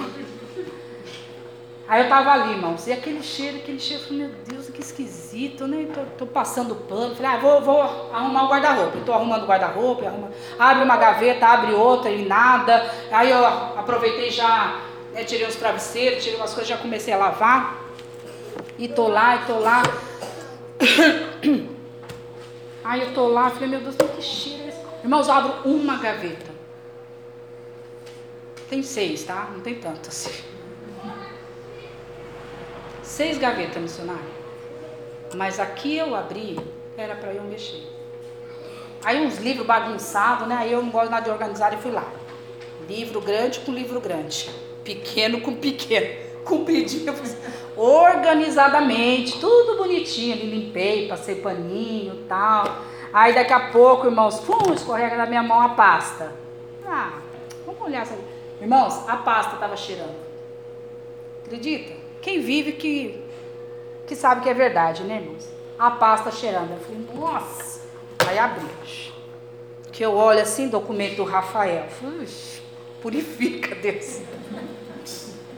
Aí 1.87 2.03
eu 2.03 2.09
tava 2.09 2.33
ali, 2.33 2.53
irmãos, 2.53 2.87
e 2.87 2.93
aquele 2.93 3.23
cheiro, 3.23 3.59
aquele 3.59 3.79
cheiro, 3.79 4.03
falei, 4.03 4.19
meu 4.19 4.31
Deus, 4.47 4.69
que 4.69 4.81
esquisito, 4.81 5.67
né? 5.67 5.87
Tô, 5.95 6.03
tô 6.19 6.27
passando 6.27 6.75
pano, 6.75 7.15
falei, 7.15 7.31
ah, 7.31 7.39
vou, 7.39 7.63
vou 7.63 7.81
arrumar 7.81 8.45
o 8.45 8.49
guarda-roupa. 8.49 8.99
Estou 8.99 9.15
arrumando 9.15 9.45
o 9.45 9.47
guarda-roupa, 9.47 10.13
abre 10.59 10.85
uma 10.85 10.97
gaveta, 10.99 11.47
abre 11.47 11.73
outra 11.73 12.11
e 12.11 12.27
nada. 12.27 12.91
Aí 13.11 13.31
eu 13.31 13.47
aproveitei 13.47 14.31
já, 14.31 14.81
né, 15.15 15.25
tirei 15.25 15.47
os 15.47 15.57
travesseiros, 15.57 16.23
tirei 16.23 16.39
umas 16.39 16.53
coisas, 16.53 16.69
já 16.69 16.77
comecei 16.77 17.15
a 17.15 17.17
lavar. 17.17 17.79
E 18.77 18.89
tô 18.89 19.09
lá, 19.09 19.37
e 19.37 19.47
tô 19.47 19.59
lá. 19.59 19.83
Aí 22.85 23.03
eu 23.03 23.15
tô 23.15 23.29
lá, 23.29 23.51
falei, 23.51 23.69
meu 23.69 23.81
Deus, 23.81 23.97
que 23.97 24.23
cheiro 24.23 24.65
é 24.65 24.69
esse? 24.69 24.81
Irmãos, 25.03 25.29
eu 25.29 25.35
abro 25.35 25.53
uma 25.65 25.97
gaveta. 25.97 26.48
Tem 28.69 28.83
seis, 28.83 29.25
tá? 29.25 29.49
Não 29.53 29.61
tem 29.61 29.77
tanto 29.77 30.09
assim. 30.09 30.45
Seis 33.03 33.39
gavetas, 33.39 33.81
missionário. 33.81 34.39
Mas 35.35 35.59
aqui 35.59 35.97
eu 35.97 36.15
abri, 36.15 36.59
era 36.97 37.15
para 37.15 37.33
eu 37.33 37.43
mexer. 37.43 37.83
Aí 39.05 39.25
uns 39.25 39.39
livros 39.39 39.67
bagunçados, 39.67 40.47
né? 40.47 40.57
Aí 40.59 40.73
eu 40.73 40.83
não 40.83 40.91
gosto 40.91 41.11
nada 41.11 41.25
de 41.25 41.31
organizar 41.31 41.73
e 41.73 41.79
fui 41.79 41.91
lá. 41.91 42.07
Livro 42.87 43.21
grande 43.21 43.61
com 43.61 43.73
livro 43.73 44.01
grande. 44.01 44.51
Pequeno 44.85 45.41
com 45.41 45.55
pequeno. 45.55 46.29
Compridinho. 46.45 47.15
Organizadamente, 47.77 49.39
tudo 49.39 49.77
bonitinho. 49.77 50.35
Ali 50.35 50.47
limpei, 50.47 51.09
passei 51.09 51.37
paninho 51.37 52.25
tal. 52.29 52.83
Aí 53.13 53.35
daqui 53.35 53.53
a 53.53 53.71
pouco, 53.71 54.07
irmãos, 54.07 54.41
pum, 54.41 54.73
escorrega 54.75 55.17
na 55.17 55.27
minha 55.27 55.43
mão 55.43 55.61
a 55.61 55.71
pasta. 55.71 56.33
Ah, 56.87 57.19
vamos 57.65 57.81
olhar 57.83 58.03
essa. 58.03 58.15
Irmãos, 58.61 59.09
a 59.09 59.17
pasta 59.17 59.55
estava 59.55 59.77
cheirando. 59.77 60.17
Acredita? 61.45 61.93
Quem 62.21 62.41
vive 62.41 62.73
que, 62.73 63.23
que 64.07 64.17
sabe 64.17 64.43
que 64.43 64.49
é 64.49 64.55
verdade, 64.55 65.05
né, 65.05 65.17
irmãos? 65.17 65.49
A 65.79 65.91
pasta 65.93 66.31
cheirando. 66.31 66.73
Eu 66.73 66.81
falei, 66.81 67.07
nossa. 67.15 67.81
Aí 68.27 68.39
abri. 68.39 68.67
Que 69.93 70.05
eu 70.05 70.15
olho 70.15 70.41
assim, 70.41 70.69
documento 70.69 71.17
do 71.17 71.25
Rafael. 71.25 71.87
purifica, 73.01 73.75
Deus. 73.77 74.21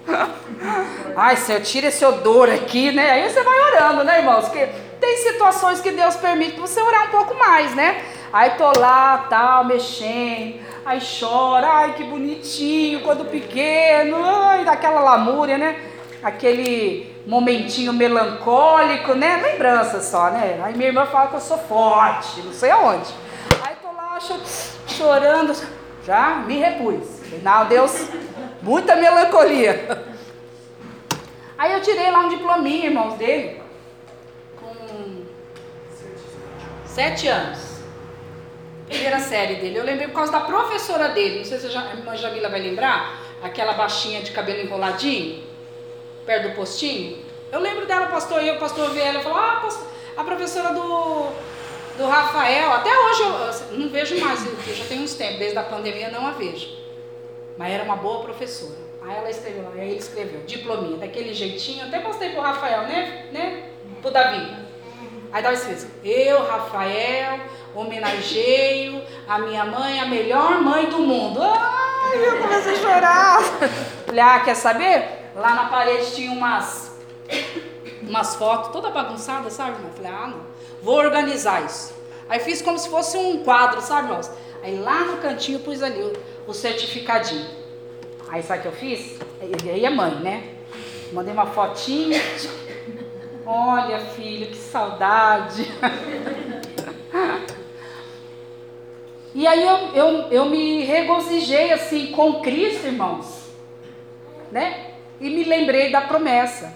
Ai, 1.17 1.37
Senhor, 1.37 1.61
tira 1.63 1.89
esse 1.89 2.05
odor 2.05 2.49
aqui, 2.51 2.93
né? 2.93 3.11
Aí 3.11 3.31
você 3.31 3.43
vai 3.43 3.61
orando, 3.73 4.05
né, 4.05 4.19
irmãos? 4.19 4.47
Porque 4.47 4.69
tem 5.01 5.17
situações 5.17 5.81
que 5.81 5.91
Deus 5.91 6.17
permite 6.17 6.61
você 6.61 6.81
orar 6.81 7.09
um 7.09 7.11
pouco 7.11 7.35
mais, 7.35 7.75
né? 7.75 8.05
Aí 8.33 8.51
tô 8.51 8.71
lá, 8.79 9.27
tal, 9.29 9.65
mexendo. 9.65 10.61
Aí 10.85 11.01
chora, 11.01 11.67
ai 11.67 11.95
que 11.95 12.05
bonitinho, 12.05 13.01
quando 13.01 13.25
pequeno, 13.25 14.17
ai, 14.25 14.65
daquela 14.65 15.01
lamúria, 15.01 15.59
né? 15.59 15.81
Aquele 16.23 17.15
momentinho 17.27 17.93
melancólico, 17.93 19.15
né? 19.15 19.37
Lembrança 19.43 20.01
só, 20.01 20.31
né? 20.31 20.61
Aí 20.63 20.77
minha 20.77 20.89
irmã 20.89 21.07
fala 21.07 21.29
que 21.29 21.35
eu 21.35 21.41
sou 21.41 21.59
forte, 21.59 22.41
não 22.43 22.53
sei 22.53 22.71
aonde. 22.71 23.13
Aí 23.67 23.75
tô 23.83 23.89
lá 23.89 24.19
chorando, 24.87 25.53
já 26.07 26.37
me 26.47 26.57
repus. 26.57 27.21
Não, 27.43 27.67
Deus, 27.67 28.09
muita 28.63 28.95
melancolia. 28.95 30.07
Aí 31.59 31.73
eu 31.73 31.83
tirei 31.83 32.11
lá 32.11 32.21
um 32.21 32.29
diplominha, 32.29 32.87
irmãos, 32.87 33.15
dele, 33.15 33.61
com 34.59 35.25
sete 36.87 37.29
anos 37.29 37.70
primeira 38.91 39.21
série 39.21 39.55
dele. 39.55 39.79
Eu 39.79 39.85
lembrei 39.85 40.09
por 40.09 40.15
causa 40.15 40.33
da 40.33 40.41
professora 40.41 41.09
dele. 41.09 41.39
Não 41.39 41.45
sei 41.45 41.59
se 41.59 41.67
a 41.67 41.95
irmã 41.95 42.17
Jamila 42.17 42.49
vai 42.49 42.61
lembrar. 42.61 43.23
Aquela 43.43 43.73
baixinha 43.73 44.21
de 44.21 44.33
cabelo 44.33 44.61
enroladinho, 44.61 45.43
perto 46.27 46.49
do 46.51 46.55
postinho. 46.55 47.25
Eu 47.51 47.59
lembro 47.59 47.87
dela, 47.87 48.09
pastor, 48.09 48.43
e 48.43 48.51
o 48.51 48.59
pastor 48.59 48.91
vê 48.91 49.01
ela 49.01 49.21
e 49.21 49.23
falou: 49.23 49.39
Ah, 49.39 49.67
a 50.15 50.25
professora 50.25 50.75
do, 50.75 51.31
do 51.97 52.07
Rafael. 52.07 52.71
Até 52.73 52.91
hoje 52.91 53.23
eu 53.23 53.79
não 53.79 53.89
vejo 53.89 54.21
mais, 54.21 54.45
eu 54.45 54.75
já 54.75 54.85
tenho 54.85 55.03
uns 55.03 55.15
tempos, 55.15 55.39
desde 55.39 55.57
a 55.57 55.63
pandemia 55.63 56.11
não 56.11 56.27
a 56.27 56.33
vejo. 56.33 56.69
Mas 57.57 57.73
era 57.73 57.83
uma 57.85 57.97
boa 57.97 58.23
professora. 58.23 58.91
Aí 59.03 59.17
ela 59.17 59.31
escreveu, 59.31 59.67
aí 59.75 59.89
ele 59.89 59.99
escreveu, 59.99 60.43
diplominha, 60.43 60.99
daquele 60.99 61.33
jeitinho. 61.33 61.87
Até 61.87 62.01
postei 62.01 62.31
pro 62.31 62.43
Rafael, 62.43 62.83
né? 62.83 63.29
né? 63.33 63.71
Pro 64.03 64.11
Davi. 64.11 64.55
Aí 65.33 65.39
estava 65.39 65.55
escrito: 65.55 65.91
Eu, 66.05 66.45
Rafael 66.45 67.41
homenageio 67.75 69.03
a 69.29 69.39
minha 69.39 69.65
mãe, 69.65 70.01
a 70.01 70.07
melhor 70.07 70.61
mãe 70.61 70.87
do 70.87 70.99
mundo. 70.99 71.41
Ai, 71.41 72.27
eu 72.27 72.39
comecei 72.41 72.75
a 72.75 72.77
chorar. 72.77 73.43
Falei, 74.07 74.21
ah, 74.21 74.41
quer 74.41 74.57
saber? 74.57 75.31
Lá 75.37 75.55
na 75.55 75.65
parede 75.67 76.15
tinha 76.15 76.33
umas, 76.33 76.97
umas 78.03 78.35
fotos 78.35 78.73
toda 78.73 78.91
bagunçada, 78.91 79.49
sabe, 79.51 79.77
irmão? 79.77 79.93
Falei, 79.95 80.11
ah, 80.11 80.27
não, 80.27 80.41
vou 80.83 80.97
organizar 80.97 81.65
isso. 81.65 81.95
Aí 82.29 82.41
fiz 82.41 82.61
como 82.61 82.79
se 82.79 82.89
fosse 82.89 83.17
um 83.17 83.45
quadro, 83.45 83.81
sabe, 83.81 84.09
irmãos? 84.09 84.31
Aí 84.63 84.77
lá 84.79 85.05
no 85.05 85.19
cantinho 85.19 85.61
pus 85.61 85.83
ali 85.83 86.01
o, 86.01 86.13
o 86.49 86.53
certificadinho. 86.53 87.47
Aí 88.29 88.43
sabe 88.43 88.59
o 88.59 88.63
que 88.63 88.69
eu 88.69 88.73
fiz? 88.73 89.19
Aí 89.41 89.87
a 89.87 89.91
mãe, 89.91 90.17
né? 90.17 90.55
Mandei 91.13 91.33
uma 91.33 91.47
fotinha. 91.47 92.21
Olha, 93.47 94.01
filho, 94.01 94.49
que 94.49 94.57
saudade. 94.57 95.71
E 99.35 99.47
aí 99.47 99.63
eu, 99.63 99.77
eu, 99.95 100.09
eu 100.31 100.45
me 100.47 100.85
regozijei 100.85 101.73
assim 101.73 102.09
com 102.09 102.41
Cristo, 102.41 102.87
irmãos. 102.87 103.51
Né? 104.51 104.87
E 105.21 105.31
me 105.31 105.45
lembrei 105.45 105.91
da 105.91 106.01
promessa. 106.01 106.75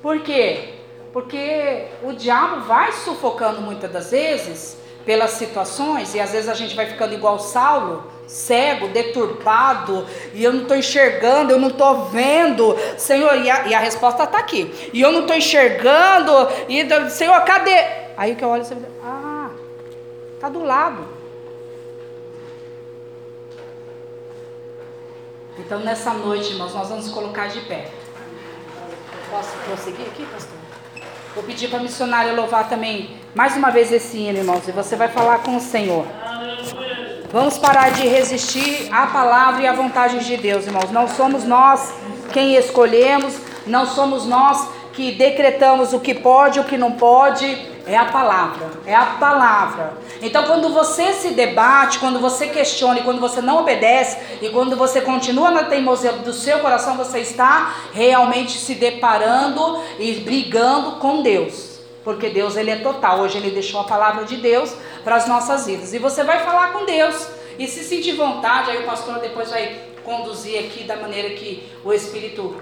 Por 0.00 0.20
quê? 0.20 0.74
Porque 1.12 1.86
o 2.02 2.12
diabo 2.12 2.60
vai 2.60 2.92
sufocando 2.92 3.60
muitas 3.60 3.90
das 3.90 4.10
vezes 4.10 4.76
pelas 5.06 5.30
situações, 5.30 6.14
e 6.14 6.20
às 6.20 6.32
vezes 6.32 6.48
a 6.48 6.54
gente 6.54 6.74
vai 6.74 6.86
ficando 6.86 7.14
igual 7.14 7.38
Saulo, 7.38 8.10
cego, 8.26 8.88
deturpado, 8.88 10.04
e 10.34 10.42
eu 10.42 10.52
não 10.52 10.62
estou 10.62 10.76
enxergando, 10.76 11.52
eu 11.52 11.60
não 11.60 11.68
estou 11.68 12.06
vendo, 12.06 12.76
Senhor, 12.98 13.36
e 13.36 13.48
a, 13.48 13.68
e 13.68 13.74
a 13.74 13.78
resposta 13.78 14.24
está 14.24 14.38
aqui, 14.38 14.90
e 14.92 15.00
eu 15.00 15.12
não 15.12 15.20
estou 15.20 15.36
enxergando, 15.36 16.32
e 16.68 17.08
Senhor, 17.10 17.40
cadê? 17.42 18.06
Aí 18.16 18.34
que 18.34 18.42
eu 18.42 18.48
olho, 18.48 18.64
ah, 18.64 18.95
está 20.36 20.48
do 20.48 20.62
lado. 20.62 21.04
Então 25.58 25.80
nessa 25.80 26.12
noite, 26.12 26.52
irmãos, 26.52 26.74
nós 26.74 26.88
vamos 26.88 27.08
colocar 27.08 27.48
de 27.48 27.60
pé. 27.62 27.90
Posso 29.30 29.56
prosseguir 29.66 30.06
aqui, 30.06 30.24
pastor? 30.26 30.56
Vou 31.34 31.42
pedir 31.42 31.68
para 31.68 31.78
a 31.78 31.82
missionária 31.82 32.32
louvar 32.32 32.68
também 32.68 33.18
mais 33.34 33.56
uma 33.56 33.70
vez 33.70 33.90
esse 33.90 34.16
hino, 34.16 34.38
irmãos, 34.38 34.68
e 34.68 34.72
você 34.72 34.94
vai 34.96 35.08
falar 35.08 35.38
com 35.38 35.56
o 35.56 35.60
Senhor. 35.60 36.06
Vamos 37.32 37.58
parar 37.58 37.90
de 37.90 38.06
resistir 38.06 38.88
à 38.92 39.06
palavra 39.06 39.62
e 39.62 39.66
à 39.66 39.72
vontade 39.72 40.24
de 40.24 40.36
Deus, 40.36 40.66
irmãos. 40.66 40.90
Não 40.90 41.08
somos 41.08 41.44
nós 41.44 41.92
quem 42.32 42.54
escolhemos, 42.54 43.36
não 43.66 43.86
somos 43.86 44.26
nós 44.26 44.68
que 44.92 45.12
decretamos 45.12 45.92
o 45.92 46.00
que 46.00 46.14
pode 46.14 46.58
e 46.58 46.60
o 46.60 46.64
que 46.64 46.78
não 46.78 46.92
pode. 46.92 47.75
É 47.86 47.96
a 47.96 48.06
palavra, 48.06 48.68
é 48.84 48.92
a 48.92 49.06
palavra. 49.06 49.96
Então, 50.20 50.42
quando 50.42 50.70
você 50.70 51.12
se 51.12 51.30
debate, 51.30 52.00
quando 52.00 52.18
você 52.18 52.48
questiona 52.48 52.98
e 52.98 53.04
quando 53.04 53.20
você 53.20 53.40
não 53.40 53.58
obedece 53.58 54.18
e 54.42 54.48
quando 54.48 54.76
você 54.76 55.00
continua 55.00 55.52
na 55.52 55.62
teimosia 55.62 56.10
do 56.14 56.32
seu 56.32 56.58
coração, 56.58 56.96
você 56.96 57.20
está 57.20 57.76
realmente 57.92 58.58
se 58.58 58.74
deparando 58.74 59.80
e 60.00 60.14
brigando 60.14 60.96
com 60.96 61.22
Deus. 61.22 61.78
Porque 62.02 62.28
Deus 62.28 62.56
ele 62.56 62.72
é 62.72 62.76
total. 62.76 63.20
Hoje 63.20 63.38
ele 63.38 63.52
deixou 63.52 63.80
a 63.80 63.84
palavra 63.84 64.24
de 64.24 64.36
Deus 64.36 64.74
para 65.04 65.14
as 65.14 65.28
nossas 65.28 65.66
vidas. 65.66 65.94
E 65.94 65.98
você 66.00 66.24
vai 66.24 66.40
falar 66.44 66.72
com 66.72 66.84
Deus 66.84 67.28
e 67.56 67.68
se 67.68 67.84
sentir 67.84 68.16
vontade, 68.16 68.72
aí 68.72 68.82
o 68.82 68.86
pastor 68.86 69.20
depois 69.20 69.50
vai 69.50 69.80
conduzir 70.04 70.58
aqui 70.58 70.82
da 70.82 70.96
maneira 70.96 71.30
que 71.30 71.70
o 71.84 71.92
Espírito 71.92 72.56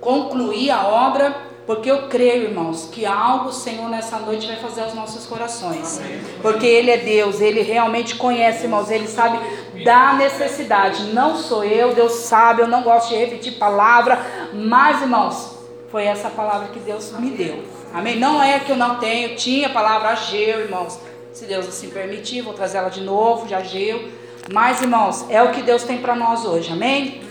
concluir 0.00 0.70
a 0.70 0.86
obra 0.86 1.49
porque 1.66 1.90
eu 1.90 2.08
creio, 2.08 2.44
irmãos, 2.44 2.88
que 2.90 3.06
algo 3.06 3.50
o 3.50 3.52
Senhor 3.52 3.88
nessa 3.88 4.18
noite 4.18 4.46
vai 4.46 4.56
fazer 4.56 4.82
aos 4.82 4.94
nossos 4.94 5.26
corações. 5.26 6.00
Porque 6.42 6.66
Ele 6.66 6.90
é 6.90 6.96
Deus, 6.96 7.40
Ele 7.40 7.62
realmente 7.62 8.16
conhece, 8.16 8.64
irmãos, 8.64 8.90
Ele 8.90 9.06
sabe 9.06 9.38
da 9.84 10.14
necessidade. 10.14 11.04
Não 11.12 11.36
sou 11.36 11.64
eu, 11.64 11.94
Deus 11.94 12.12
sabe, 12.12 12.62
eu 12.62 12.68
não 12.68 12.82
gosto 12.82 13.10
de 13.10 13.16
repetir 13.16 13.52
palavra, 13.52 14.18
mas, 14.52 15.00
irmãos, 15.00 15.58
foi 15.90 16.04
essa 16.04 16.30
palavra 16.30 16.68
que 16.68 16.80
Deus 16.80 17.12
me 17.18 17.30
deu. 17.30 17.62
Amém? 17.92 18.18
Não 18.18 18.42
é 18.42 18.60
que 18.60 18.70
eu 18.70 18.76
não 18.76 18.98
tenho, 18.98 19.36
tinha 19.36 19.68
a 19.68 19.70
palavra 19.70 20.10
Ageu, 20.10 20.60
irmãos. 20.60 20.98
Se 21.32 21.44
Deus 21.46 21.68
assim 21.68 21.90
permitir, 21.90 22.42
vou 22.42 22.54
trazer 22.54 22.78
ela 22.78 22.88
de 22.88 23.00
novo, 23.00 23.46
de 23.46 23.54
Ageu. 23.54 24.08
Mas, 24.52 24.80
irmãos, 24.80 25.26
é 25.28 25.42
o 25.42 25.50
que 25.52 25.62
Deus 25.62 25.84
tem 25.84 25.98
para 25.98 26.14
nós 26.14 26.44
hoje. 26.44 26.72
Amém? 26.72 27.22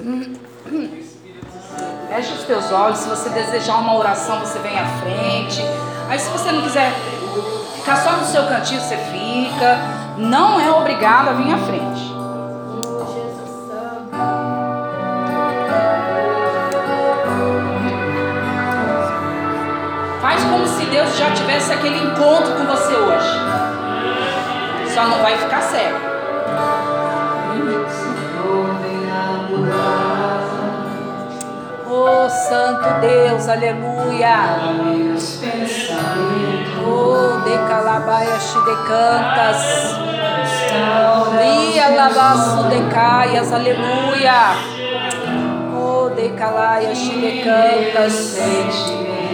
Hum, 0.00 0.32
hum. 0.66 1.09
Feche 2.10 2.32
os 2.32 2.42
teus 2.42 2.72
olhos. 2.72 2.98
Se 2.98 3.08
você 3.08 3.28
desejar 3.28 3.76
uma 3.76 3.94
oração, 3.96 4.40
você 4.40 4.58
vem 4.58 4.76
à 4.76 4.84
frente. 4.84 5.62
Aí, 6.08 6.18
se 6.18 6.28
você 6.30 6.50
não 6.50 6.60
quiser 6.62 6.92
ficar 7.76 7.96
só 7.98 8.16
no 8.16 8.26
seu 8.26 8.48
cantinho, 8.48 8.80
você 8.80 8.96
fica. 8.96 9.78
Não 10.18 10.58
é 10.58 10.72
obrigado 10.72 11.28
a 11.28 11.32
vir 11.34 11.54
à 11.54 11.58
frente. 11.58 12.10
Faz 20.20 20.42
como 20.42 20.66
se 20.66 20.84
Deus 20.86 21.16
já 21.16 21.30
tivesse 21.30 21.72
aquele 21.72 21.98
encontro 21.98 22.54
com 22.56 22.66
você 22.66 22.92
hoje. 22.92 23.38
Só 24.92 25.06
não 25.06 25.22
vai 25.22 25.38
ficar 25.38 25.62
cego. 25.62 26.10
Oh, 31.92 32.28
Santo 32.28 33.00
Deus, 33.00 33.48
aleluia. 33.48 34.60
Oh, 36.86 37.40
de 37.42 37.58
calabaias 37.66 38.54
de 38.54 38.76
cantas. 38.86 39.96
Lia 41.36 41.88
labaço 41.88 42.68
de 42.68 42.94
caias, 42.94 43.52
aleluia. 43.52 44.54
Oh, 45.76 46.10
de 46.10 46.28
calaias 46.30 46.96
de 46.96 47.42
cantas. 47.42 48.38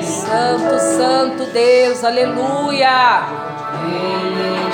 Santo, 0.00 0.78
Santo 0.78 1.44
Deus, 1.52 2.02
aleluia. 2.02 3.20
Ele 3.84 4.72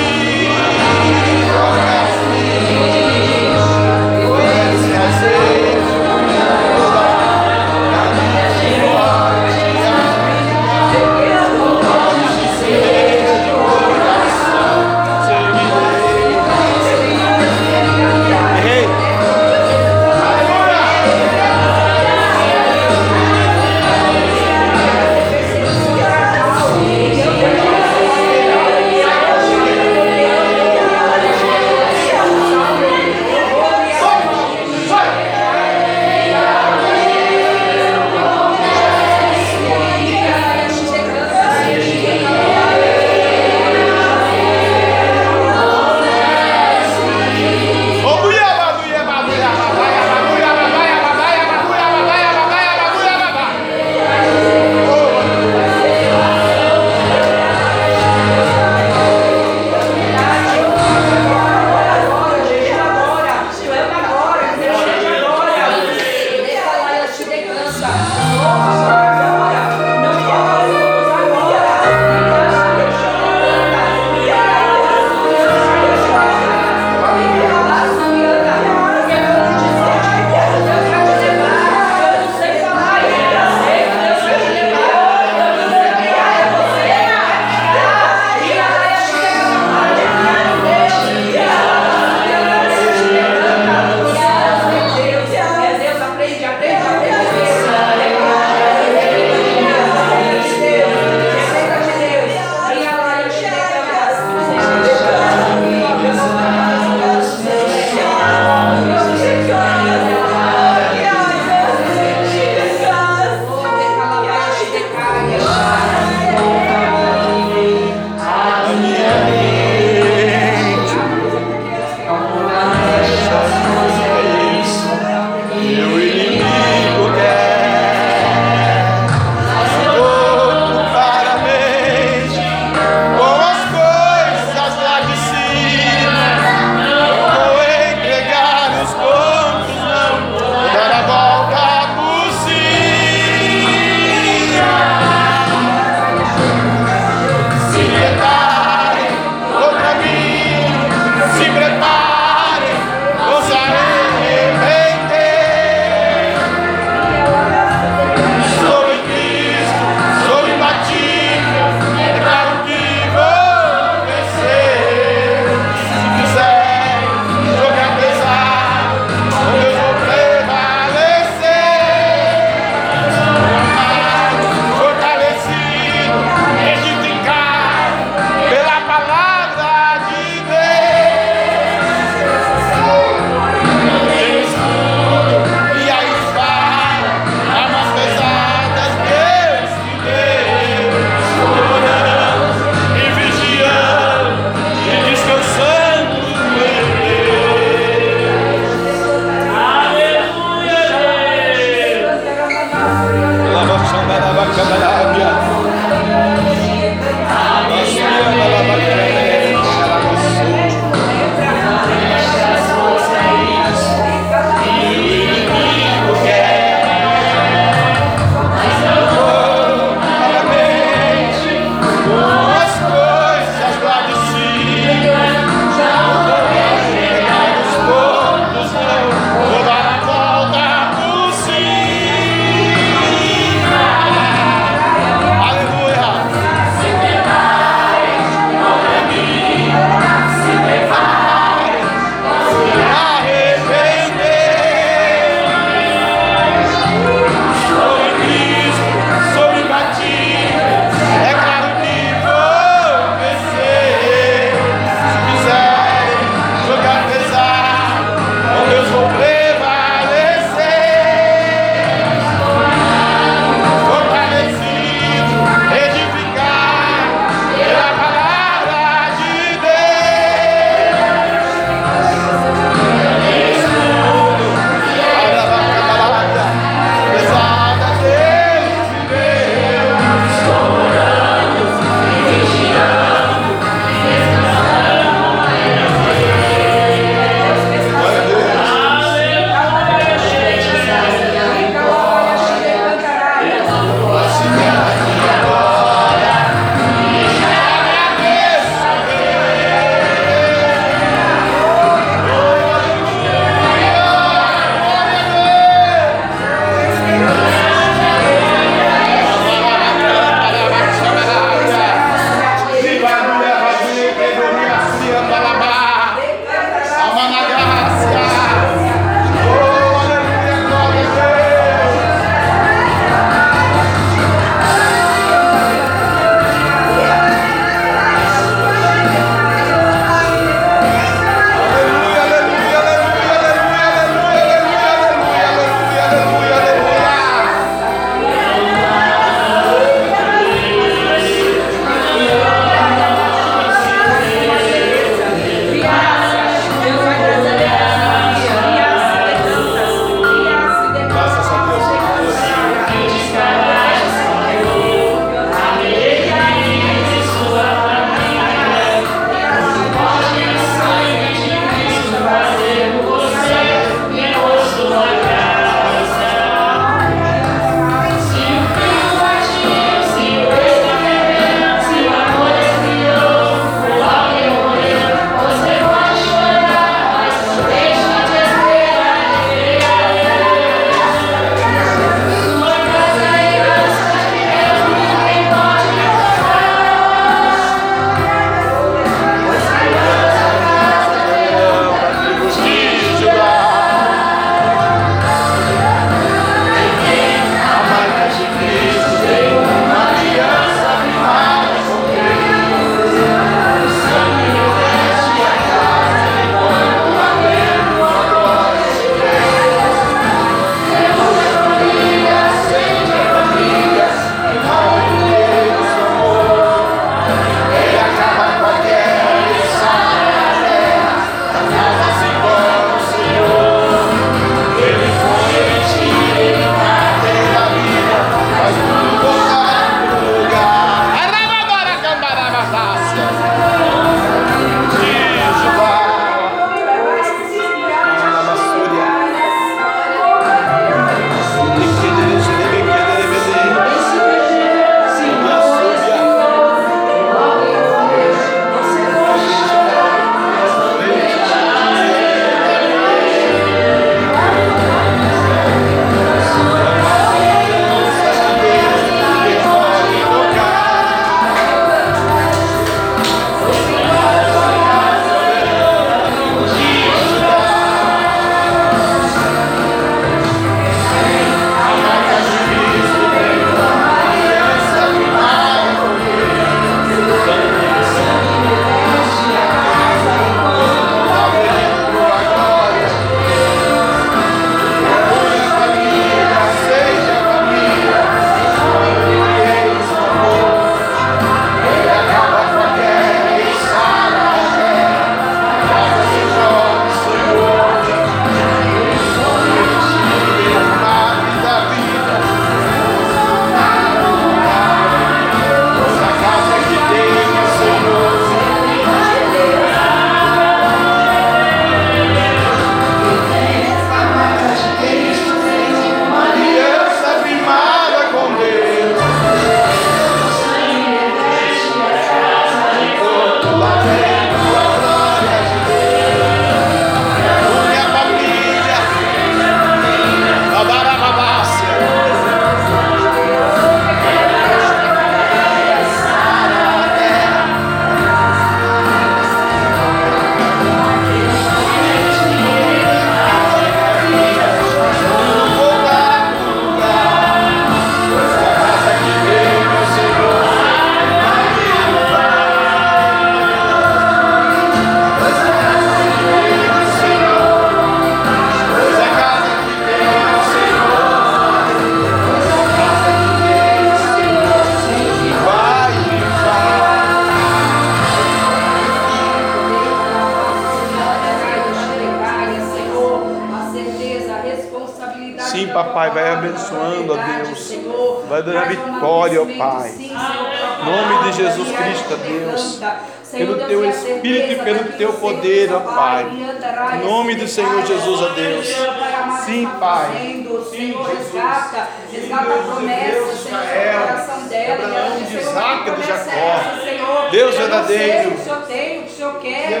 de 595.58 595.64
Senhor, 595.64 595.78
Isaac, 595.78 596.04
que 596.04 596.10
de 596.20 596.26
Jacó. 596.26 596.50
é 596.50 596.76
essa, 596.76 597.04
Senhor? 597.04 597.50
Deus 597.50 597.74
Eu 597.74 597.88
não 597.88 598.06
sei 598.06 598.16
verdadeiro. 598.18 598.48
o 598.48 598.52
que 598.54 598.60
o 598.60 598.64
Senhor 598.64 598.82
tem, 598.82 599.18
o 599.18 599.22
que 599.22 599.32
o 599.32 599.36
Senhor 599.36 599.58
quer. 599.60 600.00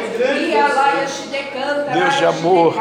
Deus 1.92 2.14
de 2.16 2.24
amor. 2.26 2.74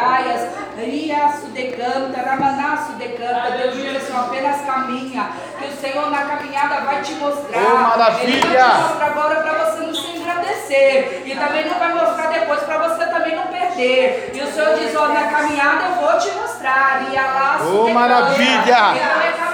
ramanasso 2.33 2.93
decanta. 2.93 3.51
Deus 3.51 3.75
diz 3.75 3.95
assim, 3.97 4.13
apenas 4.17 4.61
caminha, 4.61 5.29
que 5.59 5.67
o 5.67 5.71
Senhor 5.71 6.09
na 6.09 6.21
caminhada 6.23 6.81
vai 6.81 7.01
te 7.01 7.13
mostrar. 7.13 7.59
Oh, 7.59 7.77
maravilha. 7.77 8.33
Ele 8.33 8.41
vai 8.57 8.71
te 8.71 8.81
mostrar 8.81 9.05
agora 9.07 9.35
para 9.41 9.53
você 9.65 9.79
não 9.83 9.93
se 9.93 10.07
engrandecer. 10.17 11.21
E 11.25 11.35
também 11.35 11.65
não 11.69 11.79
vai 11.79 11.93
mostrar 11.93 12.27
depois 12.31 12.59
para 12.61 12.77
você 12.79 13.05
também 13.05 13.35
não 13.35 13.47
perder. 13.47 14.31
E 14.33 14.41
o 14.41 14.51
Senhor 14.51 14.75
diz, 14.77 14.95
ó, 14.95 15.07
na 15.07 15.23
caminhada 15.25 15.85
eu 15.85 15.95
vou 16.07 16.19
te 16.19 16.31
mostrar. 16.31 17.03
E 17.11 17.15
lá 17.15 17.59
Oh, 17.63 17.89
maravilha. 17.89 18.93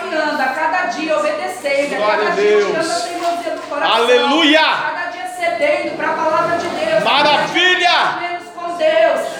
Caminhando, 0.09 0.41
a 0.41 0.47
cada 0.47 0.85
dia 0.87 1.17
obedecendo, 1.17 1.93
a 1.95 2.07
cada 2.07 2.27
a 2.27 2.29
dia 2.31 2.43
Deus. 2.43 2.65
tirando 2.65 2.89
a 2.89 2.99
teimosia 2.99 3.51
do 3.55 3.61
coração. 3.61 3.95
Aleluia. 3.95 4.61
Cada 4.61 5.11
dia 5.11 5.27
cedendo 5.27 5.97
para 5.97 6.09
a 6.09 6.13
palavra 6.13 6.57
de 6.57 6.67
Deus. 6.67 7.03
Maravilha. 7.03 8.17
Menos 8.19 8.47
com 8.55 8.77
Deus. 8.77 9.38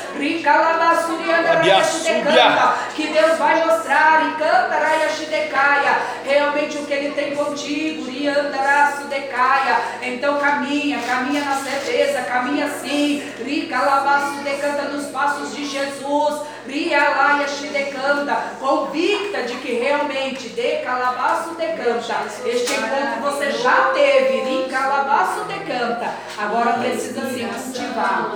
Que 2.96 3.08
Deus 3.08 3.38
vai 3.38 3.66
mostrar 3.66 4.28
e 4.28 4.32
cantará 4.34 4.90
Shidecaia. 5.10 5.98
Realmente 6.24 6.78
o 6.78 6.86
que 6.86 6.94
Ele 6.94 7.12
tem 7.12 7.36
contigo. 7.36 8.10
E 8.10 8.28
andará 8.28 8.94
Sudecaia. 8.98 9.78
Então 10.02 10.40
caminha, 10.40 11.00
caminha 11.00 11.44
na 11.44 11.56
certeza, 11.56 12.22
caminha 12.24 12.70
sim. 12.82 13.24
Rica 13.44 13.80
Labaço 13.80 14.44
decanta 14.44 14.84
nos 14.84 15.08
passos 15.08 15.56
de 15.56 15.66
Jesus. 15.66 16.42
Ria 16.68 17.10
Laia 17.10 17.48
Shidecanta. 17.48 18.36
Convicta 18.60 19.44
de 19.44 19.56
que 19.56 19.74
realmente 19.74 20.50
de 20.50 20.78
Calabaço 20.84 21.56
decanta. 21.56 22.28
Este 22.46 22.74
encontro 22.74 23.22
você 23.22 23.52
já 23.52 23.92
teve. 23.94 24.42
Rica 24.42 24.80
Labaço 24.80 25.46
decanta. 25.46 26.14
Agora 26.38 26.74
precisa 26.74 27.22
se 27.30 27.44
cultivar. 27.44 28.32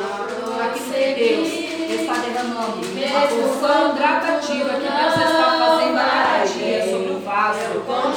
Aqui 0.66 0.80
tem 0.92 1.16
Deus 1.16 1.73
está 1.92 2.14
derramando 2.14 2.82
a 3.16 3.28
função 3.28 3.96
gradativa 3.96 4.70
que 4.76 4.90
Deus 4.90 5.14
está 5.14 5.58
fazendo 5.60 5.98
a 5.98 6.04
cada 6.04 6.46
dia 6.46 6.84
sobre 6.90 7.12
o 7.12 7.20
vaso. 7.20 7.60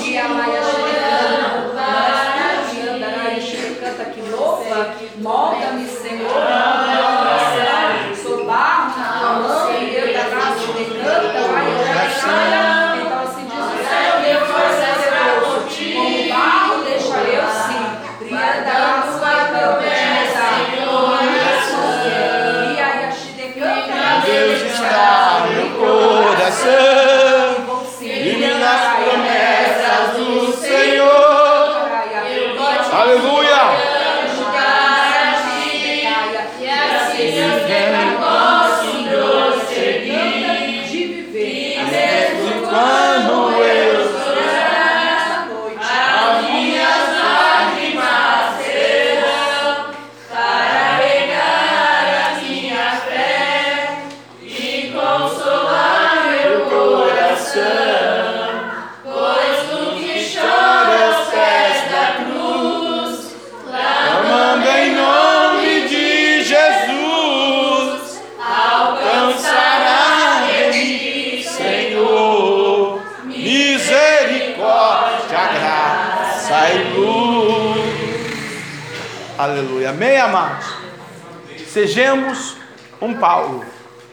E 0.01 0.19
a 0.19 0.29
Maia 0.29 0.61
canta 3.81 4.05
que 4.07 4.21
louva, 4.31 4.95
molda-me, 5.19 5.87
Senhor. 5.87 6.31
Sou 8.23 8.45
barro 8.45 8.99
na 8.99 9.19
tua 9.19 9.33
mão 9.41 9.73
e 9.73 9.95
eu 9.95 10.13
da 10.13 10.29
graça 10.29 10.73
decanta, 10.73 11.49
Maia 11.53 12.57
Então 12.59 12.66
Amém, 79.97 80.19
amados? 80.19 80.67
Sejamos 81.69 82.59
um 83.01 83.15
Paulo, 83.15 83.65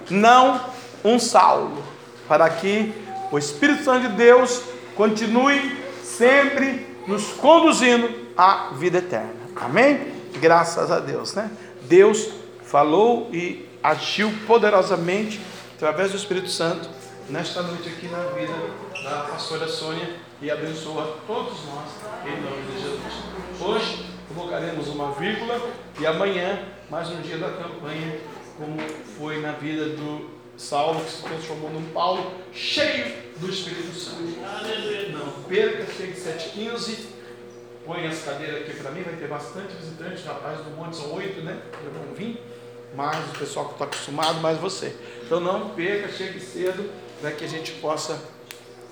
não 0.10 0.64
um 1.04 1.20
Saulo, 1.20 1.84
para 2.26 2.50
que 2.50 2.94
o 3.30 3.38
Espírito 3.38 3.84
Santo 3.84 4.08
de 4.08 4.16
Deus 4.16 4.62
continue 4.96 5.78
sempre 6.02 6.88
nos 7.06 7.34
conduzindo 7.34 8.10
à 8.38 8.70
vida 8.76 9.00
eterna. 9.00 9.36
Amém? 9.58 10.14
Graças 10.40 10.90
a 10.90 11.02
Deus, 11.02 11.34
né? 11.34 11.52
Deus 11.82 12.30
falou 12.64 13.30
e 13.34 13.68
agiu 13.84 14.32
poderosamente 14.48 15.42
através 15.76 16.12
do 16.12 16.18
Espírito 16.18 16.48
Santo 16.48 16.88
nesta 17.30 17.62
noite 17.62 17.90
aqui 17.90 18.08
na 18.08 18.20
vida 18.30 18.54
da 19.04 19.24
pastora 19.24 19.68
Sônia 19.68 20.16
e 20.42 20.50
abençoa 20.50 21.18
todos 21.28 21.66
nós 21.66 21.90
em 22.26 22.42
nome 22.42 22.72
de 22.72 22.82
Jesus. 22.82 23.60
Hoje 23.60 24.13
colocaremos 24.34 24.88
uma 24.88 25.12
vírgula 25.12 25.60
e 26.00 26.06
amanhã 26.06 26.60
mais 26.90 27.10
um 27.10 27.22
dia 27.22 27.38
da 27.38 27.50
campanha, 27.50 28.20
como 28.58 28.78
foi 29.18 29.40
na 29.40 29.54
vida 29.54 29.90
do 29.90 30.30
Saulo, 30.58 31.04
que 31.04 31.12
se 31.12 31.24
transformou 31.24 31.70
num 31.72 31.86
Paulo 31.92 32.32
cheio 32.52 33.14
do 33.38 33.50
Espírito 33.50 33.94
Santo. 33.94 34.22
Não 35.12 35.44
perca, 35.44 35.92
chegue 35.92 36.14
7h15. 36.14 37.14
Põe 37.86 38.08
as 38.08 38.24
cadeiras 38.24 38.62
aqui 38.62 38.76
para 38.76 38.92
mim, 38.92 39.02
vai 39.02 39.16
ter 39.16 39.28
bastante 39.28 39.76
visitante. 39.76 40.24
Rapaz 40.24 40.60
do 40.60 40.72
monte 40.72 40.96
são 40.96 41.14
oito, 41.14 41.42
né? 41.42 41.60
Eu 41.84 41.92
vão 41.92 42.14
vir. 42.16 42.42
Mais 42.96 43.18
o 43.30 43.40
pessoal 43.40 43.66
que 43.66 43.74
está 43.74 43.86
acostumado, 43.86 44.40
mais 44.40 44.60
você. 44.60 44.96
Então 45.26 45.40
não 45.40 45.70
perca, 45.70 46.10
chegue 46.10 46.40
cedo, 46.40 46.90
para 47.20 47.32
que 47.32 47.44
a 47.44 47.48
gente 47.48 47.72
possa 47.74 48.22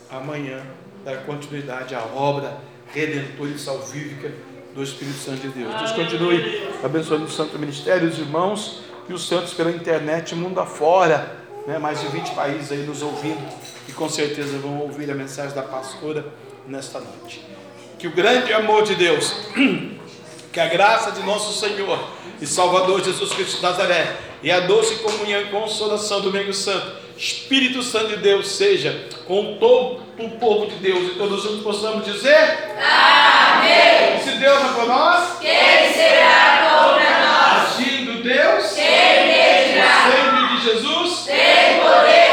amanhã 0.10 0.66
dar 1.06 1.24
continuidade 1.26 1.94
à 1.94 2.04
obra 2.04 2.58
redentora 2.94 3.52
e 3.52 3.60
salvífica 3.60 4.32
do 4.76 4.84
Espírito 4.84 5.18
Santo 5.18 5.42
de 5.42 5.50
Deus. 5.50 5.74
Deus 5.76 5.92
continue 5.92 6.70
abençoando 6.84 7.26
o 7.26 7.30
Santo 7.30 7.58
Ministério, 7.60 8.08
os 8.08 8.18
irmãos 8.18 8.82
e 9.10 9.14
os 9.14 9.28
santos 9.28 9.54
pela 9.54 9.72
internet, 9.72 10.36
mundo 10.36 10.60
afora, 10.60 11.38
né? 11.68 11.78
mais 11.78 12.00
de 12.00 12.08
20 12.08 12.32
países 12.32 12.72
aí 12.72 12.86
nos 12.86 13.02
ouvindo, 13.02 13.42
e 13.88 13.92
com 13.92 14.08
certeza 14.08 14.58
vão 14.60 14.80
ouvir 14.80 15.10
a 15.12 15.16
mensagem 15.16 15.54
da 15.54 15.64
pastora 15.64 16.26
nesta 16.68 17.00
noite. 17.00 17.46
Que 18.00 18.08
o 18.08 18.12
grande 18.12 18.54
amor 18.54 18.84
de 18.84 18.96
Deus, 18.96 19.36
que 20.52 20.60
a 20.60 20.68
graça 20.68 21.12
de 21.12 21.24
nosso 21.24 21.60
Senhor 21.60 22.00
e 22.42 22.48
Salvador 22.48 23.04
Jesus 23.04 23.32
Cristo 23.34 23.58
de 23.58 23.62
Nazaré, 23.62 24.18
e 24.42 24.52
a 24.52 24.62
doce 24.62 24.96
comunhão 24.96 25.42
e 25.42 25.46
consolação 25.46 26.22
do 26.22 26.32
Domingo 26.32 26.52
Santo, 26.52 26.94
Espírito 27.16 27.84
Santo 27.84 28.08
de 28.08 28.18
Deus, 28.18 28.48
seja 28.48 29.08
com 29.28 29.58
todo 29.60 30.02
o 30.18 30.30
povo 30.40 30.66
de 30.66 30.76
Deus 30.78 31.12
e 31.12 31.16
todos 31.18 31.44
juntos 31.44 31.62
possamos 31.62 32.04
dizer: 32.04 32.72
Amém. 32.80 34.20
Se 34.24 34.32
Deus 34.32 34.60
é 34.60 34.74
por 34.74 34.88
nós, 34.88 35.38
quem 35.40 35.94
será 35.94 36.68
contra 36.70 37.20
nós? 37.20 37.80
Agindo 37.80 38.24
Deus, 38.24 38.74
quem? 38.74 39.22
O 39.72 40.02
sangue 40.12 40.56
de 40.56 40.64
Jesus 40.64 41.26
tem 41.26 41.80
poder. 41.80 42.32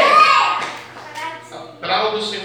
Aplauda 1.81 2.17
o 2.17 2.21
Senhor. 2.23 2.38